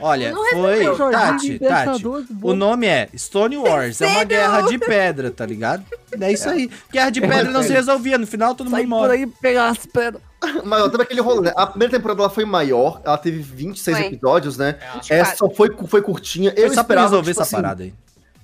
Olha, 0.00 0.32
Não 0.32 0.44
foi. 0.50 0.78
resolveu. 0.78 1.10
Tati, 1.10 1.58
Tati. 1.58 2.04
O 2.42 2.54
nome 2.54 2.86
é 2.86 3.08
Stone 3.16 3.56
Wars, 3.56 4.00
é 4.00 4.06
uma 4.06 4.24
guerra 4.24 4.62
de 4.62 4.78
pedra, 4.78 5.30
tá 5.30 5.46
ligado? 5.46 5.84
É 6.20 6.32
isso 6.32 6.48
aí. 6.48 6.70
Guerra 6.92 7.10
de 7.10 7.20
pedra 7.20 7.50
não 7.50 7.62
se 7.62 7.72
resolvia, 7.72 8.18
no 8.18 8.26
final 8.26 8.54
todo 8.54 8.70
Sai 8.70 8.82
mundo 8.84 8.90
por 9.00 9.08
morre. 9.08 9.12
aí 9.18 9.26
pegar 9.26 9.68
as 9.68 9.84
pedras. 9.86 10.22
Mas 10.64 10.82
ó, 10.82 10.86
aquele 11.00 11.20
rolê, 11.20 11.48
né? 11.48 11.52
A 11.56 11.66
primeira 11.66 11.92
temporada 11.96 12.20
ela 12.22 12.30
foi 12.30 12.44
maior, 12.44 13.00
ela 13.04 13.16
teve 13.16 13.38
26 13.40 13.96
Foi. 13.96 14.06
episódios, 14.06 14.58
né? 14.58 14.76
É. 15.08 15.18
Essa 15.20 15.36
só 15.36 15.48
foi, 15.50 15.70
foi 15.86 16.02
curtinha. 16.02 16.50
Eu 16.56 16.66
Foi 16.66 16.74
só 16.74 16.82
esperava 16.82 17.06
resolver 17.06 17.30
tipo 17.32 17.40
essa 17.40 17.56
assim, 17.56 17.62
parada 17.62 17.82
aí. 17.84 17.94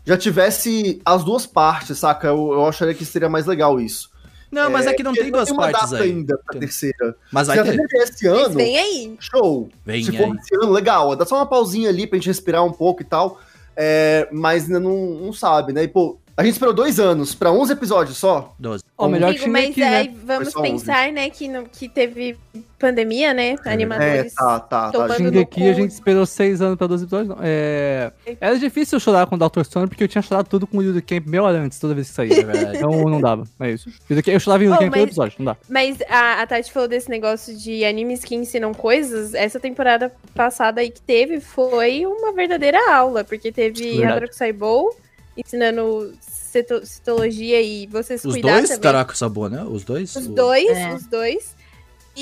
já 0.04 0.16
tivesse 0.16 1.00
as 1.04 1.22
duas 1.22 1.46
partes, 1.46 1.98
saca? 1.98 2.28
Eu, 2.28 2.52
eu 2.52 2.66
acharia 2.66 2.94
que 2.94 3.04
seria 3.04 3.28
mais 3.28 3.44
legal 3.46 3.78
isso. 3.78 4.10
Não, 4.50 4.68
mas 4.70 4.86
é 4.86 4.92
que 4.94 5.02
não 5.02 5.12
Porque 5.12 5.22
tem 5.24 5.32
duas 5.32 5.50
uma 5.50 5.70
partes 5.70 5.90
data 5.90 6.02
aí. 6.02 6.10
ainda 6.10 6.38
pra 6.44 6.58
terceira. 6.58 7.14
Mas 7.32 7.46
Se 7.46 7.54
vai 7.54 7.58
a 7.60 7.64
ter. 7.72 7.80
é 7.80 8.02
esse 8.02 8.28
Mas 8.28 8.38
ano, 8.46 8.54
vem 8.56 8.78
aí. 8.78 9.16
show. 9.20 9.68
Vem 9.86 10.02
Se 10.04 10.10
aí. 10.10 10.16
for 10.16 10.36
esse 10.36 10.54
ano, 10.56 10.72
legal. 10.72 11.14
Dá 11.14 11.24
só 11.24 11.36
uma 11.36 11.46
pausinha 11.46 11.88
ali 11.88 12.06
pra 12.06 12.18
gente 12.18 12.26
respirar 12.26 12.64
um 12.64 12.72
pouco 12.72 13.02
e 13.02 13.04
tal. 13.04 13.40
É, 13.76 14.28
mas 14.32 14.64
ainda 14.64 14.80
não, 14.80 14.96
não 14.96 15.32
sabe, 15.32 15.72
né? 15.72 15.84
E, 15.84 15.88
pô, 15.88 16.18
a 16.40 16.44
gente 16.44 16.54
esperou 16.54 16.72
dois 16.72 16.98
anos 16.98 17.34
pra 17.34 17.52
11 17.52 17.72
episódios 17.74 18.16
só. 18.16 18.54
12. 18.58 18.82
Ó, 18.96 19.08
melhor 19.08 19.34
que 19.34 19.44
Amigo, 19.44 19.52
mas 19.52 19.64
Shingeki, 19.66 19.82
aí 19.82 20.08
né? 20.08 20.14
vamos 20.24 20.54
pensar, 20.54 21.12
né, 21.12 21.28
que, 21.28 21.46
não, 21.46 21.64
que 21.64 21.88
teve 21.88 22.38
pandemia, 22.78 23.34
né? 23.34 23.56
É, 23.64 23.72
Animadores. 23.72 24.34
tá, 24.34 24.58
tá, 24.60 24.90
tá. 24.90 25.14
Shingeki 25.16 25.38
no 25.38 25.46
cu. 25.46 25.60
a 25.60 25.72
gente 25.74 25.90
esperou 25.90 26.24
seis 26.24 26.62
anos 26.62 26.78
pra 26.78 26.86
12 26.86 27.04
episódios, 27.04 27.28
não. 27.28 27.38
É... 27.42 28.10
Era 28.40 28.58
difícil 28.58 28.96
eu 28.96 29.00
chorar 29.00 29.26
com 29.26 29.36
o 29.36 29.38
Dr. 29.38 29.62
Stone, 29.64 29.86
porque 29.86 30.02
eu 30.02 30.08
tinha 30.08 30.22
chorado 30.22 30.48
tudo 30.48 30.66
com 30.66 30.78
o 30.78 30.82
Yudu 30.82 31.02
Camp 31.02 31.26
meia 31.26 31.42
hora 31.42 31.58
antes, 31.58 31.78
toda 31.78 31.94
vez 31.94 32.08
que 32.08 32.14
saía. 32.14 32.40
É 32.40 32.42
verdade. 32.42 32.76
Então 32.78 32.90
não 32.90 33.20
dava, 33.20 33.44
é 33.60 33.72
isso. 33.72 33.90
Eu 34.08 34.40
chorava 34.40 34.64
em 34.64 34.66
Yudu 34.66 34.76
Oh, 34.76 34.78
Camp 34.78 34.94
todo 34.94 35.02
episódio, 35.02 35.36
não 35.40 35.52
dá. 35.52 35.56
Mas 35.68 35.98
a, 36.08 36.40
a 36.40 36.46
Tati 36.46 36.72
falou 36.72 36.88
desse 36.88 37.10
negócio 37.10 37.54
de 37.54 37.84
animes 37.84 38.24
que 38.24 38.34
ensinam 38.34 38.72
coisas. 38.72 39.34
Essa 39.34 39.60
temporada 39.60 40.10
passada 40.34 40.80
aí 40.80 40.90
que 40.90 41.02
teve 41.02 41.38
foi 41.40 42.06
uma 42.06 42.32
verdadeira 42.32 42.78
aula, 42.90 43.24
porque 43.24 43.52
teve 43.52 43.96
Verdade. 43.96 44.12
Hadroku 44.12 44.34
Saibou 44.34 44.96
ensinando 45.36 46.12
cito- 46.20 46.84
citologia 46.84 47.60
e 47.62 47.86
você 47.86 48.18
se 48.18 48.26
Os 48.26 48.34
cuidar 48.34 48.54
dois, 48.56 48.68
também. 48.68 48.82
Caraca, 48.82 49.14
Sabor, 49.14 49.48
né? 49.50 49.62
Os 49.64 49.84
dois? 49.84 50.14
Os 50.16 50.26
dois, 50.26 50.68
É. 50.70 50.94
os 50.94 51.06
dois. 51.06 51.54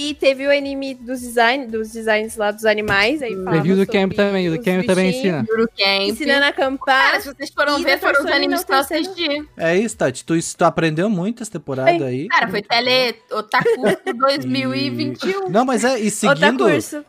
E 0.01 0.15
teve 0.15 0.47
o 0.47 0.51
anime 0.57 0.95
dos, 0.95 1.21
design, 1.21 1.67
dos 1.67 1.91
designs 1.91 2.37
lá 2.37 2.53
dos 2.53 2.65
animais. 2.65 3.21
Aí 3.21 3.35
falava 3.35 3.57
Review 3.57 3.77
do 3.77 3.85
Camp 3.87 4.13
também, 4.13 4.49
o 4.49 4.57
do 4.57 4.63
Camp 4.63 4.87
também 4.87 5.11
ensina. 5.11 5.45
Camp. 5.45 5.69
Ensinando 6.03 6.45
a 6.45 6.49
acampar. 6.49 7.11
Cara, 7.11 7.21
se 7.21 7.35
vocês 7.35 7.51
foram 7.51 7.83
ver, 7.83 7.99
foram 7.99 8.25
os 8.25 8.31
animes 8.31 8.63
que 8.63 8.73
eu 8.73 8.77
assisti. 8.77 9.49
É 9.57 9.77
isso, 9.77 9.97
Tati. 9.97 10.25
Tu, 10.25 10.35
tu 10.57 10.65
aprendeu 10.65 11.11
muito 11.11 11.43
essa 11.43 11.51
temporada 11.51 12.05
aí. 12.05 12.29
Cara, 12.29 12.49
foi 12.49 12.63
Tele 12.63 13.17
Otaku 13.33 13.69
2021. 14.17 15.49
Não, 15.49 15.65
mas 15.65 15.83
é, 15.85 15.99
e 15.99 16.11
seguindo, 16.11 16.65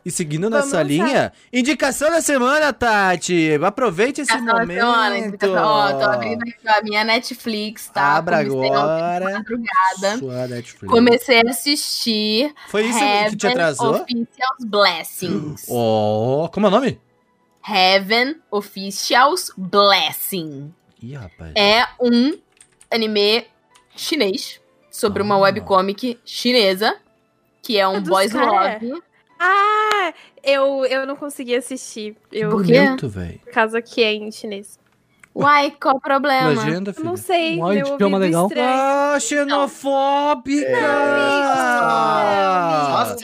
e 0.06 0.12
seguindo 0.12 0.50
Vamos 0.50 0.66
nessa 0.66 0.78
lançar. 0.78 0.84
linha, 0.84 1.34
indicação 1.54 2.10
da 2.10 2.22
semana, 2.22 2.74
Tati. 2.74 3.52
Aproveite 3.64 4.22
esse 4.22 4.32
Essa 4.32 4.42
momento. 4.42 4.80
semana, 4.80 5.18
indicação- 5.20 5.64
Ó, 5.64 5.94
tô 5.94 6.06
abrindo 6.06 6.42
aqui 6.42 6.68
a 6.68 6.82
minha 6.82 7.04
Netflix, 7.04 7.88
tá? 7.94 8.18
Abra 8.18 8.44
Comecei 8.46 8.70
agora. 8.72 9.26
madrugada. 9.26 10.18
Sua 10.18 10.48
Netflix. 10.48 10.92
Comecei 10.94 11.42
a 11.46 11.50
assistir 11.50 12.54
Foi 12.70 12.79
isso 12.82 13.00
que 13.30 13.36
te 13.36 13.46
Heaven 13.48 13.52
atrasou? 13.52 13.96
Officials 14.02 14.66
Blessings. 14.66 15.66
Oh, 15.70 16.50
como 16.52 16.66
é 16.68 16.70
o 16.70 16.72
nome? 16.72 17.00
Heaven 17.68 18.38
Officials 18.52 19.52
Blessing. 19.58 20.74
Ih, 21.02 21.14
rapaz. 21.16 21.54
É 21.56 21.86
um 22.02 22.38
anime 22.92 23.46
chinês 23.96 24.60
sobre 24.90 25.22
uma 25.22 25.36
Ah. 25.36 25.40
webcomic 25.40 26.20
chinesa, 26.26 26.96
que 27.62 27.78
é 27.78 27.88
um 27.88 27.98
É 27.98 28.02
boys 28.02 28.32
cara. 28.34 28.80
love. 28.82 29.02
Ah, 29.40 30.14
eu, 30.44 30.84
eu 30.86 31.06
não 31.06 31.16
consegui 31.16 31.56
assistir. 31.56 32.16
Eu? 32.32 32.50
Bonito, 32.50 33.08
velho. 33.08 33.40
por 33.40 33.52
causa 33.54 33.82
que 33.82 34.04
é 34.04 34.14
em 34.14 34.32
chinês. 34.32 34.78
Uai, 35.36 35.72
qual 35.80 35.96
o 35.96 36.02
problema? 36.02 36.50
Legenda, 36.50 36.90
Eu 36.90 36.94
filho. 36.96 37.06
não 37.06 37.16
sei, 37.16 37.58
Um 37.60 37.68
meu 37.70 37.74
idioma 37.96 38.18
ouvido 38.18 38.20
legal. 38.20 38.48
estranho. 38.48 38.70
Ah, 38.70 39.18
xenofóbica! 39.20 40.70
Nossa! 42.90 43.16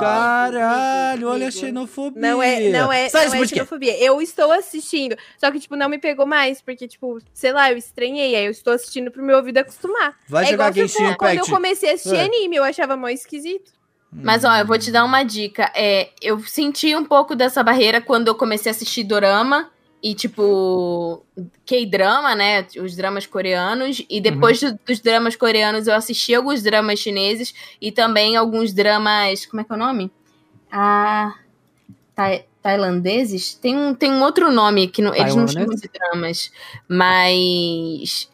Caralho, 0.00 1.28
olha 1.28 1.48
a 1.48 1.50
xenofobia. 1.50 2.20
Não 2.20 2.42
é, 2.42 2.68
não 2.70 2.92
é, 2.92 3.08
Sai 3.08 3.26
não 3.28 3.34
é 3.34 3.46
xenofobia. 3.46 3.98
Eu 4.02 4.20
estou 4.22 4.50
assistindo. 4.52 5.16
Só 5.38 5.50
que, 5.50 5.58
tipo, 5.60 5.76
não 5.76 5.88
me 5.88 5.98
pegou 5.98 6.26
mais. 6.26 6.60
Porque, 6.62 6.86
tipo, 6.88 7.18
sei 7.34 7.52
lá, 7.52 7.70
eu 7.70 7.76
estranhei. 7.76 8.34
Aí 8.36 8.44
eu 8.46 8.50
estou 8.50 8.72
assistindo 8.72 9.10
pro 9.10 9.22
meu 9.22 9.36
ouvido 9.36 9.58
acostumar. 9.58 10.14
Vai 10.28 10.44
é 10.44 10.50
jogar 10.52 10.70
igual 10.70 10.86
Genshin 10.88 11.14
quando 11.14 11.30
eu 11.30 11.34
Impact. 11.36 11.50
comecei 11.50 11.90
a 11.90 11.94
assistir 11.94 12.16
É. 12.16 12.24
anime, 12.24 12.56
eu 12.56 12.64
achava 12.64 12.96
mó 12.96 13.08
esquisito. 13.08 13.72
Mas 14.12 14.44
ó, 14.44 14.56
eu 14.56 14.66
vou 14.66 14.78
te 14.78 14.90
dar 14.90 15.04
uma 15.04 15.22
dica. 15.22 15.70
É, 15.74 16.10
eu 16.20 16.40
senti 16.40 16.96
um 16.96 17.04
pouco 17.04 17.36
dessa 17.36 17.62
barreira 17.62 18.00
quando 18.00 18.28
eu 18.28 18.34
comecei 18.34 18.70
a 18.70 18.74
assistir 18.74 19.04
dorama 19.04 19.70
e 20.02 20.14
tipo 20.14 21.22
K-drama, 21.66 22.34
né, 22.34 22.66
os 22.82 22.96
dramas 22.96 23.26
coreanos 23.26 24.02
e 24.08 24.20
depois 24.20 24.58
do- 24.60 24.78
dos 24.86 25.00
dramas 25.00 25.36
coreanos 25.36 25.86
eu 25.86 25.94
assisti 25.94 26.34
alguns 26.34 26.62
dramas 26.62 26.98
chineses 26.98 27.54
e 27.80 27.92
também 27.92 28.36
alguns 28.36 28.72
dramas, 28.72 29.44
como 29.46 29.60
é 29.60 29.64
que 29.64 29.72
é 29.72 29.74
o 29.74 29.78
nome? 29.78 30.10
Ah, 30.72 31.34
tai- 32.14 32.44
tailandeses? 32.62 33.54
Tem 33.54 33.76
um, 33.76 33.94
tem 33.94 34.10
um 34.10 34.22
outro 34.22 34.50
nome 34.50 34.88
que 34.88 35.02
não, 35.02 35.14
eles 35.14 35.34
não 35.34 35.46
chamam 35.48 35.74
de 35.76 35.88
dramas, 35.88 36.50
mas 36.88 38.28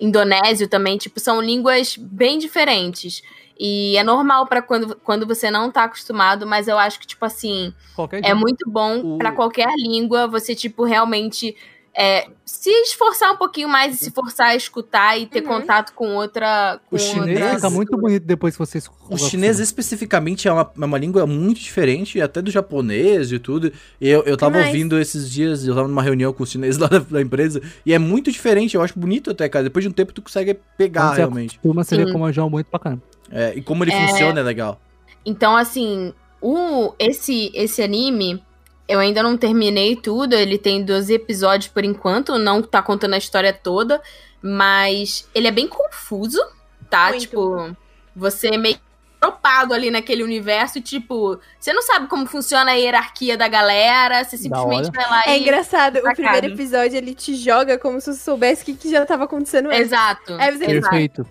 indonésio 0.00 0.68
também, 0.68 0.98
tipo, 0.98 1.18
são 1.20 1.40
línguas 1.40 1.96
bem 1.96 2.38
diferentes. 2.38 3.22
E 3.58 3.96
é 3.96 4.02
normal 4.04 4.46
pra 4.46 4.60
quando, 4.60 4.96
quando 4.96 5.26
você 5.26 5.50
não 5.50 5.70
tá 5.70 5.84
acostumado, 5.84 6.46
mas 6.46 6.68
eu 6.68 6.78
acho 6.78 7.00
que, 7.00 7.06
tipo 7.06 7.24
assim, 7.24 7.72
Qualquer 7.94 8.18
é 8.18 8.22
dia. 8.22 8.34
muito 8.34 8.68
bom 8.70 9.14
O- 9.14 9.18
pra 9.18 9.32
qualquer 9.32 9.68
língua 9.78 10.26
você, 10.26 10.54
tipo, 10.54 10.84
realmente 10.84 11.56
é, 11.98 12.28
se 12.44 12.68
esforçar 12.82 13.32
um 13.32 13.38
pouquinho 13.38 13.70
mais 13.70 13.94
e 13.94 14.04
se 14.04 14.10
forçar 14.10 14.48
a 14.48 14.54
escutar 14.54 15.18
e 15.18 15.24
ter 15.24 15.40
Uhum. 15.42 15.48
contato 15.48 15.94
com 15.94 16.14
outra. 16.14 16.78
Com 16.90 16.96
O 16.96 16.98
chinês 16.98 17.40
outra 17.40 17.54
Fica 17.54 17.70
muito 17.70 17.96
bonito 17.96 18.22
depois 18.24 18.52
que 18.54 18.58
vocês. 18.58 18.86
O 19.08 19.16
chinês 19.16 19.58
especificamente 19.58 20.46
é 20.46 20.52
uma, 20.52 20.70
é 20.78 20.84
uma 20.84 20.98
língua 20.98 21.26
muito 21.26 21.58
diferente, 21.58 22.20
até 22.20 22.42
do 22.42 22.50
japonês 22.50 23.32
e 23.32 23.38
tudo. 23.38 23.72
Eu, 23.98 24.22
eu 24.24 24.36
tava 24.36 24.56
Demais. 24.56 24.74
ouvindo 24.74 24.98
esses 25.00 25.30
dias, 25.32 25.66
eu 25.66 25.74
tava 25.74 25.88
numa 25.88 26.02
reunião 26.02 26.34
com 26.34 26.42
os 26.42 26.50
chineses 26.50 26.76
lá 26.78 26.86
da, 26.88 26.98
da 26.98 27.22
empresa, 27.22 27.62
e 27.86 27.94
é 27.94 27.98
muito 27.98 28.30
diferente, 28.30 28.74
eu 28.74 28.82
acho 28.82 28.98
bonito 28.98 29.30
até, 29.30 29.48
cara. 29.48 29.62
Depois 29.64 29.82
de 29.82 29.88
um 29.88 29.92
tempo 29.92 30.12
tu 30.12 30.20
consegue 30.20 30.58
pegar 30.76 31.00
Quando 31.00 31.10
você 31.12 31.16
realmente. 31.16 31.58
Turma, 31.60 31.82
você 31.82 31.96
vê 31.96 32.04
Sim. 32.04 32.12
como 32.12 32.28
é 32.28 32.32
muito 32.50 32.66
bacana. 32.70 33.00
É, 33.30 33.52
e 33.56 33.62
como 33.62 33.84
ele 33.84 33.92
É. 33.92 34.08
funciona 34.08 34.40
é 34.40 34.42
legal. 34.42 34.80
Então, 35.24 35.56
assim, 35.56 36.12
o, 36.40 36.92
esse, 36.98 37.50
esse 37.54 37.82
anime, 37.82 38.42
Eu 38.88 39.00
ainda 39.00 39.20
não 39.20 39.36
terminei 39.36 39.96
tudo, 39.96 40.34
ele 40.34 40.56
tem 40.58 40.84
12 40.84 41.12
episódios 41.12 41.66
por 41.66 41.84
enquanto, 41.84 42.38
não 42.38 42.62
tá 42.62 42.80
contando 42.80 43.14
a 43.14 43.18
história 43.18 43.52
toda, 43.52 44.00
mas 44.40 45.28
ele 45.34 45.48
é 45.48 45.50
bem 45.50 45.66
confuso, 45.66 46.38
tá? 46.88 47.08
Muito. 47.08 47.22
Tipo, 47.22 47.76
você 48.14 48.46
é 48.54 48.56
meio 48.56 48.78
tropado 49.20 49.74
ali 49.74 49.90
naquele 49.90 50.22
universo, 50.22 50.80
tipo, 50.80 51.36
você 51.58 51.72
não 51.72 51.82
sabe 51.82 52.06
como 52.06 52.26
funciona 52.26 52.70
a 52.70 52.74
hierarquia 52.74 53.36
da 53.36 53.48
galera, 53.48 54.22
você 54.22 54.36
simplesmente 54.36 54.88
vai 54.92 55.10
lá 55.10 55.22
É 55.26 55.36
e. 55.36 55.40
engraçado, 55.40 55.98
o 55.98 56.14
primeiro 56.14 56.46
episódio 56.46 56.96
ele 56.96 57.12
te 57.12 57.34
joga 57.34 57.76
como 57.78 58.00
se 58.00 58.12
você 58.12 58.20
soubesse 58.22 58.62
o 58.62 58.66
que, 58.66 58.74
que 58.74 58.88
já 58.90 59.04
tava 59.04 59.24
acontecendo 59.24 59.66
antes. 59.66 59.80
Exato. 59.80 60.34
Aí 60.38 60.56
você 60.56 60.64
exato. 60.70 61.26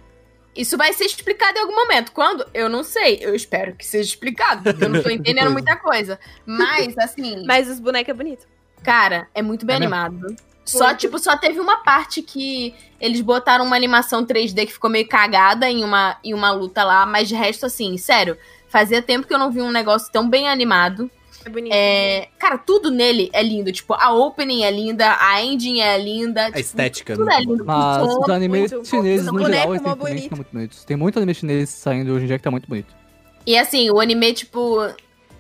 Isso 0.56 0.78
vai 0.78 0.94
ser 0.94 1.06
explicado 1.06 1.58
em 1.58 1.62
algum 1.62 1.76
momento. 1.76 2.12
Quando? 2.12 2.46
Eu 2.54 2.70
não 2.70 2.84
sei. 2.84 3.20
Eu 3.22 3.36
espero 3.36 3.76
que 3.76 3.86
seja 3.86 4.08
explicado, 4.10 4.64
porque 4.64 4.84
eu 4.84 4.90
não 4.90 5.04
tô 5.04 5.10
entendendo 5.12 5.52
muita 5.52 5.76
coisa. 5.76 6.20
Mas, 6.46 6.98
assim, 6.98 7.44
Mas 7.46 7.70
os 7.70 7.80
bonecos 7.80 8.10
é 8.10 8.14
bonito. 8.14 8.48
cara, 8.84 9.28
é 9.34 9.42
muito 9.42 9.66
bem 9.66 9.76
É 9.76 9.80
mesmo? 9.80 9.94
animado. 9.96 10.36
Só, 10.64 10.86
Muito. 10.86 10.98
tipo, 11.00 11.20
só 11.20 11.38
teve 11.38 11.60
uma 11.60 11.78
parte 11.84 12.24
que 12.24 12.74
eles 13.00 13.22
botaram 13.22 13.64
uma 13.66 13.76
animação 13.76 14.26
3D 14.26 14.66
que 14.66 14.74
ficou 14.74 14.90
meio 14.90 15.08
cagada 15.08 15.70
em 15.70 15.84
uma, 15.84 16.18
em 16.24 16.34
uma 16.34 16.52
luta 16.52 16.84
lá, 16.84 17.06
mas 17.06 17.28
de 17.28 17.36
resto, 17.36 17.68
assim, 17.68 17.96
sério, 18.00 18.36
fazia 18.68 19.00
tempo 19.00 19.28
que 19.28 19.34
eu 19.34 19.38
não 19.38 19.52
vi 19.52 19.62
um 19.62 19.70
negócio 19.70 20.12
tão 20.12 20.28
bem 20.28 20.50
animado. 20.50 21.12
É 21.46 21.50
bonito. 21.50 21.72
É, 21.74 22.28
cara, 22.40 22.58
tudo 22.58 22.90
nele 22.90 23.30
é 23.32 23.44
lindo. 23.44 23.72
Tipo, 23.72 23.94
a 23.94 24.12
opening 24.12 24.64
é 24.64 24.72
linda, 24.72 25.16
a 25.20 25.44
ending 25.44 25.80
é 25.80 25.98
linda. 25.98 26.44
A 26.44 26.46
tipo, 26.48 26.60
estética. 26.60 27.14
tudo 27.14 27.26
né? 27.26 27.36
é 27.36 27.40
lindo. 27.42 27.64
Mas 27.64 28.02
o 28.02 28.12
som, 28.12 28.20
os 28.22 28.30
animes 28.30 28.72
muito- 28.72 28.88
chineses, 28.90 29.28
o 29.28 29.32
no 29.32 29.46
geral, 29.46 29.54
é 29.54 29.78
eles 29.78 29.82
têm 29.82 30.30
que 30.30 30.36
muito 30.36 30.52
bonitos. 30.52 30.84
Tem 30.84 30.98
muito 30.98 31.18
anime 31.20 31.34
chinês 31.36 31.70
saindo 31.70 32.12
hoje 32.14 32.24
em 32.24 32.28
dia 32.28 32.38
que 32.38 32.44
tá 32.44 32.52
muito 32.52 32.68
bonito. 32.68 32.94
E 33.46 33.58
assim, 33.58 33.90
o 33.92 34.00
anime, 34.00 34.34
tipo. 34.34 34.80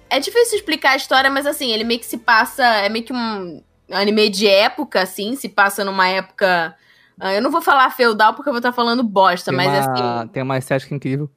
É 0.07 0.19
difícil 0.19 0.59
explicar 0.59 0.91
a 0.91 0.95
história, 0.95 1.29
mas 1.31 1.47
assim, 1.47 1.71
ele 1.71 1.83
meio 1.83 1.99
que 1.99 2.05
se 2.05 2.17
passa. 2.19 2.63
É 2.63 2.87
meio 2.87 3.03
que 3.03 3.11
um 3.11 3.61
anime 3.91 4.29
de 4.29 4.47
época, 4.47 5.01
assim, 5.01 5.35
se 5.35 5.49
passa 5.49 5.83
numa 5.83 6.07
época. 6.07 6.75
ah, 7.19 7.33
Eu 7.33 7.41
não 7.41 7.49
vou 7.49 7.61
falar 7.61 7.89
feudal 7.89 8.35
porque 8.35 8.47
eu 8.47 8.53
vou 8.53 8.59
estar 8.59 8.71
falando 8.71 9.01
bosta, 9.01 9.49
Tem, 9.51 9.57
mas 9.57 9.67
uma, 9.87 10.19
assim, 10.21 10.27
tem 10.29 10.43
uma 10.43 10.57
estética 10.59 10.93
incrível. 10.93 11.27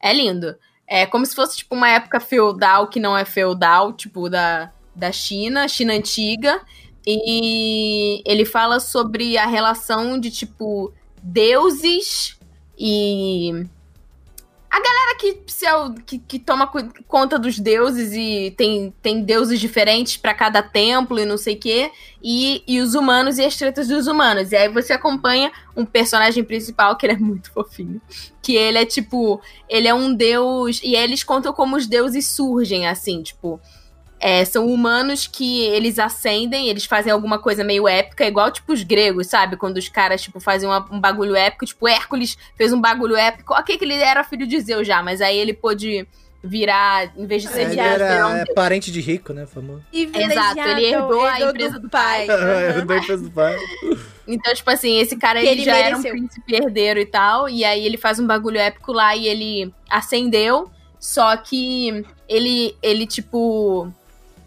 é 0.00 0.12
lindo. 0.14 0.54
É 0.86 1.06
como 1.06 1.24
se 1.24 1.34
fosse, 1.34 1.58
tipo, 1.58 1.74
uma 1.74 1.88
época 1.88 2.20
feudal 2.20 2.88
que 2.88 3.00
não 3.00 3.16
é 3.16 3.24
feudal, 3.24 3.92
tipo, 3.92 4.28
da, 4.28 4.70
da 4.94 5.10
China, 5.10 5.66
China 5.68 5.94
antiga. 5.94 6.60
E 7.06 8.22
ele 8.24 8.44
fala 8.44 8.80
sobre 8.80 9.36
a 9.36 9.46
relação 9.46 10.18
de, 10.18 10.30
tipo, 10.30 10.92
deuses 11.22 12.38
e. 12.78 13.66
A 14.74 14.80
galera 14.80 15.16
que, 15.20 15.28
é 15.66 16.02
que, 16.04 16.18
que 16.18 16.36
toma 16.36 16.66
conta 17.06 17.38
dos 17.38 17.60
deuses 17.60 18.12
e 18.12 18.52
tem, 18.56 18.92
tem 19.00 19.22
deuses 19.22 19.60
diferentes 19.60 20.16
pra 20.16 20.34
cada 20.34 20.64
templo 20.64 21.16
e 21.20 21.24
não 21.24 21.38
sei 21.38 21.54
o 21.54 21.60
quê. 21.60 21.92
E, 22.20 22.60
e 22.66 22.80
os 22.80 22.96
humanos 22.96 23.38
e 23.38 23.44
as 23.44 23.56
tretas 23.56 23.86
dos 23.86 24.08
humanos. 24.08 24.50
E 24.50 24.56
aí 24.56 24.68
você 24.68 24.92
acompanha 24.92 25.52
um 25.76 25.86
personagem 25.86 26.42
principal 26.42 26.96
que 26.96 27.06
ele 27.06 27.12
é 27.12 27.16
muito 27.16 27.52
fofinho. 27.52 28.02
Que 28.42 28.56
ele 28.56 28.78
é 28.78 28.84
tipo. 28.84 29.40
Ele 29.68 29.86
é 29.86 29.94
um 29.94 30.12
deus. 30.12 30.80
E 30.82 30.96
aí 30.96 31.04
eles 31.04 31.22
contam 31.22 31.52
como 31.52 31.76
os 31.76 31.86
deuses 31.86 32.26
surgem, 32.26 32.88
assim, 32.88 33.22
tipo. 33.22 33.60
É, 34.26 34.42
são 34.42 34.66
humanos 34.66 35.26
que 35.26 35.60
eles 35.66 35.98
ascendem, 35.98 36.66
eles 36.70 36.86
fazem 36.86 37.12
alguma 37.12 37.38
coisa 37.38 37.62
meio 37.62 37.86
épica, 37.86 38.26
igual 38.26 38.50
tipo 38.50 38.72
os 38.72 38.82
gregos, 38.82 39.26
sabe? 39.26 39.54
Quando 39.54 39.76
os 39.76 39.86
caras, 39.90 40.22
tipo, 40.22 40.40
fazem 40.40 40.66
uma- 40.66 40.88
um 40.90 40.98
bagulho 40.98 41.36
épico, 41.36 41.66
tipo, 41.66 41.86
Hércules 41.86 42.38
fez 42.56 42.72
um 42.72 42.80
bagulho 42.80 43.16
épico. 43.16 43.52
Ok, 43.52 43.76
que 43.76 43.84
ele 43.84 43.92
era 43.96 44.24
filho 44.24 44.46
de 44.46 44.58
Zeus 44.60 44.86
já, 44.86 45.02
mas 45.02 45.20
aí 45.20 45.36
ele 45.38 45.52
pôde 45.52 46.08
virar, 46.42 47.12
em 47.18 47.26
vez 47.26 47.42
de 47.42 47.48
ser 47.48 47.58
É, 47.58 47.62
ele 47.64 47.74
Zeus, 47.74 47.92
virar 47.92 48.26
um 48.28 48.30
era 48.30 48.50
é, 48.50 48.54
parente 48.54 48.90
de 48.90 48.98
rico, 49.02 49.34
né? 49.34 49.44
Famoso. 49.46 49.82
Exato, 49.92 50.58
ele 50.70 50.86
herdou 50.86 51.26
a 51.26 51.40
empresa 51.42 51.78
do 51.78 51.90
pai. 51.90 52.26
Aham. 52.30 52.84
Da 52.86 52.96
empresa 52.96 53.22
do 53.24 53.30
pai. 53.30 53.56
Então, 54.26 54.54
tipo 54.54 54.70
assim, 54.70 54.98
esse 55.00 55.16
cara 55.18 55.38
ele, 55.38 55.48
ele 55.50 55.64
já 55.64 55.76
era 55.76 55.96
um 55.96 56.00
mereceu. 56.00 56.12
príncipe 56.12 56.54
herdeiro 56.54 56.98
e 56.98 57.04
tal, 57.04 57.46
e 57.46 57.62
aí 57.62 57.84
ele 57.84 57.98
faz 57.98 58.18
um 58.18 58.26
bagulho 58.26 58.58
épico 58.58 58.90
lá 58.90 59.14
e 59.14 59.28
ele 59.28 59.70
acendeu, 59.90 60.70
só 60.98 61.36
que 61.36 62.02
ele, 62.26 62.74
ele 62.82 63.06
tipo, 63.06 63.92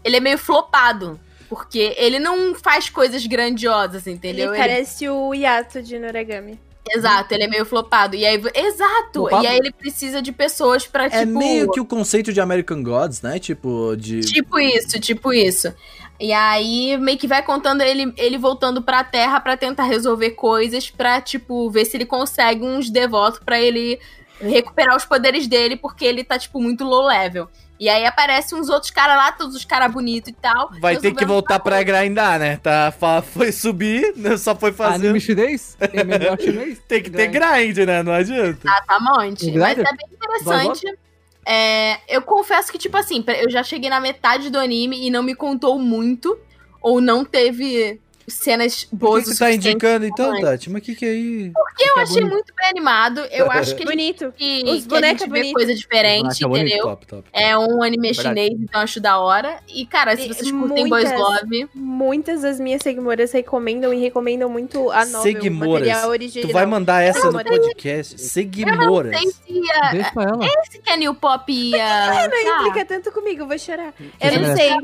ele 0.08 0.16
é 0.16 0.20
meio 0.20 0.38
flopado, 0.38 1.18
porque 1.48 1.94
ele 1.96 2.18
não 2.18 2.54
faz 2.54 2.90
coisas 2.90 3.24
grandiosas, 3.26 4.06
entendeu? 4.06 4.52
Ele 4.52 4.58
parece 4.58 5.08
o 5.08 5.32
Yato 5.32 5.82
de 5.82 5.98
Noragami. 5.98 6.58
Exato, 6.90 7.34
ele 7.34 7.44
é 7.44 7.48
meio 7.48 7.66
flopado. 7.66 8.16
E 8.16 8.24
aí, 8.24 8.42
exato, 8.54 9.12
Flopado? 9.20 9.44
e 9.44 9.46
aí 9.46 9.58
ele 9.58 9.70
precisa 9.72 10.22
de 10.22 10.32
pessoas 10.32 10.86
pra, 10.86 11.04
É 11.04 11.20
tipo... 11.20 11.38
meio 11.38 11.70
que 11.70 11.80
o 11.80 11.84
conceito 11.84 12.32
de 12.32 12.40
American 12.40 12.82
Gods, 12.82 13.20
né? 13.20 13.38
Tipo, 13.38 13.94
de. 13.94 14.20
Tipo 14.20 14.58
isso, 14.58 14.98
tipo 14.98 15.32
isso. 15.32 15.72
E 16.20 16.32
aí, 16.32 16.96
meio 16.96 17.18
que 17.18 17.28
vai 17.28 17.42
contando 17.42 17.82
ele, 17.82 18.12
ele 18.16 18.38
voltando 18.38 18.82
pra 18.82 19.04
Terra 19.04 19.38
pra 19.38 19.56
tentar 19.56 19.84
resolver 19.84 20.30
coisas, 20.30 20.90
pra, 20.90 21.20
tipo, 21.20 21.70
ver 21.70 21.84
se 21.84 21.96
ele 21.96 22.06
consegue 22.06 22.64
uns 22.64 22.90
devotos 22.90 23.40
pra 23.44 23.60
ele 23.60 24.00
recuperar 24.40 24.96
os 24.96 25.04
poderes 25.04 25.46
dele, 25.46 25.76
porque 25.76 26.04
ele 26.04 26.24
tá, 26.24 26.38
tipo, 26.38 26.60
muito 26.60 26.84
low 26.84 27.06
level. 27.06 27.48
E 27.78 27.88
aí 27.88 28.04
aparecem 28.04 28.58
uns 28.58 28.68
outros 28.68 28.90
caras 28.90 29.16
lá, 29.16 29.30
todos 29.30 29.54
os 29.54 29.64
caras 29.64 29.92
bonitos 29.92 30.30
e 30.30 30.32
tal. 30.32 30.70
Vai 30.80 30.96
ter 30.96 31.14
que 31.14 31.24
voltar 31.24 31.60
pra 31.60 31.82
grindar, 31.82 32.38
né? 32.38 32.56
Tá, 32.56 32.92
foi 33.22 33.52
subir, 33.52 34.12
né? 34.16 34.36
só 34.36 34.54
foi 34.56 34.72
fazer. 34.72 35.06
Anime 35.06 35.20
chinês? 35.20 35.76
MMO 35.80 36.36
chinês? 36.42 36.80
Tem 36.88 37.02
que 37.02 37.10
ter 37.10 37.28
grind, 37.28 37.78
né? 37.78 38.02
Não 38.02 38.12
adianta. 38.12 38.68
Ah, 38.68 38.82
tá 38.82 38.98
Mas 39.00 39.78
é 39.78 39.82
bem 39.84 40.08
interessante. 40.12 40.98
É, 41.46 42.00
eu 42.08 42.20
confesso 42.20 42.70
que, 42.70 42.78
tipo 42.78 42.96
assim, 42.96 43.24
eu 43.40 43.48
já 43.48 43.62
cheguei 43.62 43.88
na 43.88 44.00
metade 44.00 44.50
do 44.50 44.58
anime 44.58 45.06
e 45.06 45.10
não 45.10 45.22
me 45.22 45.34
contou 45.34 45.78
muito. 45.78 46.36
Ou 46.80 47.00
não 47.00 47.24
teve 47.24 48.00
cenas 48.28 48.84
Por 48.84 48.96
boas 48.96 49.24
que 49.24 49.30
o 49.30 49.32
você 49.34 49.38
tá 49.44 49.52
indicando 49.52 50.06
então, 50.06 50.40
Tati? 50.40 50.70
Mas 50.70 50.82
o 50.82 50.84
que 50.84 50.94
que 50.94 51.04
é 51.06 51.10
aí? 51.10 51.50
Porque 51.54 51.88
eu 51.90 51.98
achei 52.02 52.22
muito 52.24 52.52
bem 52.56 52.68
animado. 52.70 53.20
Eu 53.30 53.50
acho 53.52 53.74
que 53.76 53.84
Bonito. 53.84 54.32
que, 54.36 54.62
Os 54.64 54.82
que 54.82 54.88
bonecos 54.88 55.22
é 55.22 55.26
bonito. 55.26 55.54
coisa 55.54 55.74
diferente, 55.74 56.44
é 56.44 56.46
bonito. 56.48 56.66
entendeu? 56.66 56.84
Top, 56.84 57.06
top. 57.06 57.22
top. 57.22 57.28
É 57.32 57.56
um 57.56 57.82
anime 57.82 58.12
Verdade. 58.12 58.28
chinês, 58.28 58.52
então 58.60 58.80
acho 58.80 59.00
da 59.00 59.18
hora. 59.18 59.58
E, 59.68 59.86
cara, 59.86 60.16
se 60.16 60.24
E 60.24 60.28
vocês 60.28 60.50
curtem 60.50 60.88
Boys 60.88 61.04
muitas- 61.10 61.20
Love, 61.20 61.68
Muitas 61.74 62.42
das 62.42 62.60
minhas 62.60 62.82
seguidoras 62.82 63.32
recomendam 63.32 63.92
e 63.92 64.00
recomendam 64.00 64.48
muito 64.48 64.90
a 64.90 65.04
Seguimoras. 65.06 65.86
material 65.86 66.08
original. 66.10 66.48
Tu 66.48 66.52
vai 66.52 66.66
mandar 66.66 67.02
essa 67.02 67.26
no 67.26 67.32
Não, 67.32 67.44
podcast. 67.44 68.14
eu 68.14 68.18
não 68.20 68.28
Seguimoras. 68.28 69.18
sei 69.18 69.30
se, 69.30 69.70
a, 69.72 69.90
Deixa 69.90 70.12
ela. 70.16 70.38
se 70.70 70.78
que 70.78 70.90
a 70.90 70.96
New 70.96 71.14
Pop 71.14 71.52
ia. 71.52 72.28
Não 72.28 72.58
implica 72.66 72.84
tanto 72.84 73.10
comigo, 73.12 73.42
eu 73.42 73.46
vou 73.48 73.58
chorar. 73.58 73.92
Que 73.92 74.04
Eu 74.20 74.32
não 74.32 74.40
merece. 74.40 74.56
sei. 74.62 74.76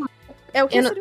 É 0.52 0.64
o 0.64 0.68
que 0.68 0.78
Eu 0.78 0.82
não- 0.84 0.94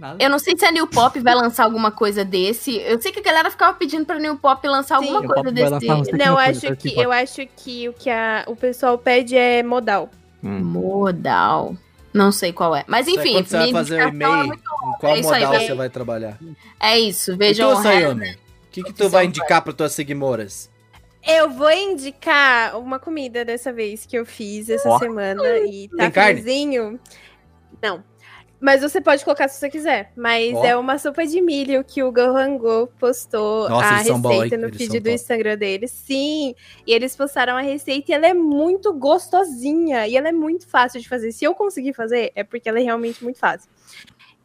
Nada. 0.00 0.24
Eu 0.24 0.30
não 0.30 0.38
sei 0.38 0.56
se 0.56 0.64
a 0.64 0.72
New 0.72 0.86
Pop 0.86 1.20
vai 1.20 1.34
lançar 1.34 1.64
alguma 1.64 1.90
coisa 1.92 2.24
desse. 2.24 2.78
Eu 2.78 3.00
sei 3.02 3.12
que 3.12 3.20
a 3.20 3.22
galera 3.22 3.50
ficava 3.50 3.76
pedindo 3.76 4.06
pra 4.06 4.18
New 4.18 4.34
Pop 4.38 4.66
lançar 4.66 4.98
Sim. 4.98 5.04
alguma 5.04 5.20
New 5.20 5.28
coisa 5.28 5.42
Pop 5.44 5.54
desse. 5.54 5.70
lançar 5.70 5.86
Não, 5.96 6.02
Tem 6.04 6.26
eu 6.26 6.38
acho 6.38 6.60
coisa, 6.60 6.76
que 6.76 6.98
eu 6.98 7.12
acho 7.12 7.46
que 7.54 7.88
o 7.90 7.92
que 7.92 8.08
a, 8.08 8.44
o 8.46 8.56
pessoal 8.56 8.96
pede 8.96 9.36
é 9.36 9.62
modal. 9.62 10.08
Hum. 10.42 10.58
Modal. 10.64 11.76
Não 12.14 12.32
sei 12.32 12.50
qual 12.50 12.74
é. 12.74 12.82
Mas 12.88 13.06
enfim, 13.06 13.34
Quando 13.34 13.46
você 13.46 13.56
vai 13.58 13.72
fazer 13.72 13.96
o 13.96 14.00
é 14.00 14.08
e-mail, 14.08 14.54
em 14.54 14.58
qual 14.98 15.12
É 15.12 15.16
aí, 15.16 15.22
modal 15.22 15.52
vai. 15.52 15.66
você 15.66 15.74
vai 15.74 15.90
trabalhar? 15.90 16.38
É 16.80 16.98
isso, 16.98 17.36
vejam 17.36 17.70
o 17.74 17.82
Sayumi? 17.82 18.30
O 18.32 18.38
que, 18.70 18.82
que 18.82 18.92
tu 18.94 19.06
vai 19.10 19.26
indicar 19.26 19.60
pra 19.60 19.72
tuas 19.74 19.92
seguimoras? 19.92 20.70
Eu 21.26 21.50
vou 21.50 21.70
indicar 21.70 22.78
uma 22.78 22.98
comida 22.98 23.44
dessa 23.44 23.70
vez 23.70 24.06
que 24.06 24.16
eu 24.16 24.24
fiz 24.24 24.70
essa 24.70 24.88
Ó. 24.88 24.98
semana 24.98 25.42
e 25.58 25.88
tá 25.88 25.96
Tem 25.98 26.10
carne? 26.10 26.98
Não. 27.82 28.02
Mas 28.60 28.82
você 28.82 29.00
pode 29.00 29.24
colocar 29.24 29.48
se 29.48 29.58
você 29.58 29.70
quiser. 29.70 30.12
Mas 30.14 30.54
Ó. 30.54 30.64
é 30.64 30.76
uma 30.76 30.98
sopa 30.98 31.26
de 31.26 31.40
milho 31.40 31.82
que 31.82 32.02
o 32.02 32.12
Gohango 32.12 32.88
postou 32.98 33.68
Nossa, 33.68 33.86
a 33.86 33.96
receita 33.96 34.54
hein? 34.54 34.60
no 34.60 34.72
feed 34.72 35.00
do. 35.00 35.08
Instagram 35.08 35.56
deles. 35.56 35.90
Sim. 35.90 36.54
E 36.86 36.92
eles 36.92 37.16
postaram 37.16 37.56
a 37.56 37.62
receita 37.62 38.12
e 38.12 38.14
ela 38.14 38.26
é 38.26 38.34
muito 38.34 38.92
gostosinha. 38.92 40.06
E 40.06 40.16
ela 40.16 40.28
é 40.28 40.32
muito 40.32 40.68
fácil 40.68 41.00
de 41.00 41.08
fazer. 41.08 41.32
Se 41.32 41.44
eu 41.44 41.54
conseguir 41.54 41.94
fazer, 41.94 42.32
é 42.34 42.44
porque 42.44 42.68
ela 42.68 42.78
é 42.78 42.82
realmente 42.82 43.24
muito 43.24 43.38
fácil. 43.38 43.70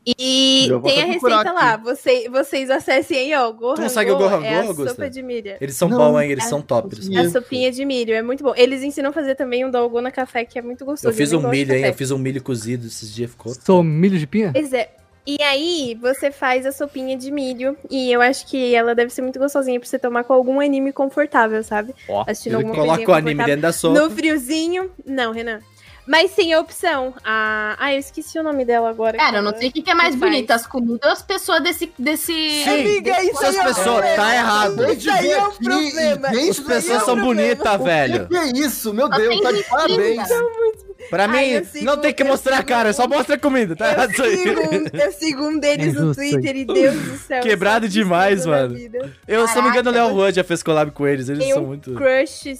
E 0.05 0.69
tem 0.83 1.01
a 1.01 1.05
receita 1.05 1.51
lá. 1.51 1.77
Você, 1.77 2.29
vocês 2.29 2.69
acessem 2.69 3.17
aí, 3.17 3.33
ó. 3.33 3.53
Segue 3.89 4.11
o 4.11 4.17
Gohango, 4.17 4.45
é 4.45 4.55
a 4.55 4.61
Augusta? 4.61 4.89
sopa 4.89 5.09
de 5.09 5.23
milho. 5.23 5.55
Eles 5.59 5.75
são 5.75 5.89
Não, 5.89 5.97
bons, 5.97 6.21
hein? 6.21 6.31
Eles 6.31 6.45
é- 6.45 6.47
são 6.47 6.61
top. 6.61 6.89
eles 6.93 7.05
são 7.05 7.17
A 7.17 7.29
sopinha 7.29 7.71
de 7.71 7.83
milho, 7.83 8.13
é 8.13 8.21
muito 8.21 8.43
bom. 8.43 8.53
Eles 8.55 8.83
ensinam 8.83 9.09
a 9.09 9.13
fazer 9.13 9.33
também 9.35 9.65
um 9.65 9.71
dalgona 9.71 10.11
café, 10.11 10.45
que 10.45 10.59
é 10.59 10.61
muito 10.61 10.85
gostoso. 10.85 11.11
Eu 11.11 11.17
fiz 11.17 11.33
um 11.33 11.49
milho, 11.49 11.73
hein? 11.73 11.85
Eu 11.85 11.93
fiz 11.93 12.11
um 12.11 12.17
milho 12.19 12.41
cozido 12.43 12.85
esses 12.85 13.13
dias, 13.13 13.31
ficou. 13.31 13.53
Sou 13.55 13.83
milho 13.83 14.19
de 14.19 14.27
pinha? 14.27 14.51
Pois 14.53 14.71
é. 14.73 14.89
E 15.27 15.41
aí, 15.41 15.97
você 15.99 16.29
faz 16.31 16.67
a 16.67 16.71
sopinha 16.71 17.17
de 17.17 17.31
milho. 17.31 17.75
E 17.89 18.11
eu 18.11 18.21
acho 18.21 18.45
que 18.45 18.75
ela 18.75 18.93
deve 18.93 19.11
ser 19.11 19.23
muito 19.23 19.39
gostosinha 19.39 19.79
pra 19.79 19.89
você 19.89 19.97
tomar 19.97 20.23
com 20.23 20.33
algum 20.33 20.59
anime 20.59 20.93
confortável, 20.93 21.63
sabe? 21.63 21.95
Ó, 22.07 22.23
Assistindo 22.27 22.57
alguma 22.57 22.75
Coloca 22.75 23.11
o 23.11 23.13
anime 23.15 23.43
dentro 23.43 23.61
da 23.61 23.71
sopa. 23.73 23.99
No 23.99 24.11
friozinho. 24.11 24.91
Não, 25.03 25.31
Renan. 25.31 25.61
Mas 26.07 26.33
tem 26.35 26.53
a 26.53 26.59
opção. 26.59 27.13
A... 27.23 27.75
Ah, 27.79 27.93
eu 27.93 27.99
esqueci 27.99 28.37
o 28.37 28.43
nome 28.43 28.63
dela 28.63 28.89
agora. 28.89 29.17
Cara, 29.17 29.37
eu 29.37 29.41
não 29.41 29.55
sei 29.57 29.69
o 29.69 29.71
que, 29.71 29.81
que 29.81 29.89
é 29.89 29.93
mais 29.95 30.13
Que 30.13 30.19
faz. 30.19 30.31
bonito, 30.31 30.51
as 30.51 30.67
comidas 30.67 30.99
ou 31.03 31.09
as 31.11 31.21
pessoas 31.23 31.61
desse. 31.63 31.91
desse... 31.97 32.31
Sim, 32.33 32.69
Amiga, 32.69 33.21
isso 33.23 33.31
essas 33.31 33.43
aí 33.43 33.55
é 33.57 33.61
um 33.61 33.65
pessoas, 33.65 33.85
problema. 33.85 34.15
tá 34.15 34.35
errado. 34.35 34.91
Isso 34.93 35.11
aí 35.11 35.31
é 35.31 35.39
aqui, 35.39 35.63
problema. 35.63 36.33
gente, 36.33 36.49
As 36.51 36.59
pessoas 36.59 37.01
é 37.01 37.05
são 37.05 37.19
bonitas, 37.19 37.73
O 37.73 37.77
que 37.79 37.83
velho. 37.83 38.27
que 38.27 38.35
é 38.37 38.45
isso? 38.51 38.93
Meu 38.93 39.07
Só 39.07 39.17
Deus, 39.17 39.41
tá 39.41 39.51
de 39.51 39.63
parabéns. 39.63 40.27
Pra 41.09 41.27
mim, 41.27 41.37
Ai, 41.37 41.65
sigo- 41.65 41.85
não 41.85 41.97
tem 41.97 42.13
que 42.13 42.23
mostrar 42.23 42.57
a 42.59 42.63
cara, 42.63 42.91
só 42.93 43.07
mostra 43.07 43.35
a 43.35 43.39
comida, 43.39 43.75
tá? 43.75 43.93
Eu 43.93 44.09
Isso 44.09 44.23
aí. 44.23 44.37
sigo, 44.37 44.61
eu 44.97 45.11
sigo 45.11 45.43
um 45.43 45.59
deles 45.59 45.95
É 45.95 45.99
no 45.99 46.15
Twitter 46.15 46.55
e 46.55 46.65
Deus 46.65 46.95
do 46.95 47.17
céu. 47.17 47.43
Quebrado 47.43 47.87
demais, 47.87 48.45
mano. 48.45 48.75
Eu, 49.27 49.47
se 49.47 49.55
não 49.55 49.63
me 49.63 49.69
engano, 49.69 49.89
o 49.89 49.93
Léo 49.93 50.01
Caraca, 50.03 50.15
Juan 50.19 50.31
já 50.33 50.43
fez 50.43 50.63
collab 50.63 50.91
com 50.91 51.05
eles, 51.05 51.29
eles 51.29 51.43
Tem 51.43 51.53
são 51.53 51.63
um 51.63 51.67
muito... 51.67 51.93
crush 51.93 52.59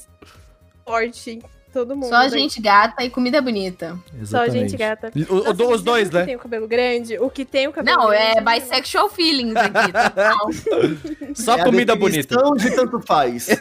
forte 0.86 1.32
em 1.32 1.42
todo 1.76 1.94
mundo. 1.94 2.08
Só 2.08 2.20
né? 2.22 2.30
gente 2.30 2.62
gata 2.62 3.04
e 3.04 3.10
comida 3.10 3.42
bonita. 3.42 4.00
Só 4.24 4.48
gente 4.48 4.78
gata. 4.78 5.12
O- 5.30 5.34
o- 5.34 5.44
Nossa, 5.54 5.64
os 5.76 5.84
dois, 5.84 6.08
o 6.08 6.12
que 6.12 6.18
né? 6.18 6.26
tem 6.26 6.36
o 6.38 6.40
cabelo 6.40 6.68
grande, 6.68 7.18
o 7.20 7.30
que 7.30 7.44
tem 7.44 7.68
o 7.68 7.74
cabelo 7.74 7.98
Não, 7.98 8.08
grande. 8.10 8.38
é 8.38 8.42
bisexual 8.42 9.10
feelings 9.10 9.56
aqui, 9.58 9.92
total. 9.92 10.50
Só 11.36 11.58
É 11.58 11.62
a 11.62 11.64
comida 11.66 11.96
bonita. 11.96 12.38
de 12.58 12.72
tanto 12.76 13.00
faz. 13.02 13.50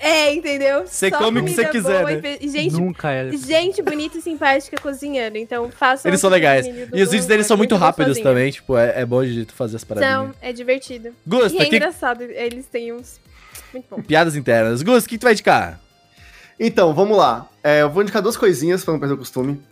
É, 0.00 0.32
entendeu? 0.32 0.86
Você 0.86 1.10
come 1.10 1.40
o 1.40 1.44
que 1.44 1.50
você 1.50 1.64
quiser, 1.66 2.04
né? 2.22 2.38
e 2.40 2.48
Gente, 2.48 2.72
Nunca 2.74 3.10
era. 3.10 3.36
gente 3.36 3.82
bonita 3.82 4.16
e 4.16 4.22
simpática 4.22 4.80
cozinhando. 4.80 5.36
Então 5.36 5.68
façam. 5.72 6.08
Eles 6.08 6.20
são 6.20 6.30
que 6.30 6.34
legais. 6.36 6.66
E 6.66 7.02
os 7.02 7.10
vídeos 7.10 7.26
deles 7.26 7.46
é 7.46 7.48
são 7.48 7.56
muito 7.56 7.74
rápidos 7.74 8.10
gostosinho. 8.16 8.24
também, 8.24 8.52
tipo, 8.52 8.76
é, 8.78 9.00
é 9.00 9.04
bom 9.04 9.24
de 9.24 9.44
tu 9.44 9.54
fazer 9.54 9.74
as 9.74 9.82
paradinhas. 9.82 10.14
São, 10.14 10.34
é 10.40 10.52
divertido. 10.52 11.10
Gus, 11.26 11.52
e 11.52 11.56
tá 11.56 11.64
é 11.64 11.66
aqui, 11.66 11.76
engraçado, 11.76 12.22
eles 12.22 12.66
têm 12.66 12.92
uns. 12.92 13.18
Muito 13.74 13.86
bom. 13.90 14.00
piadas 14.00 14.36
internas. 14.36 14.82
Gus, 14.82 15.02
o 15.04 15.08
que 15.08 15.18
tu 15.18 15.24
vai 15.24 15.32
indicar? 15.32 15.80
Então, 16.58 16.92
vamos 16.92 17.16
lá. 17.16 17.48
É, 17.62 17.82
eu 17.82 17.90
vou 17.90 18.02
indicar 18.02 18.20
duas 18.20 18.36
coisinhas 18.36 18.84
pra 18.84 18.92
não 18.92 18.98
perder 19.00 19.14
o 19.14 19.18
costume. 19.18 19.62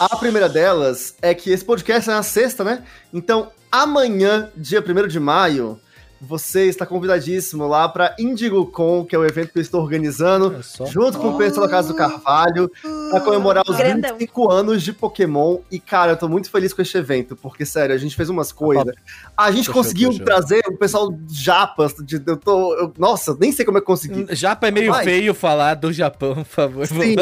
A 0.00 0.16
primeira 0.16 0.48
delas 0.48 1.14
é 1.22 1.34
que 1.34 1.50
esse 1.50 1.64
podcast 1.64 2.10
é 2.10 2.12
na 2.12 2.22
sexta, 2.22 2.62
né? 2.62 2.82
Então, 3.12 3.50
amanhã, 3.72 4.50
dia 4.56 4.84
1 4.86 5.08
de 5.08 5.18
maio, 5.18 5.80
você 6.20 6.64
está 6.64 6.84
convidadíssimo 6.84 7.66
lá 7.68 7.88
pra 7.88 8.14
IndigoCon, 8.18 9.04
que 9.04 9.14
é 9.14 9.18
o 9.18 9.24
evento 9.24 9.52
que 9.52 9.58
eu 9.58 9.62
estou 9.62 9.80
organizando, 9.80 10.56
É 10.56 10.86
junto 10.86 11.18
com 11.18 11.28
o 11.30 11.38
pessoal 11.38 11.66
da 11.66 11.70
Casa 11.70 11.88
do 11.88 11.94
Carvalho, 11.94 12.70
pra 13.10 13.20
comemorar 13.20 13.62
os 13.68 13.76
Grandão. 13.76 14.12
25 14.18 14.50
anos 14.50 14.82
de 14.82 14.92
Pokémon. 14.92 15.58
E, 15.70 15.78
cara, 15.78 16.12
eu 16.12 16.16
tô 16.16 16.28
muito 16.28 16.50
feliz 16.50 16.72
com 16.72 16.82
este 16.82 16.96
evento, 16.98 17.36
porque, 17.36 17.64
sério, 17.64 17.94
a 17.94 17.98
gente 17.98 18.16
fez 18.16 18.28
umas 18.28 18.50
coisas. 18.52 18.92
A 19.36 19.50
gente 19.52 19.70
conseguiu 19.70 20.12
trazer 20.24 20.62
o 20.68 20.76
pessoal 20.76 21.08
japas. 21.30 21.94
De, 22.00 22.20
eu 22.26 22.36
tô, 22.36 22.74
eu- 22.74 22.92
nossa, 22.98 23.36
nem 23.38 23.52
sei 23.52 23.64
como 23.64 23.78
é 23.78 23.80
que 23.80 23.86
consegui. 23.86 24.26
Japa 24.34 24.68
é 24.68 24.70
meio 24.70 24.92
Vai. 24.92 25.04
feio 25.04 25.32
falar 25.34 25.74
do 25.74 25.92
Japão, 25.92 26.34
por 26.34 26.44
favor. 26.44 26.86
Sim, 26.86 27.16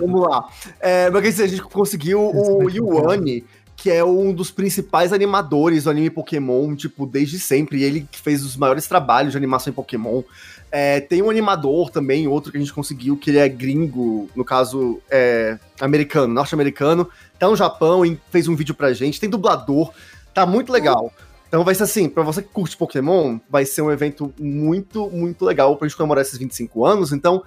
vamos 0.00 0.22
lá. 0.22 0.48
É, 0.80 1.10
mas 1.10 1.22
quer 1.22 1.28
dizer, 1.28 1.44
a 1.44 1.48
gente 1.48 1.62
conseguiu 1.62 2.20
o 2.34 2.68
Yuani, 2.70 3.44
que 3.80 3.90
é 3.90 4.04
um 4.04 4.30
dos 4.30 4.50
principais 4.50 5.10
animadores 5.10 5.84
do 5.84 5.90
anime 5.90 6.10
Pokémon, 6.10 6.76
tipo, 6.76 7.06
desde 7.06 7.38
sempre. 7.38 7.82
Ele 7.82 8.06
que 8.12 8.20
fez 8.20 8.44
os 8.44 8.54
maiores 8.54 8.86
trabalhos 8.86 9.32
de 9.32 9.38
animação 9.38 9.70
em 9.70 9.74
Pokémon. 9.74 10.22
É, 10.70 11.00
tem 11.00 11.22
um 11.22 11.30
animador 11.30 11.88
também, 11.88 12.28
outro 12.28 12.52
que 12.52 12.58
a 12.58 12.60
gente 12.60 12.74
conseguiu, 12.74 13.16
que 13.16 13.30
ele 13.30 13.38
é 13.38 13.48
gringo, 13.48 14.28
no 14.36 14.44
caso, 14.44 15.00
é, 15.10 15.58
americano, 15.80 16.34
norte-americano. 16.34 17.08
Tá 17.38 17.48
no 17.48 17.56
Japão 17.56 18.04
e 18.04 18.20
fez 18.30 18.48
um 18.48 18.54
vídeo 18.54 18.74
pra 18.74 18.92
gente. 18.92 19.18
Tem 19.18 19.30
dublador, 19.30 19.90
tá 20.34 20.44
muito 20.44 20.70
legal. 20.70 21.10
Então 21.48 21.64
vai 21.64 21.74
ser 21.74 21.84
assim, 21.84 22.06
pra 22.06 22.22
você 22.22 22.42
que 22.42 22.50
curte 22.50 22.76
Pokémon, 22.76 23.38
vai 23.48 23.64
ser 23.64 23.80
um 23.80 23.90
evento 23.90 24.30
muito, 24.38 25.08
muito 25.08 25.42
legal 25.42 25.74
pra 25.78 25.88
gente 25.88 25.96
comemorar 25.96 26.20
esses 26.20 26.38
25 26.38 26.84
anos. 26.84 27.14
Então, 27.14 27.42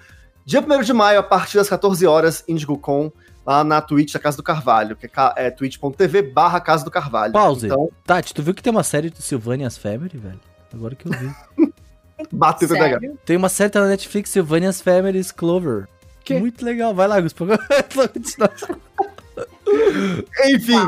Dia 0.46 0.60
1 0.60 0.82
de 0.82 0.92
maio, 0.92 1.20
a 1.20 1.24
partir 1.24 1.56
das 1.56 1.70
14 1.70 2.06
horas, 2.06 2.44
IndigoCon, 2.50 3.10
lá 3.46 3.64
na 3.64 3.82
Twitch 3.82 4.14
da 4.14 4.20
Casa 4.20 4.38
do 4.38 4.44
Carvalho, 4.44 4.96
que 4.96 5.06
é, 5.06 5.12
é 5.36 5.52
twitch.tv 5.52 6.22
barra 6.22 6.60
Casa 6.60 6.86
do 6.86 6.92
Carvalho. 6.92 7.34
Pause. 7.34 7.68
Então, 7.68 7.90
Tati, 8.06 8.34
tu 8.34 8.42
viu 8.42 8.54
que 8.54 8.64
tem 8.64 8.72
uma 8.72 8.84
série 8.84 9.10
do 9.10 9.22
Sylvania's 9.22 9.78
Family, 9.78 10.18
velho? 10.18 10.40
Agora 10.74 10.96
que 10.96 11.08
eu 11.08 11.12
vi. 11.12 11.74
bateu. 12.32 12.68
Sério? 12.68 13.18
Tem 13.26 13.38
uma 13.38 13.50
série 13.50 13.72
na 13.76 13.88
Netflix, 13.88 14.30
Sylvania's 14.30 14.82
Family's 14.82 15.32
Clover. 15.32 15.88
Que? 16.24 16.40
Muito 16.40 16.64
legal. 16.64 16.94
Vai 16.94 17.08
lá, 17.08 17.20
Gus. 17.20 17.36
Enfim, 20.46 20.80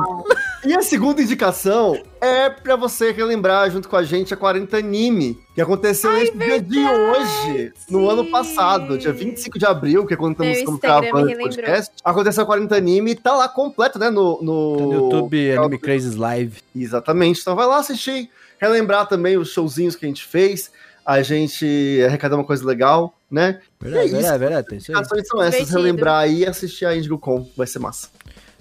e 0.65 0.73
a 0.73 0.81
segunda 0.81 1.21
indicação 1.21 2.01
é 2.19 2.49
pra 2.49 2.75
você 2.75 3.11
relembrar 3.11 3.69
junto 3.69 3.87
com 3.87 3.95
a 3.95 4.03
gente 4.03 4.33
a 4.33 4.37
40 4.37 4.77
Anime, 4.77 5.37
que 5.53 5.61
aconteceu 5.61 6.11
nesse 6.11 6.35
dia 6.35 6.59
de 6.59 6.79
hoje, 6.79 7.73
no 7.89 8.09
ano 8.09 8.25
passado, 8.31 8.97
dia 8.97 9.13
25 9.13 9.59
de 9.59 9.65
abril, 9.65 10.05
que 10.05 10.13
é 10.13 10.17
quando 10.17 10.33
estamos, 10.33 10.51
Meu 10.51 10.59
estamos 10.59 10.77
Instagram 10.77 11.01
gravando 11.01 11.27
relembrou. 11.27 11.55
podcast. 11.55 11.93
Aconteceu 12.03 12.43
a 12.43 12.45
40 12.45 12.75
Anime 12.75 13.11
e 13.11 13.15
tá 13.15 13.35
lá 13.35 13.47
completo, 13.47 13.99
né, 13.99 14.09
no, 14.09 14.41
no... 14.41 14.77
Tá 14.77 14.83
no 14.83 14.93
YouTube 14.93 15.57
Anime 15.57 15.77
Crazes 15.77 16.15
Live. 16.15 16.61
Exatamente. 16.75 17.41
Então 17.41 17.55
vai 17.55 17.67
lá 17.67 17.77
assistir, 17.77 18.29
relembrar 18.59 19.07
também 19.07 19.37
os 19.37 19.49
showzinhos 19.49 19.95
que 19.95 20.05
a 20.05 20.07
gente 20.07 20.25
fez, 20.25 20.71
a 21.05 21.21
gente 21.21 22.01
arrecadar 22.05 22.35
uma 22.35 22.43
coisa 22.43 22.65
legal, 22.65 23.17
né? 23.29 23.59
Verdade, 23.79 24.03
É 24.03 24.05
isso. 24.07 24.15
verdade, 24.15 24.39
verdade. 24.39 24.67
Aí. 24.71 24.77
Indicações 24.77 25.27
são 25.27 25.39
essas, 25.41 25.53
Divertido. 25.53 25.77
relembrar 25.77 26.19
aí 26.21 26.39
e 26.39 26.45
assistir 26.47 26.85
a 26.85 26.95
IndigoCon, 26.95 27.47
vai 27.55 27.67
ser 27.67 27.79
massa. 27.79 28.09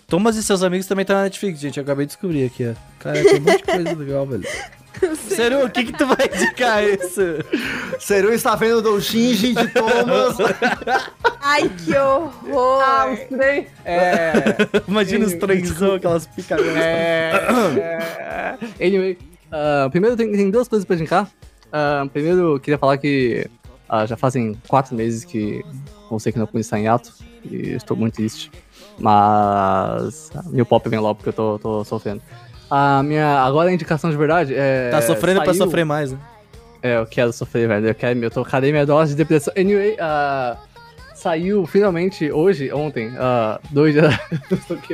Thomas 0.07 0.37
e 0.37 0.43
seus 0.43 0.63
amigos 0.63 0.87
também 0.87 1.05
tá 1.05 1.15
na 1.15 1.23
Netflix, 1.23 1.59
gente. 1.59 1.79
Eu 1.79 1.83
acabei 1.83 2.05
de 2.05 2.11
descobrir 2.13 2.45
aqui, 2.45 2.69
ó. 2.69 2.75
Cara, 2.99 3.23
tem 3.23 3.37
um 3.37 3.41
monte 3.41 3.57
de 3.57 3.63
coisa 3.63 3.95
legal, 3.97 4.27
velho. 4.27 4.45
Seru, 5.29 5.65
o 5.65 5.71
que 5.71 5.85
que 5.87 5.93
tu 5.93 6.07
vai 6.07 6.27
indicar 6.33 6.85
isso? 6.85 7.21
Seru 7.99 8.33
está 8.33 8.55
vendo 8.55 8.81
do 8.81 9.01
Shinji 9.01 9.53
de 9.55 9.69
Thomas. 9.69 10.37
Ai, 11.43 11.69
que 11.69 11.97
horror! 11.97 12.83
É. 13.85 14.33
Imagina 14.87 15.27
os 15.27 15.35
trenzão, 15.35 15.95
aquelas 15.95 16.27
picaretas. 16.27 16.77
É. 16.77 18.57
é. 18.79 18.87
Anyway, 18.87 19.19
ah, 19.51 19.89
primeiro 19.91 20.17
tem, 20.17 20.31
tem 20.31 20.51
duas 20.51 20.69
coisas 20.69 20.87
pra 20.87 20.95
indicar. 20.97 21.29
Ah, 21.77 22.07
primeiro, 22.13 22.55
eu 22.55 22.61
queria 22.61 22.79
falar 22.79 22.97
que 22.99 23.51
ah, 23.89 24.07
já 24.07 24.17
fazem 24.17 24.57
quatro 24.69 24.95
meses 24.95 25.25
que 25.25 25.65
você 26.09 26.31
que 26.31 26.39
não 26.39 26.49
está 26.55 26.79
em 26.79 26.87
ato. 26.87 27.13
E 27.45 27.71
estou 27.75 27.97
muito 27.97 28.15
triste. 28.15 28.51
Mas. 28.97 30.31
ah, 30.37 30.43
Meu 30.47 30.65
pop 30.65 30.89
vem 30.89 31.01
logo 31.01 31.17
porque 31.17 31.31
eu 31.31 31.33
tô, 31.33 31.59
tô 31.59 31.85
sofrendo. 31.85 32.23
A 32.71 33.03
minha. 33.03 33.41
Agora 33.41 33.71
a 33.71 33.73
indicação 33.73 34.09
de 34.09 34.17
verdade 34.17 34.55
é. 34.55 34.89
Tá 34.91 35.03
sofrendo 35.03 35.43
pra 35.43 35.53
saiu- 35.53 35.65
sofrer 35.65 35.85
mais, 35.85 36.13
né? 36.13 36.19
É, 36.81 36.99
eu 36.99 37.07
quero 37.07 37.33
sofrer, 37.33 37.67
velho. 37.67 37.89
Eu 37.89 37.95
quero, 37.95 38.19
eu 38.23 38.31
tô, 38.31 38.45
cadê 38.45 38.71
minha 38.71 38.87
dose 38.87 39.11
de 39.13 39.17
depressão? 39.17 39.53
Anyway, 39.57 39.97
ah, 39.99 40.57
saiu 41.25 41.65
finalmente 41.65 42.31
hoje, 42.31 42.71
ontem, 42.71 43.09
uh, 43.09 43.59
dois 43.73 43.95
dias. 43.95 44.15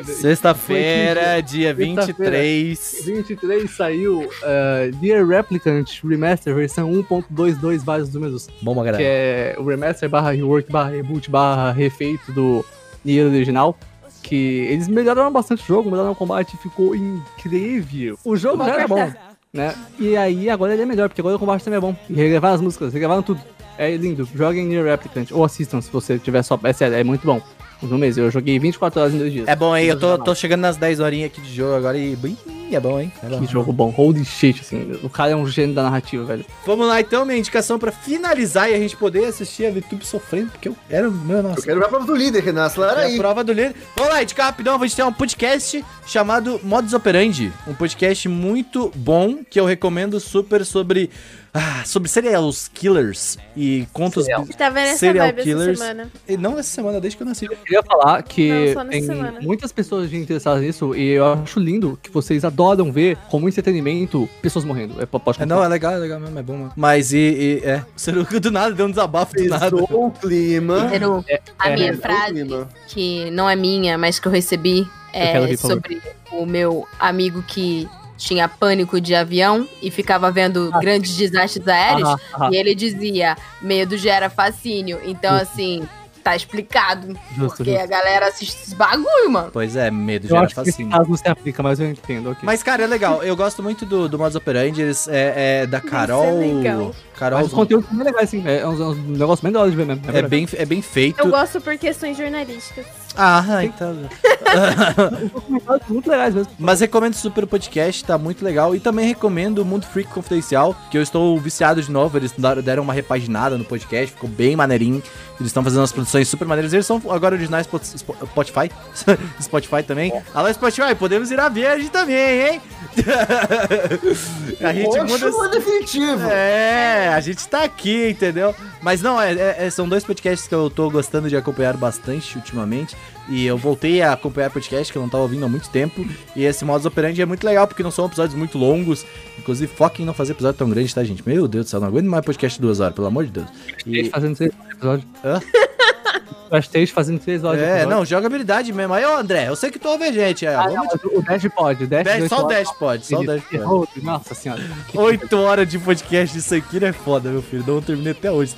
Sexta-feira, 0.06 1.40
dia 1.42 1.74
Sexta-feira. 1.74 2.38
23. 2.38 3.02
23 3.04 3.70
saiu 3.70 4.20
uh, 4.20 4.96
Dear 5.00 5.26
Replicant 5.26 5.88
Remaster 6.04 6.54
versão 6.54 6.88
1.22 6.92 7.84
vários 7.84 8.14
números, 8.14 8.48
Bom 8.62 8.74
pra 8.74 8.96
que 8.96 9.02
é 9.02 9.56
o 9.58 9.64
remaster 9.64 10.08
barra 10.08 10.30
rework 10.30 10.70
barra 10.70 10.90
reboot 10.90 11.28
barra 11.28 11.72
refeito 11.72 12.30
do 12.32 12.64
Nier 13.04 13.26
original. 13.26 13.76
Que 14.22 14.68
eles 14.70 14.86
melhoraram 14.86 15.32
bastante 15.32 15.64
o 15.64 15.66
jogo, 15.66 15.90
melhoraram 15.90 16.12
o 16.12 16.16
combate, 16.16 16.56
ficou 16.58 16.94
incrível. 16.94 18.16
O 18.24 18.36
jogo 18.36 18.64
já 18.64 18.74
era 18.74 18.86
bom, 18.86 19.12
né? 19.52 19.74
E 19.98 20.16
aí 20.16 20.48
agora 20.48 20.74
ele 20.74 20.82
é 20.82 20.86
melhor, 20.86 21.08
porque 21.08 21.22
agora 21.22 21.34
o 21.34 21.38
combate 21.38 21.64
também 21.64 21.78
é 21.78 21.80
bom. 21.80 21.96
E 22.08 22.14
regravaram 22.14 22.54
as 22.54 22.60
músicas, 22.60 22.92
regravaram 22.92 23.22
tudo. 23.22 23.40
É 23.80 23.96
lindo. 23.96 24.28
Joguem 24.34 24.66
Nier 24.66 24.84
Replicant 24.84 25.28
ou 25.32 25.42
assistam 25.44 25.80
se 25.80 25.90
você 25.90 26.18
tiver 26.18 26.42
só. 26.42 26.58
É 26.62 26.72
sério, 26.72 26.96
é 26.96 27.02
muito 27.02 27.26
bom. 27.26 27.40
No 27.82 27.96
mês, 27.96 28.18
eu 28.18 28.30
joguei 28.30 28.58
24 28.58 29.00
horas 29.00 29.14
em 29.14 29.18
dois 29.18 29.32
dias. 29.32 29.48
É 29.48 29.56
bom, 29.56 29.74
hein? 29.74 29.86
Eu 29.86 29.98
tô, 29.98 30.18
tô 30.18 30.34
chegando 30.34 30.60
nas 30.60 30.76
10 30.76 31.00
horinhas 31.00 31.30
aqui 31.30 31.40
de 31.40 31.54
jogo 31.56 31.74
agora 31.76 31.96
e. 31.96 32.12
Ih, 32.12 32.76
É 32.76 32.78
bom, 32.78 33.00
hein? 33.00 33.10
É 33.22 33.26
bom. 33.26 33.40
Que 33.40 33.50
jogo 33.50 33.72
bom. 33.72 33.94
Holy 33.96 34.22
shit, 34.22 34.60
assim. 34.60 34.98
O 35.02 35.08
cara 35.08 35.30
é 35.30 35.34
um 35.36 35.46
gênio 35.46 35.74
da 35.74 35.84
narrativa, 35.84 36.22
velho. 36.26 36.44
Vamos 36.66 36.86
lá, 36.86 37.00
então, 37.00 37.24
minha 37.24 37.38
indicação 37.38 37.78
pra 37.78 37.90
finalizar 37.90 38.70
e 38.70 38.74
a 38.74 38.78
gente 38.78 38.94
poder 38.98 39.24
assistir 39.24 39.64
a 39.64 39.70
VTube 39.70 40.04
sofrendo, 40.04 40.50
porque 40.50 40.68
eu 40.68 40.76
era 40.90 41.08
meu 41.08 41.38
Eu 41.38 41.42
nossa. 41.42 41.62
quero 41.62 41.80
ver 41.80 41.86
a 41.86 41.88
prova 41.88 42.04
do 42.04 42.14
líder, 42.14 42.42
Renan. 42.44 42.64
Acelera 42.66 43.00
É 43.00 43.04
a 43.04 43.06
aí. 43.06 43.16
prova 43.16 43.42
do 43.42 43.50
líder. 43.54 43.74
Vamos 43.96 44.12
lá, 44.12 44.22
indicar 44.22 44.44
rapidão. 44.44 44.78
Vou 44.78 44.86
ter 44.86 45.02
um 45.02 45.12
podcast 45.14 45.82
chamado 46.06 46.60
Modus 46.62 46.92
Operandi. 46.92 47.50
Um 47.66 47.72
podcast 47.72 48.28
muito 48.28 48.92
bom 48.94 49.38
que 49.48 49.58
eu 49.58 49.64
recomendo 49.64 50.20
super 50.20 50.66
sobre. 50.66 51.08
Ah, 51.52 51.82
sobre 51.84 52.08
serial 52.08 52.48
killers 52.72 53.36
e 53.56 53.86
contos. 53.92 54.24
Serial. 54.24 54.46
Tá 54.56 54.70
vendo 54.70 54.96
Serial 54.96 55.32
killers. 55.32 55.80
E 56.28 56.36
não 56.36 56.52
essa 56.58 56.70
semana, 56.70 57.00
desde 57.00 57.16
que 57.16 57.22
eu 57.22 57.26
nasci. 57.26 57.46
Eu 57.46 57.56
queria 57.56 57.82
falar 57.82 58.22
que 58.22 58.74
Não, 58.74 58.86
tem 58.88 59.02
semana. 59.02 59.40
muitas 59.40 59.72
pessoas 59.72 60.12
interessadas 60.12 60.62
nisso 60.62 60.94
e 60.94 61.10
eu 61.10 61.26
acho 61.26 61.58
lindo 61.58 61.98
que 62.02 62.10
vocês 62.10 62.44
adoram 62.44 62.92
ver 62.92 63.16
como 63.28 63.48
entretenimento 63.48 64.28
pessoas 64.40 64.64
morrendo. 64.64 65.00
É, 65.02 65.06
pode 65.06 65.42
É, 65.42 65.46
não, 65.46 65.62
é 65.62 65.68
legal, 65.68 65.92
é 65.92 65.98
legal 65.98 66.20
mesmo, 66.20 66.38
é 66.38 66.42
bom. 66.42 66.56
Mano. 66.56 66.72
Mas 66.76 67.12
e, 67.12 67.16
e 67.16 67.62
é. 67.64 67.84
O 68.30 68.40
do 68.40 68.50
nada 68.50 68.74
deu 68.74 68.86
um 68.86 68.90
desabafo 68.90 69.34
do 69.34 69.44
nada. 69.48 69.74
O 69.76 70.10
clima. 70.10 70.88
Peru, 70.88 71.24
a 71.58 71.70
é, 71.70 71.74
minha 71.74 71.96
frase, 71.96 72.32
clima. 72.32 72.68
que 72.86 73.30
não 73.30 73.48
é 73.48 73.56
minha, 73.56 73.98
mas 73.98 74.18
que 74.18 74.28
eu 74.28 74.32
recebi, 74.32 74.86
é 75.12 75.56
sobre 75.56 76.00
o 76.32 76.46
meu 76.46 76.86
amigo 76.98 77.42
que 77.42 77.88
tinha 78.20 78.46
pânico 78.48 79.00
de 79.00 79.14
avião 79.14 79.66
e 79.82 79.90
ficava 79.90 80.30
vendo 80.30 80.70
grandes 80.80 81.16
desastres 81.16 81.66
aéreos. 81.66 82.06
Aham, 82.08 82.18
aham. 82.34 82.50
E 82.52 82.56
ele 82.56 82.74
dizia, 82.74 83.34
medo 83.62 83.96
gera 83.96 84.28
fascínio. 84.28 85.00
Então, 85.02 85.34
assim, 85.34 85.82
tá 86.22 86.36
explicado. 86.36 87.18
Justo, 87.34 87.56
Porque 87.56 87.70
justo. 87.72 87.82
a 87.82 87.86
galera 87.86 88.28
assiste 88.28 88.54
esse 88.62 88.74
bagulho, 88.74 89.30
mano. 89.30 89.48
Pois 89.50 89.74
é, 89.74 89.90
medo 89.90 90.26
Eu 90.26 90.30
gera 90.30 90.44
acho 90.44 90.54
que 90.54 90.60
esse 90.60 90.70
fascínio. 90.72 90.92
caso 90.92 91.08
não 91.08 91.16
se 91.16 91.28
aplica, 91.28 91.62
mas 91.62 91.80
eu 91.80 91.90
entendo, 91.90 92.30
ok. 92.30 92.40
Mas, 92.42 92.62
cara, 92.62 92.82
é 92.84 92.86
legal. 92.86 93.22
Eu 93.22 93.34
gosto 93.34 93.62
muito 93.62 93.86
do, 93.86 94.06
do 94.06 94.18
Modus 94.18 94.36
Operandi. 94.36 94.82
É, 95.08 95.62
é 95.62 95.66
da 95.66 95.80
Carol. 95.80 96.38
legal. 96.38 96.94
Carol, 97.20 97.38
Mas 97.40 97.48
os 97.48 97.52
conteúdos 97.52 97.86
são 97.86 97.96
bem 97.98 98.06
legais, 98.06 98.28
assim. 98.28 98.42
É 98.46 98.66
uns, 98.66 98.80
uns 98.80 98.96
negócios 98.96 99.40
bem 99.42 99.52
da 99.52 99.60
hora 99.60 99.70
de 99.70 99.76
ver 99.76 99.84
mesmo. 99.84 100.02
é 100.08 100.12
verdade. 100.12 100.28
bem, 100.30 100.48
é 100.54 100.64
bem 100.64 100.80
feito. 100.80 101.20
Eu 101.20 101.28
gosto 101.28 101.60
por 101.60 101.76
questões 101.76 102.16
jornalísticas. 102.16 102.86
Ah, 103.14 103.44
então. 103.62 103.94
Muito 105.88 106.08
legais 106.10 106.34
mesmo. 106.34 106.52
Mas 106.58 106.80
recomendo 106.80 107.14
super 107.14 107.44
o 107.44 107.46
podcast, 107.46 108.04
tá 108.04 108.16
muito 108.16 108.44
legal. 108.44 108.74
E 108.74 108.80
também 108.80 109.06
recomendo 109.06 109.58
o 109.58 109.64
Mundo 109.64 109.84
Freak 109.86 110.10
Confidencial, 110.10 110.74
que 110.90 110.96
eu 110.98 111.02
estou 111.02 111.38
viciado 111.38 111.82
de 111.82 111.90
novo. 111.90 112.16
Eles 112.16 112.32
deram 112.64 112.82
uma 112.82 112.92
repaginada 112.92 113.58
no 113.58 113.64
podcast, 113.64 114.14
ficou 114.14 114.28
bem 114.30 114.56
maneirinho. 114.56 115.02
Eles 115.38 115.48
estão 115.50 115.62
fazendo 115.62 115.80
umas 115.80 115.92
produções 115.92 116.28
super 116.28 116.46
maneiras. 116.46 116.72
Eles 116.72 116.86
são 116.86 117.02
agora 117.10 117.34
originais 117.34 117.66
Spo- 117.66 117.80
Spo- 117.82 118.16
Spotify. 118.26 118.70
Spotify 119.42 119.82
também. 119.82 120.12
Alô, 120.34 120.52
Spotify, 120.52 120.94
podemos 120.94 121.30
ir 121.30 121.40
a 121.40 121.48
verde 121.48 121.90
também, 121.90 122.48
hein? 122.48 122.62
a 124.60 124.72
gente 124.72 124.86
Poxa, 124.86 125.04
muda. 125.04 125.46
é 125.46 125.50
definitivo. 125.50 126.22
É, 126.30 127.09
a 127.14 127.20
gente 127.20 127.46
tá 127.48 127.64
aqui, 127.64 128.10
entendeu? 128.10 128.54
Mas 128.82 129.00
não, 129.02 129.20
é, 129.20 129.32
é- 129.32 129.56
é- 129.66 129.70
são 129.70 129.88
dois 129.88 130.04
podcasts 130.04 130.46
que 130.48 130.54
eu 130.54 130.68
tô 130.70 130.90
gostando 130.90 131.28
de 131.28 131.36
acompanhar 131.36 131.76
bastante 131.76 132.36
ultimamente. 132.36 132.96
E 133.28 133.46
eu 133.46 133.56
voltei 133.56 134.02
a 134.02 134.12
acompanhar 134.12 134.50
podcast 134.50 134.90
que 134.92 134.98
eu 134.98 135.02
não 135.02 135.08
tava 135.08 135.22
ouvindo 135.22 135.44
há 135.44 135.48
muito 135.48 135.68
tempo. 135.70 136.04
E 136.34 136.44
esse 136.44 136.64
modus 136.64 136.84
operandi 136.86 137.22
é 137.22 137.26
muito 137.26 137.44
legal, 137.44 137.66
porque 137.68 137.82
não 137.82 137.90
são 137.90 138.06
episódios 138.06 138.34
muito 138.34 138.58
longos. 138.58 139.04
Inclusive, 139.38 139.72
foquem 139.72 140.02
em 140.02 140.06
não 140.06 140.14
fazer 140.14 140.32
episódio 140.32 140.58
tão 140.58 140.68
grande, 140.70 140.92
tá, 140.94 141.04
gente? 141.04 141.22
Meu 141.26 141.46
Deus 141.46 141.66
do 141.66 141.68
céu, 141.68 141.80
não 141.80 141.88
aguento 141.88 142.06
mais 142.06 142.24
podcast 142.24 142.58
de 142.58 142.62
duas 142.62 142.80
horas, 142.80 142.94
pelo 142.94 143.06
amor 143.06 143.24
de 143.26 143.30
Deus. 143.32 143.46
E, 143.86 144.08
fazendo 144.10 144.36
seis 144.36 144.50
episódios. 144.72 145.06
Hã? 145.24 145.40
Flash 146.50 146.64
Stage 146.66 146.86
fazendo 146.92 147.22
seis 147.22 147.44
horas. 147.44 147.60
de 147.60 147.64
é, 147.64 147.86
não, 147.86 148.04
jogabilidade 148.04 148.72
mesmo. 148.72 148.92
Aí, 148.92 149.04
ô 149.06 149.16
André, 149.16 149.48
eu 149.48 149.54
sei 149.56 149.70
que 149.70 149.78
tu 149.78 149.88
ouve 149.88 150.04
a 150.04 150.12
gente. 150.12 150.44
É, 150.44 150.54
Ah, 150.54 150.68
não, 150.68 150.84
mas 150.84 151.00
o 151.04 151.22
Dash 151.22 151.46
pode. 151.54 151.84
O 151.84 151.86
Dash, 151.86 152.04
Dash, 152.04 152.18
dois 152.18 152.28
só 152.28 152.44
o. 152.44 152.48
Dash 152.48 152.72
pode, 152.72 153.06
só 153.06 153.20
o 153.20 153.24
Dash 153.24 153.42
pode. 153.44 154.02
Nossa 154.04 154.34
senhora. 154.34 154.62
Oito 154.94 155.38
horas 155.38 155.68
de 155.68 155.78
podcast 155.78 156.36
disso 156.36 156.54
aqui 156.56 156.80
não 156.80 156.88
é 156.88 156.92
foda, 156.92 157.30
meu 157.30 157.40
filho. 157.40 157.64
Não 157.66 157.80
terminei 157.80 158.12
até 158.12 158.30
hoje. 158.32 158.56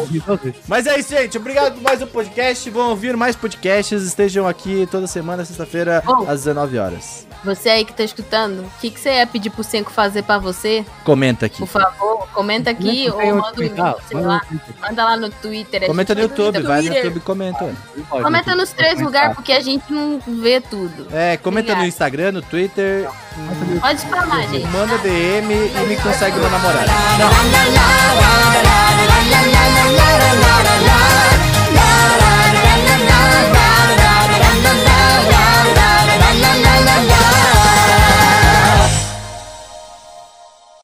Horrível, 0.00 0.38
gente. 0.42 0.60
Mas 0.68 0.86
é 0.86 0.98
isso, 0.98 1.10
gente. 1.10 1.36
Obrigado 1.36 1.74
por 1.74 1.82
mais 1.82 2.00
um 2.00 2.06
podcast. 2.06 2.70
Vão 2.70 2.90
ouvir 2.90 3.16
mais 3.16 3.34
podcasts. 3.36 4.02
Estejam 4.02 4.46
aqui 4.46 4.86
toda 4.90 5.06
semana, 5.06 5.44
sexta-feira, 5.44 6.02
Bom. 6.04 6.22
às 6.28 6.40
19 6.44 6.78
horas. 6.78 7.26
Você 7.44 7.68
aí 7.68 7.84
que 7.84 7.92
tá 7.92 8.04
escutando, 8.04 8.60
o 8.60 8.70
que, 8.80 8.88
que 8.88 9.00
você 9.00 9.14
ia 9.14 9.26
pedir 9.26 9.50
pro 9.50 9.64
Senko 9.64 9.90
fazer 9.90 10.22
pra 10.22 10.38
você? 10.38 10.84
Comenta 11.04 11.46
aqui. 11.46 11.58
Por 11.58 11.66
favor, 11.66 12.28
comenta 12.32 12.70
aqui 12.70 13.08
Não 13.08 13.16
tem 13.16 13.32
ou 13.32 13.38
manda 13.38 13.48
um 13.50 13.54
comentar, 13.54 13.76
e-mail, 13.88 13.96
sei 14.06 14.16
manda 14.16 14.28
lá. 14.28 14.34
no 14.36 14.46
Twitter. 14.60 14.74
Manda 14.80 15.04
lá 15.04 15.16
no 15.16 15.30
Twitter. 15.30 15.90
a 15.90 15.94
comenta 16.14 16.14
no 16.14 16.20
YouTube, 16.20 16.62
vai 16.62 16.82
no 16.82 16.94
YouTube 16.94 17.16
e 17.16 17.20
comenta. 17.20 17.74
Comenta 18.08 18.54
nos 18.54 18.70
três 18.70 19.00
lugares, 19.00 19.34
porque 19.34 19.52
a 19.52 19.60
gente 19.60 19.92
não 19.92 20.20
vê 20.26 20.60
tudo. 20.60 21.08
É, 21.12 21.36
comenta 21.36 21.74
no 21.74 21.84
Instagram, 21.84 22.32
no 22.32 22.42
Twitter. 22.42 23.08
Hum, 23.36 23.80
pode 23.80 24.00
falar, 24.06 24.42
gente. 24.48 24.66
Manda 24.68 24.98
DM 24.98 25.54
e 25.54 25.86
me 25.88 25.96
consegue 25.96 26.38
uma 26.38 26.48
namorada. 26.48 26.86
Tchau. 27.16 27.30